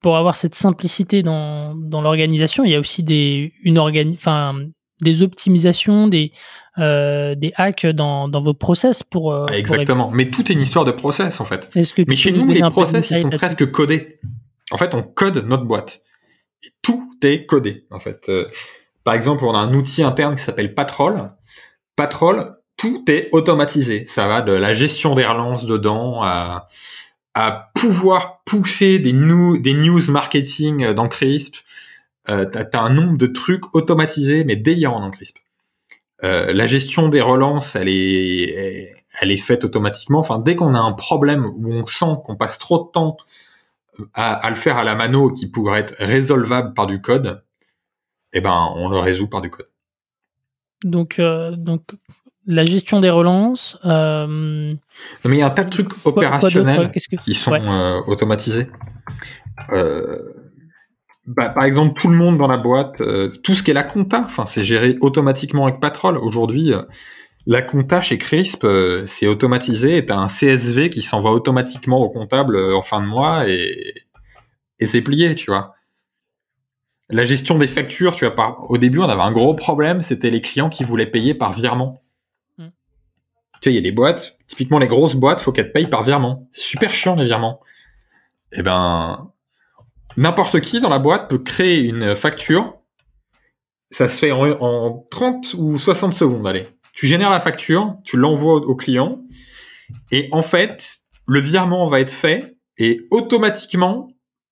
pour 0.00 0.16
avoir 0.16 0.34
cette 0.34 0.56
simplicité 0.56 1.22
dans, 1.22 1.76
dans 1.76 2.02
l'organisation, 2.02 2.64
il 2.64 2.72
y 2.72 2.74
a 2.74 2.80
aussi 2.80 3.04
des 3.04 3.52
une 3.62 3.78
enfin 3.78 4.60
des 5.00 5.22
optimisations, 5.22 6.08
des 6.08 6.32
des 6.76 7.52
hacks 7.56 7.86
dans, 7.86 8.28
dans 8.28 8.42
vos 8.42 8.54
process 8.54 9.04
pour. 9.04 9.48
Exactement. 9.50 10.10
Mais 10.10 10.30
tout 10.30 10.50
est 10.50 10.54
une 10.54 10.60
histoire 10.62 10.84
de 10.84 10.90
process 10.90 11.40
en 11.40 11.44
fait. 11.44 11.70
Mais 12.08 12.16
chez 12.16 12.32
nous, 12.32 12.50
les 12.50 12.62
process 12.62 13.10
ils 13.10 13.22
sont 13.22 13.30
presque 13.30 13.70
codés. 13.70 14.18
En 14.72 14.78
fait, 14.78 14.94
on 14.94 15.02
code 15.02 15.46
notre 15.46 15.64
boîte. 15.64 16.02
Et 16.64 16.70
tout 16.82 17.08
est 17.22 17.46
codé 17.46 17.86
en 17.90 18.00
fait. 18.00 18.28
Par 19.04 19.14
exemple, 19.14 19.44
on 19.44 19.54
a 19.54 19.58
un 19.58 19.74
outil 19.74 20.02
interne 20.02 20.36
qui 20.36 20.42
s'appelle 20.42 20.74
Patrol. 20.74 21.30
Patrol, 21.96 22.56
tout 22.76 23.04
est 23.08 23.28
automatisé. 23.32 24.06
Ça 24.08 24.26
va 24.26 24.42
de 24.42 24.52
la 24.52 24.74
gestion 24.74 25.14
des 25.14 25.24
relances 25.24 25.66
dedans 25.66 26.22
à, 26.22 26.66
pouvoir 27.74 28.42
pousser 28.44 28.98
des, 28.98 29.12
news 29.12 30.10
marketing 30.10 30.92
dans 30.92 31.08
Crisp. 31.08 31.56
Euh, 32.28 32.44
t'as 32.44 32.78
as 32.78 32.82
un 32.82 32.90
nombre 32.90 33.18
de 33.18 33.26
trucs 33.26 33.74
automatisés, 33.74 34.44
mais 34.44 34.56
délirants 34.56 35.00
dans 35.00 35.10
Crisp. 35.10 35.38
Euh, 36.24 36.52
la 36.52 36.66
gestion 36.66 37.08
des 37.08 37.20
relances, 37.20 37.74
elle 37.74 37.88
est, 37.88 38.94
elle 39.20 39.30
est 39.30 39.36
faite 39.36 39.64
automatiquement. 39.64 40.20
Enfin, 40.20 40.38
dès 40.38 40.54
qu'on 40.54 40.74
a 40.74 40.78
un 40.78 40.92
problème 40.92 41.46
où 41.46 41.72
on 41.72 41.86
sent 41.86 42.14
qu'on 42.24 42.36
passe 42.36 42.58
trop 42.58 42.84
de 42.84 42.90
temps 42.92 43.16
à, 44.14 44.48
le 44.48 44.56
faire 44.56 44.78
à 44.78 44.84
la 44.84 44.94
mano 44.94 45.30
qui 45.30 45.48
pourrait 45.48 45.80
être 45.80 45.94
résolvable 45.98 46.74
par 46.74 46.86
du 46.86 47.00
code, 47.00 47.42
eh 48.32 48.40
ben, 48.40 48.72
on 48.76 48.88
le 48.88 48.98
résout 48.98 49.28
par 49.28 49.40
du 49.40 49.50
code. 49.50 49.68
Donc, 50.84 51.18
euh, 51.18 51.54
donc 51.56 51.82
la 52.46 52.64
gestion 52.64 53.00
des 53.00 53.10
relances. 53.10 53.78
Euh... 53.84 54.74
mais 55.24 55.36
il 55.36 55.38
y 55.38 55.42
a 55.42 55.46
un 55.46 55.50
tas 55.50 55.64
de 55.64 55.70
trucs 55.70 55.90
opérationnels 56.04 56.90
qui 57.22 57.34
sont 57.34 57.52
euh, 57.52 58.00
automatisés. 58.06 58.68
Bah, 61.24 61.50
par 61.50 61.62
exemple, 61.62 62.00
tout 62.00 62.08
le 62.08 62.16
monde 62.16 62.36
dans 62.36 62.48
la 62.48 62.56
boîte, 62.56 63.00
tout 63.44 63.54
ce 63.54 63.62
qui 63.62 63.70
est 63.70 63.74
la 63.74 63.84
compta, 63.84 64.22
enfin, 64.24 64.44
c'est 64.44 64.64
géré 64.64 64.96
automatiquement 65.00 65.66
avec 65.66 65.78
Patrol. 65.78 66.18
Aujourd'hui, 66.18 66.72
la 67.46 67.62
compta 67.62 68.02
chez 68.02 68.18
Crisp, 68.18 68.66
c'est 69.06 69.28
automatisé 69.28 69.98
et 69.98 70.10
as 70.10 70.18
un 70.18 70.26
CSV 70.26 70.90
qui 70.90 71.00
s'envoie 71.00 71.30
automatiquement 71.30 72.00
au 72.00 72.10
comptable 72.10 72.56
en 72.56 72.82
fin 72.82 73.00
de 73.00 73.06
mois 73.06 73.48
et, 73.48 73.94
et 74.80 74.86
c'est 74.86 75.00
plié, 75.00 75.36
tu 75.36 75.52
vois 75.52 75.76
la 77.12 77.24
gestion 77.24 77.58
des 77.58 77.66
factures, 77.66 78.16
tu 78.16 78.26
vois, 78.26 78.70
au 78.70 78.78
début, 78.78 78.98
on 78.98 79.08
avait 79.08 79.22
un 79.22 79.32
gros 79.32 79.54
problème, 79.54 80.00
c'était 80.00 80.30
les 80.30 80.40
clients 80.40 80.70
qui 80.70 80.82
voulaient 80.82 81.06
payer 81.06 81.34
par 81.34 81.52
virement. 81.52 82.02
Mm. 82.56 82.68
Tu 83.60 83.68
vois, 83.68 83.72
il 83.72 83.74
y 83.74 83.78
a 83.78 83.82
des 83.82 83.92
boîtes, 83.92 84.38
typiquement 84.46 84.78
les 84.78 84.86
grosses 84.86 85.14
boîtes, 85.14 85.42
faut 85.42 85.52
qu'elles 85.52 85.72
payent 85.72 85.88
par 85.88 86.02
virement. 86.02 86.48
Super 86.52 86.94
chiant 86.94 87.14
les 87.14 87.26
virements. 87.26 87.60
Eh 88.52 88.62
ben, 88.62 89.30
n'importe 90.16 90.60
qui 90.60 90.80
dans 90.80 90.88
la 90.88 90.98
boîte 90.98 91.28
peut 91.28 91.38
créer 91.38 91.80
une 91.80 92.16
facture. 92.16 92.78
Ça 93.90 94.08
se 94.08 94.18
fait 94.18 94.32
en, 94.32 95.06
30 95.10 95.54
ou 95.58 95.76
60 95.78 96.14
secondes, 96.14 96.46
allez. 96.46 96.66
Tu 96.94 97.06
génères 97.06 97.30
la 97.30 97.40
facture, 97.40 97.96
tu 98.04 98.16
l'envoies 98.16 98.54
au 98.54 98.74
client, 98.74 99.20
et 100.10 100.28
en 100.32 100.42
fait, 100.42 101.00
le 101.26 101.40
virement 101.40 101.86
va 101.88 102.00
être 102.00 102.12
fait, 102.12 102.56
et 102.78 103.06
automatiquement, 103.10 104.08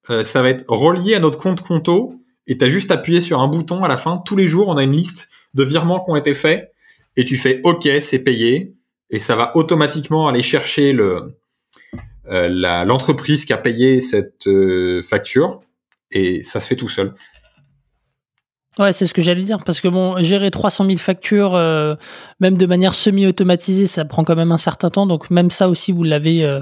euh, 0.08 0.24
ça 0.24 0.42
va 0.42 0.50
être 0.50 0.64
relié 0.68 1.14
à 1.14 1.20
notre 1.20 1.38
compte 1.38 1.62
Conto 1.62 2.20
et 2.46 2.58
tu 2.58 2.64
as 2.64 2.68
juste 2.68 2.90
appuyé 2.90 3.20
sur 3.20 3.40
un 3.40 3.48
bouton 3.48 3.84
à 3.84 3.88
la 3.88 3.96
fin. 3.96 4.22
Tous 4.24 4.36
les 4.36 4.46
jours, 4.46 4.68
on 4.68 4.76
a 4.76 4.82
une 4.82 4.92
liste 4.92 5.30
de 5.54 5.64
virements 5.64 6.04
qui 6.04 6.10
ont 6.10 6.16
été 6.16 6.34
faits 6.34 6.72
et 7.16 7.24
tu 7.24 7.36
fais 7.36 7.60
OK, 7.64 7.88
c'est 8.00 8.20
payé 8.20 8.74
et 9.10 9.18
ça 9.18 9.36
va 9.36 9.56
automatiquement 9.56 10.28
aller 10.28 10.42
chercher 10.42 10.94
euh, 10.94 12.84
l'entreprise 12.84 13.44
qui 13.44 13.52
a 13.52 13.58
payé 13.58 14.00
cette 14.00 14.46
euh, 14.46 15.02
facture 15.02 15.60
et 16.10 16.42
ça 16.42 16.60
se 16.60 16.68
fait 16.68 16.76
tout 16.76 16.88
seul. 16.88 17.14
Ouais, 18.78 18.92
c'est 18.92 19.06
ce 19.06 19.12
que 19.12 19.20
j'allais 19.20 19.42
dire 19.42 19.62
parce 19.64 19.80
que 19.80 19.88
bon, 19.88 20.22
gérer 20.22 20.50
300 20.50 20.86
000 20.86 20.96
factures, 20.96 21.54
euh, 21.54 21.96
même 22.38 22.56
de 22.56 22.66
manière 22.66 22.94
semi-automatisée, 22.94 23.86
ça 23.86 24.04
prend 24.04 24.24
quand 24.24 24.36
même 24.36 24.52
un 24.52 24.56
certain 24.56 24.90
temps. 24.90 25.06
Donc 25.06 25.28
même 25.30 25.50
ça 25.50 25.68
aussi, 25.68 25.92
vous 25.92 26.04
l'avez 26.04 26.60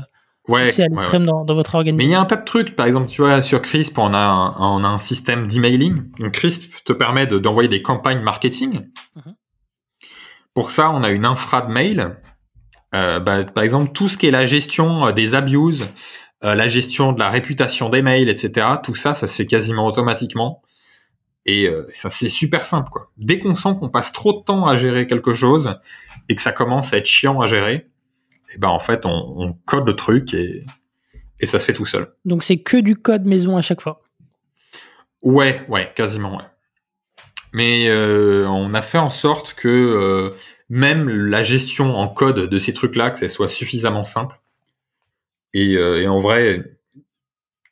Ouais, 0.48 0.70
c'est 0.70 0.82
à 0.82 0.86
l'extrême 0.88 1.26
dans, 1.26 1.44
votre 1.44 1.74
organisation. 1.74 1.96
Mais 1.98 2.10
il 2.10 2.12
y 2.12 2.14
a 2.14 2.20
un 2.20 2.24
tas 2.24 2.36
de 2.36 2.44
trucs. 2.44 2.74
Par 2.74 2.86
exemple, 2.86 3.08
tu 3.08 3.20
vois, 3.20 3.42
sur 3.42 3.60
Crisp, 3.60 3.98
on 3.98 4.14
a 4.14 4.18
un, 4.18 4.56
on 4.58 4.82
a 4.82 4.88
un 4.88 4.98
système 4.98 5.46
d'emailing. 5.46 6.10
Donc, 6.18 6.32
Crisp 6.32 6.72
te 6.84 6.92
permet 6.92 7.26
d'envoyer 7.26 7.68
des 7.68 7.82
campagnes 7.82 8.20
marketing. 8.20 8.86
Mhm. 9.16 9.34
Pour 10.54 10.70
ça, 10.70 10.90
on 10.90 11.02
a 11.04 11.10
une 11.10 11.26
infra 11.26 11.62
de 11.62 11.70
mail. 11.70 12.16
Euh, 12.94 13.20
bah, 13.20 13.44
par 13.44 13.62
exemple, 13.62 13.92
tout 13.92 14.08
ce 14.08 14.16
qui 14.16 14.26
est 14.26 14.30
la 14.30 14.46
gestion 14.46 15.06
euh, 15.06 15.12
des 15.12 15.34
abuses, 15.34 15.88
euh, 16.44 16.54
la 16.54 16.66
gestion 16.66 17.12
de 17.12 17.20
la 17.20 17.28
réputation 17.28 17.90
des 17.90 18.00
mails, 18.00 18.28
etc. 18.28 18.66
Tout 18.82 18.94
ça, 18.94 19.12
ça 19.12 19.26
se 19.26 19.36
fait 19.36 19.46
quasiment 19.46 19.86
automatiquement. 19.86 20.62
Et 21.50 21.70
ça, 21.94 22.10
c'est 22.10 22.28
super 22.28 22.66
simple, 22.66 22.90
quoi. 22.90 23.10
Dès 23.16 23.38
qu'on 23.38 23.54
sent 23.54 23.70
qu'on 23.80 23.88
passe 23.88 24.12
trop 24.12 24.34
de 24.34 24.44
temps 24.44 24.66
à 24.66 24.76
gérer 24.76 25.06
quelque 25.06 25.32
chose 25.32 25.80
et 26.28 26.34
que 26.34 26.42
ça 26.42 26.52
commence 26.52 26.92
à 26.92 26.98
être 26.98 27.06
chiant 27.06 27.40
à 27.40 27.46
gérer, 27.46 27.88
et 28.54 28.58
ben 28.58 28.68
en 28.68 28.78
fait 28.78 29.06
on, 29.06 29.56
code 29.66 29.86
le 29.86 29.94
truc 29.94 30.34
et, 30.34 30.64
et 31.40 31.46
ça 31.46 31.58
se 31.58 31.64
fait 31.64 31.72
tout 31.72 31.86
seul. 31.86 32.12
Donc 32.24 32.44
c'est 32.44 32.58
que 32.58 32.76
du 32.76 32.96
code 32.96 33.24
maison 33.24 33.56
à 33.56 33.62
chaque 33.62 33.80
fois. 33.80 34.02
Ouais, 35.22 35.64
ouais, 35.68 35.92
quasiment 35.94 36.36
ouais. 36.36 36.44
Mais 37.52 37.88
euh, 37.88 38.46
on 38.48 38.74
a 38.74 38.82
fait 38.82 38.98
en 38.98 39.10
sorte 39.10 39.54
que 39.54 39.68
euh, 39.68 40.36
même 40.68 41.08
la 41.08 41.42
gestion 41.42 41.96
en 41.96 42.08
code 42.08 42.48
de 42.48 42.58
ces 42.58 42.72
trucs-là, 42.72 43.10
que 43.10 43.18
ça 43.18 43.28
soit 43.28 43.48
suffisamment 43.48 44.04
simple. 44.04 44.38
Et, 45.54 45.72
et 45.72 46.06
en 46.06 46.18
vrai, 46.18 46.78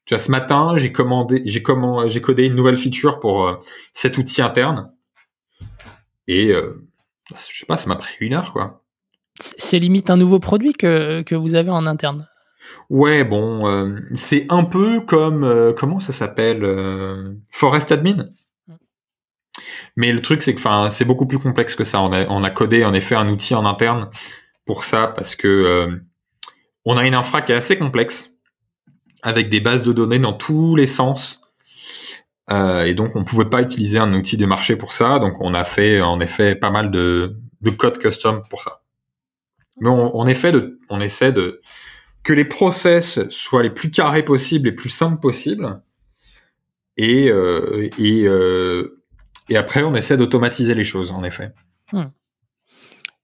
tu 0.06 0.14
vois, 0.14 0.22
ce 0.22 0.30
matin, 0.30 0.76
j'ai 0.76 0.92
commandé, 0.92 1.42
j'ai 1.44 1.62
comment, 1.62 2.08
j'ai 2.08 2.20
codé 2.20 2.46
une 2.46 2.54
nouvelle 2.54 2.78
feature 2.78 3.18
pour 3.18 3.44
euh, 3.44 3.56
cet 3.92 4.18
outil 4.18 4.40
interne. 4.40 4.92
Et 6.28 6.52
euh, 6.52 6.86
je 7.36 7.58
sais 7.58 7.66
pas, 7.66 7.76
ça 7.76 7.88
m'a 7.88 7.96
pris 7.96 8.14
une 8.20 8.34
heure, 8.34 8.52
quoi. 8.52 8.84
C'est 9.40 9.78
limite 9.78 10.10
un 10.10 10.16
nouveau 10.16 10.38
produit 10.38 10.72
que, 10.72 11.22
que 11.22 11.34
vous 11.34 11.54
avez 11.54 11.70
en 11.70 11.86
interne. 11.86 12.28
Ouais, 12.90 13.24
bon, 13.24 13.68
euh, 13.68 14.00
c'est 14.14 14.46
un 14.48 14.64
peu 14.64 15.00
comme 15.00 15.74
comment 15.76 16.00
ça 16.00 16.12
s'appelle 16.12 17.36
Forest 17.52 17.92
Admin. 17.92 18.28
Mais 19.96 20.12
le 20.12 20.20
truc, 20.20 20.42
c'est 20.42 20.54
que, 20.54 20.58
enfin, 20.58 20.90
c'est 20.90 21.04
beaucoup 21.04 21.26
plus 21.26 21.38
complexe 21.38 21.74
que 21.74 21.84
ça. 21.84 22.02
On 22.02 22.12
a, 22.12 22.26
on 22.28 22.44
a 22.44 22.50
codé 22.50 22.84
en 22.84 22.92
effet 22.92 23.14
un 23.14 23.28
outil 23.28 23.54
en 23.54 23.64
interne 23.64 24.10
pour 24.64 24.84
ça 24.84 25.08
parce 25.08 25.36
que 25.36 26.00
on 26.84 26.96
a 26.96 27.06
une 27.06 27.14
infra 27.14 27.42
qui 27.42 27.52
est 27.52 27.56
assez 27.56 27.76
complexe 27.76 28.30
avec 29.22 29.48
des 29.48 29.60
bases 29.60 29.82
de 29.82 29.92
données 29.92 30.20
dans 30.20 30.32
tous 30.32 30.76
les 30.76 30.86
sens. 30.86 31.40
Euh, 32.48 32.84
et 32.84 32.94
donc, 32.94 33.16
on 33.16 33.24
pouvait 33.24 33.50
pas 33.50 33.60
utiliser 33.60 33.98
un 33.98 34.14
outil 34.14 34.36
de 34.36 34.46
marché 34.46 34.76
pour 34.76 34.92
ça. 34.92 35.18
Donc, 35.18 35.40
on 35.40 35.52
a 35.52 35.64
fait 35.64 36.00
en 36.00 36.20
effet 36.20 36.54
pas 36.54 36.70
mal 36.70 36.92
de, 36.92 37.36
de 37.60 37.70
code 37.70 37.98
custom 37.98 38.44
pour 38.48 38.62
ça. 38.62 38.82
Mais 39.80 39.88
on, 39.88 40.16
on, 40.16 40.26
effet 40.26 40.52
de, 40.52 40.78
on 40.88 41.00
essaie 41.00 41.32
de 41.32 41.60
que 42.22 42.32
les 42.32 42.44
process 42.44 43.20
soient 43.30 43.62
les 43.62 43.70
plus 43.70 43.90
carrés 43.90 44.24
possibles, 44.24 44.68
les 44.68 44.74
plus 44.74 44.90
simples 44.90 45.20
possibles. 45.20 45.80
Et, 46.96 47.30
euh, 47.30 47.88
et, 47.98 48.26
euh, 48.26 49.02
et 49.48 49.56
après, 49.56 49.82
on 49.82 49.94
essaie 49.94 50.16
d'automatiser 50.16 50.74
les 50.74 50.84
choses, 50.84 51.12
en 51.12 51.22
effet. 51.22 51.52
Hmm. 51.92 52.06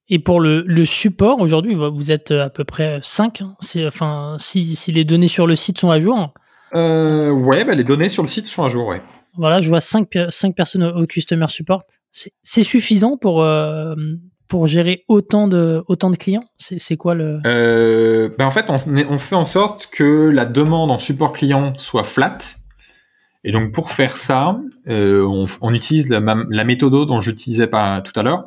Et 0.09 0.19
pour 0.19 0.41
le, 0.41 0.63
le 0.67 0.85
support, 0.85 1.41
aujourd'hui, 1.41 1.75
vous 1.75 2.13
êtes 2.13 2.33
à 2.33 2.51
peu 2.51 2.65
près 2.65 3.01
5. 3.03 3.41
Hein. 3.41 3.57
enfin, 3.87 4.37
si, 4.39 4.77
si, 4.77 4.93
les 4.93 5.05
données 5.05 5.29
sur 5.29 5.47
le 5.47 5.57
site 5.57 5.79
sont 5.79 5.91
à 5.91 6.01
jour. 6.01 6.35
Euh, 6.75 7.31
ouais, 7.31 7.65
bah, 7.65 7.75
les 7.75 7.85
données 7.85 8.09
sur 8.09 8.23
le 8.23 8.29
site 8.29 8.49
sont 8.49 8.63
à 8.63 8.69
jour, 8.69 8.87
ouais. 8.87 9.03
Voilà, 9.37 9.61
je 9.61 9.69
vois 9.69 9.81
5, 9.81 10.09
5 10.29 10.55
personnes 10.55 10.85
au 10.85 11.07
Customer 11.07 11.47
Support. 11.49 11.83
C'est 12.11 12.63
suffisant 12.63 13.17
pour, 13.17 13.43
euh, 13.43 13.95
pour 14.53 14.67
gérer 14.67 15.03
autant 15.09 15.49
de, 15.49 15.83
clients? 16.19 16.45
C'est 16.59 16.99
quoi 16.99 17.15
le... 17.15 17.41
Euh, 17.47 18.29
bah, 18.37 18.45
en 18.45 18.51
fait, 18.51 18.69
on, 18.69 19.19
fait 19.19 19.35
en 19.35 19.47
sorte 19.47 19.87
que 19.87 20.29
la 20.29 20.45
demande 20.45 20.91
en 20.91 20.99
support 20.99 21.33
client 21.33 21.73
soit 21.79 22.05
flat. 22.05 22.37
Et 23.45 23.51
donc 23.51 23.73
pour 23.73 23.91
faire 23.91 24.19
ça, 24.19 24.61
euh, 24.89 25.27
on, 25.63 25.73
utilise 25.73 26.11
la, 26.11 26.21
la 26.51 26.65
méthode 26.65 26.93
dont 26.93 27.23
j'utilisais 27.23 27.67
pas 27.67 28.03
tout 28.03 28.13
à 28.21 28.23
l'heure, 28.23 28.45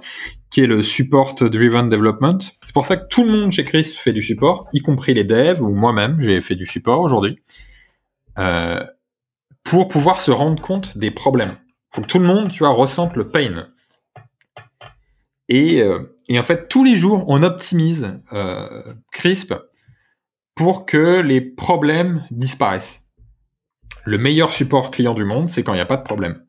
qui 0.51 0.61
est 0.61 0.67
le 0.67 0.83
support 0.83 1.33
driven 1.33 1.89
development. 1.89 2.37
C'est 2.63 2.73
pour 2.73 2.85
ça 2.85 2.97
que 2.97 3.07
tout 3.07 3.23
le 3.23 3.31
monde 3.31 3.51
chez 3.51 3.63
Crisp 3.63 3.97
fait 3.97 4.13
du 4.13 4.21
support, 4.21 4.69
y 4.73 4.81
compris 4.81 5.15
les 5.15 5.23
devs 5.23 5.59
ou 5.59 5.73
moi-même, 5.73 6.21
j'ai 6.21 6.39
fait 6.39 6.55
du 6.55 6.67
support 6.67 7.01
aujourd'hui, 7.01 7.39
euh, 8.37 8.83
pour 9.63 9.87
pouvoir 9.87 10.21
se 10.21 10.29
rendre 10.29 10.61
compte 10.61 10.99
des 10.99 11.09
problèmes. 11.09 11.55
Faut 11.89 12.03
que 12.03 12.07
tout 12.07 12.19
le 12.19 12.27
monde, 12.27 12.51
tu 12.51 12.59
vois, 12.59 12.69
ressente 12.69 13.15
le 13.15 13.27
pain. 13.27 13.69
Et, 15.49 15.81
euh, 15.81 16.17
et 16.27 16.39
en 16.39 16.43
fait, 16.43 16.67
tous 16.67 16.83
les 16.83 16.95
jours, 16.95 17.25
on 17.27 17.43
optimise 17.43 18.19
euh, 18.33 18.93
Crisp 19.11 19.53
pour 20.55 20.85
que 20.85 21.19
les 21.19 21.41
problèmes 21.41 22.25
disparaissent. 22.31 23.03
Le 24.05 24.17
meilleur 24.17 24.53
support 24.53 24.91
client 24.91 25.13
du 25.13 25.25
monde, 25.25 25.51
c'est 25.51 25.63
quand 25.63 25.73
il 25.73 25.77
n'y 25.77 25.81
a 25.81 25.85
pas 25.85 25.97
de 25.97 26.03
problème. 26.03 26.45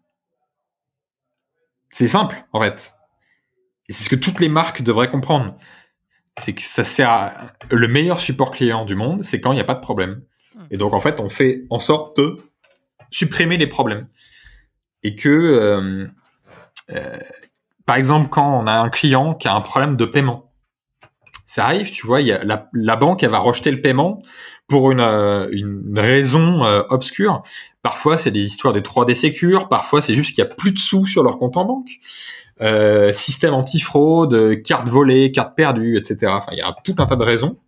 C'est 1.91 2.09
simple, 2.09 2.45
en 2.53 2.61
fait. 2.61 2.95
Et 3.89 3.93
c'est 3.93 4.05
ce 4.05 4.09
que 4.09 4.17
toutes 4.17 4.41
les 4.41 4.49
marques 4.49 4.83
devraient 4.83 5.11
comprendre. 5.11 5.57
C'est 6.39 6.55
que 6.55 6.61
ça 6.61 6.85
sert 6.85 7.09
à... 7.09 7.53
Le 7.71 7.89
meilleur 7.89 8.21
support 8.21 8.51
client 8.51 8.85
du 8.85 8.95
monde, 8.95 9.25
c'est 9.25 9.41
quand 9.41 9.53
il 9.53 9.55
n'y 9.55 9.61
a 9.61 9.65
pas 9.65 9.75
de 9.75 9.81
problème. 9.81 10.23
Hmm. 10.55 10.65
Et 10.71 10.77
donc, 10.77 10.93
en 10.93 11.01
fait, 11.01 11.21
on 11.21 11.29
fait 11.29 11.65
en 11.71 11.79
sorte 11.79 12.19
de 12.19 12.37
supprimer 13.11 13.57
les 13.57 13.67
problèmes. 13.67 14.09
Et 15.03 15.17
que, 15.17 15.29
euh, 15.29 16.07
euh, 16.91 17.19
par 17.87 17.97
exemple, 17.97 18.29
quand 18.29 18.61
on 18.61 18.67
a 18.67 18.73
un 18.73 18.91
client 18.91 19.35
qui 19.35 19.49
a 19.49 19.55
un 19.55 19.61
problème 19.61 19.97
de 19.97 20.05
paiement, 20.05 20.53
ça 21.47 21.65
arrive, 21.65 21.91
tu 21.91 22.07
vois, 22.07 22.21
la, 22.21 22.97
banque, 22.97 23.23
elle 23.23 23.31
va 23.31 23.39
rejeter 23.39 23.71
le 23.71 23.81
paiement 23.81 24.21
pour 24.67 24.91
une, 24.91 25.01
euh, 25.01 25.49
raison 25.95 26.65
euh, 26.65 26.83
obscure. 26.91 27.43
Parfois, 27.83 28.19
c'est 28.19 28.33
des 28.33 28.45
histoires 28.45 28.75
des 28.75 28.81
3D 28.81 29.15
Secure, 29.15 29.69
parfois, 29.69 30.03
c'est 30.03 30.13
juste 30.13 30.35
qu'il 30.35 30.43
y 30.43 30.47
a 30.47 30.51
plus 30.51 30.73
de 30.73 30.79
sous 30.79 31.07
sur 31.07 31.23
leur 31.23 31.39
compte 31.39 31.57
en 31.57 31.65
banque. 31.65 31.89
Euh, 32.63 33.13
système 33.13 33.55
anti-fraude, 33.55 34.61
carte 34.63 34.89
volée, 34.89 35.31
carte 35.31 35.55
perdue, 35.57 35.97
etc. 35.99 36.33
Enfin, 36.35 36.53
il 36.53 36.59
y 36.59 36.63
a 36.63 36.75
tout 36.85 36.97
un 36.99 37.07
tas 37.07 37.17
de 37.17 37.23
raisons. 37.23 37.59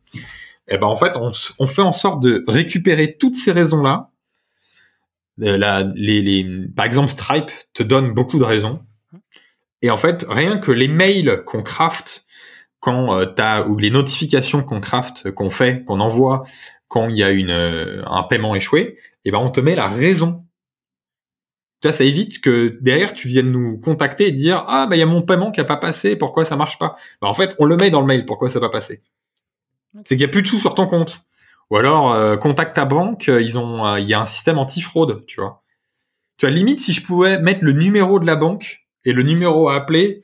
Et 0.70 0.74
eh 0.74 0.78
ben 0.78 0.86
en 0.86 0.96
fait, 0.96 1.16
on, 1.16 1.66
fait 1.66 1.82
en 1.82 1.92
sorte 1.92 2.22
de 2.22 2.44
récupérer 2.46 3.16
toutes 3.18 3.36
ces 3.36 3.52
raisons-là. 3.52 4.10
Euh, 5.42 6.66
par 6.76 6.84
exemple, 6.84 7.08
Stripe 7.08 7.50
te 7.72 7.82
donne 7.82 8.12
beaucoup 8.12 8.38
de 8.38 8.44
raisons. 8.44 8.80
Et 9.82 9.90
en 9.90 9.96
fait, 9.96 10.24
rien 10.28 10.58
que 10.58 10.72
les 10.72 10.88
mails 10.88 11.42
qu'on 11.46 11.62
craft 11.62 12.26
quand 12.80 13.18
euh, 13.18 13.26
t'as 13.26 13.66
ou 13.66 13.76
les 13.76 13.90
notifications 13.90 14.62
qu'on 14.62 14.80
craft, 14.80 15.30
qu'on 15.32 15.50
fait, 15.50 15.84
qu'on 15.84 16.00
envoie 16.00 16.44
quand 16.88 17.08
il 17.08 17.16
y 17.16 17.22
a 17.22 17.30
une, 17.30 17.50
euh, 17.50 18.02
un 18.06 18.22
paiement 18.22 18.54
échoué, 18.54 18.80
et 18.80 18.98
eh 19.26 19.30
ben 19.30 19.38
on 19.38 19.50
te 19.50 19.60
met 19.60 19.74
la 19.74 19.88
raison 19.88 20.44
ça, 21.82 21.92
ça 21.92 22.04
évite 22.04 22.40
que 22.40 22.78
derrière 22.80 23.14
tu 23.14 23.28
viennes 23.28 23.52
nous 23.52 23.78
contacter 23.78 24.28
et 24.28 24.32
dire 24.32 24.64
ah 24.66 24.86
bah 24.88 24.96
il 24.96 24.98
y 24.98 25.02
a 25.02 25.06
mon 25.06 25.22
paiement 25.22 25.52
qui 25.52 25.60
a 25.60 25.64
pas 25.64 25.76
passé, 25.76 26.16
pourquoi 26.16 26.44
ça 26.44 26.56
marche 26.56 26.78
pas? 26.78 26.96
Bah, 27.22 27.28
En 27.28 27.34
fait, 27.34 27.54
on 27.58 27.64
le 27.64 27.76
met 27.76 27.90
dans 27.90 28.00
le 28.00 28.06
mail, 28.06 28.26
pourquoi 28.26 28.50
ça 28.50 28.58
n'a 28.58 28.66
pas 28.66 28.72
passé 28.72 29.02
C'est 30.04 30.16
qu'il 30.16 30.20
y 30.20 30.24
a 30.24 30.28
plus 30.28 30.42
de 30.42 30.48
sous 30.48 30.58
sur 30.58 30.74
ton 30.74 30.86
compte. 30.86 31.20
Ou 31.70 31.76
alors 31.76 32.12
euh, 32.12 32.36
contacte 32.36 32.74
ta 32.74 32.84
banque, 32.84 33.28
ils 33.28 33.58
ont, 33.58 33.86
euh, 33.86 34.00
il 34.00 34.06
y 34.06 34.14
a 34.14 34.20
un 34.20 34.26
système 34.26 34.58
anti-fraude, 34.58 35.24
tu 35.26 35.40
vois. 35.40 35.62
Tu 36.38 36.46
as 36.46 36.50
limite 36.50 36.80
si 36.80 36.92
je 36.92 37.04
pouvais 37.04 37.38
mettre 37.40 37.62
le 37.62 37.72
numéro 37.72 38.18
de 38.18 38.26
la 38.26 38.36
banque 38.36 38.87
et 39.04 39.12
le 39.12 39.22
numéro 39.22 39.68
à 39.68 39.76
appeler, 39.76 40.22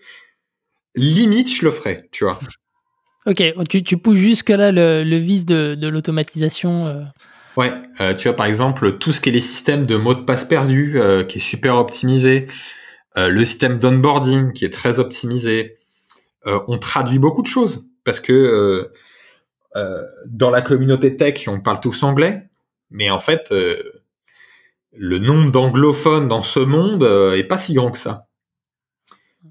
limite 0.94 1.52
je 1.52 1.64
le 1.64 1.70
ferais, 1.70 2.08
tu 2.12 2.24
vois. 2.24 2.38
Ok, 3.26 3.42
tu, 3.68 3.82
tu 3.82 3.96
pousses 3.96 4.18
jusque 4.18 4.50
là 4.50 4.70
le, 4.70 5.02
le 5.02 5.16
vice 5.16 5.46
de, 5.46 5.74
de 5.74 5.88
l'automatisation. 5.88 7.06
Ouais, 7.56 7.72
euh, 8.00 8.14
tu 8.14 8.28
as 8.28 8.32
par 8.32 8.46
exemple 8.46 8.98
tout 8.98 9.12
ce 9.12 9.20
qui 9.20 9.28
est 9.28 9.32
les 9.32 9.40
systèmes 9.40 9.86
de 9.86 9.96
mots 9.96 10.14
de 10.14 10.22
passe 10.22 10.44
perdus, 10.44 10.94
euh, 10.96 11.24
qui 11.24 11.38
est 11.38 11.40
super 11.40 11.76
optimisé, 11.76 12.46
euh, 13.16 13.28
le 13.28 13.44
système 13.44 13.78
d'onboarding 13.78 14.52
qui 14.52 14.64
est 14.64 14.72
très 14.72 14.98
optimisé. 14.98 15.78
on 16.44 16.78
traduit 16.78 17.18
beaucoup 17.18 17.42
de 17.42 17.46
choses 17.46 17.88
parce 18.04 18.20
que 18.20 18.90
dans 20.26 20.50
la 20.50 20.60
communauté 20.60 21.16
tech, 21.16 21.48
on 21.48 21.60
parle 21.60 21.80
tous 21.80 22.02
anglais, 22.02 22.42
mais 22.90 23.08
en 23.08 23.18
fait, 23.18 23.50
le 24.92 25.18
nombre 25.18 25.50
d'anglophones 25.50 26.28
dans 26.28 26.42
ce 26.42 26.60
monde 26.60 27.02
est 27.34 27.44
pas 27.44 27.56
si 27.56 27.72
grand 27.72 27.90
que 27.90 27.98
ça. 27.98 28.26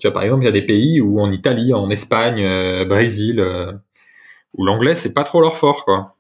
Tu 0.04 0.08
vois, 0.10 0.14
par 0.14 0.24
exemple, 0.24 0.44
il 0.44 0.48
y 0.48 0.50
a 0.50 0.52
des 0.52 0.66
pays 0.66 1.00
où 1.00 1.22
en 1.22 1.32
Italie, 1.32 1.74
en 1.74 1.90
Espagne, 1.90 2.44
Brésil, 2.90 3.42
où 4.52 4.66
l'anglais 4.66 4.96
c'est 4.96 5.14
pas 5.14 5.24
trop 5.24 5.40
leur 5.40 5.56
fort, 5.56 5.86
quoi. 5.86 6.18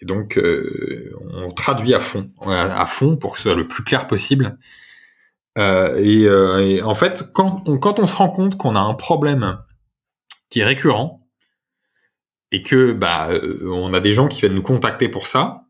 Et 0.00 0.06
donc, 0.06 0.38
euh, 0.38 1.14
on 1.30 1.52
traduit 1.52 1.94
à 1.94 2.00
fond, 2.00 2.32
à, 2.44 2.84
fond 2.86 3.16
pour 3.16 3.34
que 3.34 3.36
ce 3.36 3.44
soit 3.44 3.54
le 3.54 3.68
plus 3.68 3.84
clair 3.84 4.08
possible. 4.08 4.58
Euh, 5.56 5.94
euh, 6.00 6.58
et, 6.58 6.82
en 6.82 6.96
fait, 6.96 7.32
quand 7.32 7.62
on, 7.68 7.78
quand 7.78 8.00
on 8.00 8.06
se 8.06 8.16
rend 8.16 8.28
compte 8.28 8.58
qu'on 8.58 8.74
a 8.74 8.80
un 8.80 8.94
problème 8.94 9.60
qui 10.50 10.58
est 10.58 10.64
récurrent 10.64 11.24
et 12.50 12.64
que 12.64 12.92
bah 12.92 13.30
on 13.64 13.94
a 13.94 14.00
des 14.00 14.12
gens 14.12 14.26
qui 14.26 14.40
viennent 14.40 14.54
nous 14.54 14.62
contacter 14.62 15.08
pour 15.08 15.28
ça, 15.28 15.66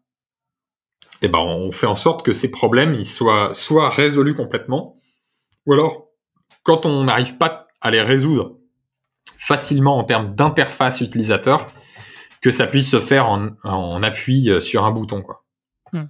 et 1.20 1.29
ben 1.29 1.39
on 1.39 1.70
fait 1.70 1.87
en 1.87 1.97
sorte 1.97 2.25
que 2.25 2.33
ces 2.33 2.51
problèmes 2.51 2.95
ils 2.95 3.05
soient 3.05 3.51
soit 3.53 3.91
résolus 3.91 4.35
complètement, 4.35 4.99
ou 5.66 5.75
alors 5.75 6.02
quand 6.63 6.87
on 6.87 7.05
n'arrive 7.05 7.37
pas 7.37 7.69
à 7.81 7.91
les 7.91 8.01
résoudre 8.01 8.57
facilement 9.37 9.99
en 9.99 10.05
termes 10.05 10.35
d'interface 10.35 11.01
utilisateur, 11.01 11.67
que 12.41 12.51
ça 12.51 12.67
puisse 12.67 12.91
se 12.91 13.01
faire 13.01 13.27
en, 13.27 14.03
appui 14.03 14.51
euh, 14.51 14.61
sur 14.61 14.85
un 14.85 14.91
bouton. 14.91 15.23
Quoi. 15.23 15.43
Hmm. 15.93 16.07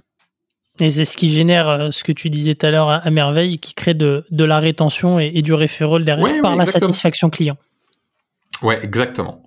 Et 0.80 0.90
c'est 0.90 1.04
ce 1.04 1.16
qui 1.16 1.30
génère 1.30 1.68
euh, 1.68 1.90
ce 1.90 2.04
que 2.04 2.12
tu 2.12 2.30
disais 2.30 2.54
tout 2.54 2.66
à 2.66 2.70
l'heure 2.70 2.90
à, 2.90 3.10
merveille, 3.10 3.58
qui 3.58 3.74
crée 3.74 3.94
de, 3.94 4.24
la 4.30 4.58
rétention 4.58 5.18
et, 5.18 5.42
du 5.42 5.52
referral 5.52 6.04
derrière 6.04 6.42
par 6.42 6.56
la 6.56 6.66
satisfaction 6.66 7.30
client. 7.30 7.56
Ouais, 8.62 8.82
exactement. 8.82 9.42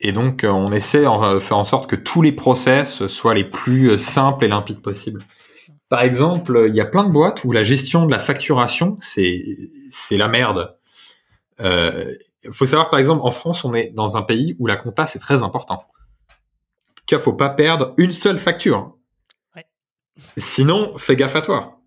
Et 0.00 0.12
donc, 0.12 0.44
euh, 0.44 0.50
on 0.50 0.72
essaie 0.72 1.04
de 1.04 1.38
faire 1.38 1.56
en 1.56 1.64
sorte 1.64 1.88
que 1.88 1.96
tous 1.96 2.22
les 2.22 2.32
process 2.32 3.06
soient 3.06 3.34
les 3.34 3.44
plus 3.44 3.96
simples 3.96 4.44
et 4.44 4.48
limpides 4.48 4.82
possibles. 4.82 5.22
Par 5.88 6.02
exemple, 6.02 6.66
il 6.68 6.74
y 6.74 6.80
a 6.80 6.84
plein 6.84 7.04
de 7.04 7.10
boîtes 7.10 7.44
où 7.44 7.52
la 7.52 7.62
gestion 7.62 8.06
de 8.06 8.10
la 8.10 8.18
facturation, 8.18 8.98
c'est 9.00 9.44
c'est 9.90 10.16
la 10.16 10.28
merde. 10.28 10.76
Il 11.60 12.52
faut 12.52 12.66
savoir, 12.66 12.90
par 12.90 12.98
exemple, 12.98 13.20
en 13.22 13.30
France, 13.30 13.64
on 13.64 13.74
est 13.74 13.90
dans 13.94 14.16
un 14.16 14.22
pays 14.22 14.56
où 14.58 14.66
la 14.66 14.76
compta, 14.76 15.06
c'est 15.06 15.18
très 15.18 15.42
important 15.42 15.84
qu'il 17.06 17.18
faut 17.18 17.32
pas 17.32 17.50
perdre 17.50 17.94
une 17.96 18.12
seule 18.12 18.38
facture. 18.38 18.94
Sinon, 20.36 20.96
fais 20.98 21.16
gaffe 21.16 21.36
à 21.36 21.42
toi. 21.42 21.80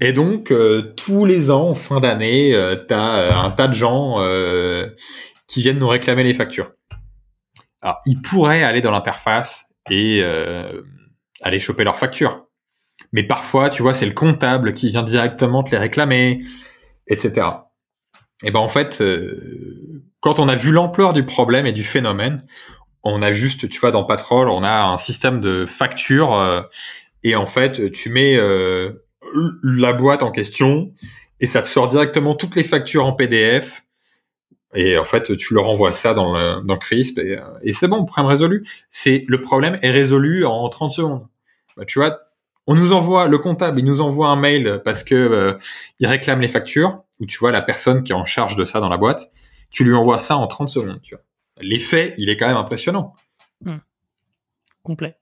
Et 0.00 0.12
donc, 0.12 0.50
euh, 0.50 0.94
tous 0.96 1.24
les 1.24 1.50
ans, 1.50 1.70
en 1.70 1.74
fin 1.74 2.00
d'année, 2.00 2.54
euh, 2.54 2.76
tu 2.76 2.92
as 2.92 3.40
un 3.40 3.50
tas 3.50 3.68
de 3.68 3.72
gens 3.72 4.20
euh, 4.20 4.90
qui 5.46 5.62
viennent 5.62 5.78
nous 5.78 5.88
réclamer 5.88 6.24
les 6.24 6.34
factures. 6.34 6.72
Alors, 7.80 8.00
ils 8.06 8.20
pourraient 8.20 8.62
aller 8.62 8.80
dans 8.80 8.90
l'interface 8.90 9.66
et 9.90 10.24
aller 11.40 11.60
choper 11.60 11.84
leurs 11.84 11.98
factures. 11.98 12.45
Mais 13.12 13.22
parfois, 13.22 13.70
tu 13.70 13.82
vois, 13.82 13.94
c'est 13.94 14.06
le 14.06 14.12
comptable 14.12 14.74
qui 14.74 14.90
vient 14.90 15.02
directement 15.02 15.62
te 15.62 15.70
les 15.70 15.78
réclamer, 15.78 16.42
etc. 17.08 17.46
Et 18.42 18.50
ben 18.50 18.60
en 18.60 18.68
fait, 18.68 19.02
quand 20.20 20.38
on 20.38 20.48
a 20.48 20.56
vu 20.56 20.72
l'ampleur 20.72 21.12
du 21.12 21.24
problème 21.24 21.66
et 21.66 21.72
du 21.72 21.84
phénomène, 21.84 22.44
on 23.02 23.22
a 23.22 23.32
juste, 23.32 23.68
tu 23.68 23.80
vois, 23.80 23.92
dans 23.92 24.04
Patrol, 24.04 24.48
on 24.48 24.62
a 24.62 24.84
un 24.84 24.98
système 24.98 25.40
de 25.40 25.64
factures 25.64 26.68
et 27.22 27.34
en 27.36 27.46
fait, 27.46 27.90
tu 27.92 28.10
mets 28.10 28.36
la 29.62 29.92
boîte 29.92 30.22
en 30.22 30.30
question 30.30 30.92
et 31.40 31.46
ça 31.46 31.62
te 31.62 31.68
sort 31.68 31.88
directement 31.88 32.34
toutes 32.34 32.56
les 32.56 32.64
factures 32.64 33.06
en 33.06 33.12
PDF. 33.12 33.82
Et 34.74 34.98
en 34.98 35.04
fait, 35.04 35.36
tu 35.36 35.54
leur 35.54 35.68
envoies 35.68 35.92
ça 35.92 36.12
dans, 36.12 36.62
dans 36.62 36.76
Crisp 36.76 37.18
et, 37.18 37.38
et 37.62 37.72
c'est 37.72 37.88
bon, 37.88 38.04
problème 38.04 38.30
résolu. 38.30 38.66
C'est 38.90 39.24
le 39.26 39.40
problème 39.40 39.78
est 39.80 39.90
résolu 39.90 40.44
en 40.44 40.68
30 40.68 40.92
secondes. 40.92 41.26
Bah, 41.76 41.84
tu 41.86 41.98
vois, 41.98 42.18
on 42.66 42.74
nous 42.74 42.92
envoie 42.92 43.28
le 43.28 43.38
comptable, 43.38 43.78
il 43.78 43.84
nous 43.84 44.00
envoie 44.00 44.28
un 44.28 44.36
mail 44.36 44.80
parce 44.84 45.04
que 45.04 45.14
euh, 45.14 45.54
il 45.98 46.06
réclame 46.06 46.40
les 46.40 46.48
factures. 46.48 47.02
Ou 47.20 47.26
tu 47.26 47.38
vois 47.38 47.50
la 47.50 47.62
personne 47.62 48.02
qui 48.02 48.12
est 48.12 48.14
en 48.14 48.26
charge 48.26 48.56
de 48.56 48.64
ça 48.64 48.78
dans 48.78 48.90
la 48.90 48.98
boîte, 48.98 49.30
tu 49.70 49.84
lui 49.84 49.94
envoies 49.94 50.18
ça 50.18 50.36
en 50.36 50.46
30 50.46 50.68
secondes. 50.68 51.00
Tu 51.02 51.14
vois. 51.14 51.24
L'effet, 51.60 52.14
il 52.18 52.28
est 52.28 52.36
quand 52.36 52.46
même 52.46 52.56
impressionnant. 52.56 53.14
Hmm. 53.64 53.78
Complet. 54.82 55.16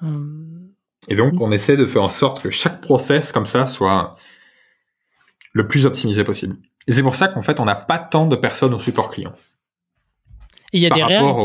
Hum. 0.00 0.70
Et 1.08 1.16
donc, 1.16 1.40
on 1.40 1.50
essaie 1.52 1.76
de 1.76 1.86
faire 1.86 2.02
en 2.02 2.08
sorte 2.08 2.42
que 2.42 2.50
chaque 2.50 2.80
process 2.80 3.32
comme 3.32 3.46
ça 3.46 3.66
soit 3.66 4.14
le 5.52 5.66
plus 5.68 5.84
optimisé 5.84 6.24
possible. 6.24 6.56
Et 6.86 6.92
c'est 6.92 7.02
pour 7.02 7.14
ça 7.14 7.28
qu'en 7.28 7.42
fait, 7.42 7.60
on 7.60 7.64
n'a 7.64 7.74
pas 7.74 7.98
tant 7.98 8.26
de 8.26 8.36
personnes 8.36 8.74
au 8.74 8.78
support 8.78 9.10
client. 9.10 9.32
il 10.72 10.80
y 10.80 10.86
a 10.86 10.88
par 10.88 11.08
des 11.08 11.16
rapport 11.16 11.38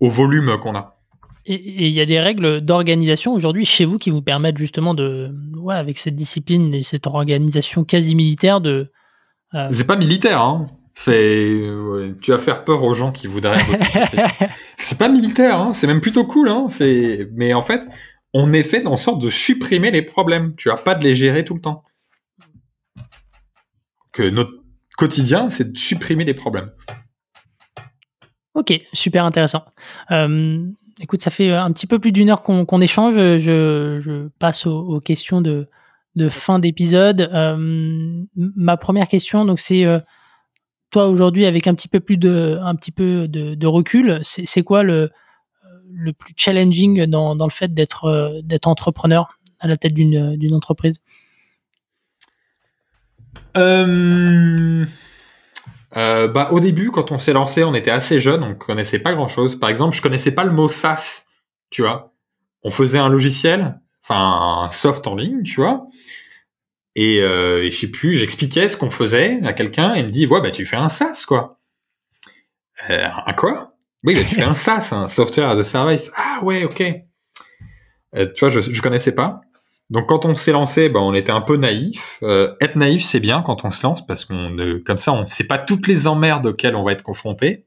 au, 0.00 0.08
volume 0.08 0.58
qu'on 0.58 0.74
a. 0.74 0.98
Et 1.44 1.86
il 1.86 1.92
y 1.92 2.00
a 2.00 2.06
des 2.06 2.20
règles 2.20 2.60
d'organisation 2.60 3.34
aujourd'hui 3.34 3.64
chez 3.64 3.84
vous 3.84 3.98
qui 3.98 4.10
vous 4.10 4.22
permettent 4.22 4.58
justement 4.58 4.94
de, 4.94 5.34
ouais, 5.56 5.74
avec 5.74 5.98
cette 5.98 6.14
discipline 6.14 6.72
et 6.72 6.82
cette 6.82 7.06
organisation 7.06 7.84
quasi 7.84 8.14
militaire 8.14 8.60
de. 8.60 8.92
Euh, 9.54 9.68
c'est 9.70 9.86
pas 9.86 9.96
militaire, 9.96 10.40
hein. 10.40 10.66
Tu 11.04 12.30
vas 12.30 12.38
faire 12.38 12.64
peur 12.64 12.82
aux 12.84 12.94
gens 12.94 13.10
qui 13.10 13.26
voudraient. 13.26 13.56
c'est 14.76 14.98
pas 14.98 15.08
militaire, 15.08 15.60
hein. 15.60 15.72
C'est 15.72 15.88
même 15.88 16.00
plutôt 16.00 16.24
cool, 16.24 16.48
hein. 16.48 16.68
C'est, 16.70 17.28
mais 17.32 17.54
en 17.54 17.62
fait, 17.62 17.82
on 18.34 18.52
est 18.52 18.62
fait 18.62 18.86
en 18.86 18.96
sorte 18.96 19.20
de 19.20 19.28
supprimer 19.28 19.90
les 19.90 20.02
problèmes. 20.02 20.54
Tu 20.54 20.70
as 20.70 20.76
pas 20.76 20.94
de 20.94 21.02
les 21.02 21.14
gérer 21.14 21.44
tout 21.44 21.54
le 21.54 21.60
temps. 21.60 21.82
Que 24.12 24.22
notre 24.22 24.52
quotidien, 24.96 25.50
c'est 25.50 25.72
de 25.72 25.78
supprimer 25.78 26.24
les 26.24 26.34
problèmes. 26.34 26.70
Ok, 28.54 28.72
super 28.92 29.24
intéressant. 29.24 29.64
Euh, 30.10 30.66
écoute, 31.02 31.20
ça 31.20 31.30
fait 31.30 31.50
un 31.50 31.70
petit 31.72 31.86
peu 31.86 31.98
plus 31.98 32.12
d'une 32.12 32.30
heure 32.30 32.42
qu'on 32.42 32.80
échange. 32.80 33.14
Je, 33.14 34.28
passe 34.38 34.66
aux, 34.66 35.00
questions 35.00 35.40
de, 35.42 35.68
fin 36.30 36.58
d'épisode. 36.58 37.28
Euh, 37.32 38.22
ma 38.36 38.76
première 38.76 39.08
question, 39.08 39.44
donc 39.44 39.60
c'est 39.60 39.84
euh, 39.84 39.98
toi 40.90 41.08
aujourd'hui 41.08 41.44
avec 41.46 41.66
un 41.66 41.74
petit 41.74 41.88
peu 41.88 42.00
plus 42.00 42.16
de, 42.16 43.66
recul, 43.66 44.20
c'est 44.22 44.62
quoi 44.62 44.82
le, 44.82 45.10
plus 46.18 46.34
challenging 46.36 47.06
dans, 47.06 47.34
le 47.34 47.50
fait 47.50 47.74
d'être 47.74 48.04
euh, 48.04 48.40
d'être 48.42 48.66
entrepreneur 48.66 49.38
à 49.58 49.66
la 49.66 49.76
tête 49.76 49.94
d'une 49.94 50.54
entreprise? 50.54 51.00
Euh, 55.96 56.28
bah, 56.28 56.48
Au 56.52 56.60
début, 56.60 56.90
quand 56.90 57.12
on 57.12 57.18
s'est 57.18 57.32
lancé, 57.32 57.64
on 57.64 57.74
était 57.74 57.90
assez 57.90 58.20
jeune, 58.20 58.42
on 58.42 58.54
connaissait 58.54 58.98
pas 58.98 59.12
grand-chose. 59.12 59.58
Par 59.58 59.70
exemple, 59.70 59.96
je 59.96 60.02
connaissais 60.02 60.32
pas 60.32 60.44
le 60.44 60.52
mot 60.52 60.68
SaaS, 60.68 61.26
tu 61.70 61.82
vois. 61.82 62.14
On 62.62 62.70
faisait 62.70 62.98
un 62.98 63.08
logiciel, 63.08 63.80
enfin 64.04 64.64
un 64.66 64.70
soft 64.70 65.06
en 65.06 65.16
ligne, 65.16 65.42
tu 65.42 65.56
vois. 65.56 65.86
Et, 66.94 67.20
je 67.20 67.76
sais 67.76 67.90
plus, 67.90 68.14
j'expliquais 68.14 68.68
ce 68.68 68.76
qu'on 68.76 68.90
faisait 68.90 69.40
à 69.44 69.52
quelqu'un 69.52 69.94
et 69.94 70.00
il 70.00 70.06
me 70.06 70.10
dit, 70.10 70.26
ouais, 70.26 70.40
bah 70.40 70.50
tu 70.50 70.64
fais 70.64 70.76
un 70.76 70.88
SaaS, 70.88 71.24
quoi. 71.26 71.58
un 72.88 73.32
quoi? 73.32 73.72
Oui, 74.04 74.14
mais 74.14 74.24
tu 74.24 74.34
fais 74.34 74.42
un 74.42 74.54
SaaS, 74.54 74.90
un 74.92 75.08
Software 75.08 75.48
as 75.48 75.58
a 75.58 75.64
Service. 75.64 76.10
Ah 76.16 76.40
ouais, 76.42 76.64
ok. 76.64 76.82
Euh, 78.14 78.26
tu 78.34 78.40
vois, 78.40 78.50
je, 78.50 78.60
je 78.60 78.82
connaissais 78.82 79.14
pas. 79.14 79.40
Donc 79.90 80.08
quand 80.08 80.24
on 80.24 80.34
s'est 80.34 80.52
lancé, 80.52 80.88
bah, 80.88 81.00
on 81.00 81.12
était 81.12 81.32
un 81.32 81.42
peu 81.42 81.56
naïf. 81.56 82.18
Euh, 82.22 82.54
être 82.60 82.76
naïf, 82.76 83.04
c'est 83.04 83.20
bien 83.20 83.42
quand 83.42 83.64
on 83.64 83.70
se 83.70 83.82
lance 83.82 84.06
parce 84.06 84.24
qu'on, 84.24 84.56
comme 84.86 84.96
ça, 84.96 85.12
on 85.12 85.22
ne 85.22 85.26
sait 85.26 85.44
pas 85.46 85.58
toutes 85.58 85.86
les 85.86 86.06
emmerdes 86.06 86.46
auxquelles 86.46 86.76
on 86.76 86.82
va 86.82 86.92
être 86.92 87.02
confronté. 87.02 87.66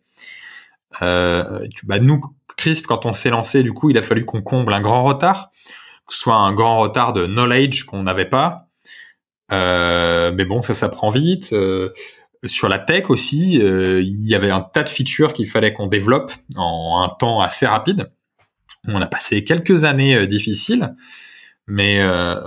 Bah, 1.01 1.99
nous, 2.01 2.21
Crisp, 2.57 2.87
quand 2.87 3.05
on 3.05 3.13
s'est 3.13 3.29
lancé, 3.29 3.61
du 3.63 3.73
coup, 3.73 3.89
il 3.89 3.97
a 3.97 4.01
fallu 4.01 4.25
qu'on 4.25 4.41
comble 4.41 4.73
un 4.73 4.81
grand 4.81 5.03
retard, 5.03 5.51
que 6.07 6.13
ce 6.13 6.19
soit 6.21 6.35
un 6.35 6.53
grand 6.53 6.79
retard 6.79 7.13
de 7.13 7.27
knowledge 7.27 7.83
qu'on 7.83 8.03
n'avait 8.03 8.29
pas. 8.29 8.69
Euh, 9.51 10.31
mais 10.33 10.45
bon, 10.45 10.61
ça, 10.61 10.73
ça 10.73 10.89
prend 10.89 11.09
vite. 11.09 11.53
Sur 12.45 12.69
la 12.69 12.79
tech 12.79 13.09
aussi, 13.09 13.55
il 13.55 14.25
y 14.25 14.33
avait 14.33 14.51
un 14.51 14.61
tas 14.61 14.83
de 14.83 14.89
features 14.89 15.33
qu'il 15.33 15.47
fallait 15.47 15.73
qu'on 15.73 15.87
développe 15.87 16.31
en 16.55 17.03
un 17.03 17.09
temps 17.19 17.41
assez 17.41 17.67
rapide. 17.67 18.11
On 18.87 19.01
a 19.01 19.07
passé 19.07 19.43
quelques 19.43 19.83
années 19.83 20.25
difficiles, 20.25 20.95
mais 21.67 21.99
euh, 22.01 22.39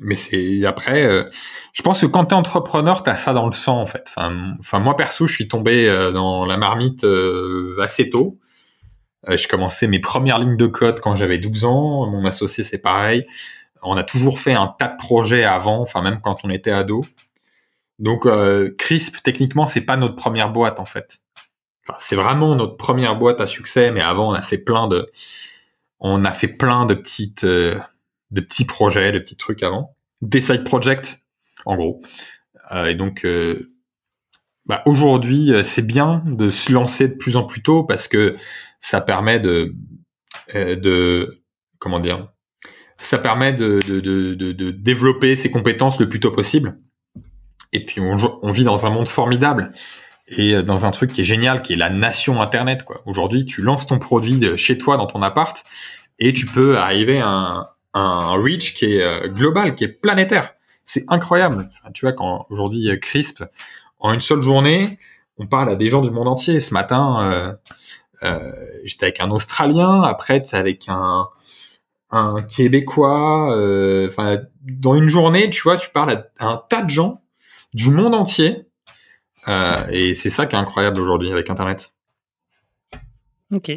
mais 0.00 0.14
c'est 0.14 0.64
après. 0.64 1.26
je 1.72 1.82
pense 1.82 2.00
que 2.00 2.06
quand 2.06 2.26
t'es 2.26 2.34
entrepreneur, 2.34 3.02
t'as 3.02 3.16
ça 3.16 3.32
dans 3.32 3.46
le 3.46 3.52
sang 3.52 3.80
en 3.80 3.86
fait. 3.86 4.08
Enfin, 4.16 4.78
moi 4.78 4.94
perso, 4.96 5.26
je 5.26 5.34
suis 5.34 5.48
tombé 5.48 5.88
dans 6.12 6.46
la 6.46 6.56
marmite 6.56 7.04
assez 7.82 8.08
tôt. 8.08 8.38
je 9.28 9.48
commençais 9.48 9.88
mes 9.88 9.98
premières 9.98 10.38
lignes 10.38 10.56
de 10.56 10.68
code 10.68 11.00
quand 11.00 11.16
j'avais 11.16 11.38
12 11.38 11.64
ans. 11.64 12.06
Mon 12.06 12.24
associé, 12.26 12.62
c'est 12.62 12.78
pareil. 12.78 13.26
On 13.82 13.96
a 13.96 14.04
toujours 14.04 14.38
fait 14.38 14.54
un 14.54 14.68
tas 14.78 14.88
de 14.88 14.96
projets 14.96 15.44
avant, 15.44 15.80
enfin 15.80 16.02
même 16.02 16.20
quand 16.22 16.44
on 16.44 16.50
était 16.50 16.70
ado. 16.70 17.02
Donc 17.98 18.26
euh, 18.26 18.74
Crisp, 18.78 19.16
techniquement, 19.22 19.66
c'est 19.66 19.80
pas 19.80 19.96
notre 19.96 20.16
première 20.16 20.50
boîte 20.50 20.80
en 20.80 20.84
fait. 20.84 21.18
Enfin, 21.86 21.98
c'est 22.00 22.16
vraiment 22.16 22.54
notre 22.54 22.76
première 22.76 23.16
boîte 23.16 23.40
à 23.40 23.46
succès, 23.46 23.90
mais 23.90 24.00
avant 24.00 24.30
on 24.30 24.34
a 24.34 24.42
fait 24.42 24.58
plein 24.58 24.88
de, 24.88 25.10
on 26.00 26.24
a 26.24 26.32
fait 26.32 26.48
plein 26.48 26.86
de 26.86 26.94
petites, 26.94 27.44
euh, 27.44 27.78
de 28.30 28.40
petits 28.40 28.64
projets, 28.64 29.12
de 29.12 29.18
petits 29.18 29.36
trucs 29.36 29.62
avant, 29.62 29.96
des 30.20 30.40
side 30.40 30.64
projects 30.64 31.20
en 31.64 31.76
gros. 31.76 32.02
Euh, 32.72 32.86
et 32.86 32.94
donc 32.94 33.24
euh, 33.24 33.72
bah, 34.66 34.82
aujourd'hui, 34.86 35.52
euh, 35.52 35.62
c'est 35.62 35.86
bien 35.86 36.22
de 36.26 36.50
se 36.50 36.72
lancer 36.72 37.08
de 37.08 37.14
plus 37.14 37.36
en 37.36 37.44
plus 37.44 37.62
tôt 37.62 37.84
parce 37.84 38.08
que 38.08 38.36
ça 38.80 39.00
permet 39.00 39.40
de, 39.40 39.74
de 40.54 41.42
comment 41.78 42.00
dire, 42.00 42.28
ça 42.98 43.18
permet 43.18 43.52
de, 43.52 43.80
de, 43.86 44.00
de, 44.00 44.34
de 44.52 44.70
développer 44.70 45.36
ses 45.36 45.50
compétences 45.50 46.00
le 46.00 46.08
plus 46.08 46.20
tôt 46.20 46.30
possible. 46.30 46.78
Et 47.72 47.84
puis 47.84 48.00
on, 48.00 48.50
vit 48.50 48.64
dans 48.64 48.86
un 48.86 48.90
monde 48.90 49.08
formidable 49.08 49.72
et 50.30 50.54
euh, 50.54 50.62
dans 50.62 50.86
un 50.86 50.90
truc 50.90 51.12
qui 51.12 51.22
est 51.22 51.24
génial, 51.24 51.62
qui 51.62 51.72
est 51.72 51.76
la 51.76 51.90
nation 51.90 52.40
Internet. 52.40 52.84
Quoi. 52.84 53.02
Aujourd'hui, 53.06 53.44
tu 53.44 53.62
lances 53.62 53.86
ton 53.86 53.98
produit 53.98 54.56
chez 54.56 54.78
toi 54.78 54.96
dans 54.96 55.06
ton 55.06 55.22
appart 55.22 55.64
et 56.18 56.32
tu 56.32 56.46
peux 56.46 56.76
arriver 56.76 57.20
à 57.20 57.74
un, 57.94 58.32
reach 58.34 58.74
qui 58.74 58.96
est 58.96 59.02
euh, 59.02 59.28
global, 59.28 59.74
qui 59.74 59.84
est 59.84 59.88
planétaire. 59.88 60.52
C'est 60.88 61.04
incroyable. 61.08 61.68
Tu 61.92 62.06
vois, 62.06 62.14
quand 62.14 62.46
aujourd'hui 62.48 62.88
euh, 62.88 62.96
Crisp, 62.96 63.44
en 63.98 64.14
une 64.14 64.22
seule 64.22 64.40
journée, 64.40 64.98
on 65.36 65.46
parle 65.46 65.68
à 65.68 65.74
des 65.74 65.90
gens 65.90 66.00
du 66.00 66.10
monde 66.10 66.28
entier. 66.28 66.60
Ce 66.60 66.72
matin, 66.72 67.30
euh, 67.30 67.52
euh, 68.22 68.52
j'étais 68.84 69.04
avec 69.04 69.20
un 69.20 69.30
Australien, 69.30 70.02
après 70.02 70.42
avec 70.52 70.88
un, 70.88 71.28
un 72.10 72.42
Québécois. 72.42 73.48
Enfin, 74.08 74.38
dans 74.62 74.94
une 74.94 75.08
journée, 75.08 75.50
tu 75.50 75.60
vois, 75.60 75.76
tu 75.76 75.90
parles 75.90 76.24
à 76.38 76.46
un 76.46 76.62
tas 76.70 76.80
de 76.80 76.88
gens 76.88 77.20
du 77.74 77.90
monde 77.90 78.14
entier. 78.14 78.67
Euh, 79.48 79.86
et 79.90 80.14
c'est 80.14 80.30
ça 80.30 80.46
qui 80.46 80.54
est 80.54 80.58
incroyable 80.58 81.00
aujourd'hui 81.00 81.32
avec 81.32 81.48
Internet. 81.48 81.94
Ok. 83.52 83.72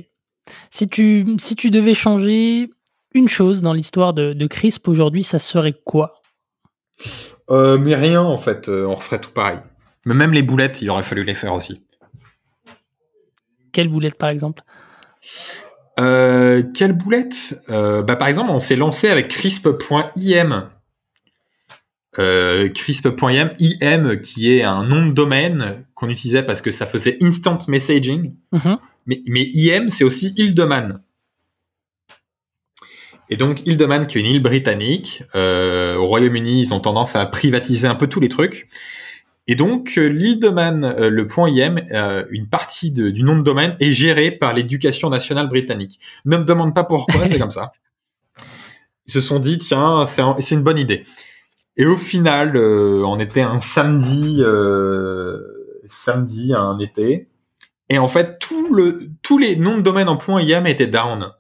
Si 0.70 0.90
tu, 0.90 1.26
si 1.40 1.56
tu 1.56 1.72
devais 1.72 1.94
changer 1.94 2.70
une 3.14 3.30
chose 3.30 3.62
dans 3.62 3.74
l'histoire 3.74 4.14
de, 4.14 4.34
de, 4.34 4.48
Crisp 4.48 4.88
aujourd'hui, 4.88 5.24
ça 5.24 5.40
serait 5.40 5.74
quoi? 5.86 6.22
Euh, 7.50 7.78
Mais 7.78 7.96
rien 7.96 8.22
en 8.22 8.38
fait, 8.38 8.68
euh, 8.68 8.86
on 8.86 8.96
referait 8.96 9.22
tout 9.22 9.32
pareil. 9.32 9.60
Mais 10.06 10.14
même 10.14 10.34
les 10.34 10.42
boulettes, 10.42 10.82
il 10.82 10.90
aurait 10.90 11.04
fallu 11.04 11.24
les 11.24 11.36
faire 11.36 11.54
aussi. 11.54 11.84
Quelles 13.72 13.88
boulettes 13.88 14.18
par 14.18 14.30
exemple? 14.30 14.64
Euh, 16.00 16.64
Quelles 16.76 16.94
boulettes 16.94 17.62
bah, 17.70 18.16
Par 18.16 18.28
exemple, 18.28 18.50
on 18.50 18.60
s'est 18.60 18.76
lancé 18.76 19.10
avec 19.10 19.30
crisp.im 19.30 20.70
euh, 22.20 22.68
crisp.im, 22.70 23.52
IM 23.60 24.20
qui 24.20 24.54
est 24.54 24.64
un 24.64 24.84
nom 24.84 25.06
de 25.06 25.12
domaine 25.14 25.84
qu'on 25.96 26.10
utilisait 26.10 26.44
parce 26.44 26.62
que 26.62 26.72
ça 26.72 26.86
faisait 26.86 27.18
instant 27.22 27.60
messaging. 27.68 28.34
Mhm. 28.52 28.78
Mais, 29.06 29.22
mais 29.28 29.50
IM, 29.54 29.90
c'est 29.90 30.04
aussi 30.04 30.34
Ildeman. 30.38 31.02
Et 33.30 33.38
donc, 33.38 33.66
île 33.66 33.78
de 33.78 33.86
Man, 33.86 34.08
qui 34.08 34.18
est 34.18 34.22
une 34.22 34.28
île 34.28 34.42
britannique, 34.42 35.24
euh, 35.36 35.96
au 35.96 36.06
Royaume-Uni, 36.08 36.64
ils 36.64 36.74
ont 36.74 36.82
tendance 36.82 37.16
à 37.16 37.26
privatiser 37.26 37.88
un 37.88 37.96
peu 37.96 38.08
tous 38.08 38.20
les 38.20 38.28
trucs. 38.28 38.68
Et 39.48 39.56
donc, 39.56 39.94
euh, 39.98 40.08
l'île 40.08 40.40
de 40.40 40.50
Man, 40.50 40.84
euh, 40.84 41.10
le 41.10 41.28
point 41.28 41.50
.im, 41.50 41.78
euh, 41.94 42.26
une 42.30 42.48
partie 42.50 42.92
de, 42.92 43.10
du 43.10 43.24
nom 43.24 43.38
de 43.38 43.44
domaine 43.44 43.78
est 43.80 43.94
gérée 43.94 44.32
par 44.32 44.54
l'éducation 44.54 45.10
nationale 45.10 45.48
britannique. 45.48 46.00
Ne 46.26 46.38
me 46.38 46.44
demande 46.44 46.76
pas 46.76 46.84
pourquoi, 46.84 47.22
c'est 47.30 47.40
comme 47.40 47.52
ça. 47.52 47.72
Ils 49.08 49.14
se 49.14 49.22
sont 49.22 49.40
dit, 49.40 49.60
tiens, 49.60 50.06
c'est 50.06 50.22
un- 50.22 50.36
c'est 50.42 50.56
une 50.56 50.62
bonne 50.64 50.78
idée. 50.78 51.06
Et 51.82 51.86
au 51.88 51.98
final, 51.98 52.56
euh, 52.58 53.04
on 53.08 53.18
était 53.18 53.42
un 53.42 53.60
samedi, 53.60 54.36
euh, 54.38 55.40
samedi, 55.88 56.54
un 56.56 56.78
été. 56.78 57.28
Et 57.90 57.98
en 57.98 58.08
fait, 58.08 58.38
tout 58.38 58.72
le, 58.72 59.10
tous 59.24 59.40
les 59.40 59.56
noms 59.56 59.78
de 59.78 59.82
domaine 59.82 60.08
en 60.08 60.16
point 60.16 60.44
.im 60.44 60.66
étaient 60.66 60.86
down. 60.86 61.32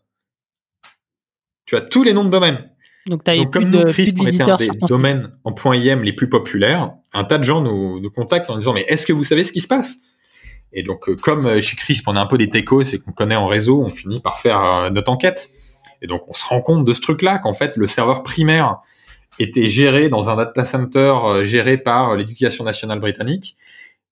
Tu 1.65 1.75
as 1.75 1.81
tous 1.81 2.01
les 2.01 2.13
noms 2.13 2.23
de 2.23 2.31
domaine. 2.31 2.71
Donc, 3.05 3.23
tu 3.23 3.37
Donc, 3.37 3.51
plus 3.51 3.61
comme 3.61 3.69
de, 3.69 3.77
nous, 3.77 3.83
plus 3.83 3.93
Crisp, 3.93 4.15
de 4.15 4.21
on 4.23 4.25
était 4.25 4.41
un 4.41 4.57
des 4.57 4.69
domaines 4.87 5.31
en 5.43 5.53
.im 5.53 6.01
les 6.01 6.13
plus 6.13 6.27
populaires, 6.27 6.91
un 7.13 7.23
tas 7.23 7.37
de 7.37 7.43
gens 7.43 7.61
nous, 7.61 7.99
nous 7.99 8.09
contactent 8.09 8.49
en 8.49 8.57
disant, 8.57 8.73
mais 8.73 8.85
est-ce 8.87 9.05
que 9.05 9.13
vous 9.13 9.23
savez 9.23 9.43
ce 9.43 9.51
qui 9.51 9.61
se 9.61 9.67
passe? 9.67 9.97
Et 10.73 10.81
donc, 10.81 11.07
euh, 11.07 11.15
comme 11.15 11.61
chez 11.61 11.77
Crisp, 11.77 12.07
on 12.07 12.15
a 12.15 12.19
un 12.19 12.25
peu 12.25 12.39
des 12.39 12.49
techos 12.49 12.81
et 12.81 12.97
qu'on 12.97 13.11
connaît 13.11 13.35
en 13.35 13.45
réseau, 13.45 13.79
on 13.79 13.89
finit 13.89 14.21
par 14.21 14.39
faire 14.39 14.89
notre 14.91 15.11
enquête. 15.11 15.51
Et 16.01 16.07
donc, 16.07 16.23
on 16.27 16.33
se 16.33 16.45
rend 16.47 16.61
compte 16.61 16.83
de 16.83 16.93
ce 16.93 17.01
truc-là, 17.01 17.37
qu'en 17.37 17.53
fait, 17.53 17.77
le 17.77 17.85
serveur 17.85 18.23
primaire 18.23 18.79
était 19.39 19.67
géré 19.67 20.09
dans 20.09 20.29
un 20.29 20.35
data 20.35 20.65
center 20.65 21.13
euh, 21.23 21.43
géré 21.43 21.77
par 21.77 22.11
euh, 22.11 22.17
l'éducation 22.17 22.63
nationale 22.63 22.99
britannique. 22.99 23.55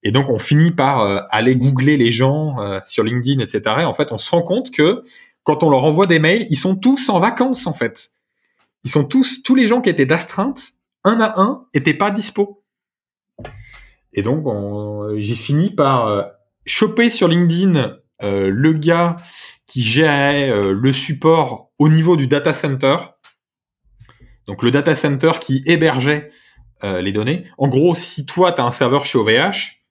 Et 0.01 0.11
donc, 0.11 0.29
on 0.29 0.39
finit 0.39 0.71
par 0.71 1.01
euh, 1.01 1.19
aller 1.29 1.55
googler 1.55 1.97
les 1.97 2.11
gens 2.11 2.55
sur 2.85 3.03
LinkedIn, 3.03 3.41
etc. 3.41 3.61
Et 3.81 3.83
en 3.83 3.93
fait, 3.93 4.11
on 4.11 4.17
se 4.17 4.31
rend 4.31 4.41
compte 4.43 4.71
que 4.71 5.03
quand 5.43 5.63
on 5.63 5.69
leur 5.69 5.83
envoie 5.83 6.07
des 6.07 6.19
mails, 6.19 6.47
ils 6.49 6.57
sont 6.57 6.75
tous 6.75 7.09
en 7.09 7.19
vacances, 7.19 7.67
en 7.67 7.73
fait. 7.73 8.11
Ils 8.85 8.89
sont 8.91 9.03
tous, 9.03 9.43
tous 9.43 9.55
les 9.55 9.67
gens 9.67 9.81
qui 9.81 9.89
étaient 9.89 10.05
d'astreinte, 10.05 10.73
un 11.03 11.19
à 11.19 11.39
un, 11.41 11.65
étaient 11.73 11.93
pas 11.93 12.11
dispo. 12.11 12.63
Et 14.13 14.21
donc, 14.21 14.45
on- 14.47 15.15
j'ai 15.17 15.35
fini 15.35 15.69
par 15.69 16.29
choper 16.65 17.09
sur 17.09 17.27
LinkedIn 17.27 17.97
le 18.21 18.73
gars 18.73 19.17
qui 19.67 19.83
gérait 19.83 20.51
le 20.71 20.93
support 20.93 21.71
au 21.77 21.89
niveau 21.89 22.15
du 22.15 22.27
data 22.27 22.53
center. 22.53 22.97
Donc, 24.49 24.63
le 24.63 24.71
data 24.71 24.95
center 24.95 25.33
qui 25.39 25.61
hébergeait 25.67 26.31
euh, 26.83 27.01
les 27.01 27.11
données. 27.11 27.43
En 27.59 27.67
gros, 27.67 27.93
si 27.93 28.25
toi, 28.25 28.51
tu 28.51 28.61
as 28.61 28.65
un 28.65 28.71
serveur 28.71 29.05
chez 29.05 29.19
OVH, 29.19 29.83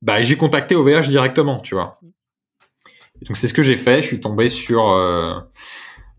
bah, 0.00 0.22
j'ai 0.22 0.36
contacté 0.36 0.74
OVH 0.74 1.08
directement, 1.08 1.60
tu 1.60 1.74
vois. 1.74 2.00
Et 3.20 3.26
donc, 3.26 3.36
c'est 3.36 3.48
ce 3.48 3.52
que 3.52 3.62
j'ai 3.62 3.76
fait. 3.76 4.00
Je 4.00 4.06
suis 4.06 4.20
tombé 4.20 4.48
sur 4.48 4.88
euh, 4.88 5.34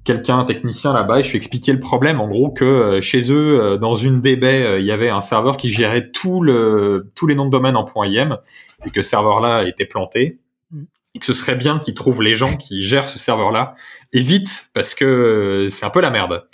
quelqu'un, 0.03 0.37
un 0.37 0.45
technicien 0.45 0.93
là-bas, 0.93 1.19
et 1.19 1.23
je 1.23 1.29
lui 1.29 1.37
ai 1.37 1.37
expliqué 1.37 1.71
le 1.71 1.79
problème. 1.79 2.21
En 2.21 2.27
gros, 2.27 2.51
que 2.51 2.63
euh, 2.63 3.01
chez 3.01 3.31
eux, 3.31 3.79
dans 3.81 3.95
une 3.95 4.21
des 4.21 4.35
baies, 4.35 4.63
euh, 4.63 4.79
il 4.79 4.85
y 4.85 4.91
avait 4.91 5.09
un 5.09 5.21
serveur 5.21 5.57
qui 5.57 5.71
gérait 5.71 6.11
tout 6.11 6.43
le, 6.43 7.11
tous 7.15 7.25
les 7.25 7.33
noms 7.33 7.47
de 7.47 7.51
domaine 7.51 7.75
en 7.75 7.85
.im, 7.85 8.37
et 8.85 8.91
que 8.91 9.01
ce 9.01 9.09
serveur-là 9.09 9.63
était 9.63 9.85
planté. 9.85 10.39
Mm. 10.71 10.83
Et 11.15 11.19
que 11.19 11.25
ce 11.25 11.33
serait 11.33 11.55
bien 11.55 11.79
qu'ils 11.79 11.95
trouvent 11.95 12.21
les 12.21 12.35
gens 12.35 12.55
qui 12.55 12.83
gèrent 12.83 13.09
ce 13.09 13.17
serveur-là, 13.17 13.73
et 14.13 14.19
vite, 14.19 14.69
parce 14.73 14.93
que 14.93 15.67
c'est 15.71 15.85
un 15.87 15.89
peu 15.89 16.01
la 16.01 16.11
merde. 16.11 16.45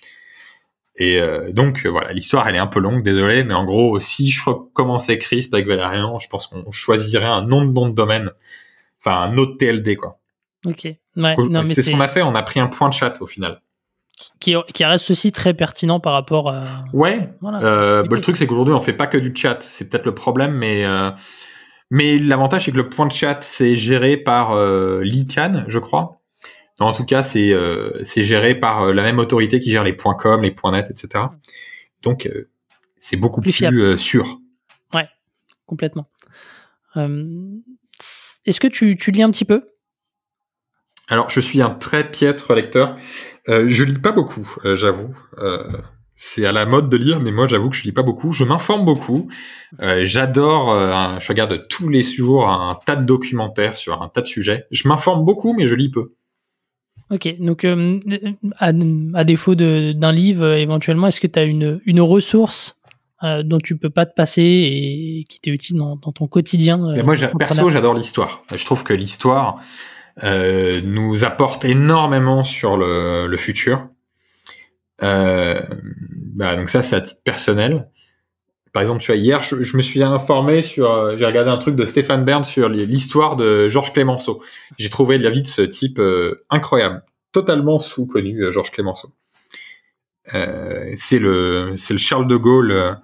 Et 0.97 1.19
euh, 1.19 1.51
donc 1.51 1.85
euh, 1.85 1.89
voilà, 1.89 2.13
l'histoire 2.13 2.47
elle 2.47 2.55
est 2.55 2.59
un 2.59 2.67
peu 2.67 2.79
longue, 2.79 3.03
désolé, 3.03 3.43
mais 3.43 3.53
en 3.53 3.65
gros, 3.65 3.99
si 3.99 4.29
je 4.29 4.49
recommençais 4.49 5.17
Crisp 5.17 5.53
avec 5.53 5.67
Valérian, 5.67 6.19
je 6.19 6.29
pense 6.29 6.47
qu'on 6.47 6.71
choisirait 6.71 7.25
un 7.25 7.41
nom 7.41 7.65
de 7.65 7.71
nom 7.71 7.89
de 7.89 7.93
domaine, 7.93 8.31
enfin 8.99 9.21
un 9.21 9.37
autre 9.37 9.57
TLD 9.57 9.97
quoi. 9.97 10.19
Ok. 10.65 10.85
Ouais, 10.85 11.35
non, 11.37 11.63
mais 11.63 11.73
c'est 11.73 11.81
ce 11.81 11.91
qu'on 11.91 11.99
a 11.99 12.07
fait, 12.07 12.21
on 12.21 12.35
a 12.35 12.43
pris 12.43 12.59
un 12.59 12.67
point 12.67 12.89
de 12.89 12.93
chat 12.93 13.21
au 13.21 13.27
final. 13.27 13.61
qui, 14.39 14.55
qui 14.73 14.85
reste 14.85 15.11
aussi 15.11 15.31
très 15.31 15.53
pertinent 15.53 15.99
par 15.99 16.13
rapport 16.13 16.49
à. 16.49 16.63
Ouais. 16.93 17.29
Voilà. 17.41 17.61
Euh, 17.61 18.03
bah, 18.03 18.15
le 18.15 18.21
truc 18.21 18.37
c'est 18.37 18.47
qu'aujourd'hui 18.47 18.73
on 18.73 18.79
fait 18.79 18.93
pas 18.93 19.07
que 19.07 19.17
du 19.17 19.33
chat, 19.35 19.61
c'est 19.61 19.89
peut-être 19.89 20.05
le 20.05 20.15
problème, 20.15 20.53
mais 20.53 20.85
euh, 20.85 21.11
mais 21.91 22.17
l'avantage 22.17 22.65
c'est 22.65 22.71
que 22.71 22.77
le 22.77 22.89
point 22.89 23.05
de 23.05 23.11
chat 23.11 23.39
c'est 23.41 23.75
géré 23.75 24.15
par 24.15 24.53
euh, 24.53 25.01
l'ICANN, 25.03 25.65
je 25.67 25.79
crois. 25.79 26.21
En 26.79 26.91
tout 26.91 27.05
cas, 27.05 27.23
c'est 27.23 27.53
euh, 27.53 28.03
géré 28.03 28.55
par 28.55 28.83
euh, 28.83 28.93
la 28.93 29.03
même 29.03 29.19
autorité 29.19 29.59
qui 29.59 29.71
gère 29.71 29.83
les 29.83 29.93
points 29.93 30.15
.com, 30.15 30.41
les 30.43 30.51
points 30.51 30.71
.net, 30.71 30.87
etc. 30.89 31.25
Donc 32.05 32.25
euh, 32.25 32.49
c'est 32.99 33.17
beaucoup 33.17 33.41
Plus 33.41 33.63
euh, 33.63 33.97
sûr. 33.97 34.39
Complètement. 35.67 36.07
Euh, 36.95 37.25
Est-ce 38.45 38.59
que 38.59 38.67
tu, 38.67 38.97
tu 38.97 39.09
lis 39.09 39.23
un 39.23 39.31
petit 39.31 39.45
peu? 39.45 39.67
Alors, 41.07 41.27
je 41.31 41.39
suis 41.39 41.59
un 41.59 41.71
très 41.71 42.11
piètre 42.11 42.53
lecteur. 42.53 42.95
Je 43.47 43.83
lis 43.83 43.97
pas 43.97 44.11
beaucoup, 44.11 44.47
j'avoue. 44.63 45.15
C'est 46.15 46.45
à 46.45 46.51
la 46.51 46.67
mode 46.67 46.87
de 46.87 46.97
lire, 46.97 47.19
mais 47.19 47.31
moi, 47.31 47.47
j'avoue 47.47 47.69
que 47.71 47.75
je 47.75 47.81
lis 47.81 47.91
pas 47.93 48.03
beaucoup. 48.03 48.31
Je 48.31 48.43
m'informe 48.43 48.85
beaucoup. 48.85 49.27
J'adore. 49.79 51.19
je 51.19 51.27
regarde 51.27 51.67
tous 51.67 51.89
les 51.89 52.03
jours 52.03 52.47
un 52.47 52.77
tas 52.85 52.95
de 52.95 53.05
documentaires 53.05 53.75
sur 53.75 54.03
un 54.03 54.09
tas 54.09 54.21
de 54.21 54.27
sujets. 54.27 54.67
Je 54.69 54.87
m'informe 54.87 55.25
beaucoup, 55.25 55.55
mais 55.55 55.65
je 55.65 55.73
lis 55.73 55.89
peu. 55.89 56.13
Ok, 57.11 57.35
donc 57.39 57.65
euh, 57.65 57.99
à, 58.57 58.71
à 59.13 59.23
défaut 59.23 59.55
d'un 59.55 60.11
livre, 60.11 60.43
euh, 60.43 60.55
éventuellement, 60.57 61.07
est-ce 61.07 61.19
que 61.19 61.27
tu 61.27 61.37
as 61.37 61.43
une, 61.43 61.79
une 61.85 62.01
ressource 62.01 62.79
euh, 63.23 63.43
dont 63.43 63.59
tu 63.59 63.77
peux 63.77 63.89
pas 63.91 64.05
te 64.05 64.13
passer 64.13 64.41
et 64.41 65.25
qui 65.29 65.39
t'est 65.39 65.51
utile 65.51 65.77
dans, 65.77 65.95
dans 65.97 66.11
ton 66.11 66.27
quotidien 66.27 66.83
euh, 66.83 67.03
moi, 67.03 67.15
perso, 67.37 67.69
j'adore 67.69 67.93
l'histoire. 67.93 68.43
Je 68.53 68.65
trouve 68.65 68.83
que 68.83 68.93
l'histoire 68.93 69.59
nous 70.23 71.25
apporte 71.25 71.65
énormément 71.65 72.43
sur 72.43 72.77
le, 72.77 73.27
le 73.27 73.37
futur. 73.37 73.87
Euh, 75.03 75.61
bah, 76.35 76.55
donc 76.55 76.69
ça, 76.69 76.81
c'est 76.81 76.95
à 76.95 77.01
titre 77.01 77.21
personnel. 77.23 77.89
Par 78.75 78.81
exemple, 78.81 79.09
hier, 79.15 79.41
je, 79.41 79.77
me 79.77 79.81
suis 79.81 80.03
informé 80.03 80.61
sur, 80.61 80.91
euh, 80.91 81.15
j'ai 81.15 81.25
regardé 81.25 81.49
un 81.49 81.57
truc 81.57 81.77
de 81.77 81.85
Stéphane 81.85 82.25
Bern 82.25 82.43
sur 82.43 82.67
l'histoire 82.67 83.37
de 83.37 83.69
Georges 83.69 83.93
Clémenceau. 83.93 84.43
J'ai 84.77 84.89
trouvé 84.89 85.17
la 85.17 85.29
vie 85.29 85.41
de 85.41 85.47
ce 85.47 85.61
type 85.61 85.97
euh, 85.97 86.43
incroyable, 86.49 87.01
totalement 87.31 87.79
sous-connu, 87.79 88.43
euh, 88.43 88.51
Georges 88.51 88.71
Clémenceau. 88.71 89.13
C'est 90.27 91.19
le, 91.19 91.71
le 91.71 91.97
Charles 91.97 92.27
de 92.27 92.35
Gaulle 92.35 92.99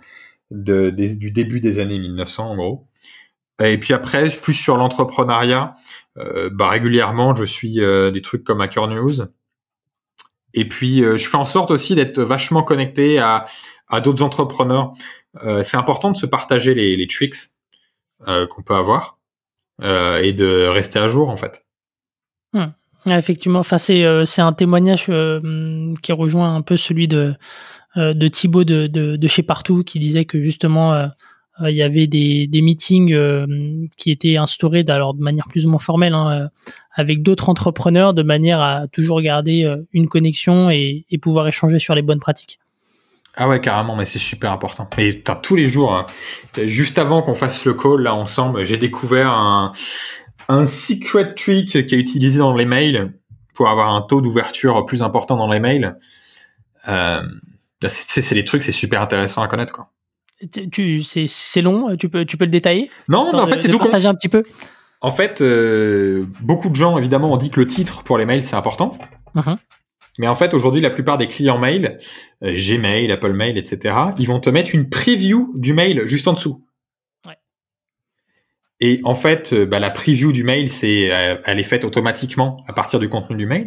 du 0.50 1.32
début 1.32 1.62
des 1.62 1.80
années 1.80 2.00
1900, 2.00 2.50
en 2.50 2.56
gros. 2.58 2.88
Et 3.64 3.78
puis 3.78 3.94
après, 3.94 4.28
plus 4.42 4.54
sur 4.54 4.76
l'entrepreneuriat, 4.76 5.76
bah, 6.18 6.68
régulièrement, 6.68 7.34
je 7.34 7.46
suis 7.46 7.76
des 7.76 8.22
trucs 8.22 8.44
comme 8.44 8.60
Hacker 8.60 8.90
News. 8.90 9.22
Et 10.54 10.68
puis, 10.68 10.98
je 10.98 11.30
fais 11.30 11.38
en 11.38 11.46
sorte 11.46 11.72
aussi 11.72 11.96
d'être 11.96 12.22
vachement 12.22 12.64
connecté 12.64 13.20
à 13.20 13.46
d'autres 14.04 14.24
entrepreneurs. 14.24 14.94
Euh, 15.44 15.64
c'est 15.64 15.78
important 15.78 16.12
de 16.12 16.18
se 16.18 16.26
partager 16.26 16.74
les, 16.74 16.96
les 16.96 17.08
tricks 17.08 17.36
euh, 18.28 18.46
qu'on 18.48 18.62
peut 18.62 18.76
avoir 18.76 19.20
euh, 19.82 20.18
et 20.18 20.34
de 20.34 20.68
rester 20.68 21.00
à 21.00 21.08
jour, 21.08 21.30
en 21.30 21.38
fait. 21.38 21.66
Ah, 22.54 23.18
effectivement, 23.18 23.60
enfin, 23.60 23.80
c'est 23.80 24.04
un 24.04 24.54
témoignage 24.54 25.06
qui 25.06 26.12
rejoint 26.12 26.56
un 26.56 26.62
peu 26.62 26.78
celui 26.78 27.08
de, 27.08 27.34
de 27.96 28.28
Thibaut 28.28 28.64
de, 28.64 28.86
de, 28.86 29.28
chez 29.28 29.42
Partout 29.42 29.84
qui 29.84 29.98
disait 29.98 30.26
que 30.26 30.40
justement 30.40 31.10
il 31.62 31.74
y 31.74 31.82
avait 31.82 32.06
des, 32.06 32.46
des 32.46 32.62
meetings 32.62 33.90
qui 33.98 34.12
étaient 34.12 34.38
instaurés 34.38 34.86
alors 34.88 35.16
de 35.16 35.24
manière 35.24 35.48
plus 35.48 35.66
ou 35.66 35.70
moins 35.70 35.80
formelle 35.80 36.14
hein, 36.14 36.50
avec 36.94 37.24
d'autres 37.24 37.50
entrepreneurs 37.50 38.14
de 38.14 38.22
manière 38.22 38.62
à 38.62 38.88
toujours 38.88 39.20
garder 39.22 39.76
une 39.94 40.08
connexion 40.08 40.70
et 40.70 41.04
pouvoir 41.20 41.48
échanger 41.48 41.80
sur 41.80 41.96
les 41.96 42.04
bonnes 42.04 42.20
pratiques. 42.20 42.60
Ah 43.44 43.48
ouais, 43.48 43.60
carrément, 43.60 43.96
mais 43.96 44.06
c'est 44.06 44.20
super 44.20 44.52
important. 44.52 44.88
Mais 44.98 45.14
putain, 45.14 45.34
tous 45.36 45.56
les 45.56 45.68
jours, 45.68 45.96
hein, 45.96 46.06
juste 46.64 47.00
avant 47.00 47.24
qu'on 47.24 47.34
fasse 47.34 47.66
le 47.66 47.74
call 47.74 48.02
là 48.02 48.14
ensemble, 48.14 48.64
j'ai 48.66 48.78
découvert 48.78 49.32
un, 49.32 49.72
un 50.48 50.68
secret 50.68 51.34
trick 51.34 51.70
qui 51.88 51.96
est 51.96 51.98
utilisé 51.98 52.38
dans 52.38 52.54
les 52.56 52.66
mails 52.66 53.14
pour 53.56 53.68
avoir 53.68 53.96
un 53.96 54.04
taux 54.04 54.22
d'ouverture 54.22 54.86
plus 54.86 55.02
important 55.02 55.38
dans 55.38 55.50
les 55.50 55.60
mails. 55.60 55.98
Euh, 56.88 57.24
c'est 57.88 58.36
des 58.36 58.46
trucs, 58.46 58.62
c'est 58.62 58.72
super 58.72 59.02
intéressant 59.02 59.42
à 59.42 59.48
connaître 59.48 59.74
quoi. 59.74 59.90
Tu- 60.72 61.02
c'est 61.02 61.62
long, 61.62 61.96
tu 61.96 62.10
peux, 62.10 62.26
tu 62.26 62.38
peux 62.38 62.46
le 62.46 62.52
détailler? 62.52 62.92
Non, 63.08 63.28
mais 63.34 63.40
en 63.40 63.48
fait 63.48 63.60
c'est 63.60 63.70
tout 63.70 63.80
con. 63.80 63.86
partager 63.86 64.08
un 64.08 64.14
petit 64.14 64.30
peu. 64.30 64.44
En 65.02 65.10
fait, 65.10 65.42
euh, 65.42 66.26
beaucoup 66.42 66.70
de 66.70 66.76
gens 66.76 66.96
évidemment 67.00 67.34
ont 67.34 67.38
dit 67.38 67.50
que 67.50 67.60
le 67.60 67.66
titre 67.66 68.04
pour 68.04 68.20
les 68.20 68.28
mails 68.28 68.44
c'est 68.44 68.56
important. 68.56 68.92
Mhm. 69.34 69.58
Mais 70.22 70.28
en 70.28 70.36
fait, 70.36 70.54
aujourd'hui, 70.54 70.82
la 70.82 70.92
plupart 70.92 71.18
des 71.18 71.28
clients 71.28 71.58
mail, 71.58 71.98
euh, 72.44 72.54
Gmail, 72.54 73.12
Apple 73.12 73.34
Mail, 73.34 73.58
etc., 73.58 73.96
ils 74.20 74.28
vont 74.28 74.40
te 74.40 74.52
mettre 74.52 74.76
une 74.76 74.88
preview 74.88 75.52
du 75.56 75.74
mail 75.74 76.08
juste 76.08 76.28
en 76.28 76.34
dessous. 76.34 76.64
Ouais. 77.26 77.40
Et 78.82 79.02
en 79.04 79.16
fait, 79.16 79.52
euh, 79.52 79.66
bah, 79.66 79.80
la 79.80 79.90
preview 79.90 80.32
du 80.32 80.44
mail, 80.44 80.72
c'est, 80.72 81.12
euh, 81.12 81.38
elle 81.44 81.60
est 81.60 81.64
faite 81.64 81.86
automatiquement 81.86 82.64
à 82.68 82.74
partir 82.74 83.00
du 83.00 83.10
contenu 83.10 83.36
du 83.36 83.48
mail. 83.48 83.66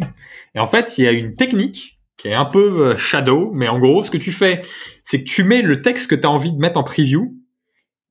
Et 0.55 0.61
en 0.61 0.69
fait, 0.69 0.97
il 0.97 1.03
y 1.03 1.09
a 1.09 1.11
une 1.11 1.35
technique 1.35 1.99
qui 2.17 2.29
est 2.29 2.35
un 2.35 2.45
peu 2.45 2.95
shadow, 2.97 3.51
mais 3.53 3.67
en 3.67 3.81
gros, 3.81 4.05
ce 4.05 4.13
que 4.13 4.19
tu 4.19 4.31
fais, 4.31 4.61
c'est 5.03 5.25
que 5.25 5.29
tu 5.29 5.43
mets 5.43 5.61
le 5.61 5.83
texte 5.83 6.09
que 6.09 6.15
tu 6.15 6.25
as 6.25 6.31
envie 6.31 6.53
de 6.53 6.59
mettre 6.59 6.79
en 6.79 6.85
preview 6.85 7.35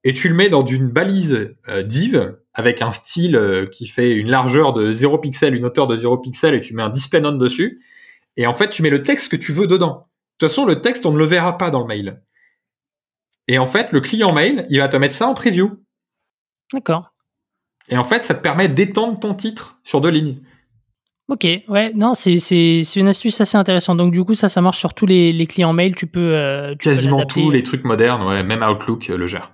et 0.04 0.12
tu 0.12 0.28
le 0.28 0.36
mets 0.36 0.50
dans 0.50 0.66
une 0.66 0.90
balise 0.90 1.56
div 1.86 2.36
avec 2.54 2.82
un 2.82 2.92
style 2.92 3.70
qui 3.72 3.88
fait 3.88 4.12
une 4.12 4.30
largeur 4.30 4.74
de 4.74 4.92
0 4.92 5.20
pixel, 5.20 5.56
une 5.56 5.64
hauteur 5.64 5.88
de 5.88 5.96
0 5.96 6.18
pixel 6.18 6.54
et 6.56 6.60
tu 6.60 6.74
mets 6.74 6.84
un 6.84 6.90
display 6.90 7.22
note 7.22 7.38
dessus. 7.38 7.80
Et 8.38 8.48
en 8.48 8.54
fait, 8.54 8.70
tu 8.70 8.82
mets 8.82 8.90
le 8.90 9.04
texte 9.04 9.32
que 9.32 9.36
tu 9.36 9.52
veux 9.52 9.68
dedans. 9.68 10.08
De 10.40 10.46
toute 10.46 10.50
façon, 10.50 10.66
le 10.66 10.82
texte, 10.82 11.06
on 11.06 11.12
ne 11.12 11.18
le 11.18 11.26
verra 11.26 11.58
pas 11.58 11.70
dans 11.70 11.82
le 11.82 11.88
mail. 11.88 12.22
Et 13.48 13.58
en 13.58 13.66
fait, 13.66 13.92
le 13.92 14.02
client 14.02 14.34
mail, 14.34 14.66
il 14.70 14.80
va 14.80 14.88
te 14.88 14.98
mettre 14.98 15.16
ça 15.16 15.28
en 15.28 15.34
preview. 15.34 15.84
D'accord. 16.72 17.14
Et 17.90 17.98
en 17.98 18.04
fait, 18.04 18.26
ça 18.26 18.34
te 18.34 18.42
permet 18.42 18.70
d'étendre 18.70 19.20
ton 19.20 19.34
titre 19.34 19.78
sur 19.84 20.02
deux 20.02 20.10
lignes. 20.10 20.38
Ok, 21.30 21.48
ouais, 21.68 21.94
non, 21.94 22.14
c'est 22.14 22.36
une 22.96 23.08
astuce 23.08 23.40
assez 23.40 23.58
intéressante. 23.58 23.98
Donc 23.98 24.12
du 24.12 24.24
coup, 24.24 24.34
ça, 24.34 24.50
ça 24.50 24.62
marche 24.62 24.80
sur 24.80 24.94
tous 24.94 25.06
les, 25.06 25.48
clients 25.48 25.74
mail. 25.74 25.96
Tu 25.96 26.08
peux 26.08 26.36
euh, 26.36 26.76
quasiment 26.76 27.26
tous 27.26 27.50
les 27.50 27.64
trucs 27.64 27.84
modernes, 27.86 28.24
ouais, 28.24 28.44
même 28.44 28.62
Outlook 28.62 29.10
euh, 29.10 29.18
le 29.18 29.28
gère. 29.28 29.54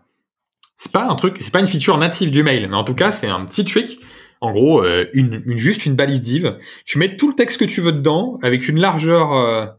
C'est 0.75 0.91
pas 0.91 1.07
un 1.07 1.15
truc, 1.15 1.37
c'est 1.41 1.51
pas 1.51 1.59
une 1.59 1.67
feature 1.67 1.97
native 1.97 2.31
du 2.31 2.41
mail, 2.41 2.67
mais 2.69 2.75
en 2.75 2.83
tout 2.83 2.95
cas, 2.95 3.11
c'est 3.11 3.27
un 3.27 3.45
petit 3.45 3.65
trick. 3.65 3.99
En 4.41 4.51
gros, 4.51 4.83
euh, 4.83 5.09
une, 5.13 5.57
juste 5.57 5.85
une 5.85 5.95
balise 5.95 6.23
div. 6.23 6.57
Tu 6.85 6.97
mets 6.97 7.17
tout 7.17 7.29
le 7.29 7.35
texte 7.35 7.59
que 7.59 7.65
tu 7.65 7.81
veux 7.81 7.91
dedans 7.91 8.39
avec 8.41 8.67
une 8.69 8.79
largeur 8.79 9.77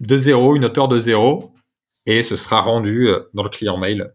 de 0.00 0.16
zéro, 0.16 0.56
une 0.56 0.64
hauteur 0.64 0.88
de 0.88 1.00
zéro, 1.00 1.54
et 2.06 2.22
ce 2.22 2.36
sera 2.36 2.60
rendu 2.60 3.08
dans 3.34 3.42
le 3.42 3.48
client 3.48 3.78
mail 3.78 4.12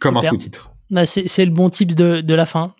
comme 0.00 0.16
un 0.16 0.22
sous-titre. 0.22 0.70
Bah, 0.90 1.06
c'est 1.06 1.44
le 1.44 1.50
bon 1.50 1.68
type 1.68 1.94
de, 1.94 2.20
de 2.20 2.34
la 2.34 2.46
fin. 2.46 2.74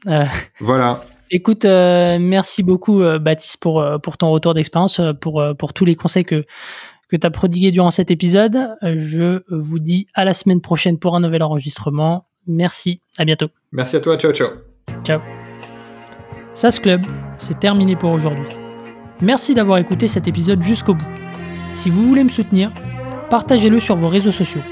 Voilà. 0.61 1.05
Écoute, 1.31 1.65
euh, 1.65 2.19
merci 2.21 2.63
beaucoup 2.63 3.03
euh, 3.03 3.19
Baptiste 3.19 3.59
pour, 3.59 3.81
euh, 3.81 3.99
pour 3.99 4.17
ton 4.17 4.31
retour 4.31 4.55
d'expérience, 4.55 5.01
pour, 5.21 5.45
pour 5.59 5.73
tous 5.73 5.85
les 5.85 5.97
conseils 5.97 6.25
que, 6.25 6.45
que 7.09 7.17
tu 7.17 7.27
as 7.27 7.31
prodigués 7.31 7.73
durant 7.73 7.91
cet 7.91 8.11
épisode. 8.11 8.77
Je 8.83 9.43
vous 9.49 9.79
dis 9.79 10.07
à 10.15 10.25
la 10.25 10.35
semaine 10.35 10.61
prochaine 10.61 10.99
pour 10.99 11.17
un 11.17 11.21
nouvel 11.21 11.43
enregistrement. 11.43 12.29
Merci, 12.47 13.01
à 13.19 13.25
bientôt. 13.25 13.49
Merci 13.73 13.97
à 13.97 14.01
toi, 14.01 14.17
ciao 14.17 14.33
ciao. 14.33 14.76
Ciao. 15.05 15.21
SAS 16.55 16.81
Club, 16.81 17.03
c'est 17.39 17.61
terminé 17.61 17.97
pour 17.97 18.13
aujourd'hui. 18.13 18.49
Merci 19.21 19.55
d'avoir 19.55 19.79
écouté 19.79 20.09
cet 20.09 20.27
épisode 20.29 20.63
jusqu'au 20.63 20.95
bout. 20.95 21.07
Si 21.75 21.91
vous 21.91 22.07
voulez 22.07 22.25
me 22.25 22.29
soutenir, 22.29 22.73
partagez-le 23.31 23.79
sur 23.79 23.97
vos 23.97 24.09
réseaux 24.09 24.33
sociaux. 24.33 24.63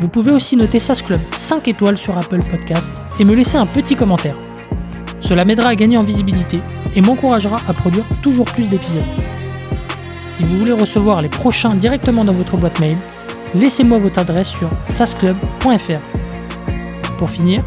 Vous 0.00 0.08
pouvez 0.08 0.32
aussi 0.32 0.56
noter 0.56 0.78
SAS 0.78 1.02
Club 1.02 1.20
5 1.32 1.68
étoiles 1.68 1.96
sur 1.96 2.16
Apple 2.16 2.42
Podcast 2.50 2.92
et 3.18 3.24
me 3.24 3.34
laisser 3.34 3.56
un 3.56 3.66
petit 3.66 3.96
commentaire. 3.96 4.36
Cela 5.20 5.44
m'aidera 5.44 5.70
à 5.70 5.74
gagner 5.74 5.96
en 5.96 6.02
visibilité 6.02 6.60
et 6.94 7.00
m'encouragera 7.00 7.58
à 7.68 7.72
produire 7.72 8.04
toujours 8.22 8.46
plus 8.46 8.68
d'épisodes. 8.68 9.02
Si 10.32 10.44
vous 10.44 10.58
voulez 10.58 10.72
recevoir 10.72 11.22
les 11.22 11.28
prochains 11.28 11.74
directement 11.74 12.24
dans 12.24 12.32
votre 12.32 12.56
boîte 12.56 12.78
mail, 12.80 12.96
laissez-moi 13.54 13.98
votre 13.98 14.20
adresse 14.20 14.48
sur 14.48 14.70
sasclub.fr. 14.90 16.00
Pour 17.18 17.30
finir, 17.30 17.62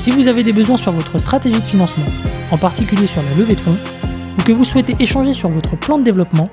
si 0.00 0.10
vous 0.10 0.28
avez 0.28 0.42
des 0.42 0.54
besoins 0.54 0.78
sur 0.78 0.92
votre 0.92 1.18
stratégie 1.18 1.60
de 1.60 1.66
financement, 1.66 2.06
en 2.50 2.56
particulier 2.56 3.06
sur 3.06 3.22
la 3.22 3.34
levée 3.36 3.54
de 3.54 3.60
fonds, 3.60 3.76
ou 4.38 4.42
que 4.42 4.52
vous 4.52 4.64
souhaitez 4.64 4.96
échanger 4.98 5.34
sur 5.34 5.50
votre 5.50 5.76
plan 5.76 5.98
de 5.98 6.04
développement, 6.04 6.48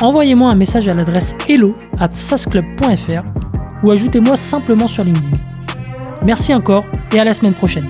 envoyez-moi 0.00 0.50
un 0.50 0.54
message 0.54 0.88
à 0.88 0.94
l'adresse 0.94 1.34
hello 1.50 1.76
at 2.00 2.08
sasclub.fr 2.12 3.24
ou 3.82 3.90
ajoutez-moi 3.90 4.36
simplement 4.36 4.86
sur 4.86 5.04
LinkedIn. 5.04 5.36
Merci 6.24 6.54
encore 6.54 6.86
et 7.12 7.20
à 7.20 7.24
la 7.24 7.34
semaine 7.34 7.52
prochaine. 7.52 7.86